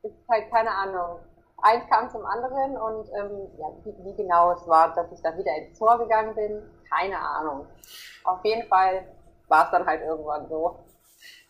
ist 0.02 0.14
halt 0.28 0.50
keine 0.50 0.70
Ahnung. 0.70 1.20
Eins 1.60 1.88
kam 1.88 2.08
zum 2.10 2.24
anderen 2.24 2.76
und 2.76 3.08
ähm, 3.14 3.48
ja, 3.58 3.66
wie, 3.84 4.04
wie 4.04 4.16
genau 4.16 4.52
es 4.52 4.66
war, 4.66 4.94
dass 4.94 5.10
ich 5.12 5.20
dann 5.22 5.36
wieder 5.36 5.54
ins 5.56 5.78
Tor 5.78 5.98
gegangen 5.98 6.34
bin, 6.34 6.62
keine 6.88 7.18
Ahnung. 7.18 7.66
Auf 8.24 8.44
jeden 8.44 8.68
Fall 8.68 9.04
war 9.48 9.64
es 9.64 9.70
dann 9.70 9.86
halt 9.86 10.02
irgendwann 10.02 10.48
so. 10.48 10.78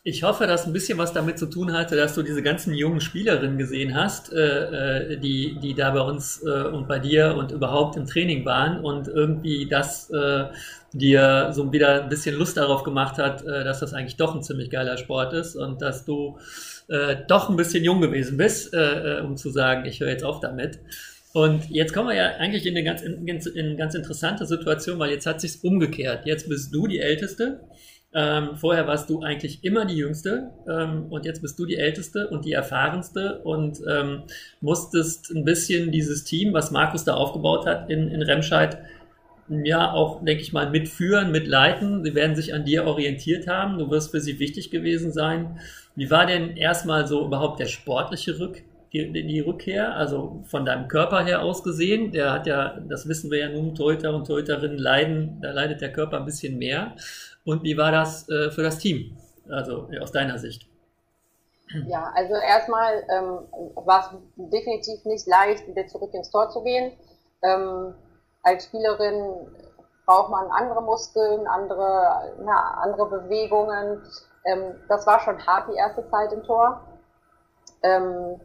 Ich 0.04 0.22
hoffe, 0.22 0.46
dass 0.46 0.64
ein 0.64 0.72
bisschen 0.72 0.96
was 0.96 1.12
damit 1.12 1.38
zu 1.38 1.46
tun 1.46 1.72
hatte, 1.72 1.96
dass 1.96 2.14
du 2.14 2.22
diese 2.22 2.40
ganzen 2.42 2.72
jungen 2.72 3.00
Spielerinnen 3.00 3.58
gesehen 3.58 3.96
hast, 3.96 4.32
äh, 4.32 5.14
äh, 5.14 5.16
die, 5.18 5.58
die 5.60 5.74
da 5.74 5.90
bei 5.90 6.00
uns 6.00 6.42
äh, 6.44 6.68
und 6.68 6.86
bei 6.86 7.00
dir 7.00 7.34
und 7.36 7.50
überhaupt 7.50 7.96
im 7.96 8.06
Training 8.06 8.44
waren 8.44 8.80
und 8.80 9.08
irgendwie 9.08 9.68
das 9.68 10.08
äh, 10.10 10.44
dir 10.92 11.50
so 11.52 11.72
wieder 11.72 12.04
ein 12.04 12.08
bisschen 12.08 12.36
Lust 12.36 12.56
darauf 12.56 12.84
gemacht 12.84 13.18
hat, 13.18 13.42
äh, 13.42 13.64
dass 13.64 13.80
das 13.80 13.92
eigentlich 13.92 14.16
doch 14.16 14.36
ein 14.36 14.42
ziemlich 14.42 14.70
geiler 14.70 14.96
Sport 14.98 15.32
ist 15.32 15.56
und 15.56 15.82
dass 15.82 16.04
du 16.04 16.38
äh, 16.86 17.16
doch 17.26 17.50
ein 17.50 17.56
bisschen 17.56 17.82
jung 17.82 18.00
gewesen 18.00 18.36
bist, 18.38 18.74
um 19.24 19.36
zu 19.36 19.50
sagen, 19.50 19.84
ich 19.84 20.00
höre 20.00 20.08
jetzt 20.10 20.24
auf 20.24 20.40
damit. 20.40 20.78
Und 21.34 21.68
jetzt 21.68 21.92
kommen 21.92 22.08
wir 22.08 22.14
ja 22.14 22.36
eigentlich 22.38 22.64
in 22.64 22.74
eine 22.74 22.84
ganz, 22.84 23.02
in, 23.02 23.26
in 23.26 23.66
eine 23.66 23.76
ganz 23.76 23.94
interessante 23.94 24.46
Situation, 24.46 24.98
weil 24.98 25.10
jetzt 25.10 25.26
hat 25.26 25.40
sich's 25.40 25.56
umgekehrt. 25.56 26.24
Jetzt 26.24 26.48
bist 26.48 26.74
du 26.74 26.86
die 26.86 27.00
Älteste 27.00 27.60
ähm, 28.14 28.56
vorher 28.56 28.86
warst 28.86 29.10
du 29.10 29.20
eigentlich 29.20 29.62
immer 29.64 29.84
die 29.84 29.96
Jüngste 29.96 30.50
ähm, 30.66 31.06
und 31.10 31.26
jetzt 31.26 31.42
bist 31.42 31.58
du 31.58 31.66
die 31.66 31.76
Älteste 31.76 32.28
und 32.28 32.44
die 32.44 32.52
Erfahrenste 32.52 33.40
und 33.40 33.80
ähm, 33.86 34.22
musstest 34.60 35.30
ein 35.30 35.44
bisschen 35.44 35.92
dieses 35.92 36.24
Team, 36.24 36.54
was 36.54 36.70
Markus 36.70 37.04
da 37.04 37.14
aufgebaut 37.14 37.66
hat 37.66 37.90
in, 37.90 38.08
in 38.08 38.22
Remscheid, 38.22 38.78
ja 39.50 39.92
auch, 39.92 40.24
denke 40.24 40.42
ich 40.42 40.52
mal, 40.52 40.70
mitführen, 40.70 41.30
mitleiten. 41.32 42.04
Sie 42.04 42.14
werden 42.14 42.36
sich 42.36 42.54
an 42.54 42.64
dir 42.64 42.84
orientiert 42.84 43.46
haben. 43.46 43.78
Du 43.78 43.90
wirst 43.90 44.10
für 44.10 44.20
sie 44.20 44.38
wichtig 44.38 44.70
gewesen 44.70 45.12
sein. 45.12 45.58
Wie 45.96 46.10
war 46.10 46.26
denn 46.26 46.56
erstmal 46.56 47.06
so 47.06 47.24
überhaupt 47.24 47.60
der 47.60 47.66
sportliche 47.66 48.38
Rück, 48.38 48.62
die, 48.92 49.10
die 49.12 49.40
Rückkehr, 49.40 49.96
also 49.96 50.44
von 50.46 50.64
deinem 50.64 50.88
Körper 50.88 51.24
her 51.24 51.42
aus 51.42 51.62
gesehen? 51.62 52.12
Der 52.12 52.32
hat 52.32 52.46
ja, 52.46 52.78
das 52.88 53.08
wissen 53.08 53.30
wir 53.30 53.38
ja 53.38 53.48
nun, 53.48 53.74
Torhüter 53.74 54.14
und 54.14 54.26
Torhüterinnen 54.26 54.78
leiden, 54.78 55.38
da 55.40 55.52
leidet 55.52 55.80
der 55.80 55.92
Körper 55.92 56.18
ein 56.18 56.26
bisschen 56.26 56.58
mehr. 56.58 56.94
Und 57.48 57.62
wie 57.62 57.78
war 57.78 57.90
das 57.90 58.28
äh, 58.28 58.50
für 58.50 58.62
das 58.62 58.76
Team, 58.76 59.16
also 59.50 59.88
aus 60.02 60.12
deiner 60.12 60.36
Sicht? 60.38 60.68
Ja, 61.86 62.12
also 62.14 62.34
erstmal 62.34 63.02
ähm, 63.08 63.38
war 63.74 64.00
es 64.00 64.10
definitiv 64.36 65.02
nicht 65.06 65.26
leicht, 65.26 65.66
wieder 65.66 65.86
zurück 65.86 66.12
ins 66.12 66.30
Tor 66.30 66.50
zu 66.50 66.62
gehen. 66.62 66.92
Ähm, 67.42 67.94
als 68.42 68.66
Spielerin 68.66 69.48
braucht 70.04 70.30
man 70.30 70.50
andere 70.50 70.82
Muskeln, 70.82 71.46
andere, 71.46 72.34
na, 72.44 72.82
andere 72.82 73.08
Bewegungen. 73.08 74.02
Ähm, 74.44 74.74
das 74.90 75.06
war 75.06 75.18
schon 75.20 75.46
hart 75.46 75.70
die 75.72 75.76
erste 75.76 76.06
Zeit 76.10 76.30
im 76.34 76.42
Tor. 76.42 76.82
Ähm, 77.82 78.38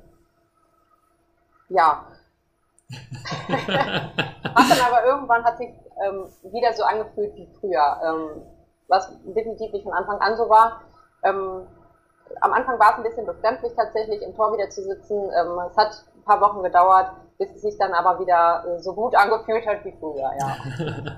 ja. 1.68 2.08
hat 3.49 4.70
dann 4.70 4.88
aber 4.88 5.06
irgendwann 5.06 5.43
hat 5.43 5.58
sich 5.58 5.72
ähm, 6.06 6.30
wieder 6.54 6.72
so 6.72 6.84
angefühlt 6.84 7.36
wie 7.36 7.49
früher, 7.60 7.99
ähm, 8.06 8.43
was 8.88 9.09
definitiv 9.23 9.71
nicht 9.71 9.84
von 9.84 9.93
Anfang 9.93 10.19
an 10.19 10.38
so 10.38 10.49
war. 10.49 10.81
Ähm, 11.23 11.67
am 12.41 12.53
Anfang 12.53 12.79
war 12.79 12.91
es 12.91 12.97
ein 12.97 13.03
bisschen 13.03 13.25
befremdlich 13.25 13.73
tatsächlich 13.75 14.21
im 14.21 14.36
Tor 14.36 14.53
wieder 14.53 14.69
zu 14.69 14.84
sitzen. 14.84 15.15
Ähm, 15.15 15.59
es 15.69 15.77
hat 15.77 16.03
ein 16.15 16.23
paar 16.23 16.41
Wochen 16.41 16.63
gedauert, 16.63 17.11
bis 17.38 17.51
es 17.55 17.61
sich 17.61 17.77
dann 17.77 17.93
aber 17.93 18.19
wieder 18.19 18.63
äh, 18.67 18.79
so 18.79 18.93
gut 18.93 19.15
angefühlt 19.15 19.65
hat 19.67 19.84
wie 19.86 19.93
früher, 19.99 20.31
ja. 20.39 20.57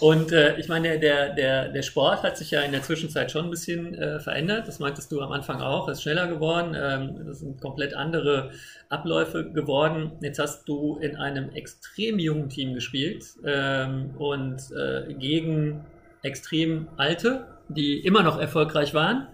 Und 0.00 0.32
äh, 0.32 0.56
ich 0.58 0.68
meine, 0.68 0.98
der, 0.98 1.34
der, 1.34 1.68
der 1.68 1.82
Sport 1.82 2.22
hat 2.22 2.36
sich 2.36 2.52
ja 2.52 2.60
in 2.60 2.72
der 2.72 2.82
Zwischenzeit 2.82 3.30
schon 3.30 3.46
ein 3.46 3.50
bisschen 3.50 3.94
äh, 3.94 4.20
verändert. 4.20 4.68
Das 4.68 4.78
meintest 4.78 5.10
du 5.10 5.20
am 5.20 5.32
Anfang 5.32 5.60
auch, 5.60 5.88
ist 5.88 6.02
schneller 6.02 6.28
geworden. 6.28 6.76
Ähm, 6.80 7.26
das 7.26 7.40
sind 7.40 7.60
komplett 7.60 7.94
andere 7.94 8.52
Abläufe 8.88 9.50
geworden. 9.50 10.12
Jetzt 10.20 10.38
hast 10.38 10.68
du 10.68 10.98
in 10.98 11.16
einem 11.16 11.50
extrem 11.50 12.18
jungen 12.18 12.48
Team 12.48 12.74
gespielt 12.74 13.24
ähm, 13.44 14.14
und 14.18 14.70
äh, 14.70 15.12
gegen 15.14 15.84
extrem 16.24 16.88
alte 16.96 17.46
die 17.68 18.00
immer 18.00 18.22
noch 18.22 18.38
erfolgreich 18.38 18.92
waren. 18.92 19.28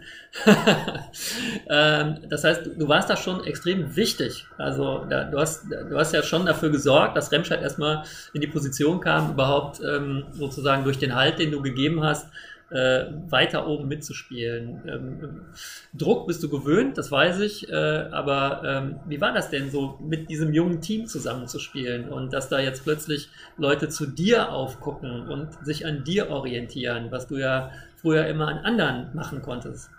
ähm, 1.68 2.18
das 2.28 2.44
heißt, 2.44 2.70
du, 2.76 2.88
warst 2.88 3.10
da 3.10 3.16
schon 3.16 3.44
extrem 3.44 3.96
wichtig. 3.96 4.46
Also 4.56 5.04
du, 5.08 5.38
hast, 5.38 5.64
du 5.70 5.98
hast 5.98 6.12
ja 6.12 6.22
schon 6.22 6.46
dafür 6.46 6.70
gesorgt, 6.70 7.16
dass 7.16 7.32
Remscheid 7.32 7.60
erstmal 7.60 8.04
in 8.32 8.40
die 8.40 8.46
Position 8.46 9.00
kam, 9.00 9.32
überhaupt 9.32 9.80
ähm, 9.80 10.26
sozusagen 10.32 10.84
durch 10.84 10.98
den 10.98 11.14
Halt, 11.14 11.38
den 11.40 11.50
du 11.50 11.60
gegeben 11.60 12.04
hast, 12.04 12.28
äh, 12.70 13.06
weiter 13.28 13.66
oben 13.66 13.88
mitzuspielen. 13.88 14.82
Ähm, 14.86 15.46
Druck 15.92 16.26
bist 16.26 16.42
du 16.42 16.48
gewöhnt, 16.48 16.98
das 16.98 17.10
weiß 17.10 17.40
ich, 17.40 17.68
äh, 17.70 17.74
aber 17.74 18.62
ähm, 18.64 19.00
wie 19.06 19.20
war 19.20 19.32
das 19.32 19.50
denn 19.50 19.70
so, 19.70 19.98
mit 20.00 20.30
diesem 20.30 20.52
jungen 20.52 20.80
Team 20.80 21.06
zusammenzuspielen 21.06 22.08
und 22.08 22.32
dass 22.32 22.48
da 22.48 22.60
jetzt 22.60 22.84
plötzlich 22.84 23.30
Leute 23.56 23.88
zu 23.88 24.06
dir 24.06 24.52
aufgucken 24.52 25.28
und 25.28 25.52
sich 25.64 25.86
an 25.86 26.04
dir 26.04 26.30
orientieren, 26.30 27.10
was 27.10 27.26
du 27.26 27.36
ja 27.36 27.70
früher 27.96 28.26
immer 28.26 28.48
an 28.48 28.58
anderen 28.58 29.14
machen 29.14 29.42
konntest? 29.42 29.90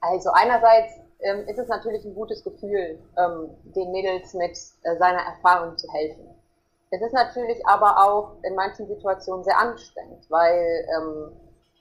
Also 0.00 0.30
einerseits 0.32 1.00
ähm, 1.20 1.48
ist 1.48 1.58
es 1.58 1.68
natürlich 1.68 2.04
ein 2.04 2.14
gutes 2.14 2.44
Gefühl, 2.44 2.98
ähm, 3.16 3.50
den 3.74 3.90
Mädels 3.92 4.34
mit 4.34 4.58
äh, 4.82 4.96
seiner 4.98 5.20
Erfahrung 5.20 5.76
zu 5.78 5.90
helfen. 5.92 6.33
Es 6.90 7.00
ist 7.02 7.12
natürlich 7.12 7.66
aber 7.66 7.98
auch 7.98 8.36
in 8.42 8.54
manchen 8.54 8.86
Situationen 8.86 9.44
sehr 9.44 9.58
anstrengend, 9.58 10.24
weil 10.30 10.86
ähm, 10.96 11.32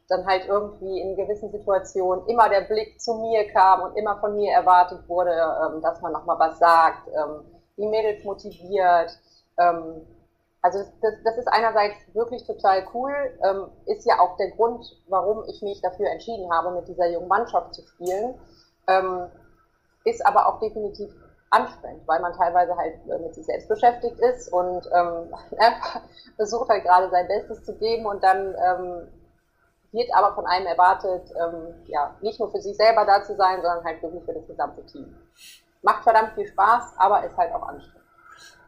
dann 0.10 0.26
halt 0.26 0.46
irgendwie 0.48 1.00
in 1.00 1.16
gewissen 1.16 1.52
Situationen 1.52 2.28
immer 2.28 2.50
der 2.50 2.62
Blick 2.62 3.00
zu 3.00 3.16
mir 3.16 3.52
kam 3.52 3.82
und 3.82 3.96
immer 3.96 4.20
von 4.20 4.36
mir 4.36 4.52
erwartet 4.52 5.08
wurde, 5.08 5.32
ähm, 5.32 5.82
dass 5.82 6.02
man 6.02 6.12
nochmal 6.12 6.40
was 6.40 6.60
sagt, 6.60 7.08
ähm, 7.08 7.46
die 7.78 7.88
Mädels 7.88 8.24
motiviert. 8.24 9.18
Ähm, 9.58 10.06
also 10.62 10.80
das, 11.02 11.14
das 11.24 11.38
ist 11.38 11.48
einerseits 11.48 11.98
wirklich 12.14 12.46
total 12.46 12.88
cool, 12.94 13.14
ähm, 13.44 13.68
ist 13.86 14.06
ja 14.06 14.20
auch 14.20 14.38
der 14.38 14.52
Grund, 14.52 14.86
warum 15.08 15.44
ich 15.48 15.62
mich 15.62 15.82
dafür 15.82 16.10
entschieden 16.10 16.50
habe, 16.52 16.72
mit 16.72 16.88
dieser 16.88 17.10
jungen 17.10 17.28
Mannschaft 17.28 17.74
zu 17.74 17.84
spielen, 17.84 18.36
ähm, 18.88 19.28
ist 20.06 20.26
aber 20.26 20.48
auch 20.48 20.60
definitiv 20.60 21.14
anstrengend, 21.54 22.08
weil 22.08 22.20
man 22.20 22.34
teilweise 22.34 22.76
halt 22.76 22.96
äh, 23.08 23.20
mit 23.20 23.36
sich 23.36 23.46
selbst 23.46 23.70
beschäftigt 23.70 24.20
ist 24.20 24.52
und 24.52 24.90
ähm, 24.94 25.34
versucht 26.36 26.70
halt 26.70 26.84
gerade 26.84 27.10
sein 27.10 27.28
Bestes 27.28 27.64
zu 27.64 27.78
geben 27.78 28.06
und 28.06 28.24
dann 28.24 28.56
ähm, 28.56 29.08
wird 29.92 30.10
aber 30.16 30.34
von 30.34 30.48
einem 30.48 30.66
erwartet, 30.66 31.32
ähm, 31.40 31.76
ja, 31.86 32.16
nicht 32.22 32.40
nur 32.40 32.52
für 32.52 32.60
sich 32.60 32.76
selber 32.76 33.06
da 33.06 33.24
zu 33.24 33.36
sein, 33.36 33.62
sondern 33.62 33.84
halt 33.86 34.02
wirklich 34.02 34.24
für 34.26 34.34
das 34.34 34.48
gesamte 34.48 34.84
Team. 34.88 35.16
Macht 35.84 36.04
verdammt 36.04 36.34
viel 36.34 36.48
Spaß, 36.48 36.96
aber 36.98 37.24
ist 37.24 37.38
halt 37.38 37.54
auch 37.54 37.62
anstrengend. 37.62 38.03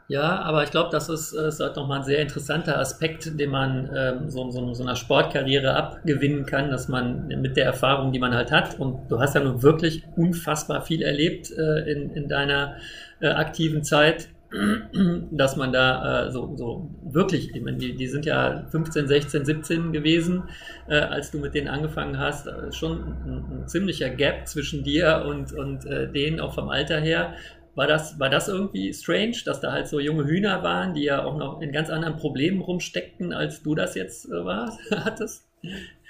Ja, 0.08 0.42
aber 0.42 0.64
ich 0.64 0.70
glaube, 0.70 0.90
das 0.92 1.10
ist, 1.10 1.34
ist 1.34 1.60
halt 1.60 1.76
nochmal 1.76 2.00
ein 2.00 2.04
sehr 2.04 2.20
interessanter 2.20 2.78
Aspekt, 2.78 3.40
den 3.40 3.50
man 3.50 3.90
ähm, 3.96 4.30
so, 4.30 4.52
so, 4.52 4.72
so 4.74 4.84
einer 4.84 4.96
Sportkarriere 4.96 5.76
abgewinnen 5.76 6.46
kann, 6.46 6.70
dass 6.70 6.88
man 6.88 7.28
mit 7.28 7.58
der 7.58 7.66
Erfahrung, 7.66 8.12
die 8.12 8.20
man 8.20 8.36
halt 8.36 8.52
hat, 8.52 8.80
und 8.80 9.10
du 9.10 9.20
hast 9.20 9.34
ja 9.34 9.42
nun 9.42 9.64
wirklich 9.64 10.04
unfassbar 10.16 10.82
viel 10.84 11.02
erlebt 11.02 11.52
äh, 11.52 11.92
in, 11.92 12.12
in 12.12 12.28
deiner 12.28 12.76
äh, 13.20 13.30
aktiven 13.30 13.84
Zeit, 13.84 14.30
dass 15.32 15.56
man 15.56 15.74
da 15.74 16.28
äh, 16.28 16.32
so, 16.32 16.56
so 16.56 16.90
wirklich, 17.04 17.56
ich 17.56 17.62
meine, 17.64 17.78
die, 17.78 17.96
die 17.96 18.08
sind 18.08 18.26
ja 18.26 18.68
15, 18.70 19.08
16, 19.08 19.44
17 19.46 19.92
gewesen, 19.92 20.44
äh, 20.88 21.00
als 21.00 21.32
du 21.32 21.40
mit 21.40 21.56
denen 21.56 21.68
angefangen 21.68 22.20
hast, 22.20 22.46
äh, 22.46 22.72
schon 22.72 23.02
ein, 23.02 23.62
ein, 23.64 23.68
ziemlicher 23.68 24.10
Gap 24.12 24.48
zwischen 24.48 24.84
dir 24.84 25.26
und, 25.28 25.52
und 25.52 25.86
äh, 25.86 26.08
denen 26.12 26.40
auch 26.40 26.54
vom 26.54 26.70
Alter 26.70 27.00
her. 27.00 27.34
War 27.76 27.88
das, 27.88 28.20
war 28.20 28.30
das 28.30 28.48
irgendwie 28.48 28.94
strange, 28.94 29.38
dass 29.46 29.60
da 29.60 29.72
halt 29.72 29.88
so 29.88 30.00
junge 30.00 30.24
Hühner 30.26 30.64
waren, 30.64 30.94
die 30.94 31.04
ja 31.04 31.26
auch 31.26 31.36
noch 31.36 31.62
in 31.62 31.72
ganz 31.72 31.90
anderen 31.90 32.18
Problemen 32.18 32.62
rumsteckten, 32.62 33.34
als 33.34 33.64
du 33.64 33.76
das 33.76 33.96
jetzt 33.96 34.26
äh, 34.26 34.46
warst, 34.46 34.80
hattest? 34.92 35.46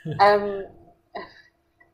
Ähm, 0.05 0.66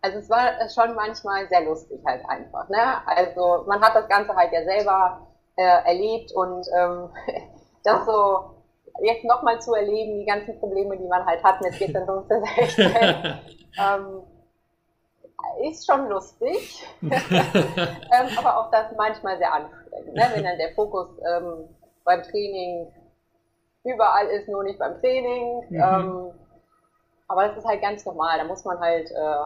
also 0.01 0.17
es 0.17 0.30
war 0.30 0.51
schon 0.69 0.95
manchmal 0.95 1.47
sehr 1.47 1.63
lustig 1.63 1.99
halt 2.05 2.22
einfach. 2.28 2.67
Ne? 2.69 3.07
Also 3.07 3.63
man 3.67 3.82
hat 3.82 3.95
das 3.95 4.09
Ganze 4.09 4.36
halt 4.36 4.51
ja 4.51 4.63
selber 4.63 5.28
äh, 5.55 5.88
erlebt 5.88 6.32
und 6.34 6.65
ähm, 6.78 7.09
das 7.84 8.05
so 8.05 8.55
jetzt 9.03 9.24
nochmal 9.24 9.61
zu 9.61 9.74
erleben, 9.74 10.19
die 10.19 10.26
ganzen 10.26 10.59
Probleme, 10.59 10.97
die 10.97 11.07
man 11.07 11.26
halt 11.26 11.43
hat 11.43 11.61
mit 11.61 11.74
14, 11.76 12.05
15, 12.05 12.43
16, 12.43 12.86
ähm, 13.80 14.24
ist 15.70 15.86
schon 15.86 16.10
lustig, 16.10 16.86
ähm, 17.02 18.38
aber 18.38 18.58
auch 18.58 18.72
das 18.72 18.88
manchmal 18.98 19.38
sehr 19.38 19.54
anstrengend, 19.54 20.14
ne? 20.14 20.32
wenn 20.34 20.44
dann 20.44 20.58
der 20.58 20.74
Fokus 20.76 21.10
ähm, 21.20 21.70
beim 22.04 22.24
Training 22.24 22.88
überall 23.84 24.28
ist, 24.28 24.48
nur 24.48 24.64
nicht 24.64 24.80
beim 24.80 25.00
Training. 25.00 25.66
Mhm. 25.70 25.76
Ähm, 25.76 26.32
aber 27.28 27.48
das 27.48 27.58
ist 27.58 27.66
halt 27.66 27.82
ganz 27.82 28.06
normal. 28.06 28.38
Da 28.38 28.44
muss 28.44 28.66
man 28.66 28.80
halt 28.80 29.10
äh, 29.10 29.46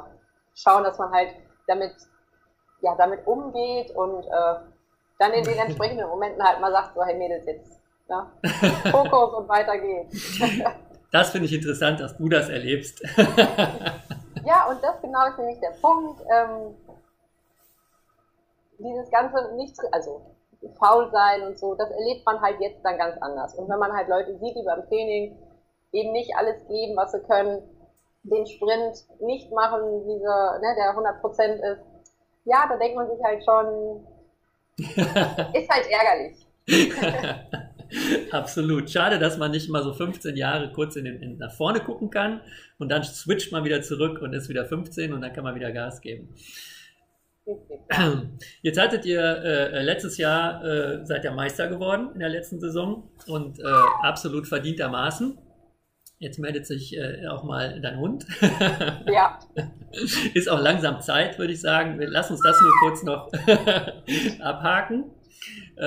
schauen, 0.55 0.83
dass 0.83 0.97
man 0.97 1.11
halt 1.11 1.29
damit, 1.67 1.93
ja, 2.81 2.95
damit 2.95 3.25
umgeht 3.27 3.91
und 3.91 4.25
äh, 4.25 4.55
dann 5.19 5.33
in 5.33 5.43
den 5.43 5.57
entsprechenden 5.65 6.07
Momenten 6.07 6.43
halt 6.43 6.59
mal 6.59 6.71
sagt, 6.71 6.95
so, 6.95 7.03
hey 7.03 7.15
Mädels, 7.15 7.45
jetzt 7.45 7.79
ne? 8.09 8.27
Fokus 8.91 9.33
und 9.33 9.47
weiter 9.47 9.77
geht's. 9.77 10.39
Das 11.11 11.29
finde 11.29 11.45
ich 11.45 11.53
interessant, 11.53 11.99
dass 11.99 12.17
du 12.17 12.27
das 12.27 12.49
erlebst. 12.49 13.01
Ja, 14.45 14.67
und 14.69 14.83
das 14.83 15.01
genau 15.01 15.27
ist 15.27 15.37
nämlich 15.37 15.59
der 15.59 15.73
Punkt. 15.81 16.21
Ähm, 16.31 16.75
dieses 18.77 19.09
ganze 19.09 19.55
nicht, 19.55 19.75
also 19.91 20.21
faul 20.79 21.09
sein 21.11 21.43
und 21.43 21.57
so, 21.59 21.75
das 21.75 21.89
erlebt 21.91 22.25
man 22.25 22.41
halt 22.41 22.59
jetzt 22.59 22.83
dann 22.83 22.97
ganz 22.97 23.17
anders. 23.21 23.55
Und 23.55 23.69
wenn 23.69 23.79
man 23.79 23.93
halt 23.93 24.07
Leute 24.07 24.37
sieht, 24.37 24.55
die 24.55 24.63
beim 24.63 24.87
Training 24.87 25.37
eben 25.91 26.11
nicht 26.11 26.35
alles 26.35 26.65
geben, 26.67 26.95
was 26.95 27.11
sie 27.11 27.21
können, 27.21 27.61
den 28.23 28.45
Sprint 28.47 29.05
nicht 29.19 29.51
machen, 29.51 30.05
wie 30.05 30.17
sie, 30.17 30.25
ne, 30.25 30.75
der 30.75 30.95
100% 30.95 31.73
ist, 31.73 31.81
ja, 32.45 32.65
da 32.67 32.77
denkt 32.77 32.95
man 32.95 33.09
sich 33.09 33.23
halt 33.23 33.43
schon, 33.43 34.07
ist 34.77 35.69
halt 35.69 35.87
ärgerlich. 35.89 36.47
Absolut. 38.31 38.89
Schade, 38.89 39.19
dass 39.19 39.37
man 39.37 39.51
nicht 39.51 39.69
mal 39.69 39.83
so 39.83 39.93
15 39.93 40.35
Jahre 40.35 40.71
kurz 40.71 40.95
in 40.95 41.05
den, 41.05 41.21
in, 41.21 41.37
nach 41.37 41.53
vorne 41.53 41.79
gucken 41.79 42.09
kann 42.09 42.41
und 42.77 42.89
dann 42.89 43.03
switcht 43.03 43.51
man 43.51 43.63
wieder 43.63 43.81
zurück 43.81 44.21
und 44.21 44.33
ist 44.33 44.49
wieder 44.49 44.65
15 44.65 45.13
und 45.13 45.21
dann 45.21 45.33
kann 45.33 45.43
man 45.43 45.55
wieder 45.55 45.71
Gas 45.71 46.01
geben. 46.01 46.35
Jetzt 48.63 48.79
hattet 48.79 49.05
ihr 49.05 49.21
äh, 49.21 49.83
letztes 49.83 50.17
Jahr, 50.17 50.63
äh, 50.65 51.05
seid 51.05 51.23
ihr 51.23 51.31
Meister 51.31 51.67
geworden 51.67 52.09
in 52.13 52.19
der 52.19 52.29
letzten 52.29 52.59
Saison 52.59 53.11
und 53.27 53.59
äh, 53.59 53.63
absolut 54.01 54.47
verdientermaßen. 54.47 55.37
Jetzt 56.17 56.39
meldet 56.39 56.65
sich 56.65 56.97
äh, 56.97 57.27
auch 57.27 57.43
mal 57.43 57.79
dein 57.81 57.99
Hund. 57.99 58.25
Ja. 59.07 59.39
Ist 60.33 60.49
auch 60.49 60.59
langsam 60.59 60.99
Zeit, 61.01 61.37
würde 61.37 61.53
ich 61.53 61.61
sagen. 61.61 61.97
Lass 61.99 62.31
uns 62.31 62.41
das 62.41 62.59
nur 62.59 62.71
kurz 62.81 63.03
noch 63.03 63.31
abhaken. 64.39 65.11
Äh, 65.77 65.85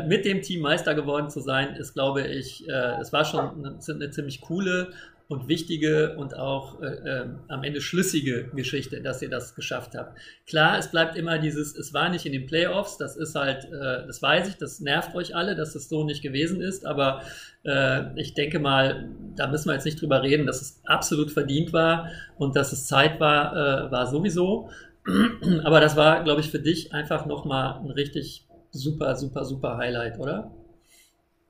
äh, 0.00 0.06
mit 0.06 0.24
dem 0.24 0.42
Team 0.42 0.60
Meister 0.60 0.94
geworden 0.94 1.30
zu 1.30 1.40
sein, 1.40 1.76
ist, 1.76 1.94
glaube 1.94 2.26
ich, 2.26 2.68
äh, 2.68 3.00
es 3.00 3.12
war 3.12 3.24
schon 3.24 3.64
eine, 3.64 3.78
eine, 3.88 4.10
ziemlich 4.10 4.40
coole 4.40 4.90
und 5.28 5.48
wichtige 5.48 6.16
und 6.16 6.36
auch 6.36 6.82
äh, 6.82 6.86
ähm, 6.86 7.38
am 7.48 7.62
Ende 7.62 7.80
schlüssige 7.80 8.48
Geschichte, 8.48 9.00
dass 9.00 9.22
ihr 9.22 9.30
das 9.30 9.54
geschafft 9.54 9.94
habt. 9.94 10.18
Klar, 10.46 10.76
es 10.78 10.90
bleibt 10.90 11.16
immer 11.16 11.38
dieses, 11.38 11.76
es 11.76 11.94
war 11.94 12.08
nicht 12.08 12.26
in 12.26 12.32
den 12.32 12.46
Playoffs, 12.46 12.98
das 12.98 13.16
ist 13.16 13.36
halt, 13.36 13.64
äh, 13.64 14.06
das 14.06 14.20
weiß 14.20 14.48
ich, 14.48 14.56
das 14.56 14.80
nervt 14.80 15.14
euch 15.14 15.34
alle, 15.36 15.54
dass 15.54 15.76
es 15.76 15.88
so 15.88 16.04
nicht 16.04 16.22
gewesen 16.22 16.60
ist, 16.60 16.84
aber 16.84 17.22
äh, 17.64 18.20
ich 18.20 18.34
denke 18.34 18.58
mal, 18.58 19.08
da 19.36 19.46
müssen 19.46 19.68
wir 19.68 19.74
jetzt 19.74 19.84
nicht 19.84 20.00
drüber 20.00 20.22
reden, 20.22 20.46
dass 20.46 20.60
es 20.60 20.80
absolut 20.84 21.30
verdient 21.30 21.72
war 21.72 22.10
und 22.36 22.56
dass 22.56 22.72
es 22.72 22.86
Zeit 22.86 23.20
war, 23.20 23.90
war 23.90 24.06
sowieso. 24.08 24.68
Aber 25.64 25.80
das 25.80 25.96
war, 25.96 26.22
glaube 26.22 26.40
ich, 26.40 26.50
für 26.50 26.60
dich 26.60 26.92
einfach 26.92 27.26
nochmal 27.26 27.80
ein 27.80 27.90
richtig 27.90 28.46
super, 28.72 29.14
super, 29.16 29.44
super 29.44 29.76
Highlight, 29.76 30.18
oder? 30.18 30.50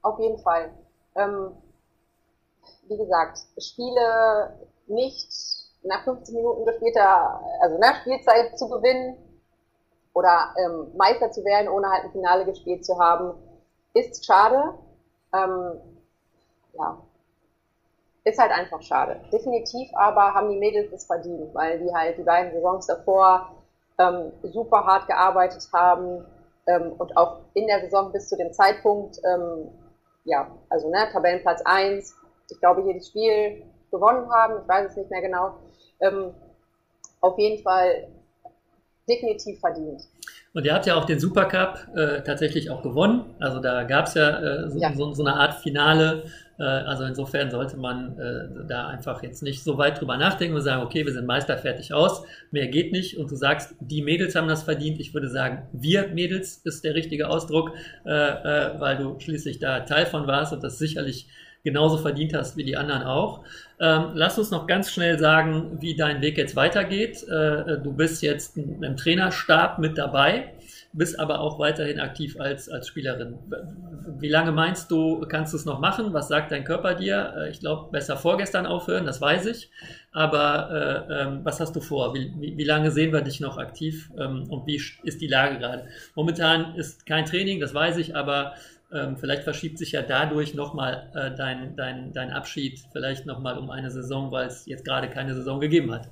Auf 0.03 0.19
jeden 0.19 0.39
Fall. 0.39 0.70
Ähm, 1.15 1.53
wie 2.89 2.97
gesagt, 2.97 3.39
Spiele 3.59 4.57
nicht 4.86 5.28
nach 5.85 6.05
15 6.05 6.35
Minuten 6.35 6.65
gespielter, 6.66 7.40
also 7.61 7.78
nach 7.78 8.01
Spielzeit 8.01 8.59
zu 8.59 8.69
gewinnen 8.69 9.16
oder 10.15 10.55
ähm, 10.59 10.89
Meister 10.97 11.31
zu 11.31 11.44
werden, 11.44 11.69
ohne 11.69 11.89
halt 11.89 12.05
ein 12.05 12.12
Finale 12.12 12.44
gespielt 12.44 12.85
zu 12.85 12.99
haben, 12.99 13.35
ist 13.94 14.24
schade. 14.24 14.74
Ähm, 15.32 15.81
ja, 16.74 16.99
ist 18.24 18.39
halt 18.39 18.53
einfach 18.53 18.82
schade. 18.82 19.20
Definitiv 19.32 19.90
aber 19.94 20.35
haben 20.35 20.51
die 20.51 20.59
Mädels 20.59 20.93
es 20.93 21.07
verdient, 21.07 21.55
weil 21.55 21.78
die 21.81 21.93
halt 21.93 22.19
die 22.19 22.23
beiden 22.23 22.53
Saisons 22.53 22.86
davor 22.86 23.53
ähm, 23.99 24.32
super 24.43 24.85
hart 24.85 25.07
gearbeitet 25.07 25.69
haben 25.73 26.24
ähm, 26.67 26.93
und 26.99 27.17
auch 27.17 27.41
in 27.55 27.67
der 27.67 27.81
Saison 27.81 28.13
bis 28.13 28.29
zu 28.29 28.37
dem 28.37 28.53
Zeitpunkt, 28.53 29.19
ähm, 29.25 29.69
ja, 30.25 30.51
also 30.69 30.91
ne, 30.91 31.09
Tabellenplatz 31.13 31.63
1, 31.65 32.15
ich 32.51 32.59
glaube, 32.61 32.83
jedes 32.83 33.09
Spiel 33.09 33.63
gewonnen 33.91 34.31
haben, 34.31 34.63
ich 34.63 34.69
weiß 34.69 34.91
es 34.91 34.97
nicht 34.97 35.11
mehr 35.11 35.23
genau, 35.23 35.57
ähm, 36.01 36.33
auf 37.21 37.39
jeden 37.39 37.63
Fall 37.63 38.09
definitiv 39.09 39.61
verdient. 39.61 40.03
Und 40.55 40.67
ihr 40.67 40.75
habt 40.75 40.87
ja 40.87 40.97
auch 40.97 41.07
den 41.07 41.19
Supercup 41.19 41.89
äh, 41.97 42.23
tatsächlich 42.23 42.71
auch 42.71 42.83
gewonnen. 42.83 43.35
Also 43.41 43.59
da 43.59 43.85
gab 43.85 44.07
es 44.07 44.15
ja, 44.15 44.39
äh, 44.39 44.71
so, 44.71 44.79
ja. 44.79 44.93
So, 44.95 45.15
so, 45.15 45.25
eine 45.25 45.35
Art 45.35 45.55
Finale. 45.55 46.25
Äh, 46.63 46.65
also 46.65 47.05
insofern 47.05 47.51
sollte 47.51 47.77
man 47.77 48.17
äh, 48.19 48.67
da 48.69 48.87
einfach 48.87 49.23
jetzt 49.23 49.43
nicht 49.43 49.65
so 49.65 49.79
weit 49.79 50.01
drüber 50.01 50.17
nachdenken 50.17 50.55
und 50.55 50.63
sagen, 50.63 50.83
okay, 50.83 51.05
wir 51.05 51.13
sind 51.13 51.27
Meister, 51.27 51.59
fertig 51.59 51.93
aus. 51.93 52.23
Mehr 52.53 52.69
geht 52.69 52.93
nicht. 52.93 53.19
Und 53.19 53.31
du 53.31 53.37
sagst, 53.37 53.75
die 53.81 54.03
Mädels 54.03 54.37
haben 54.37 54.49
das 54.49 54.63
verdient. 54.63 55.01
Ich 55.01 55.13
würde 55.13 55.29
sagen, 55.29 55.67
wir 55.73 56.09
Mädels 56.09 56.59
ist 56.59 56.85
der 56.85 56.95
richtige 56.95 57.29
Ausdruck, 57.29 57.73
äh, 58.07 58.11
äh, 58.11 58.81
weil 58.81 58.97
du 58.97 59.19
schließlich 59.19 59.59
da 59.59 59.81
Teil 59.81 60.07
von 60.07 60.27
warst 60.29 60.53
und 60.53 60.63
das 60.63 60.79
sicherlich 60.79 61.27
genauso 61.65 61.99
verdient 61.99 62.35
hast 62.35 62.57
wie 62.57 62.65
die 62.65 62.77
anderen 62.77 63.03
auch. 63.03 63.45
Ähm, 63.81 64.11
lass 64.15 64.39
uns 64.39 64.51
noch 64.51 64.67
ganz 64.67 64.91
schnell 64.91 65.19
sagen, 65.19 65.79
wie 65.81 65.97
dein 65.97 66.21
Weg 66.21 66.39
jetzt 66.39 66.57
weitergeht. 66.57 67.23
Äh, 67.29 67.81
du 67.83 67.93
bist 67.93 68.23
jetzt 68.23 68.57
im 68.57 68.97
Trainerstab 68.97 69.79
mit 69.79 69.99
dabei, 69.99 70.55
bist 70.93 71.19
aber 71.19 71.40
auch 71.40 71.59
weiterhin 71.59 72.01
aktiv 72.01 72.39
als, 72.39 72.69
als 72.69 72.89
Spielerin. 72.89 73.39
Wie 74.19 74.28
lange 74.28 74.52
meinst 74.52 74.90
du, 74.90 75.20
kannst 75.20 75.52
du 75.52 75.56
es 75.56 75.64
noch 75.64 75.81
machen? 75.81 76.12
Was 76.12 76.28
sagt 76.28 76.52
dein 76.52 76.64
Körper 76.64 76.94
dir? 76.94 77.35
Äh, 77.36 77.51
ich 77.51 77.60
glaube, 77.60 77.90
besser 77.90 78.16
vorgestern 78.16 78.66
aufhören, 78.66 79.06
das 79.06 79.20
weiß 79.20 79.47
ich. 79.47 79.70
Aber 80.12 81.06
äh, 81.09 81.23
ähm, 81.23 81.40
was 81.44 81.60
hast 81.60 81.74
du 81.74 81.81
vor? 81.81 82.14
Wie, 82.14 82.32
wie, 82.39 82.56
wie, 82.56 82.64
lange 82.64 82.90
sehen 82.90 83.12
wir 83.12 83.23
dich 83.23 83.40
noch 83.40 83.56
aktiv? 83.56 84.10
Ähm, 84.19 84.44
und 84.51 84.66
wie 84.66 84.81
ist 85.02 85.20
die 85.20 85.28
Lage 85.28 85.59
gerade? 85.59 85.86
Momentan 86.14 86.74
ist 86.74 87.06
kein 87.06 87.24
Training, 87.24 87.60
das 87.60 87.73
weiß 87.73 87.97
ich, 87.97 88.14
aber 88.14 88.55
ähm, 88.93 89.16
vielleicht 89.16 89.44
verschiebt 89.44 89.78
sich 89.78 89.93
ja 89.93 90.02
dadurch 90.02 90.55
nochmal 90.55 91.10
äh, 91.14 91.35
dein, 91.35 91.74
dein, 91.77 92.12
dein 92.12 92.31
Abschied 92.31 92.81
vielleicht 92.93 93.24
nochmal 93.24 93.56
um 93.56 93.70
eine 93.70 93.90
Saison, 93.90 94.31
weil 94.31 94.47
es 94.47 94.66
jetzt 94.66 94.85
gerade 94.85 95.09
keine 95.09 95.35
Saison 95.35 95.60
gegeben 95.60 95.93
hat. 95.93 96.09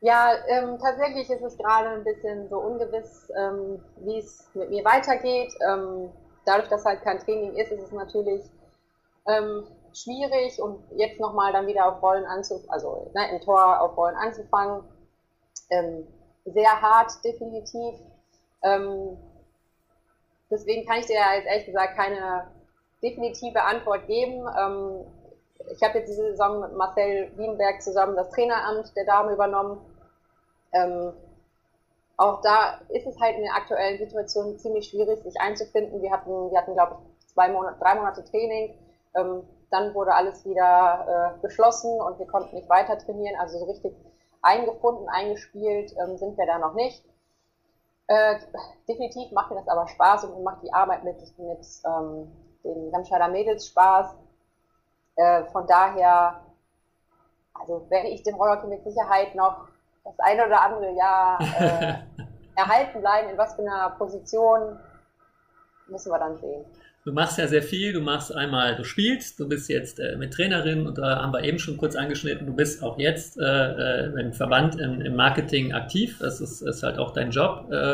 Ja, 0.00 0.34
ähm, 0.48 0.78
tatsächlich 0.78 1.28
ist 1.30 1.42
es 1.42 1.56
gerade 1.56 1.88
ein 1.90 2.04
bisschen 2.04 2.48
so 2.48 2.58
ungewiss, 2.58 3.30
ähm, 3.36 3.82
wie 3.96 4.18
es 4.18 4.48
mit 4.54 4.70
mir 4.70 4.84
weitergeht. 4.84 5.52
Ähm, 5.68 6.10
dadurch, 6.44 6.68
dass 6.68 6.84
halt 6.84 7.02
kein 7.02 7.18
Training 7.18 7.54
ist, 7.56 7.72
ist 7.72 7.82
es 7.82 7.92
natürlich 7.92 8.44
ähm, 9.26 9.66
schwierig 9.94 10.60
und 10.60 10.78
jetzt 10.92 11.18
nochmal 11.18 11.52
dann 11.52 11.66
wieder 11.66 11.86
auf 11.86 12.02
Rollen 12.02 12.26
anzufangen, 12.26 12.70
also 12.70 13.10
ne, 13.14 13.30
im 13.30 13.40
Tor 13.40 13.80
auf 13.80 13.96
Rollen 13.96 14.16
anzufangen. 14.16 14.84
Ähm, 15.70 16.06
sehr 16.44 16.80
hart, 16.80 17.12
definitiv. 17.24 17.94
Ähm, 18.62 19.16
Deswegen 20.50 20.86
kann 20.86 20.98
ich 20.98 21.06
dir 21.06 21.16
jetzt 21.34 21.46
ehrlich 21.46 21.66
gesagt 21.66 21.96
keine 21.96 22.46
definitive 23.02 23.62
Antwort 23.62 24.06
geben. 24.06 24.46
Ich 25.70 25.82
habe 25.82 25.98
jetzt 25.98 26.08
diese 26.08 26.30
Saison 26.30 26.60
mit 26.60 26.72
Marcel 26.74 27.30
Wienberg 27.36 27.82
zusammen 27.82 28.16
das 28.16 28.30
Traineramt 28.30 28.94
der 28.96 29.04
Dame 29.04 29.32
übernommen. 29.32 29.80
Ähm, 30.72 31.12
auch 32.16 32.40
da 32.40 32.80
ist 32.88 33.06
es 33.06 33.20
halt 33.20 33.36
in 33.36 33.42
der 33.42 33.54
aktuellen 33.54 33.98
Situation 33.98 34.58
ziemlich 34.58 34.88
schwierig, 34.88 35.22
sich 35.22 35.38
einzufinden. 35.40 36.00
Wir 36.00 36.10
hatten, 36.10 36.50
wir 36.50 36.58
hatten 36.58 36.74
glaube 36.74 36.96
ich, 36.98 37.26
zwei 37.28 37.48
Monate, 37.48 37.78
drei 37.78 37.94
Monate 37.94 38.24
Training. 38.24 38.74
Ähm, 39.14 39.42
dann 39.70 39.94
wurde 39.94 40.14
alles 40.14 40.44
wieder 40.44 41.36
äh, 41.36 41.40
geschlossen 41.42 42.00
und 42.00 42.18
wir 42.18 42.26
konnten 42.26 42.54
nicht 42.54 42.68
weiter 42.68 42.98
trainieren. 42.98 43.38
Also 43.38 43.58
so 43.58 43.64
richtig 43.64 43.94
eingefunden, 44.42 45.08
eingespielt 45.08 45.94
ähm, 45.98 46.16
sind 46.16 46.38
wir 46.38 46.46
da 46.46 46.58
noch 46.58 46.74
nicht. 46.74 47.04
Äh, 48.06 48.36
definitiv 48.88 49.32
macht 49.32 49.50
mir 49.50 49.56
das 49.56 49.68
aber 49.68 49.88
Spaß 49.88 50.24
und 50.24 50.44
macht 50.44 50.62
die 50.62 50.72
Arbeit 50.72 51.02
mit, 51.02 51.16
mit 51.38 51.66
ähm, 51.84 52.32
den 52.62 52.94
Remscheider 52.94 53.28
Mädels 53.28 53.66
Spaß. 53.66 54.14
Äh, 55.16 55.44
von 55.46 55.66
daher, 55.66 56.40
also 57.54 57.86
werde 57.88 58.08
ich 58.08 58.22
den 58.22 58.34
Rollhockey 58.34 58.66
mit 58.66 58.84
Sicherheit 58.84 59.34
noch 59.34 59.68
das 60.04 60.18
eine 60.20 60.46
oder 60.46 60.60
andere 60.60 60.92
Jahr 60.92 61.40
äh, 61.40 61.94
erhalten 62.56 63.00
bleiben. 63.00 63.30
In 63.30 63.38
was 63.38 63.54
für 63.54 63.62
einer 63.62 63.90
Position 63.90 64.78
müssen 65.88 66.12
wir 66.12 66.18
dann 66.18 66.36
sehen. 66.38 66.64
Du 67.06 67.12
machst 67.12 67.38
ja 67.38 67.46
sehr 67.46 67.62
viel. 67.62 67.92
Du 67.92 68.00
machst 68.00 68.34
einmal, 68.34 68.74
du 68.74 68.82
spielst, 68.82 69.38
du 69.38 69.48
bist 69.48 69.68
jetzt 69.68 70.00
äh, 70.00 70.16
mit 70.16 70.34
Trainerin 70.34 70.88
und 70.88 70.98
da 70.98 71.22
haben 71.22 71.32
wir 71.32 71.44
eben 71.44 71.60
schon 71.60 71.76
kurz 71.76 71.94
angeschnitten. 71.94 72.48
Du 72.48 72.52
bist 72.52 72.82
auch 72.82 72.98
jetzt 72.98 73.38
äh, 73.38 73.44
äh 73.44 74.20
im 74.20 74.32
Verband 74.32 74.80
im, 74.80 75.00
im, 75.00 75.14
Marketing 75.14 75.72
aktiv. 75.72 76.16
Das 76.18 76.40
ist, 76.40 76.62
ist 76.62 76.82
halt 76.82 76.98
auch 76.98 77.12
dein 77.12 77.30
Job, 77.30 77.68
äh, 77.70 77.92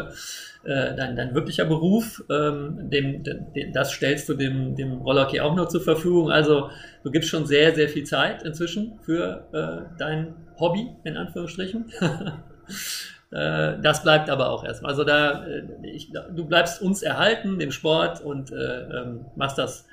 äh, 0.65 0.97
dein, 0.97 1.15
dein 1.15 1.35
wirklicher 1.35 1.67
Beruf. 1.67 2.25
Ähm, 2.31 2.89
dem, 2.89 3.23
dem, 3.23 3.73
das 3.75 3.93
stellst 3.93 4.31
du 4.31 4.35
dem, 4.35 4.77
dem 4.77 5.03
Rollerkey 5.03 5.41
auch 5.41 5.55
noch 5.55 5.69
zur 5.69 5.83
Verfügung. 5.83 6.31
Also 6.31 6.71
du 7.05 7.11
gibst 7.11 7.29
schon 7.29 7.45
sehr, 7.45 7.75
sehr 7.75 7.91
viel 7.91 8.05
Zeit 8.05 8.43
inzwischen 8.45 8.99
für 9.03 9.47
äh, 9.53 9.95
dein 9.99 10.37
Hobby, 10.59 10.89
in 11.05 11.19
Anführungsstrichen. 11.19 11.93
Äh, 13.33 13.81
das 13.81 14.03
bleibt 14.03 14.29
aber 14.29 14.51
auch 14.51 14.65
erstmal. 14.65 14.91
Also 14.91 15.05
da, 15.05 15.47
äh, 15.47 15.63
ich, 15.83 16.13
du 16.13 16.47
bleibst 16.47 16.83
uns 16.83 17.03
erhalten, 17.03 17.59
dem 17.59 17.73
Sport 17.73 18.21
und 18.21 18.53
äh, 18.53 18.55
ähm, 18.55 19.27
machst 19.37 19.59
das 19.59 19.87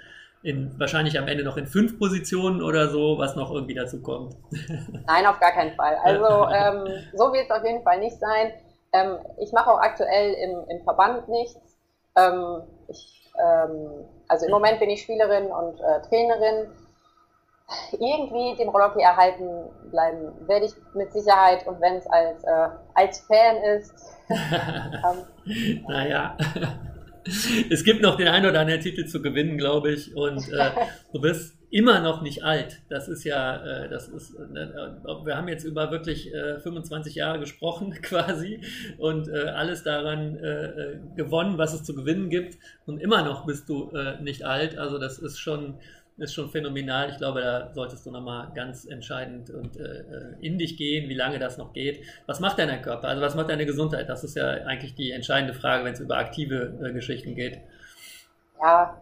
in, 0.43 0.77
wahrscheinlich 0.77 1.17
am 1.17 1.27
Ende 1.27 1.43
noch 1.43 1.57
in 1.57 1.65
fünf 1.65 1.97
Positionen 1.99 2.61
oder 2.61 2.89
so, 2.89 3.17
was 3.17 3.35
noch 3.35 3.51
irgendwie 3.51 3.75
dazu 3.75 4.01
kommt. 4.01 4.35
Nein, 5.07 5.25
auf 5.25 5.39
gar 5.39 5.51
keinen 5.51 5.75
Fall. 5.75 5.97
Also 6.03 6.47
ähm, 6.49 7.03
so 7.13 7.31
wird 7.33 7.45
es 7.45 7.51
auf 7.51 7.63
jeden 7.63 7.83
Fall 7.83 7.99
nicht 7.99 8.19
sein. 8.19 8.51
Ähm, 8.93 9.17
ich 9.37 9.51
mache 9.53 9.71
auch 9.71 9.79
aktuell 9.79 10.33
im, 10.33 10.77
im 10.77 10.83
Verband 10.83 11.29
nichts. 11.29 11.59
Ähm, 12.17 12.63
ich, 12.89 13.31
ähm, 13.37 14.05
also 14.27 14.45
im 14.45 14.51
Moment 14.51 14.79
bin 14.79 14.89
ich 14.89 15.01
Spielerin 15.01 15.47
und 15.47 15.79
äh, 15.79 16.01
Trainerin 16.09 16.71
irgendwie 17.91 18.55
dem 18.57 18.69
Rollhockey 18.69 19.01
erhalten 19.01 19.69
bleiben 19.91 20.31
werde 20.47 20.65
ich 20.65 20.73
mit 20.93 21.11
Sicherheit 21.11 21.65
und 21.67 21.79
wenn 21.81 21.95
es 21.95 22.07
als, 22.07 22.43
äh, 22.43 22.69
als 22.93 23.19
Fan 23.21 23.57
ist. 23.77 23.93
ähm, 24.29 25.83
naja. 25.87 26.37
Es 27.69 27.83
gibt 27.83 28.01
noch 28.01 28.15
den 28.17 28.27
einen 28.27 28.49
oder 28.49 28.61
anderen 28.61 28.81
Titel 28.81 29.05
zu 29.05 29.21
gewinnen, 29.21 29.57
glaube 29.57 29.91
ich. 29.91 30.15
Und 30.15 30.51
äh, 30.51 30.71
du 31.13 31.21
bist 31.21 31.55
immer 31.69 31.99
noch 31.99 32.21
nicht 32.21 32.43
alt. 32.43 32.81
Das 32.89 33.07
ist 33.07 33.23
ja, 33.23 33.57
äh, 33.63 33.89
das 33.89 34.07
ist, 34.07 34.33
äh, 34.35 35.25
wir 35.25 35.37
haben 35.37 35.47
jetzt 35.47 35.63
über 35.63 35.91
wirklich 35.91 36.33
äh, 36.33 36.59
25 36.59 37.15
Jahre 37.15 37.39
gesprochen 37.39 37.91
quasi 38.01 38.61
und 38.97 39.27
äh, 39.27 39.49
alles 39.49 39.83
daran 39.83 40.37
äh, 40.37 40.65
äh, 40.65 40.99
gewonnen, 41.15 41.57
was 41.57 41.73
es 41.73 41.83
zu 41.83 41.93
gewinnen 41.93 42.29
gibt. 42.29 42.57
Und 42.85 42.99
immer 42.99 43.23
noch 43.23 43.45
bist 43.45 43.69
du 43.69 43.91
nicht 44.21 44.45
alt. 44.45 44.77
Also 44.77 44.97
das 44.97 45.19
ist 45.19 45.39
schon 45.39 45.75
ist 46.19 46.33
schon 46.33 46.49
phänomenal. 46.49 47.09
Ich 47.09 47.17
glaube, 47.17 47.41
da 47.41 47.73
solltest 47.73 48.05
du 48.05 48.11
nochmal 48.11 48.51
ganz 48.53 48.85
entscheidend 48.85 49.49
und 49.49 49.77
äh, 49.77 49.83
äh, 49.83 50.35
in 50.41 50.57
dich 50.57 50.77
gehen, 50.77 51.09
wie 51.09 51.15
lange 51.15 51.39
das 51.39 51.57
noch 51.57 51.73
geht. 51.73 52.03
Was 52.25 52.39
macht 52.39 52.59
dein 52.59 52.81
Körper? 52.81 53.07
Also 53.07 53.21
was 53.21 53.35
macht 53.35 53.49
deine 53.49 53.65
Gesundheit? 53.65 54.09
Das 54.09 54.23
ist 54.23 54.35
ja 54.35 54.47
eigentlich 54.47 54.95
die 54.95 55.11
entscheidende 55.11 55.53
Frage, 55.53 55.85
wenn 55.85 55.93
es 55.93 55.99
über 55.99 56.17
aktive 56.17 56.77
äh, 56.83 56.93
Geschichten 56.93 57.35
geht. 57.35 57.59
Ja. 58.61 59.01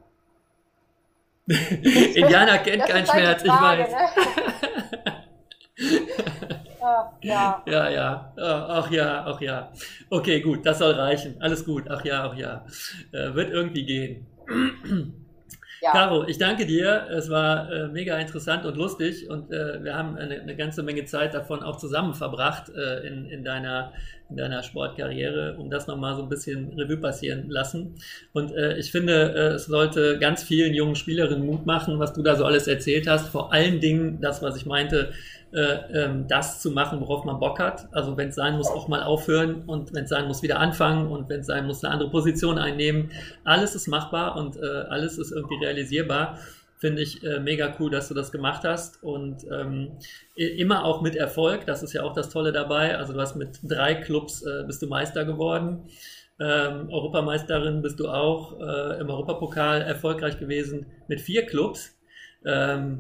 Indianer 1.47 2.57
kennt 2.59 2.85
keinen 2.85 3.05
Schmerz, 3.05 3.41
Frage, 3.43 3.83
ich 3.83 3.93
weiß. 3.93 4.15
Ne? 4.15 5.13
ja. 7.21 7.63
Ja, 7.65 7.89
ja. 7.89 8.33
Ach 8.37 8.91
ja, 8.91 9.25
ach 9.25 9.41
ja. 9.41 9.71
Okay, 10.09 10.41
gut, 10.41 10.65
das 10.65 10.79
soll 10.79 10.93
reichen. 10.93 11.35
Alles 11.39 11.65
gut. 11.65 11.85
Ach 11.89 12.03
ja, 12.03 12.29
ach 12.29 12.35
ja. 12.35 12.65
Äh, 13.11 13.33
wird 13.33 13.51
irgendwie 13.51 13.85
gehen. 13.85 14.27
Ja. 15.81 15.91
Caro, 15.91 16.27
ich 16.27 16.37
danke 16.37 16.65
dir. 16.65 17.07
Es 17.11 17.29
war 17.29 17.71
äh, 17.71 17.87
mega 17.87 18.17
interessant 18.17 18.65
und 18.65 18.77
lustig 18.77 19.29
und 19.29 19.51
äh, 19.51 19.83
wir 19.83 19.95
haben 19.95 20.17
eine, 20.17 20.41
eine, 20.41 20.55
ganze 20.55 20.81
Menge 20.81 21.05
Zeit 21.05 21.33
davon 21.33 21.61
auch 21.61 21.77
zusammen 21.77 22.15
verbracht 22.15 22.69
äh, 22.69 23.05
in, 23.07 23.25
in, 23.29 23.43
deiner, 23.43 23.93
in 24.29 24.37
deiner 24.37 24.63
Sportkarriere, 24.63 25.55
um 25.57 25.69
das 25.69 25.87
nochmal 25.87 26.15
so 26.15 26.23
ein 26.23 26.29
bisschen 26.29 26.73
Revue 26.73 26.97
passieren 26.97 27.49
lassen. 27.49 27.95
Und 28.33 28.51
äh, 28.53 28.77
ich 28.77 28.91
finde, 28.91 29.33
äh, 29.35 29.55
es 29.55 29.65
sollte 29.65 30.17
ganz 30.17 30.43
vielen 30.43 30.73
jungen 30.73 30.95
Spielerinnen 30.95 31.45
Mut 31.45 31.65
machen, 31.65 31.99
was 31.99 32.13
du 32.13 32.23
da 32.23 32.35
so 32.35 32.45
alles 32.45 32.67
erzählt 32.67 33.07
hast. 33.07 33.27
Vor 33.29 33.53
allen 33.53 33.79
Dingen 33.79 34.19
das, 34.19 34.41
was 34.41 34.57
ich 34.57 34.65
meinte, 34.65 35.13
ähm, 35.57 36.27
das 36.27 36.61
zu 36.61 36.71
machen, 36.71 36.99
worauf 37.01 37.25
man 37.25 37.39
Bock 37.39 37.59
hat. 37.59 37.87
Also 37.91 38.15
wenn 38.17 38.29
es 38.29 38.35
sein 38.35 38.57
muss, 38.57 38.67
auch 38.67 38.87
mal 38.87 39.03
aufhören 39.03 39.63
und 39.65 39.93
wenn 39.93 40.03
es 40.03 40.09
sein 40.09 40.27
muss, 40.27 40.43
wieder 40.43 40.59
anfangen 40.59 41.07
und 41.07 41.29
wenn 41.29 41.41
es 41.41 41.47
sein 41.47 41.65
muss, 41.65 41.83
eine 41.83 41.93
andere 41.93 42.09
Position 42.09 42.57
einnehmen. 42.57 43.11
Alles 43.43 43.75
ist 43.75 43.87
machbar 43.87 44.35
und 44.35 44.57
äh, 44.57 44.65
alles 44.89 45.17
ist 45.17 45.31
irgendwie 45.31 45.63
realisierbar. 45.63 46.37
Finde 46.77 47.01
ich 47.01 47.23
äh, 47.23 47.39
mega 47.39 47.73
cool, 47.79 47.89
dass 47.89 48.07
du 48.07 48.13
das 48.13 48.31
gemacht 48.31 48.63
hast 48.63 49.01
und 49.01 49.45
ähm, 49.51 49.93
immer 50.35 50.85
auch 50.85 51.01
mit 51.01 51.15
Erfolg. 51.15 51.65
Das 51.65 51.81
ist 51.81 51.93
ja 51.93 52.03
auch 52.03 52.13
das 52.13 52.29
Tolle 52.29 52.51
dabei. 52.51 52.95
Also 52.95 53.13
du 53.13 53.19
hast 53.19 53.35
mit 53.35 53.59
drei 53.63 53.95
Clubs 53.95 54.43
äh, 54.43 54.63
bist 54.67 54.81
du 54.83 54.87
Meister 54.87 55.25
geworden. 55.25 55.85
Ähm, 56.39 56.89
Europameisterin 56.91 57.81
bist 57.81 57.99
du 57.99 58.09
auch 58.09 58.59
äh, 58.59 58.99
im 58.99 59.09
Europapokal 59.09 59.81
erfolgreich 59.81 60.37
gewesen 60.37 60.85
mit 61.07 61.19
vier 61.19 61.47
Clubs. 61.47 61.97
Ähm, 62.45 62.99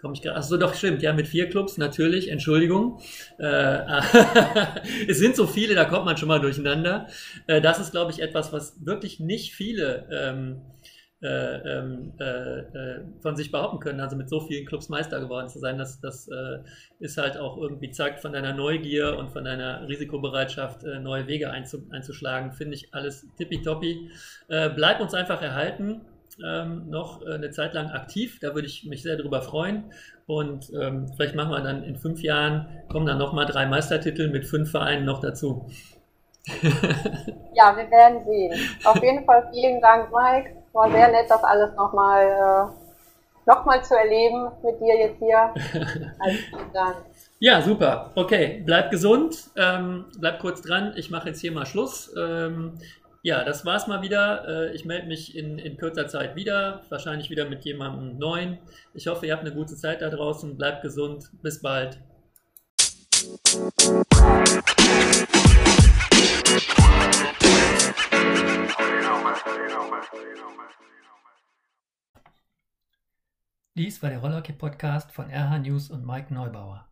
Komm 0.00 0.14
ich 0.14 0.30
Achso, 0.30 0.56
doch, 0.56 0.74
stimmt. 0.74 1.02
Ja, 1.02 1.12
mit 1.12 1.28
vier 1.28 1.48
Clubs, 1.48 1.76
natürlich. 1.76 2.28
Entschuldigung. 2.30 3.00
Äh, 3.38 3.82
es 5.08 5.18
sind 5.18 5.36
so 5.36 5.46
viele, 5.46 5.74
da 5.74 5.84
kommt 5.84 6.06
man 6.06 6.16
schon 6.16 6.28
mal 6.28 6.40
durcheinander. 6.40 7.06
Äh, 7.46 7.60
das 7.60 7.78
ist, 7.78 7.90
glaube 7.90 8.10
ich, 8.10 8.20
etwas, 8.20 8.52
was 8.52 8.84
wirklich 8.84 9.20
nicht 9.20 9.52
viele 9.54 10.08
ähm, 10.10 10.62
äh, 11.22 11.78
ähm, 11.78 12.14
äh, 12.18 12.60
äh, 12.60 13.04
von 13.20 13.36
sich 13.36 13.52
behaupten 13.52 13.78
können. 13.78 14.00
Also 14.00 14.16
mit 14.16 14.30
so 14.30 14.40
vielen 14.40 14.64
Clubs 14.64 14.88
Meister 14.88 15.20
geworden 15.20 15.50
zu 15.50 15.58
sein, 15.58 15.76
das, 15.76 16.00
das 16.00 16.28
äh, 16.28 16.60
ist 16.98 17.18
halt 17.18 17.36
auch 17.36 17.58
irgendwie 17.58 17.90
zeigt 17.90 18.20
von 18.20 18.32
deiner 18.32 18.54
Neugier 18.54 19.18
und 19.18 19.30
von 19.30 19.44
deiner 19.44 19.86
Risikobereitschaft, 19.86 20.82
neue 20.82 21.26
Wege 21.26 21.50
einzu, 21.50 21.86
einzuschlagen. 21.90 22.52
Finde 22.52 22.76
ich 22.76 22.94
alles 22.94 23.26
tippitoppi. 23.36 24.10
bleib 24.48 25.00
uns 25.00 25.12
einfach 25.12 25.42
erhalten 25.42 26.00
ähm, 26.46 26.88
noch 26.88 27.22
äh, 27.22 27.34
eine 27.34 27.50
Zeit 27.50 27.74
lang 27.74 27.90
aktiv. 27.90 28.38
Da 28.40 28.54
würde 28.54 28.66
ich 28.66 28.84
mich 28.84 29.02
sehr 29.02 29.16
darüber 29.16 29.42
freuen. 29.42 29.92
Und 30.26 30.70
ähm, 30.72 31.08
vielleicht 31.16 31.34
machen 31.34 31.50
wir 31.50 31.60
dann 31.60 31.82
in 31.82 31.96
fünf 31.96 32.22
Jahren, 32.22 32.66
kommen 32.88 33.06
dann 33.06 33.18
nochmal 33.18 33.46
drei 33.46 33.66
Meistertitel 33.66 34.28
mit 34.28 34.46
fünf 34.46 34.70
Vereinen 34.70 35.04
noch 35.04 35.20
dazu. 35.20 35.66
ja, 37.54 37.76
wir 37.76 37.90
werden 37.90 38.24
sehen. 38.24 38.76
Auf 38.84 39.02
jeden 39.02 39.24
Fall 39.24 39.48
vielen 39.52 39.80
Dank, 39.80 40.10
Mike. 40.12 40.56
War 40.72 40.90
sehr 40.90 41.08
nett, 41.08 41.26
das 41.28 41.42
alles 41.42 41.74
nochmal 41.74 42.26
äh, 42.26 43.46
noch 43.46 43.82
zu 43.82 43.94
erleben 43.94 44.50
mit 44.62 44.80
dir 44.80 44.96
jetzt 44.98 45.18
hier. 45.18 45.54
Also 46.18 46.38
vielen 46.50 46.72
Dank. 46.72 46.96
Ja, 47.42 47.62
super. 47.62 48.12
Okay, 48.14 48.62
bleib 48.66 48.90
gesund, 48.90 49.50
ähm, 49.56 50.04
bleib 50.18 50.40
kurz 50.40 50.60
dran. 50.60 50.92
Ich 50.96 51.10
mache 51.10 51.28
jetzt 51.28 51.40
hier 51.40 51.52
mal 51.52 51.64
Schluss. 51.64 52.14
Ähm, 52.16 52.78
ja, 53.22 53.44
das 53.44 53.66
war's 53.66 53.86
mal 53.86 54.02
wieder. 54.02 54.48
Äh, 54.48 54.74
ich 54.74 54.84
melde 54.84 55.06
mich 55.06 55.36
in, 55.36 55.58
in 55.58 55.76
kürzer 55.76 56.08
Zeit 56.08 56.36
wieder, 56.36 56.82
wahrscheinlich 56.88 57.28
wieder 57.28 57.48
mit 57.48 57.64
jemandem 57.64 58.18
neuen. 58.18 58.58
Ich 58.94 59.08
hoffe, 59.08 59.26
ihr 59.26 59.32
habt 59.32 59.44
eine 59.44 59.54
gute 59.54 59.76
Zeit 59.76 60.00
da 60.00 60.08
draußen. 60.08 60.56
Bleibt 60.56 60.82
gesund. 60.82 61.30
Bis 61.42 61.60
bald. 61.60 62.00
Dies 73.74 74.02
war 74.02 74.10
der 74.10 74.18
Rollerkey 74.18 74.52
Podcast 74.52 75.12
von 75.12 75.30
RH 75.30 75.58
News 75.58 75.90
und 75.90 76.06
Mike 76.06 76.32
Neubauer. 76.32 76.86